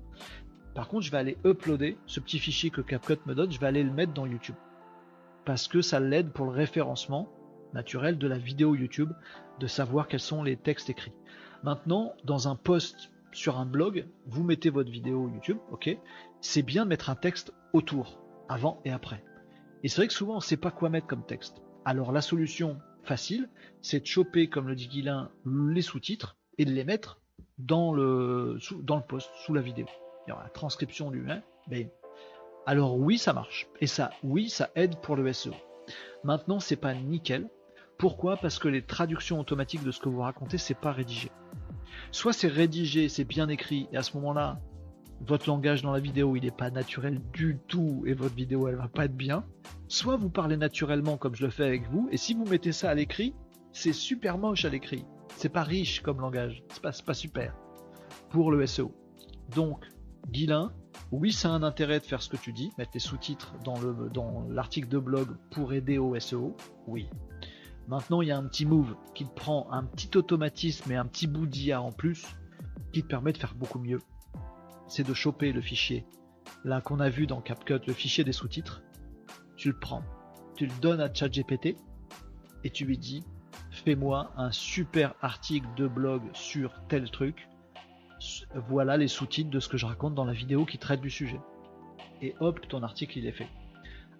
Par 0.74 0.88
contre, 0.88 1.02
je 1.04 1.10
vais 1.10 1.18
aller 1.18 1.38
uploader 1.44 1.98
ce 2.06 2.20
petit 2.20 2.38
fichier 2.38 2.70
que 2.70 2.80
CapCut 2.80 3.18
me 3.26 3.34
donne, 3.34 3.50
je 3.50 3.60
vais 3.60 3.66
aller 3.66 3.82
le 3.82 3.92
mettre 3.92 4.12
dans 4.12 4.26
YouTube. 4.26 4.56
Parce 5.44 5.68
que 5.68 5.80
ça 5.80 6.00
l'aide 6.00 6.32
pour 6.32 6.46
le 6.46 6.52
référencement 6.52 7.28
naturel 7.72 8.18
de 8.18 8.26
la 8.26 8.38
vidéo 8.38 8.74
YouTube, 8.74 9.12
de 9.60 9.66
savoir 9.66 10.08
quels 10.08 10.20
sont 10.20 10.42
les 10.42 10.56
textes 10.56 10.90
écrits. 10.90 11.12
Maintenant, 11.62 12.14
dans 12.24 12.48
un 12.48 12.56
post 12.56 13.10
sur 13.32 13.58
un 13.58 13.66
blog, 13.66 14.06
vous 14.26 14.42
mettez 14.42 14.70
votre 14.70 14.90
vidéo 14.90 15.28
YouTube, 15.28 15.58
ok, 15.70 15.96
c'est 16.40 16.62
bien 16.62 16.84
de 16.84 16.90
mettre 16.90 17.10
un 17.10 17.14
texte 17.14 17.52
autour, 17.72 18.18
avant 18.48 18.80
et 18.84 18.90
après. 18.90 19.22
Et 19.86 19.88
c'est 19.88 19.98
vrai 19.98 20.08
que 20.08 20.14
souvent 20.14 20.32
on 20.32 20.38
ne 20.38 20.42
sait 20.42 20.56
pas 20.56 20.72
quoi 20.72 20.88
mettre 20.88 21.06
comme 21.06 21.24
texte. 21.24 21.62
Alors 21.84 22.10
la 22.10 22.20
solution 22.20 22.80
facile, 23.04 23.48
c'est 23.82 24.00
de 24.00 24.06
choper, 24.06 24.48
comme 24.48 24.66
le 24.66 24.74
dit 24.74 24.88
Guilin, 24.88 25.30
les 25.44 25.80
sous-titres 25.80 26.36
et 26.58 26.64
de 26.64 26.72
les 26.72 26.82
mettre 26.82 27.20
dans 27.58 27.92
le, 27.92 28.58
dans 28.82 28.96
le 28.96 29.02
post, 29.02 29.30
sous 29.44 29.54
la 29.54 29.60
vidéo. 29.60 29.86
Aura 30.28 30.42
la 30.42 30.48
transcription 30.48 31.12
du 31.12 31.30
hein, 31.30 31.40
mais 31.68 31.88
alors 32.66 32.98
oui, 32.98 33.16
ça 33.16 33.32
marche. 33.32 33.68
Et 33.80 33.86
ça, 33.86 34.10
oui, 34.24 34.48
ça 34.48 34.70
aide 34.74 34.96
pour 35.02 35.14
le 35.14 35.32
SEO. 35.32 35.54
Maintenant, 36.24 36.58
c'est 36.58 36.74
pas 36.74 36.92
nickel. 36.92 37.48
Pourquoi? 37.96 38.36
Parce 38.38 38.58
que 38.58 38.66
les 38.66 38.82
traductions 38.82 39.38
automatiques 39.38 39.84
de 39.84 39.92
ce 39.92 40.00
que 40.00 40.08
vous 40.08 40.22
racontez, 40.22 40.58
c'est 40.58 40.74
pas 40.74 40.90
rédigé. 40.90 41.30
Soit 42.10 42.32
c'est 42.32 42.48
rédigé, 42.48 43.08
c'est 43.08 43.22
bien 43.22 43.48
écrit, 43.48 43.86
et 43.92 43.98
à 43.98 44.02
ce 44.02 44.16
moment-là, 44.16 44.58
votre 45.20 45.48
langage 45.48 45.82
dans 45.82 45.92
la 45.92 46.00
vidéo 46.00 46.36
il 46.36 46.44
n'est 46.44 46.50
pas 46.50 46.70
naturel 46.70 47.20
du 47.32 47.58
tout 47.68 48.04
et 48.06 48.14
votre 48.14 48.34
vidéo 48.34 48.68
elle 48.68 48.76
va 48.76 48.88
pas 48.88 49.06
être 49.06 49.16
bien. 49.16 49.44
Soit 49.88 50.16
vous 50.16 50.30
parlez 50.30 50.56
naturellement 50.56 51.16
comme 51.16 51.34
je 51.34 51.44
le 51.44 51.50
fais 51.50 51.64
avec 51.64 51.88
vous 51.90 52.08
et 52.10 52.16
si 52.16 52.34
vous 52.34 52.44
mettez 52.44 52.72
ça 52.72 52.90
à 52.90 52.94
l'écrit, 52.94 53.34
c'est 53.72 53.92
super 53.92 54.38
moche 54.38 54.64
à 54.64 54.68
l'écrit. 54.68 55.04
C'est 55.36 55.48
pas 55.48 55.62
riche 55.62 56.00
comme 56.00 56.20
langage, 56.20 56.62
c'est 56.70 56.82
pas, 56.82 56.92
pas 57.04 57.14
super 57.14 57.54
pour 58.30 58.50
le 58.50 58.66
SEO. 58.66 58.92
Donc, 59.54 59.84
Guilin, 60.30 60.72
oui, 61.12 61.32
ça 61.32 61.48
a 61.48 61.52
un 61.52 61.62
intérêt 61.62 62.00
de 62.00 62.04
faire 62.04 62.22
ce 62.22 62.28
que 62.28 62.36
tu 62.36 62.52
dis, 62.52 62.72
mettre 62.78 62.90
les 62.94 63.00
sous-titres 63.00 63.54
dans, 63.64 63.78
le, 63.78 64.10
dans 64.10 64.46
l'article 64.50 64.88
de 64.88 64.98
blog 64.98 65.36
pour 65.50 65.72
aider 65.72 65.98
au 65.98 66.18
SEO, 66.18 66.56
oui. 66.86 67.08
Maintenant, 67.88 68.22
il 68.22 68.28
y 68.28 68.32
a 68.32 68.36
un 68.36 68.44
petit 68.44 68.66
move 68.66 68.96
qui 69.14 69.24
prend 69.24 69.70
un 69.70 69.84
petit 69.84 70.16
automatisme 70.16 70.90
et 70.90 70.96
un 70.96 71.06
petit 71.06 71.28
bout 71.28 71.46
d'IA 71.46 71.80
en 71.80 71.92
plus 71.92 72.26
qui 72.92 73.02
te 73.02 73.06
permet 73.06 73.32
de 73.32 73.38
faire 73.38 73.54
beaucoup 73.54 73.78
mieux 73.78 74.00
c'est 74.86 75.06
de 75.06 75.14
choper 75.14 75.52
le 75.52 75.60
fichier, 75.60 76.06
là 76.64 76.80
qu'on 76.80 77.00
a 77.00 77.08
vu 77.08 77.26
dans 77.26 77.40
CapCut, 77.40 77.80
le 77.86 77.92
fichier 77.92 78.24
des 78.24 78.32
sous-titres, 78.32 78.82
tu 79.56 79.68
le 79.68 79.78
prends, 79.78 80.02
tu 80.56 80.66
le 80.66 80.72
donnes 80.80 81.00
à 81.00 81.12
ChatGPT 81.12 81.76
et 82.64 82.70
tu 82.70 82.84
lui 82.84 82.98
dis 82.98 83.24
fais-moi 83.70 84.32
un 84.36 84.50
super 84.50 85.14
article 85.20 85.66
de 85.76 85.86
blog 85.86 86.22
sur 86.32 86.72
tel 86.88 87.10
truc. 87.10 87.48
Voilà 88.68 88.96
les 88.96 89.08
sous-titres 89.08 89.50
de 89.50 89.60
ce 89.60 89.68
que 89.68 89.76
je 89.76 89.86
raconte 89.86 90.14
dans 90.14 90.24
la 90.24 90.32
vidéo 90.32 90.64
qui 90.64 90.78
traite 90.78 91.00
du 91.00 91.10
sujet. 91.10 91.40
Et 92.22 92.34
hop, 92.40 92.66
ton 92.68 92.82
article 92.82 93.18
il 93.18 93.26
est 93.26 93.32
fait. 93.32 93.48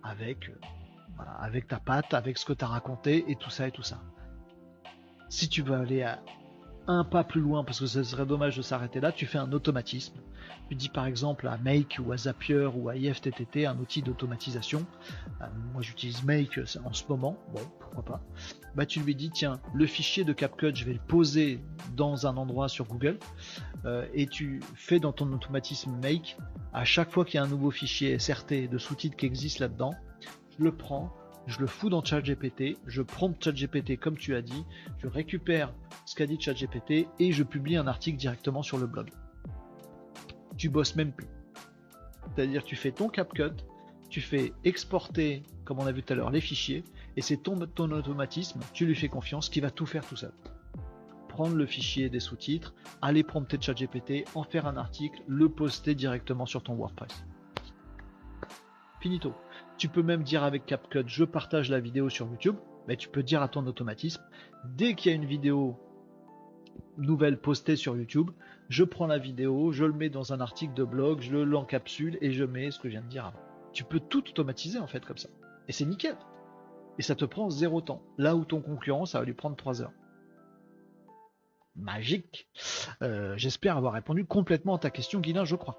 Avec, 0.02 0.48
euh, 0.48 1.22
avec 1.40 1.66
ta 1.66 1.80
patte, 1.80 2.14
avec 2.14 2.38
ce 2.38 2.44
que 2.44 2.52
tu 2.52 2.64
as 2.64 2.68
raconté 2.68 3.24
et 3.30 3.36
tout 3.36 3.51
ça 3.51 3.66
et 3.66 3.72
tout 3.72 3.82
ça. 3.82 4.02
Si 5.28 5.48
tu 5.48 5.62
veux 5.62 5.74
aller 5.74 6.02
à 6.02 6.22
un 6.88 7.04
pas 7.04 7.24
plus 7.24 7.40
loin, 7.40 7.64
parce 7.64 7.80
que 7.80 7.86
ce 7.86 8.02
serait 8.02 8.26
dommage 8.26 8.56
de 8.56 8.62
s'arrêter 8.62 9.00
là, 9.00 9.12
tu 9.12 9.26
fais 9.26 9.38
un 9.38 9.52
automatisme. 9.52 10.14
Tu 10.68 10.74
dis 10.74 10.88
par 10.88 11.06
exemple 11.06 11.48
à 11.48 11.56
Make 11.58 11.98
ou 12.04 12.12
à 12.12 12.16
Zapier 12.16 12.68
ou 12.74 12.88
à 12.88 12.96
IFTTT, 12.96 13.66
un 13.66 13.78
outil 13.78 14.02
d'automatisation. 14.02 14.84
Euh, 15.40 15.46
moi 15.72 15.82
j'utilise 15.82 16.22
Make 16.24 16.60
en 16.84 16.92
ce 16.92 17.04
moment, 17.08 17.36
bon 17.52 17.60
pourquoi 17.80 18.04
pas. 18.04 18.20
Bah 18.74 18.86
tu 18.86 19.00
lui 19.00 19.14
dis 19.14 19.30
tiens 19.30 19.60
le 19.74 19.86
fichier 19.86 20.24
de 20.24 20.32
CapCut 20.32 20.74
je 20.74 20.84
vais 20.84 20.92
le 20.92 20.98
poser 20.98 21.60
dans 21.96 22.26
un 22.26 22.36
endroit 22.36 22.68
sur 22.68 22.84
Google 22.86 23.18
euh, 23.84 24.06
et 24.12 24.26
tu 24.26 24.60
fais 24.74 25.00
dans 25.00 25.12
ton 25.12 25.32
automatisme 25.32 25.92
Make 26.02 26.36
à 26.72 26.84
chaque 26.84 27.10
fois 27.10 27.24
qu'il 27.24 27.36
y 27.36 27.38
a 27.38 27.44
un 27.44 27.48
nouveau 27.48 27.70
fichier 27.70 28.18
SRT 28.18 28.68
de 28.70 28.78
sous-titres 28.78 29.16
qui 29.16 29.24
existe 29.24 29.60
là-dedans, 29.60 29.94
je 30.58 30.64
le 30.64 30.72
prends, 30.72 31.10
je 31.47 31.60
le 31.60 31.66
fous 31.66 31.89
dans 31.89 32.05
ChatGPT, 32.05 32.77
je 32.86 33.02
prompte 33.02 33.43
ChatGPT 33.43 33.98
comme 33.98 34.16
tu 34.16 34.35
as 34.35 34.43
dit, 34.43 34.64
je 34.98 35.06
récupère 35.06 35.73
ce 36.05 36.14
qu'a 36.14 36.27
dit 36.27 36.40
ChatGPT 36.40 37.09
et 37.18 37.32
je 37.32 37.43
publie 37.43 37.77
un 37.77 37.86
article 37.86 38.18
directement 38.18 38.62
sur 38.62 38.78
le 38.78 38.86
blog. 38.86 39.10
tu 40.56 40.68
bosses 40.68 40.97
même 40.97 41.12
plus. 41.12 41.28
C'est-à-dire 42.35 42.64
tu 42.64 42.77
fais 42.77 42.90
ton 42.90 43.09
CapCut, 43.09 43.62
tu 44.09 44.20
fais 44.20 44.52
exporter, 44.64 45.43
comme 45.64 45.78
on 45.78 45.86
a 45.86 45.93
vu 45.93 46.02
tout 46.02 46.12
à 46.12 46.16
l'heure, 46.16 46.31
les 46.31 46.40
fichiers, 46.40 46.85
et 47.16 47.23
c'est 47.23 47.36
ton, 47.36 47.56
ton 47.66 47.90
automatisme, 47.93 48.60
tu 48.73 48.86
lui 48.86 48.94
fais 48.94 49.09
confiance, 49.09 49.48
qui 49.48 49.60
va 49.60 49.70
tout 49.70 49.86
faire 49.86 50.05
tout 50.06 50.16
seul. 50.16 50.32
Prendre 51.28 51.55
le 51.55 51.66
fichier 51.66 52.09
des 52.09 52.20
sous-titres, 52.20 52.74
aller 53.02 53.23
prompter 53.23 53.59
ChatGPT, 53.60 54.24
en 54.35 54.43
faire 54.43 54.66
un 54.66 54.77
article, 54.77 55.23
le 55.27 55.48
poster 55.48 55.94
directement 55.94 56.47
sur 56.47 56.62
ton 56.62 56.74
WordPress. 56.74 57.24
Finito. 59.01 59.35
Tu 59.78 59.89
peux 59.89 60.03
même 60.03 60.23
dire 60.23 60.43
avec 60.43 60.65
CapCut, 60.65 61.05
je 61.07 61.24
partage 61.24 61.70
la 61.70 61.81
vidéo 61.81 62.09
sur 62.09 62.27
YouTube, 62.27 62.57
mais 62.89 62.97
tu 62.97 63.09
peux 63.09 63.23
dire 63.23 63.43
à 63.43 63.48
ton 63.48 63.66
automatisme, 63.66 64.23
dès 64.65 64.94
qu'il 64.94 65.11
y 65.11 65.15
a 65.15 65.16
une 65.16 65.27
vidéo 65.27 65.78
nouvelle 66.97 67.39
postée 67.39 67.77
sur 67.77 67.97
YouTube, 67.97 68.31
je 68.69 68.85
prends 68.85 69.07
la 69.07 69.19
vidéo, 69.19 69.73
je 69.73 69.85
le 69.85 69.93
mets 69.93 70.09
dans 70.09 70.32
un 70.32 70.40
article 70.40 70.74
de 70.74 70.85
blog, 70.85 71.20
je 71.20 71.36
l'encapsule 71.36 72.19
et 72.20 72.32
je 72.32 72.44
mets 72.44 72.70
ce 72.70 72.78
que 72.78 72.89
je 72.89 72.93
viens 72.93 73.03
de 73.03 73.09
dire 73.09 73.27
avant. 73.27 73.40
Tu 73.73 73.85
peux 73.85 74.01
tout 74.01 74.27
automatiser 74.28 74.78
en 74.78 74.86
fait 74.86 75.05
comme 75.05 75.19
ça. 75.19 75.28
Et 75.69 75.73
c'est 75.73 75.85
nickel. 75.85 76.16
Et 76.98 77.03
ça 77.03 77.15
te 77.15 77.27
prend 77.27 77.51
zéro 77.51 77.81
temps. 77.82 78.03
Là 78.16 78.35
où 78.35 78.44
ton 78.44 78.62
concurrent, 78.62 79.05
ça 79.05 79.19
va 79.19 79.27
lui 79.27 79.35
prendre 79.35 79.57
3 79.57 79.82
heures. 79.82 79.93
Magique. 81.77 82.48
Euh, 83.03 83.35
j'espère 83.36 83.77
avoir 83.77 83.93
répondu 83.93 84.24
complètement 84.24 84.77
à 84.77 84.78
ta 84.78 84.90
question, 84.90 85.20
Guilin, 85.20 85.44
je 85.44 85.57
crois. 85.57 85.78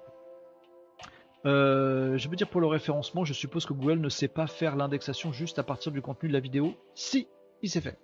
Euh, 1.46 2.18
je 2.18 2.28
veux 2.28 2.36
dire 2.36 2.48
pour 2.48 2.60
le 2.60 2.66
référencement, 2.66 3.24
je 3.24 3.32
suppose 3.32 3.64
que 3.64 3.72
Google 3.72 4.00
ne 4.00 4.08
sait 4.08 4.28
pas 4.28 4.46
faire 4.46 4.76
l'indexation 4.76 5.32
juste 5.32 5.58
à 5.58 5.62
partir 5.62 5.92
du 5.92 6.02
contenu 6.02 6.28
de 6.28 6.34
la 6.34 6.40
vidéo. 6.40 6.74
Si, 6.94 7.28
il 7.62 7.70
sait 7.70 7.80
faire. 7.80 7.96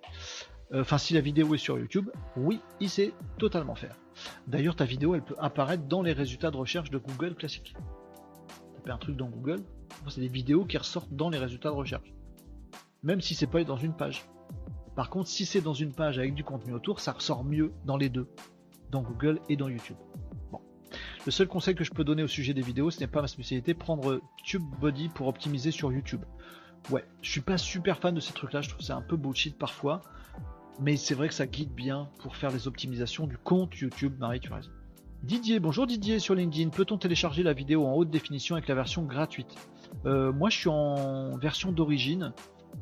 Euh, 0.71 0.81
enfin, 0.81 0.97
si 0.97 1.13
la 1.13 1.21
vidéo 1.21 1.53
est 1.53 1.59
sur 1.59 1.77
YouTube, 1.77 2.09
oui, 2.37 2.59
il 2.79 2.89
sait 2.89 3.13
totalement 3.37 3.75
faire. 3.75 3.95
D'ailleurs, 4.47 4.75
ta 4.75 4.85
vidéo, 4.85 5.15
elle 5.15 5.23
peut 5.23 5.35
apparaître 5.37 5.83
dans 5.83 6.01
les 6.01 6.13
résultats 6.13 6.51
de 6.51 6.57
recherche 6.57 6.89
de 6.89 6.97
Google 6.97 7.35
classique. 7.35 7.75
Tapez 8.75 8.91
un 8.91 8.97
truc 8.97 9.15
dans 9.15 9.29
Google, 9.29 9.61
c'est 10.07 10.21
des 10.21 10.27
vidéos 10.27 10.65
qui 10.65 10.77
ressortent 10.77 11.13
dans 11.13 11.29
les 11.29 11.37
résultats 11.37 11.69
de 11.69 11.75
recherche. 11.75 12.13
Même 13.03 13.21
si 13.21 13.35
c'est 13.35 13.47
pas 13.47 13.63
dans 13.63 13.77
une 13.77 13.93
page. 13.93 14.25
Par 14.95 15.09
contre, 15.09 15.29
si 15.29 15.45
c'est 15.45 15.61
dans 15.61 15.73
une 15.73 15.93
page 15.93 16.17
avec 16.17 16.33
du 16.33 16.43
contenu 16.43 16.73
autour, 16.73 16.99
ça 17.01 17.11
ressort 17.11 17.43
mieux 17.43 17.73
dans 17.83 17.97
les 17.97 18.09
deux, 18.09 18.27
dans 18.89 19.01
Google 19.01 19.39
et 19.49 19.57
dans 19.57 19.67
YouTube. 19.67 19.97
Le 21.25 21.31
seul 21.31 21.47
conseil 21.47 21.73
que 21.73 21.83
je 21.83 21.91
peux 21.91 22.03
donner 22.03 22.21
au 22.21 22.27
sujet 22.27 22.53
des 22.53 22.61
vidéos, 22.61 22.91
ce 22.91 22.99
n'est 22.99 23.07
pas 23.07 23.21
ma 23.21 23.27
spécialité, 23.27 23.73
prendre 23.73 24.21
TubeBuddy 24.43 25.09
pour 25.09 25.27
optimiser 25.27 25.71
sur 25.71 25.91
YouTube. 25.91 26.21
Ouais, 26.91 27.03
je 27.23 27.31
suis 27.31 27.41
pas 27.41 27.57
super 27.57 27.97
fan 27.97 28.13
de 28.13 28.19
ces 28.19 28.31
trucs-là, 28.33 28.61
je 28.61 28.69
trouve 28.69 28.83
ça 28.83 28.95
un 28.95 29.01
peu 29.01 29.17
bullshit 29.17 29.57
parfois. 29.57 30.01
Mais 30.79 30.97
c'est 30.97 31.15
vrai 31.15 31.27
que 31.27 31.33
ça 31.33 31.47
guide 31.47 31.73
bien 31.73 32.09
pour 32.19 32.35
faire 32.35 32.51
les 32.51 32.67
optimisations 32.67 33.25
du 33.25 33.37
compte 33.39 33.75
YouTube. 33.79 34.13
Marie, 34.19 34.39
tu. 34.39 34.51
Didier, 35.23 35.59
bonjour 35.59 35.87
Didier 35.87 36.19
sur 36.19 36.35
LinkedIn. 36.35 36.69
Peut-on 36.69 36.99
télécharger 36.99 37.41
la 37.41 37.53
vidéo 37.53 37.85
en 37.87 37.93
haute 37.93 38.11
définition 38.11 38.55
avec 38.55 38.67
la 38.67 38.75
version 38.75 39.03
gratuite? 39.03 39.55
Euh, 40.05 40.31
Moi, 40.31 40.51
je 40.51 40.57
suis 40.57 40.69
en 40.69 41.37
version 41.37 41.71
d'origine 41.71 42.33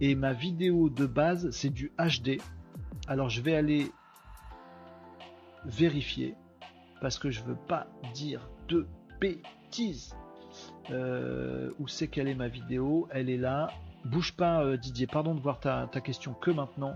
et 0.01 0.15
ma 0.15 0.33
vidéo 0.33 0.89
de 0.89 1.05
base, 1.05 1.49
c'est 1.51 1.69
du 1.69 1.93
HD. 1.97 2.41
Alors, 3.07 3.29
je 3.29 3.39
vais 3.39 3.55
aller 3.55 3.91
vérifier 5.65 6.35
parce 7.03 7.19
que 7.19 7.29
je 7.29 7.43
veux 7.43 7.57
pas 7.67 7.85
dire 8.13 8.49
de 8.69 8.87
bêtises. 9.19 10.15
Euh, 10.89 11.71
où 11.79 11.87
c'est 11.87 12.07
qu'elle 12.07 12.29
est 12.29 12.35
ma 12.35 12.47
vidéo? 12.47 13.07
Elle 13.11 13.29
est 13.29 13.37
là. 13.37 13.69
Bouge 14.05 14.33
pas 14.33 14.63
euh, 14.63 14.77
Didier, 14.77 15.05
pardon 15.05 15.35
de 15.35 15.41
voir 15.41 15.59
ta, 15.59 15.87
ta 15.91 15.99
question 15.99 16.33
que 16.33 16.49
maintenant 16.49 16.95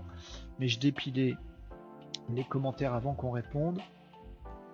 mais 0.58 0.68
je 0.68 0.80
dépilais 0.80 1.36
les 2.34 2.44
commentaires 2.44 2.94
avant 2.94 3.14
qu'on 3.14 3.30
réponde. 3.30 3.80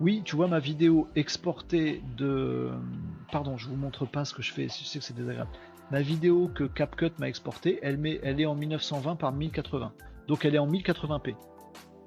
Oui, 0.00 0.22
tu 0.24 0.36
vois 0.36 0.46
ma 0.48 0.60
vidéo 0.60 1.08
exportée 1.16 2.02
de. 2.16 2.70
Pardon, 3.32 3.56
je 3.56 3.68
vous 3.68 3.76
montre 3.76 4.06
pas 4.06 4.24
ce 4.24 4.34
que 4.34 4.42
je 4.42 4.52
fais, 4.52 4.68
je 4.68 4.84
sais 4.84 5.00
que 5.00 5.04
c'est 5.04 5.16
désagréable. 5.16 5.50
Ma 5.90 6.00
vidéo 6.00 6.48
que 6.54 6.64
CapCut 6.64 7.12
m'a 7.18 7.28
exportée, 7.28 7.78
elle, 7.82 7.98
met, 7.98 8.20
elle 8.22 8.40
est 8.40 8.46
en 8.46 8.54
1920 8.54 9.16
par 9.16 9.32
1080. 9.32 9.92
Donc 10.28 10.44
elle 10.44 10.54
est 10.54 10.58
en 10.58 10.68
1080p. 10.68 11.34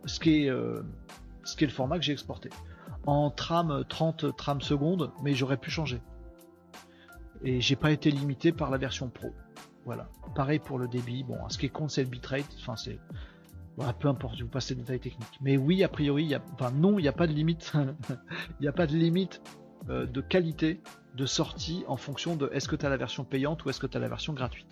Ce 0.05 0.19
qui 0.19 0.45
est, 0.45 0.49
euh, 0.49 0.81
ce 1.43 1.55
qui 1.57 1.65
est 1.65 1.67
le 1.67 1.73
format 1.73 1.97
que 1.97 2.03
j'ai 2.03 2.13
exporté. 2.13 2.49
En 3.07 3.31
tram 3.31 3.83
30 3.89 4.35
tram 4.35 4.61
secondes, 4.61 5.11
mais 5.23 5.33
j'aurais 5.33 5.57
pu 5.57 5.71
changer. 5.71 6.01
Et 7.41 7.61
j'ai 7.61 7.75
pas 7.75 7.91
été 7.91 8.11
limité 8.11 8.51
par 8.51 8.69
la 8.69 8.77
version 8.77 9.09
pro. 9.09 9.33
Voilà. 9.85 10.09
Pareil 10.35 10.59
pour 10.59 10.77
le 10.77 10.87
débit. 10.87 11.23
Bon, 11.23 11.37
ce 11.49 11.57
qui 11.57 11.69
compte, 11.69 11.89
c'est 11.89 12.03
le 12.03 12.09
bitrate. 12.09 12.45
Enfin, 12.59 12.75
c'est 12.75 12.99
peu 13.99 14.07
importe, 14.07 14.37
je 14.37 14.43
vous 14.43 14.49
passe 14.49 14.69
les 14.69 14.75
détails 14.75 14.99
techniques. 14.99 15.39
Mais 15.41 15.57
oui, 15.57 15.83
a 15.83 15.87
priori, 15.87 16.33
enfin 16.53 16.71
non, 16.71 16.97
il 16.99 17.03
n'y 17.03 17.07
a 17.07 17.13
pas 17.13 17.27
de 17.27 17.33
limite. 17.33 17.73
Il 18.59 18.63
n'y 18.63 18.67
a 18.67 18.73
pas 18.73 18.87
de 18.87 18.93
limite 18.93 19.41
euh, 19.89 20.05
de 20.05 20.21
qualité 20.21 20.81
de 21.15 21.25
sortie 21.25 21.83
en 21.87 21.97
fonction 21.97 22.35
de 22.35 22.49
est-ce 22.53 22.67
que 22.67 22.75
tu 22.75 22.85
as 22.85 22.89
la 22.89 22.97
version 22.97 23.23
payante 23.23 23.63
ou 23.63 23.69
est-ce 23.69 23.79
que 23.79 23.87
tu 23.87 23.97
as 23.97 23.99
la 23.99 24.09
version 24.09 24.33
gratuite. 24.33 24.67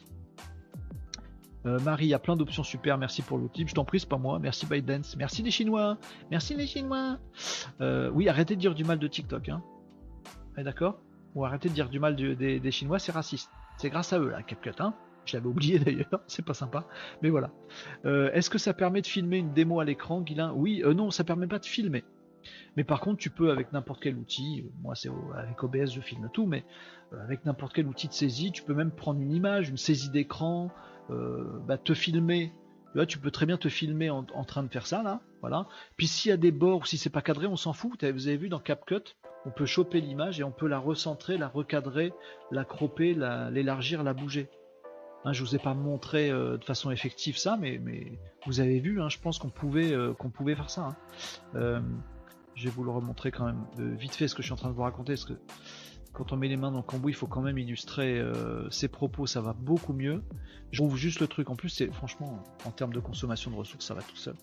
Euh, 1.65 1.79
Marie, 1.79 2.05
il 2.05 2.09
y 2.09 2.13
a 2.13 2.19
plein 2.19 2.35
d'options 2.35 2.63
super, 2.63 2.97
merci 2.97 3.21
pour 3.21 3.37
l'outil. 3.37 3.65
Je 3.67 3.73
t'en 3.73 3.85
prie, 3.85 3.99
c'est 3.99 4.09
pas 4.09 4.17
moi. 4.17 4.39
Merci 4.39 4.65
ByteDance. 4.65 5.15
Merci 5.17 5.41
les 5.41 5.51
Chinois. 5.51 5.97
Merci 6.29 6.55
les 6.55 6.67
Chinois. 6.67 7.17
Euh, 7.81 8.09
oui, 8.13 8.29
arrêtez 8.29 8.55
de 8.55 8.61
dire 8.61 8.75
du 8.75 8.83
mal 8.83 8.99
de 8.99 9.07
TikTok. 9.07 9.49
Hein. 9.49 9.63
D'accord? 10.57 10.99
Ou 11.33 11.43
arrêtez 11.43 11.69
de 11.69 11.73
dire 11.73 11.89
du 11.89 11.99
mal 11.99 12.15
des, 12.15 12.71
Chinois, 12.71 12.99
c'est 12.99 13.11
raciste. 13.11 13.49
C'est 13.77 13.89
grâce 13.89 14.13
à 14.13 14.19
eux, 14.19 14.29
là, 14.29 14.43
CapCut. 14.43 14.71
Hein 14.79 14.93
je 15.25 15.35
l'avais 15.35 15.47
oublié 15.47 15.79
d'ailleurs, 15.79 16.21
c'est 16.27 16.45
pas 16.45 16.53
sympa. 16.53 16.85
Mais 17.23 17.29
voilà. 17.29 17.49
Euh, 18.05 18.31
est-ce 18.33 18.49
que 18.49 18.59
ça 18.59 18.73
permet 18.73 19.01
de 19.01 19.07
filmer 19.07 19.37
une 19.37 19.53
démo 19.53 19.79
à 19.79 19.85
l'écran, 19.85 20.21
Guilin? 20.21 20.53
Oui, 20.53 20.83
non, 20.95 21.09
ça 21.09 21.23
permet 21.23 21.47
pas 21.47 21.57
de 21.57 21.65
filmer. 21.65 22.03
Mais 22.77 22.83
par 22.83 22.99
contre, 22.99 23.17
tu 23.17 23.31
peux 23.31 23.49
avec 23.49 23.73
n'importe 23.73 24.03
quel 24.03 24.17
outil, 24.17 24.65
moi 24.83 24.93
c'est 24.93 25.09
avec 25.35 25.63
OBS 25.63 25.91
je 25.91 26.01
filme 26.01 26.29
tout, 26.31 26.45
mais 26.45 26.63
avec 27.23 27.43
n'importe 27.43 27.73
quel 27.73 27.87
outil 27.87 28.07
de 28.07 28.13
saisie, 28.13 28.51
tu 28.51 28.61
peux 28.61 28.75
même 28.75 28.91
prendre 28.91 29.19
une 29.19 29.31
image, 29.31 29.69
une 29.69 29.77
saisie 29.77 30.11
d'écran, 30.11 30.71
bah, 31.09 31.77
te 31.77 31.93
filmer. 31.93 32.53
Vois, 32.93 33.05
tu 33.05 33.19
peux 33.19 33.31
très 33.31 33.45
bien 33.45 33.57
te 33.57 33.67
filmer 33.67 34.09
en, 34.09 34.23
train 34.23 34.63
de 34.63 34.69
faire 34.69 34.87
ça 34.87 35.03
là, 35.03 35.19
voilà. 35.41 35.67
Puis 35.97 36.07
s'il 36.07 36.29
y 36.29 36.33
a 36.33 36.37
des 36.37 36.51
bords 36.51 36.81
ou 36.81 36.85
si 36.85 36.97
c'est 36.97 37.09
pas 37.09 37.21
cadré, 37.21 37.45
on 37.45 37.57
s'en 37.57 37.73
fout. 37.73 38.03
Vous 38.05 38.27
avez 38.27 38.37
vu 38.37 38.47
dans 38.47 38.59
CapCut, 38.59 39.15
on 39.45 39.51
peut 39.51 39.65
choper 39.65 39.99
l'image 39.99 40.39
et 40.39 40.43
on 40.43 40.51
peut 40.51 40.67
la 40.67 40.79
recentrer, 40.79 41.37
la 41.37 41.49
recadrer, 41.49 42.13
la 42.51 42.63
cropper, 42.63 43.13
l'élargir, 43.13 44.01
la 44.01 44.13
bouger. 44.13 44.49
Hein, 45.25 45.33
je 45.33 45.41
vous 45.41 45.55
ai 45.55 45.59
pas 45.59 45.73
montré 45.73 46.29
euh, 46.29 46.57
de 46.57 46.63
façon 46.63 46.91
effective 46.91 47.35
ça, 47.37 47.57
mais, 47.59 47.79
mais 47.83 48.19
vous 48.45 48.59
avez 48.59 48.79
vu, 48.79 49.01
hein, 49.01 49.09
je 49.09 49.17
pense 49.17 49.39
qu'on 49.39 49.49
pouvait, 49.49 49.91
euh, 49.91 50.13
pouvait 50.13 50.55
faire 50.55 50.69
ça. 50.69 50.81
Hein. 50.81 50.95
Euh, 51.55 51.81
je 52.53 52.65
vais 52.65 52.69
vous 52.69 52.83
le 52.83 52.91
remontrer 52.91 53.31
quand 53.31 53.45
même 53.45 53.65
vite 53.97 54.15
fait 54.15 54.27
ce 54.27 54.35
que 54.35 54.43
je 54.43 54.47
suis 54.47 54.53
en 54.53 54.57
train 54.57 54.69
de 54.69 54.75
vous 54.75 54.83
raconter, 54.83 55.13
parce 55.13 55.25
que 55.25 55.33
quand 56.15 56.31
on 56.31 56.37
met 56.37 56.47
les 56.47 56.57
mains 56.57 56.71
dans 56.71 56.77
le 56.77 56.83
cambouis, 56.83 57.11
il 57.11 57.15
faut 57.15 57.27
quand 57.27 57.41
même 57.41 57.57
illustrer 57.57 58.23
ses 58.71 58.87
propos, 58.87 59.25
ça 59.27 59.41
va 59.41 59.53
beaucoup 59.53 59.93
mieux. 59.93 60.23
Je 60.71 60.81
trouve 60.81 60.97
juste 60.97 61.19
le 61.19 61.27
truc, 61.27 61.49
en 61.49 61.55
plus, 61.55 61.69
c'est 61.69 61.91
franchement, 61.93 62.41
en 62.65 62.71
termes 62.71 62.93
de 62.93 62.99
consommation 62.99 63.51
de 63.51 63.55
ressources, 63.55 63.85
ça 63.85 63.93
va 63.93 64.01
tout 64.01 64.15
seul. 64.15 64.35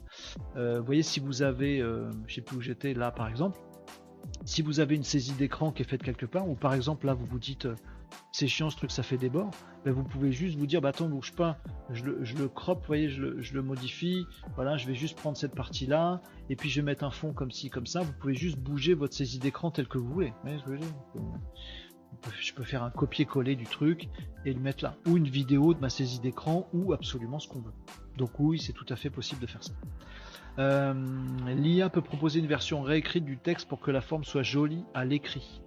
vous 0.55 0.85
voyez, 0.85 1.03
si 1.03 1.20
vous 1.20 1.43
avez, 1.43 1.78
je 2.27 2.35
sais 2.35 2.43
plus 2.43 2.57
où 2.57 2.61
j'étais 2.61 2.94
là 2.94 3.11
par 3.11 3.28
exemple, 3.28 3.59
si 4.44 4.62
vous 4.62 4.81
avez 4.81 4.94
une 4.94 5.03
saisie 5.03 5.32
d'écran 5.32 5.73
qui 5.73 5.82
est 5.82 5.86
faite 5.89 6.03
quelque 6.03 6.27
part, 6.27 6.49
ou 6.49 6.55
par 6.55 6.74
exemple 6.74 7.07
là 7.07 7.15
vous 7.15 7.27
vous 7.27 7.39
dites 7.39 7.66
c'est 8.32 8.48
chiant 8.48 8.70
ce 8.70 8.76
truc, 8.76 8.90
ça 8.90 9.02
fait 9.02 9.18
des 9.18 9.28
bords, 9.28 9.51
ben, 9.84 9.93
vous 9.93 10.05
pouvez 10.05 10.32
juste 10.32 10.59
vous 10.59 10.66
dire, 10.66 10.80
bah 10.80 10.90
attends, 10.90 11.09
bouge 11.09 11.32
pas, 11.32 11.59
je 11.90 12.05
le, 12.05 12.24
je 12.24 12.36
le 12.36 12.48
crop, 12.48 12.84
voyez, 12.86 13.09
je 13.09 13.20
le, 13.22 13.62
modifie, 13.62 14.24
voilà, 14.55 14.76
je 14.76 14.86
vais 14.86 14.94
juste 14.94 15.18
prendre 15.18 15.36
cette 15.36 15.55
partie-là, 15.55 16.20
et 16.48 16.56
puis 16.56 16.70
je 16.70 16.80
vais 16.80 16.84
mettre 16.84 17.05
un 17.05 17.10
fond 17.10 17.32
comme 17.32 17.51
ci, 17.51 17.70
comme 17.70 17.86
ça, 17.86 18.01
vous 18.01 18.12
pouvez 18.12 18.34
juste 18.34 18.59
bouger 18.59 18.94
votre 18.94 19.14
saisie 19.14 19.39
d'écran 19.39 19.70
tel 19.70 19.89
que 19.89 19.98
vous 19.98 20.12
voulez. 20.12 20.32
je 22.39 22.52
peux 22.55 22.64
faire 22.64 22.82
un 22.82 22.90
copier-coller 22.90 23.56
du 23.56 23.64
truc 23.64 24.09
et 24.44 24.52
le 24.52 24.60
mettre 24.60 24.84
là. 24.84 24.94
Ou 25.06 25.16
une 25.16 25.28
vidéo 25.28 25.74
de 25.74 25.80
ma 25.80 25.90
saisie 25.90 26.20
d'écran, 26.20 26.68
ou 26.72 26.93
absolument 26.93 27.39
ce 27.39 27.48
qu'on 27.48 27.60
veut. 27.60 27.74
Donc 28.16 28.39
oui, 28.39 28.59
c'est 28.59 28.72
tout 28.72 28.86
à 28.89 28.97
fait 28.97 29.10
possible 29.10 29.40
de 29.40 29.47
faire 29.47 29.64
ça. 29.64 29.72
Euh, 30.59 30.94
L'IA 31.47 31.89
peut 31.89 32.02
proposer 32.02 32.40
une 32.40 32.47
version 32.47 32.82
réécrite 32.82 33.24
du 33.24 33.39
texte 33.39 33.68
pour 33.68 33.80
que 33.80 33.90
la 33.90 34.01
forme 34.01 34.24
soit 34.24 34.43
jolie 34.43 34.84
à 34.94 35.05
l'écrit. 35.05 35.62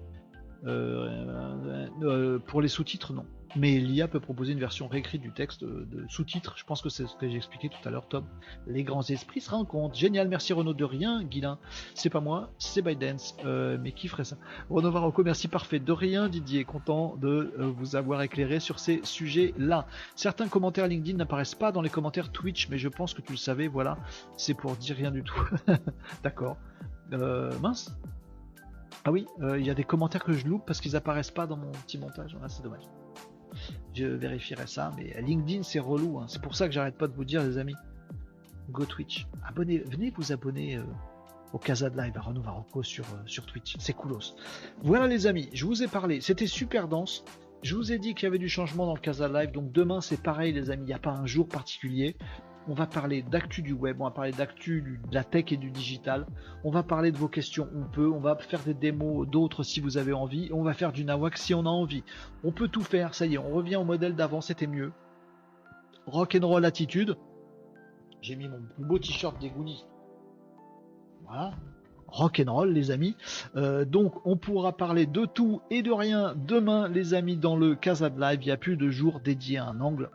Euh, 0.65 1.87
euh, 2.01 2.39
pour 2.39 2.61
les 2.61 2.67
sous-titres, 2.67 3.13
non. 3.13 3.25
Mais 3.57 3.77
l'IA 3.79 4.09
peut 4.09 4.19
proposer 4.19 4.51
une 4.51 4.59
version 4.59 4.89
réécrite 4.89 5.21
du 5.21 5.31
texte 5.31 5.63
de 5.63 6.05
sous-titres. 6.09 6.55
Je 6.57 6.65
pense 6.65 6.81
que 6.81 6.89
c'est 6.89 7.07
ce 7.07 7.15
que 7.15 7.29
j'ai 7.29 7.37
expliqué 7.37 7.69
tout 7.69 7.87
à 7.87 7.89
l'heure, 7.89 8.05
Tom. 8.09 8.25
Les 8.67 8.83
grands 8.83 9.03
esprits 9.03 9.39
se 9.39 9.49
rencontrent. 9.49 9.95
Génial, 9.95 10.27
merci 10.27 10.51
Renaud 10.51 10.73
de 10.73 10.83
rien, 10.83 11.23
Guilin. 11.23 11.57
C'est 11.93 12.09
pas 12.09 12.19
moi, 12.19 12.51
c'est 12.57 12.81
ByteDance. 12.81 13.37
Euh, 13.45 13.77
mais 13.81 13.93
qui 13.93 14.09
ferait 14.09 14.25
ça? 14.25 14.35
Renaud 14.69 14.91
Varocco, 14.91 15.23
merci 15.23 15.47
parfait. 15.47 15.79
De 15.79 15.93
rien, 15.93 16.27
Didier, 16.27 16.65
content 16.65 17.15
de 17.15 17.53
vous 17.77 17.95
avoir 17.95 18.21
éclairé 18.23 18.59
sur 18.59 18.79
ces 18.79 18.99
sujets-là. 19.03 19.87
Certains 20.17 20.49
commentaires 20.49 20.87
LinkedIn 20.87 21.17
n'apparaissent 21.17 21.55
pas 21.55 21.71
dans 21.71 21.81
les 21.81 21.89
commentaires 21.89 22.33
Twitch, 22.33 22.67
mais 22.69 22.77
je 22.77 22.89
pense 22.89 23.13
que 23.13 23.21
tu 23.21 23.31
le 23.31 23.37
savais, 23.37 23.67
voilà. 23.67 23.97
C'est 24.35 24.53
pour 24.53 24.75
dire 24.75 24.97
rien 24.97 25.11
du 25.11 25.23
tout. 25.23 25.49
D'accord. 26.23 26.57
mince, 27.61 27.95
ah 29.03 29.11
oui, 29.11 29.27
euh, 29.41 29.59
il 29.59 29.65
y 29.65 29.69
a 29.69 29.73
des 29.73 29.83
commentaires 29.83 30.23
que 30.23 30.33
je 30.33 30.47
loupe 30.47 30.63
parce 30.65 30.81
qu'ils 30.81 30.95
apparaissent 30.95 31.31
pas 31.31 31.47
dans 31.47 31.57
mon 31.57 31.71
petit 31.71 31.97
montage. 31.97 32.37
Ah, 32.41 32.49
c'est 32.49 32.63
dommage. 32.63 32.83
Je 33.93 34.05
vérifierai 34.05 34.67
ça, 34.67 34.91
mais 34.97 35.19
LinkedIn 35.21 35.63
c'est 35.63 35.79
relou. 35.79 36.19
Hein. 36.19 36.25
C'est 36.27 36.41
pour 36.41 36.55
ça 36.55 36.67
que 36.67 36.73
j'arrête 36.73 36.97
pas 36.97 37.07
de 37.07 37.13
vous 37.13 37.25
dire, 37.25 37.43
les 37.43 37.57
amis. 37.57 37.75
Go 38.69 38.85
Twitch. 38.85 39.27
Abonnez, 39.47 39.79
venez 39.79 40.11
vous 40.15 40.31
abonner 40.31 40.77
euh, 40.77 40.83
au 41.53 41.57
Casa 41.57 41.89
de 41.89 41.97
Live 41.97 42.17
à 42.17 42.21
Renaud 42.21 42.41
euh, 42.43 42.81
sur 43.25 43.45
Twitch. 43.45 43.75
C'est 43.79 43.93
coolos. 43.93 44.35
Voilà 44.81 45.07
les 45.07 45.27
amis, 45.27 45.49
je 45.53 45.65
vous 45.65 45.83
ai 45.83 45.87
parlé. 45.87 46.21
C'était 46.21 46.47
super 46.47 46.87
dense. 46.87 47.23
Je 47.63 47.75
vous 47.75 47.91
ai 47.91 47.97
dit 47.97 48.13
qu'il 48.13 48.23
y 48.23 48.27
avait 48.27 48.37
du 48.37 48.49
changement 48.49 48.85
dans 48.85 48.93
le 48.93 48.99
Casa 48.99 49.27
Live. 49.27 49.51
Donc 49.51 49.71
demain 49.71 50.01
c'est 50.01 50.21
pareil 50.21 50.53
les 50.53 50.69
amis. 50.69 50.83
Il 50.83 50.87
n'y 50.87 50.93
a 50.93 50.99
pas 50.99 51.11
un 51.11 51.25
jour 51.25 51.47
particulier. 51.47 52.15
On 52.67 52.73
va 52.73 52.87
parler 52.87 53.21
d'actu 53.21 53.61
du 53.61 53.73
web, 53.73 53.97
on 53.99 54.05
va 54.05 54.11
parler 54.11 54.31
d'actu 54.31 54.99
de 55.09 55.13
la 55.13 55.23
tech 55.23 55.51
et 55.51 55.57
du 55.57 55.69
digital. 55.69 56.25
On 56.63 56.71
va 56.71 56.81
parler 56.81 57.11
de 57.11 57.17
vos 57.17 57.27
questions, 57.27 57.69
on 57.75 57.83
peut. 57.83 58.09
On 58.09 58.19
va 58.19 58.35
faire 58.37 58.63
des 58.63 58.73
démos 58.73 59.27
d'autres 59.27 59.61
si 59.61 59.79
vous 59.79 59.97
avez 59.97 60.13
envie. 60.13 60.49
On 60.51 60.63
va 60.63 60.73
faire 60.73 60.91
du 60.91 61.05
nawak 61.05 61.37
si 61.37 61.53
on 61.53 61.61
a 61.61 61.69
envie. 61.69 62.03
On 62.43 62.51
peut 62.51 62.67
tout 62.67 62.81
faire, 62.81 63.13
ça 63.13 63.27
y 63.27 63.35
est, 63.35 63.37
on 63.37 63.53
revient 63.53 63.75
au 63.75 63.83
modèle 63.83 64.15
d'avant, 64.15 64.41
c'était 64.41 64.67
mieux. 64.67 64.91
Rock 66.07 66.37
and 66.41 66.47
roll 66.47 66.65
attitude. 66.65 67.17
J'ai 68.21 68.35
mis 68.35 68.47
mon 68.47 68.61
beau 68.79 68.97
t-shirt 68.97 69.39
des 69.39 69.49
Goonies. 69.49 69.85
Voilà. 71.25 71.53
Rock 72.07 72.41
and 72.43 72.51
roll, 72.51 72.71
les 72.71 72.89
amis. 72.89 73.15
Euh, 73.55 73.85
donc, 73.85 74.25
on 74.25 74.37
pourra 74.37 74.75
parler 74.75 75.05
de 75.05 75.25
tout 75.25 75.61
et 75.69 75.83
de 75.83 75.91
rien 75.91 76.33
demain, 76.35 76.87
les 76.87 77.13
amis, 77.13 77.37
dans 77.37 77.55
le 77.55 77.75
Casa 77.75 78.09
de 78.09 78.19
Live. 78.19 78.39
Il 78.41 78.45
n'y 78.45 78.51
a 78.51 78.57
plus 78.57 78.77
de 78.77 78.89
jour 78.89 79.19
dédié 79.19 79.57
à 79.59 79.65
un 79.65 79.79
angle. 79.81 80.09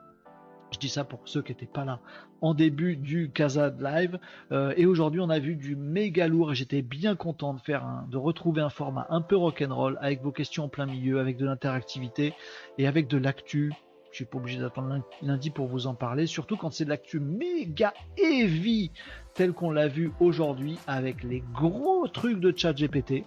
Je 0.70 0.78
dis 0.78 0.88
ça 0.88 1.05
pour 1.05 1.20
ceux 1.24 1.42
qui 1.42 1.52
n'étaient 1.52 1.66
pas 1.66 1.84
là 1.84 2.01
en 2.40 2.55
début 2.55 2.97
du 2.97 3.30
Casa 3.30 3.72
Live. 3.80 4.18
Euh, 4.52 4.72
et 4.76 4.86
aujourd'hui, 4.86 5.20
on 5.20 5.30
a 5.30 5.38
vu 5.38 5.56
du 5.56 5.76
méga 5.76 6.28
lourd 6.28 6.52
et 6.52 6.55
j'étais 6.55 6.82
bien 6.82 7.16
content 7.16 7.55
de 7.55 7.60
faire 7.60 7.84
un, 7.84 8.06
de 8.10 8.16
retrouver 8.16 8.62
un 8.62 8.70
format 8.70 9.06
un 9.10 9.20
peu 9.20 9.36
rock'n'roll 9.36 9.98
avec 10.01 10.22
vos 10.22 10.32
questions 10.32 10.64
en 10.64 10.68
plein 10.68 10.86
milieu, 10.86 11.20
avec 11.20 11.36
de 11.36 11.44
l'interactivité 11.44 12.34
et 12.78 12.86
avec 12.86 13.09
de 13.09 13.18
l'actu. 13.18 13.72
Je 14.10 14.16
suis 14.16 14.24
pas 14.24 14.38
obligé 14.38 14.59
d'attendre 14.59 15.05
lundi 15.22 15.51
pour 15.51 15.68
vous 15.68 15.86
en 15.86 15.94
parler, 15.94 16.26
surtout 16.26 16.56
quand 16.56 16.72
c'est 16.72 16.84
de 16.84 16.90
l'actu 16.90 17.20
méga 17.20 17.94
heavy, 18.18 18.90
tel 19.34 19.52
qu'on 19.52 19.70
l'a 19.70 19.86
vu 19.86 20.10
aujourd'hui 20.18 20.78
avec 20.88 21.22
les 21.22 21.44
gros 21.52 22.09
trucs 22.09 22.40
de 22.40 22.52
ChatGPT, 22.56 23.24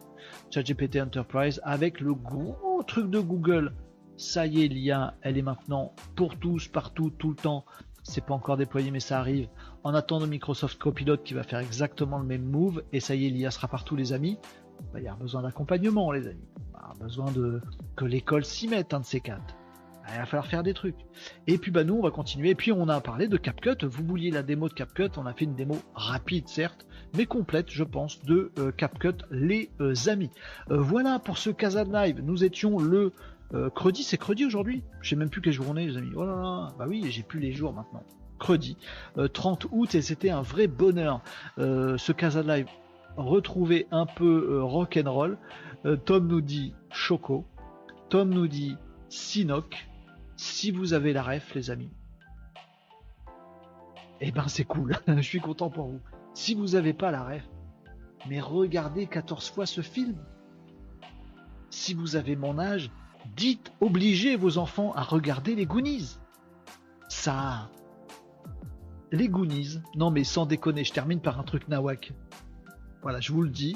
ChatGPT 0.51 0.97
Enterprise, 0.97 1.61
avec 1.63 2.01
le 2.01 2.13
gros 2.13 2.83
truc 2.83 3.09
de 3.09 3.19
Google 3.19 3.71
ça 4.17 4.45
y 4.45 4.63
est, 4.63 4.67
l'IA, 4.67 5.15
elle 5.21 5.37
est 5.37 5.43
maintenant 5.43 5.93
pour 6.15 6.37
tous, 6.37 6.67
partout, 6.67 7.09
tout 7.09 7.29
le 7.29 7.35
temps. 7.35 7.65
C'est 8.03 8.25
pas 8.25 8.33
encore 8.33 8.57
déployé, 8.57 8.91
mais 8.91 8.99
ça 8.99 9.19
arrive. 9.19 9.47
En 9.83 9.93
attendant 9.93 10.27
Microsoft 10.27 10.77
Copilot 10.77 11.17
qui 11.17 11.33
va 11.33 11.43
faire 11.43 11.59
exactement 11.59 12.17
le 12.17 12.25
même 12.25 12.43
move, 12.43 12.83
et 12.91 12.99
ça 12.99 13.15
y 13.15 13.27
est, 13.27 13.29
l'IA 13.29 13.51
sera 13.51 13.67
partout, 13.67 13.95
les 13.95 14.13
amis. 14.13 14.37
Bah, 14.91 14.99
il 14.99 15.05
y 15.05 15.07
a 15.07 15.15
besoin 15.15 15.41
d'accompagnement, 15.41 16.11
les 16.11 16.27
amis. 16.27 16.47
Il 16.95 16.99
besoin 16.99 17.31
de 17.31 17.61
que 17.95 18.05
l'école 18.05 18.45
s'y 18.45 18.67
mette, 18.67 18.93
un 18.93 18.99
de 18.99 19.05
ces 19.05 19.19
quatre. 19.19 19.55
Bah, 20.03 20.09
il 20.13 20.19
va 20.19 20.25
falloir 20.25 20.47
faire 20.47 20.63
des 20.63 20.73
trucs. 20.73 20.97
Et 21.47 21.57
puis 21.57 21.71
bah 21.71 21.83
nous 21.83 21.95
on 21.95 22.01
va 22.01 22.11
continuer. 22.11 22.49
Et 22.49 22.55
puis 22.55 22.71
on 22.71 22.89
a 22.89 22.99
parlé 22.99 23.27
de 23.27 23.37
CapCut. 23.37 23.85
Vous 23.85 24.05
vouliez 24.05 24.31
la 24.31 24.43
démo 24.43 24.67
de 24.67 24.73
CapCut. 24.73 25.09
On 25.17 25.25
a 25.25 25.33
fait 25.33 25.45
une 25.45 25.55
démo 25.55 25.77
rapide 25.95 26.47
certes, 26.47 26.85
mais 27.15 27.25
complète 27.25 27.69
je 27.69 27.83
pense 27.83 28.21
de 28.23 28.51
euh, 28.59 28.71
CapCut 28.71 29.23
les 29.31 29.71
euh, 29.79 29.93
amis. 30.07 30.29
Euh, 30.71 30.77
voilà 30.77 31.19
pour 31.19 31.37
ce 31.37 31.49
Casa 31.49 31.83
Live. 31.85 32.21
Nous 32.21 32.43
étions 32.43 32.79
le 32.79 33.13
euh, 33.53 33.69
Credi, 33.69 34.03
c'est 34.03 34.17
Credi 34.17 34.45
aujourd'hui? 34.45 34.83
Je 35.01 35.09
sais 35.09 35.15
même 35.15 35.29
plus 35.29 35.41
quelle 35.41 35.53
journée, 35.53 35.85
les 35.85 35.97
amis. 35.97 36.11
Oh 36.15 36.25
là 36.25 36.35
là, 36.35 36.67
bah 36.77 36.85
oui, 36.87 37.03
j'ai 37.09 37.23
plus 37.23 37.39
les 37.39 37.51
jours 37.51 37.73
maintenant. 37.73 38.03
Credi, 38.39 38.77
30 39.33 39.65
euh, 39.65 39.67
août, 39.71 39.95
et 39.95 40.01
c'était 40.01 40.31
un 40.31 40.41
vrai 40.41 40.67
bonheur. 40.67 41.21
Euh, 41.59 41.97
ce 41.97 42.11
Casa 42.11 42.41
Live, 42.41 42.67
retrouver 43.15 43.87
un 43.91 44.05
peu 44.05 44.61
rock 44.61 44.99
and 45.03 45.11
roll. 45.11 45.37
Tom 46.05 46.27
nous 46.27 46.41
dit 46.41 46.73
Choco. 46.91 47.45
Tom 48.09 48.29
nous 48.29 48.47
dit 48.47 48.75
Sinoc. 49.09 49.87
Si 50.35 50.71
vous 50.71 50.93
avez 50.93 51.13
la 51.13 51.21
ref, 51.23 51.53
les 51.53 51.69
amis. 51.69 51.91
Eh 54.21 54.31
ben 54.31 54.47
c'est 54.47 54.63
cool, 54.63 54.97
je 55.07 55.21
suis 55.21 55.41
content 55.41 55.69
pour 55.69 55.87
vous. 55.87 55.99
Si 56.33 56.55
vous 56.55 56.69
n'avez 56.69 56.93
pas 56.93 57.11
la 57.11 57.23
ref, 57.23 57.43
mais 58.29 58.39
regardez 58.39 59.05
14 59.05 59.49
fois 59.49 59.65
ce 59.65 59.81
film. 59.81 60.15
Si 61.69 61.93
vous 61.93 62.15
avez 62.15 62.35
mon 62.35 62.57
âge, 62.57 62.89
dites, 63.35 63.71
obligez 63.81 64.35
vos 64.35 64.57
enfants 64.57 64.93
à 64.93 65.03
regarder 65.03 65.55
les 65.55 65.65
Goonies. 65.65 66.17
Ça. 67.09 67.69
Les 69.11 69.29
Goonies. 69.29 69.79
Non, 69.95 70.11
mais 70.11 70.23
sans 70.23 70.45
déconner, 70.45 70.83
je 70.83 70.93
termine 70.93 71.19
par 71.19 71.39
un 71.39 71.43
truc 71.43 71.67
nawak. 71.67 72.13
Voilà, 73.01 73.19
je 73.19 73.31
vous 73.31 73.41
le 73.41 73.49
dis. 73.49 73.75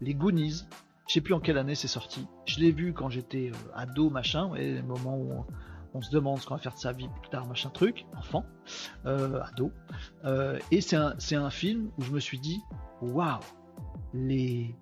Les 0.00 0.14
Goonies. 0.14 0.64
Je 1.08 1.14
sais 1.14 1.20
plus 1.20 1.34
en 1.34 1.40
quelle 1.40 1.58
année 1.58 1.74
c'est 1.74 1.88
sorti. 1.88 2.26
Je 2.46 2.60
l'ai 2.60 2.70
vu 2.70 2.92
quand 2.92 3.08
j'étais 3.08 3.50
euh, 3.50 3.74
ado, 3.74 4.10
machin, 4.10 4.54
et 4.54 4.74
le 4.74 4.82
moment 4.82 5.16
où 5.16 5.44
on, 5.92 6.02
se 6.02 6.10
demande 6.10 6.38
ce 6.38 6.46
qu'on 6.46 6.54
va 6.54 6.60
faire 6.60 6.74
de 6.74 6.78
sa 6.78 6.92
vie 6.92 7.08
plus 7.20 7.30
tard, 7.30 7.46
machin 7.46 7.68
truc, 7.70 8.06
enfant, 8.16 8.44
euh, 9.06 9.42
ado. 9.42 9.72
Euh, 10.24 10.56
et 10.70 10.80
c'est 10.80 10.94
un, 10.94 11.16
un 11.32 11.50
film 11.50 11.90
où 11.98 12.02
je 12.02 12.12
me 12.12 12.20
suis 12.20 12.38
dit, 12.38 12.60
waouh, 13.02 13.40
les 14.14 14.72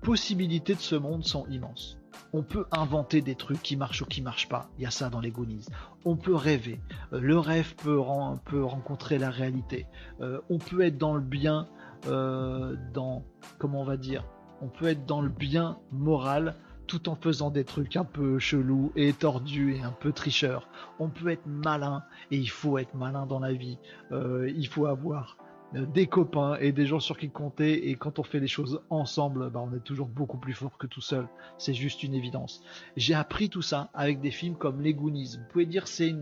possibilités 0.00 0.76
de 0.76 0.80
ce 0.80 0.94
monde 0.94 1.24
sont 1.24 1.44
immenses 1.48 1.97
on 2.32 2.42
peut 2.42 2.66
inventer 2.70 3.20
des 3.20 3.34
trucs 3.34 3.62
qui 3.62 3.76
marchent 3.76 4.02
ou 4.02 4.06
qui 4.06 4.22
marchent 4.22 4.48
pas. 4.48 4.68
Il 4.78 4.84
y 4.84 4.86
a 4.86 4.90
ça 4.90 5.08
dans 5.10 5.20
les 5.20 5.30
Goonies. 5.30 5.66
On 6.04 6.16
peut 6.16 6.34
rêver. 6.34 6.80
Euh, 7.12 7.20
le 7.20 7.38
rêve 7.38 7.74
peut, 7.76 7.98
rencontrer 7.98 9.18
la 9.18 9.30
réalité. 9.30 9.86
Euh, 10.20 10.40
on 10.50 10.58
peut 10.58 10.82
être 10.82 10.98
dans 10.98 11.14
le 11.14 11.20
bien, 11.20 11.66
euh, 12.06 12.76
dans 12.92 13.24
comment 13.58 13.80
on 13.80 13.84
va 13.84 13.96
dire, 13.96 14.24
on 14.60 14.68
peut 14.68 14.86
être 14.86 15.06
dans 15.06 15.20
le 15.20 15.28
bien 15.28 15.78
moral 15.92 16.54
tout 16.86 17.10
en 17.10 17.16
faisant 17.16 17.50
des 17.50 17.64
trucs 17.64 17.96
un 17.96 18.04
peu 18.04 18.38
chelous 18.38 18.92
et 18.96 19.12
tordus 19.12 19.76
et 19.76 19.82
un 19.82 19.92
peu 19.92 20.12
tricheurs. 20.12 20.68
On 20.98 21.08
peut 21.08 21.28
être 21.28 21.46
malin 21.46 22.02
et 22.30 22.38
il 22.38 22.48
faut 22.48 22.78
être 22.78 22.94
malin 22.94 23.26
dans 23.26 23.40
la 23.40 23.52
vie. 23.52 23.78
il 24.10 24.66
faut 24.68 24.86
avoir 24.86 25.36
des 25.72 26.06
copains 26.06 26.56
et 26.60 26.72
des 26.72 26.86
gens 26.86 27.00
sur 27.00 27.18
qui 27.18 27.30
compter 27.30 27.90
et 27.90 27.94
quand 27.94 28.18
on 28.18 28.22
fait 28.22 28.40
les 28.40 28.48
choses 28.48 28.80
ensemble, 28.90 29.50
bah, 29.50 29.60
on 29.60 29.74
est 29.76 29.84
toujours 29.84 30.08
beaucoup 30.08 30.38
plus 30.38 30.54
fort 30.54 30.78
que 30.78 30.86
tout 30.86 31.00
seul. 31.00 31.28
C'est 31.58 31.74
juste 31.74 32.02
une 32.02 32.14
évidence. 32.14 32.62
J'ai 32.96 33.14
appris 33.14 33.50
tout 33.50 33.62
ça 33.62 33.90
avec 33.94 34.20
des 34.20 34.30
films 34.30 34.56
comme 34.56 34.80
Les 34.80 34.94
Goonies. 34.94 35.36
Vous 35.38 35.48
pouvez 35.50 35.66
dire 35.66 35.86
c'est 35.86 36.14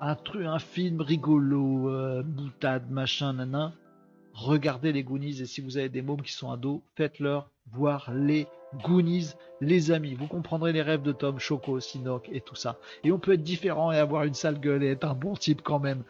un 0.00 0.14
truc, 0.14 0.44
un 0.44 0.58
film 0.58 1.00
rigolo, 1.00 1.90
euh, 1.90 2.22
boutade, 2.22 2.90
machin, 2.90 3.34
nanan. 3.34 3.72
Regardez 4.32 4.92
les 4.92 5.02
Goonies 5.02 5.40
et 5.40 5.46
si 5.46 5.60
vous 5.60 5.78
avez 5.78 5.88
des 5.88 6.02
mômes 6.02 6.22
qui 6.22 6.32
sont 6.32 6.50
ados, 6.50 6.80
faites-leur 6.96 7.50
voir 7.72 8.12
les 8.12 8.46
Goonies, 8.84 9.30
les 9.60 9.90
amis. 9.90 10.14
Vous 10.14 10.26
comprendrez 10.26 10.72
les 10.72 10.82
rêves 10.82 11.02
de 11.02 11.12
Tom, 11.12 11.38
Choco, 11.38 11.80
Sinoc 11.80 12.28
et 12.32 12.40
tout 12.40 12.54
ça. 12.54 12.78
Et 13.02 13.12
on 13.12 13.18
peut 13.18 13.32
être 13.32 13.42
différent 13.42 13.92
et 13.92 13.98
avoir 13.98 14.24
une 14.24 14.34
sale 14.34 14.60
gueule 14.60 14.82
et 14.82 14.90
être 14.90 15.04
un 15.04 15.14
bon 15.14 15.34
type 15.34 15.62
quand 15.62 15.80
même. 15.80 16.04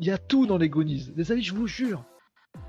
Il 0.00 0.06
y 0.06 0.10
a 0.10 0.18
tout 0.18 0.46
dans 0.46 0.58
les 0.58 0.68
Goonies. 0.68 1.12
Les 1.16 1.30
amis, 1.30 1.42
je 1.42 1.54
vous 1.54 1.68
jure. 1.68 2.04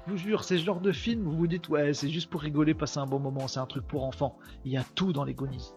Je 0.06 0.12
vous 0.12 0.18
jure, 0.18 0.44
c'est 0.44 0.58
ce 0.58 0.64
genre 0.64 0.82
de 0.82 0.92
film 0.92 1.24
vous 1.24 1.36
vous 1.36 1.48
dites, 1.48 1.70
ouais, 1.70 1.94
c'est 1.94 2.10
juste 2.10 2.30
pour 2.30 2.42
rigoler, 2.42 2.74
passer 2.74 3.00
un 3.00 3.06
bon 3.06 3.20
moment, 3.20 3.48
c'est 3.48 3.60
un 3.60 3.66
truc 3.66 3.88
pour 3.88 4.04
enfants. 4.04 4.38
Il 4.64 4.72
y 4.72 4.78
a 4.78 4.84
tout 4.96 5.14
dans 5.14 5.24
les 5.24 5.34
Goonies. 5.34 5.72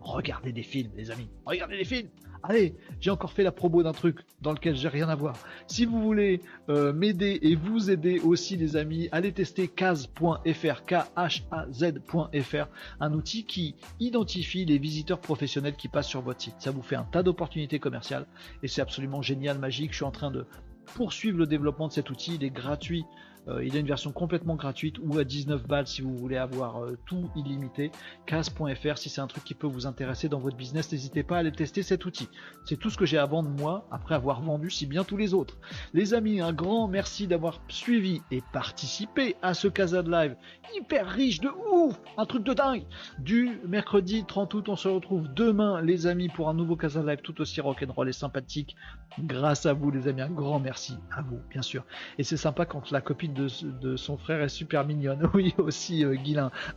Regardez 0.00 0.52
des 0.52 0.62
films, 0.62 0.90
les 0.96 1.10
amis. 1.10 1.30
Regardez 1.46 1.78
des 1.78 1.84
films. 1.84 2.08
Allez, 2.46 2.76
j'ai 3.00 3.10
encore 3.10 3.32
fait 3.32 3.42
la 3.42 3.52
promo 3.52 3.82
d'un 3.82 3.94
truc 3.94 4.18
dans 4.42 4.52
lequel 4.52 4.76
j'ai 4.76 4.88
rien 4.88 5.08
à 5.08 5.14
voir. 5.14 5.34
Si 5.66 5.86
vous 5.86 6.02
voulez 6.02 6.42
euh, 6.68 6.92
m'aider 6.92 7.38
et 7.40 7.54
vous 7.54 7.90
aider 7.90 8.18
aussi, 8.18 8.58
les 8.58 8.76
amis, 8.76 9.08
allez 9.12 9.32
tester 9.32 9.66
Kaz.fr, 9.66 10.84
K-H-A-Z.fr, 10.84 12.66
un 13.00 13.14
outil 13.14 13.46
qui 13.46 13.76
identifie 13.98 14.66
les 14.66 14.76
visiteurs 14.76 15.20
professionnels 15.20 15.74
qui 15.74 15.88
passent 15.88 16.08
sur 16.08 16.20
votre 16.20 16.42
site. 16.42 16.56
Ça 16.58 16.70
vous 16.70 16.82
fait 16.82 16.96
un 16.96 17.04
tas 17.04 17.22
d'opportunités 17.22 17.78
commerciales 17.78 18.26
et 18.62 18.68
c'est 18.68 18.82
absolument 18.82 19.22
génial, 19.22 19.58
magique. 19.58 19.92
Je 19.92 19.96
suis 19.96 20.04
en 20.04 20.10
train 20.10 20.30
de 20.30 20.44
poursuivre 20.84 21.38
le 21.38 21.46
développement 21.46 21.88
de 21.88 21.92
cet 21.92 22.10
outil. 22.10 22.34
Il 22.36 22.44
est 22.44 22.50
gratuit 22.50 23.04
euh, 23.48 23.64
il 23.64 23.76
a 23.76 23.80
une 23.80 23.86
version 23.86 24.12
complètement 24.12 24.54
gratuite 24.54 24.96
ou 25.02 25.18
à 25.18 25.24
19 25.24 25.66
balles 25.66 25.86
si 25.86 26.02
vous 26.02 26.16
voulez 26.16 26.36
avoir 26.36 26.82
euh, 26.82 26.98
tout 27.06 27.30
illimité. 27.36 27.90
Cas.fr 28.26 28.98
si 28.98 29.08
c'est 29.08 29.20
un 29.20 29.26
truc 29.26 29.44
qui 29.44 29.54
peut 29.54 29.66
vous 29.66 29.86
intéresser 29.86 30.28
dans 30.28 30.38
votre 30.38 30.56
business, 30.56 30.90
n'hésitez 30.92 31.22
pas 31.22 31.36
à 31.36 31.38
aller 31.40 31.52
tester 31.52 31.82
cet 31.82 32.04
outil. 32.06 32.28
C'est 32.64 32.78
tout 32.78 32.90
ce 32.90 32.96
que 32.96 33.06
j'ai 33.06 33.18
à 33.18 33.26
vendre 33.26 33.50
moi 33.50 33.86
après 33.90 34.14
avoir 34.14 34.40
vendu 34.40 34.70
si 34.70 34.86
bien 34.86 35.04
tous 35.04 35.16
les 35.16 35.34
autres. 35.34 35.56
Les 35.92 36.14
amis, 36.14 36.40
un 36.40 36.52
grand 36.52 36.88
merci 36.88 37.26
d'avoir 37.26 37.60
suivi 37.68 38.22
et 38.30 38.42
participé 38.52 39.36
à 39.42 39.54
ce 39.54 39.68
Casa 39.68 40.02
de 40.02 40.10
Live 40.10 40.36
hyper 40.76 41.08
riche 41.08 41.40
de 41.40 41.48
ouf, 41.48 41.98
un 42.16 42.26
truc 42.26 42.42
de 42.42 42.52
dingue. 42.52 42.84
Du 43.18 43.60
mercredi 43.66 44.24
30 44.24 44.54
août, 44.54 44.68
on 44.68 44.76
se 44.76 44.88
retrouve 44.88 45.32
demain 45.32 45.80
les 45.80 46.06
amis 46.06 46.28
pour 46.28 46.48
un 46.48 46.54
nouveau 46.54 46.76
Casa 46.76 47.02
de 47.02 47.08
Live 47.08 47.20
tout 47.22 47.40
aussi 47.40 47.60
rock'n'roll 47.60 48.08
et 48.08 48.12
sympathique. 48.12 48.76
Grâce 49.18 49.66
à 49.66 49.72
vous 49.72 49.90
les 49.90 50.08
amis, 50.08 50.22
un 50.22 50.30
grand 50.30 50.58
merci 50.58 50.96
à 51.12 51.22
vous 51.22 51.38
bien 51.50 51.62
sûr. 51.62 51.84
Et 52.18 52.24
c'est 52.24 52.36
sympa 52.36 52.66
quand 52.66 52.90
la 52.90 53.00
copine 53.00 53.33
de, 53.34 53.96
son 53.96 54.16
frère 54.16 54.42
est 54.42 54.48
super 54.48 54.86
mignonne. 54.86 55.28
Oui, 55.34 55.54
aussi, 55.58 56.04
euh, 56.04 56.16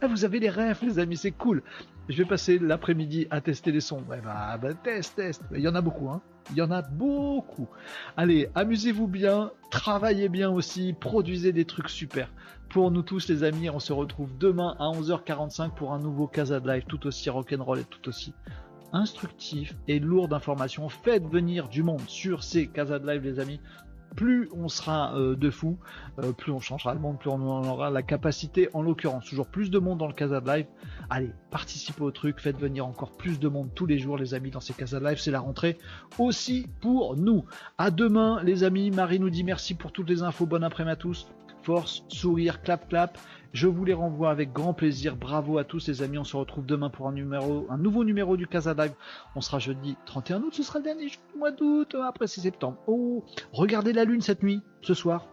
Ah, 0.01 0.07
vous 0.07 0.25
avez 0.25 0.39
les 0.39 0.49
rêves, 0.49 0.79
les 0.81 0.99
amis, 0.99 1.17
c'est 1.17 1.31
cool. 1.31 1.63
Je 2.09 2.17
vais 2.17 2.27
passer 2.27 2.59
l'après-midi 2.59 3.27
à 3.29 3.41
tester 3.41 3.71
les 3.71 3.81
sons. 3.81 4.03
Ouais, 4.09 4.21
bah, 4.23 4.57
bah 4.57 4.73
test, 4.73 5.15
test. 5.15 5.43
Il 5.53 5.61
y 5.61 5.67
en 5.67 5.75
a 5.75 5.81
beaucoup, 5.81 6.09
hein. 6.09 6.21
Il 6.51 6.57
y 6.57 6.61
en 6.61 6.71
a 6.71 6.81
beaucoup. 6.81 7.67
Allez, 8.15 8.49
amusez-vous 8.55 9.07
bien, 9.07 9.51
travaillez 9.69 10.29
bien 10.29 10.49
aussi, 10.49 10.93
produisez 10.93 11.51
des 11.51 11.65
trucs 11.65 11.89
super. 11.89 12.29
Pour 12.69 12.89
nous 12.91 13.01
tous 13.01 13.27
les 13.27 13.43
amis, 13.43 13.69
on 13.69 13.79
se 13.79 13.91
retrouve 13.91 14.37
demain 14.37 14.75
à 14.79 14.85
11h45 14.85 15.73
pour 15.73 15.93
un 15.93 15.99
nouveau 15.99 16.27
Casa 16.27 16.59
de 16.59 16.69
Live 16.69 16.85
tout 16.87 17.05
aussi 17.05 17.29
rock'n'roll 17.29 17.79
et 17.79 17.83
tout 17.83 18.07
aussi 18.07 18.33
instructif 18.93 19.75
et 19.87 19.99
lourd 19.99 20.27
d'informations. 20.27 20.89
Faites 20.89 21.27
venir 21.27 21.67
du 21.67 21.83
monde 21.83 22.07
sur 22.07 22.43
ces 22.43 22.67
Casa 22.67 22.99
de 22.99 23.09
Live 23.09 23.23
les 23.23 23.39
amis 23.39 23.59
plus 24.15 24.49
on 24.53 24.69
sera 24.69 25.15
euh, 25.15 25.35
de 25.35 25.49
fous, 25.49 25.77
euh, 26.19 26.31
plus 26.31 26.51
on 26.51 26.59
changera 26.59 26.93
le 26.93 26.99
monde, 26.99 27.19
plus 27.19 27.29
on 27.29 27.41
aura 27.41 27.89
la 27.89 28.01
capacité, 28.01 28.69
en 28.73 28.81
l'occurrence, 28.81 29.25
toujours 29.25 29.47
plus 29.47 29.69
de 29.69 29.79
monde 29.79 29.99
dans 29.99 30.07
le 30.07 30.13
Casa 30.13 30.41
de 30.41 30.47
Live. 30.49 30.65
Allez, 31.09 31.31
participez 31.51 32.01
au 32.01 32.11
truc, 32.11 32.39
faites 32.39 32.57
venir 32.57 32.85
encore 32.85 33.11
plus 33.11 33.39
de 33.39 33.47
monde 33.47 33.69
tous 33.75 33.85
les 33.85 33.99
jours, 33.99 34.17
les 34.17 34.33
amis, 34.33 34.51
dans 34.51 34.59
ces 34.59 34.73
Casa 34.73 34.99
de 34.99 35.05
Live. 35.05 35.19
C'est 35.19 35.31
la 35.31 35.39
rentrée 35.39 35.77
aussi 36.17 36.67
pour 36.81 37.15
nous. 37.15 37.45
À 37.77 37.91
demain, 37.91 38.41
les 38.43 38.63
amis. 38.63 38.91
Marie 38.91 39.19
nous 39.19 39.29
dit 39.29 39.43
merci 39.43 39.73
pour 39.73 39.91
toutes 39.91 40.09
les 40.09 40.23
infos. 40.23 40.45
Bon 40.45 40.63
après-midi 40.63 40.93
à 40.93 40.95
tous. 40.95 41.27
Force, 41.63 42.03
sourire, 42.07 42.61
clap, 42.61 42.87
clap. 42.87 43.17
Je 43.53 43.67
vous 43.67 43.85
les 43.85 43.93
renvoie 43.93 44.29
avec 44.29 44.51
grand 44.51 44.73
plaisir. 44.73 45.15
Bravo 45.15 45.57
à 45.57 45.63
tous 45.63 45.87
les 45.87 46.01
amis. 46.01 46.17
On 46.17 46.23
se 46.23 46.35
retrouve 46.35 46.65
demain 46.65 46.89
pour 46.89 47.07
un 47.07 47.13
numéro, 47.13 47.65
un 47.69 47.77
nouveau 47.77 48.03
numéro 48.03 48.37
du 48.37 48.47
Casa. 48.47 48.75
On 49.35 49.41
sera 49.41 49.59
jeudi 49.59 49.95
31 50.05 50.41
août. 50.43 50.53
Ce 50.53 50.63
sera 50.63 50.79
le 50.79 50.85
dernier 50.85 51.07
mois 51.37 51.51
d'août. 51.51 51.95
Après 52.03 52.27
c'est 52.27 52.41
septembre. 52.41 52.77
Oh, 52.87 53.23
regardez 53.53 53.93
la 53.93 54.03
lune 54.03 54.21
cette 54.21 54.43
nuit, 54.43 54.61
ce 54.81 54.93
soir. 54.93 55.27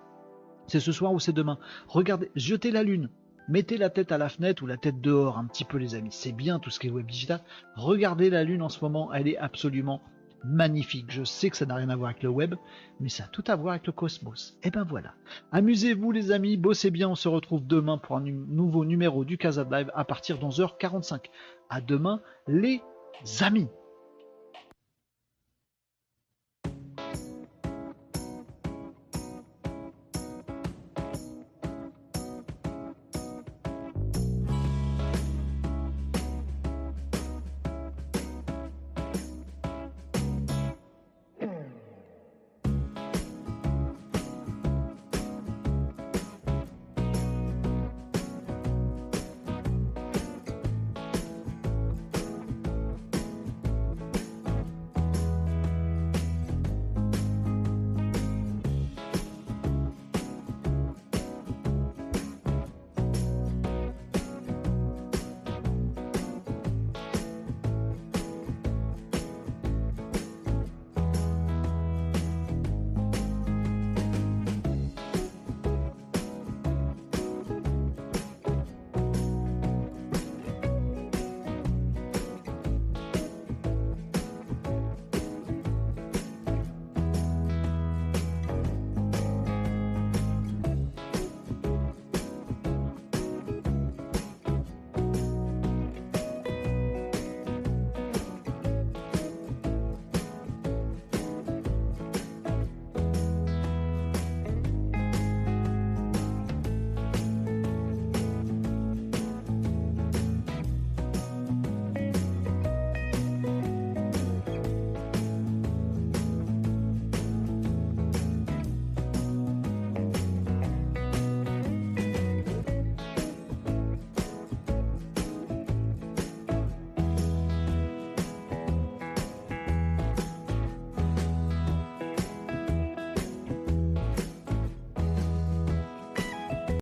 C'est 0.67 0.81
ce 0.81 0.93
soir 0.93 1.13
ou 1.13 1.21
c'est 1.21 1.33
demain. 1.33 1.59
Regardez, 1.89 2.31
jetez 2.37 2.71
la 2.71 2.83
lune. 2.83 3.11
Mettez 3.49 3.77
la 3.77 3.91
tête 3.91 4.13
à 4.13 4.17
la 4.17 4.31
fenêtre 4.31 4.63
ou 4.63 4.67
la 4.67 4.79
tête 4.79 5.01
dehors 5.01 5.37
un 5.37 5.45
petit 5.45 5.65
peu 5.65 5.77
les 5.77 5.95
amis. 5.95 6.13
C'est 6.13 6.33
bien 6.33 6.59
tout 6.59 6.71
ce 6.71 6.79
qui 6.79 6.87
est 6.87 6.91
web 6.91 7.07
digital. 7.07 7.41
Regardez 7.77 8.31
la 8.31 8.45
lune 8.45 8.63
en 8.63 8.71
ce 8.71 8.83
moment. 8.83 9.13
Elle 9.13 9.29
est 9.29 9.37
absolument 9.37 10.01
magnifique. 10.45 11.07
Je 11.09 11.25
sais 11.25 11.51
que 11.51 11.57
ça 11.57 11.67
n'a 11.67 11.75
rien 11.75 11.89
à 11.89 11.97
voir 11.97 12.11
avec 12.11 12.23
le 12.23 12.29
web, 12.29 12.55
mais 13.01 13.09
ça 13.09 13.25
a 13.25 13.29
tout 13.29 13.45
à 13.47 13.57
voir 13.57 13.73
avec 13.73 13.87
le 13.87 13.93
cosmos. 13.93 14.57
Et 14.63 14.71
ben 14.71 14.85
voilà. 14.85 15.15
Amusez-vous 15.53 16.13
les 16.13 16.33
amis, 16.33 16.57
bossez 16.57 16.91
bien, 16.91 17.09
on 17.09 17.15
se 17.15 17.29
retrouve 17.29 17.67
demain 17.67 17.99
pour 17.99 18.17
un 18.17 18.21
nouveau 18.21 18.85
numéro 18.85 19.25
du 19.25 19.39
Casa 19.39 19.67
Live 19.71 19.91
à 19.95 20.05
partir 20.05 20.39
de 20.39 20.45
11h45. 20.45 21.27
À 21.71 21.81
demain 21.81 22.21
les 22.47 22.81
amis. 23.41 23.69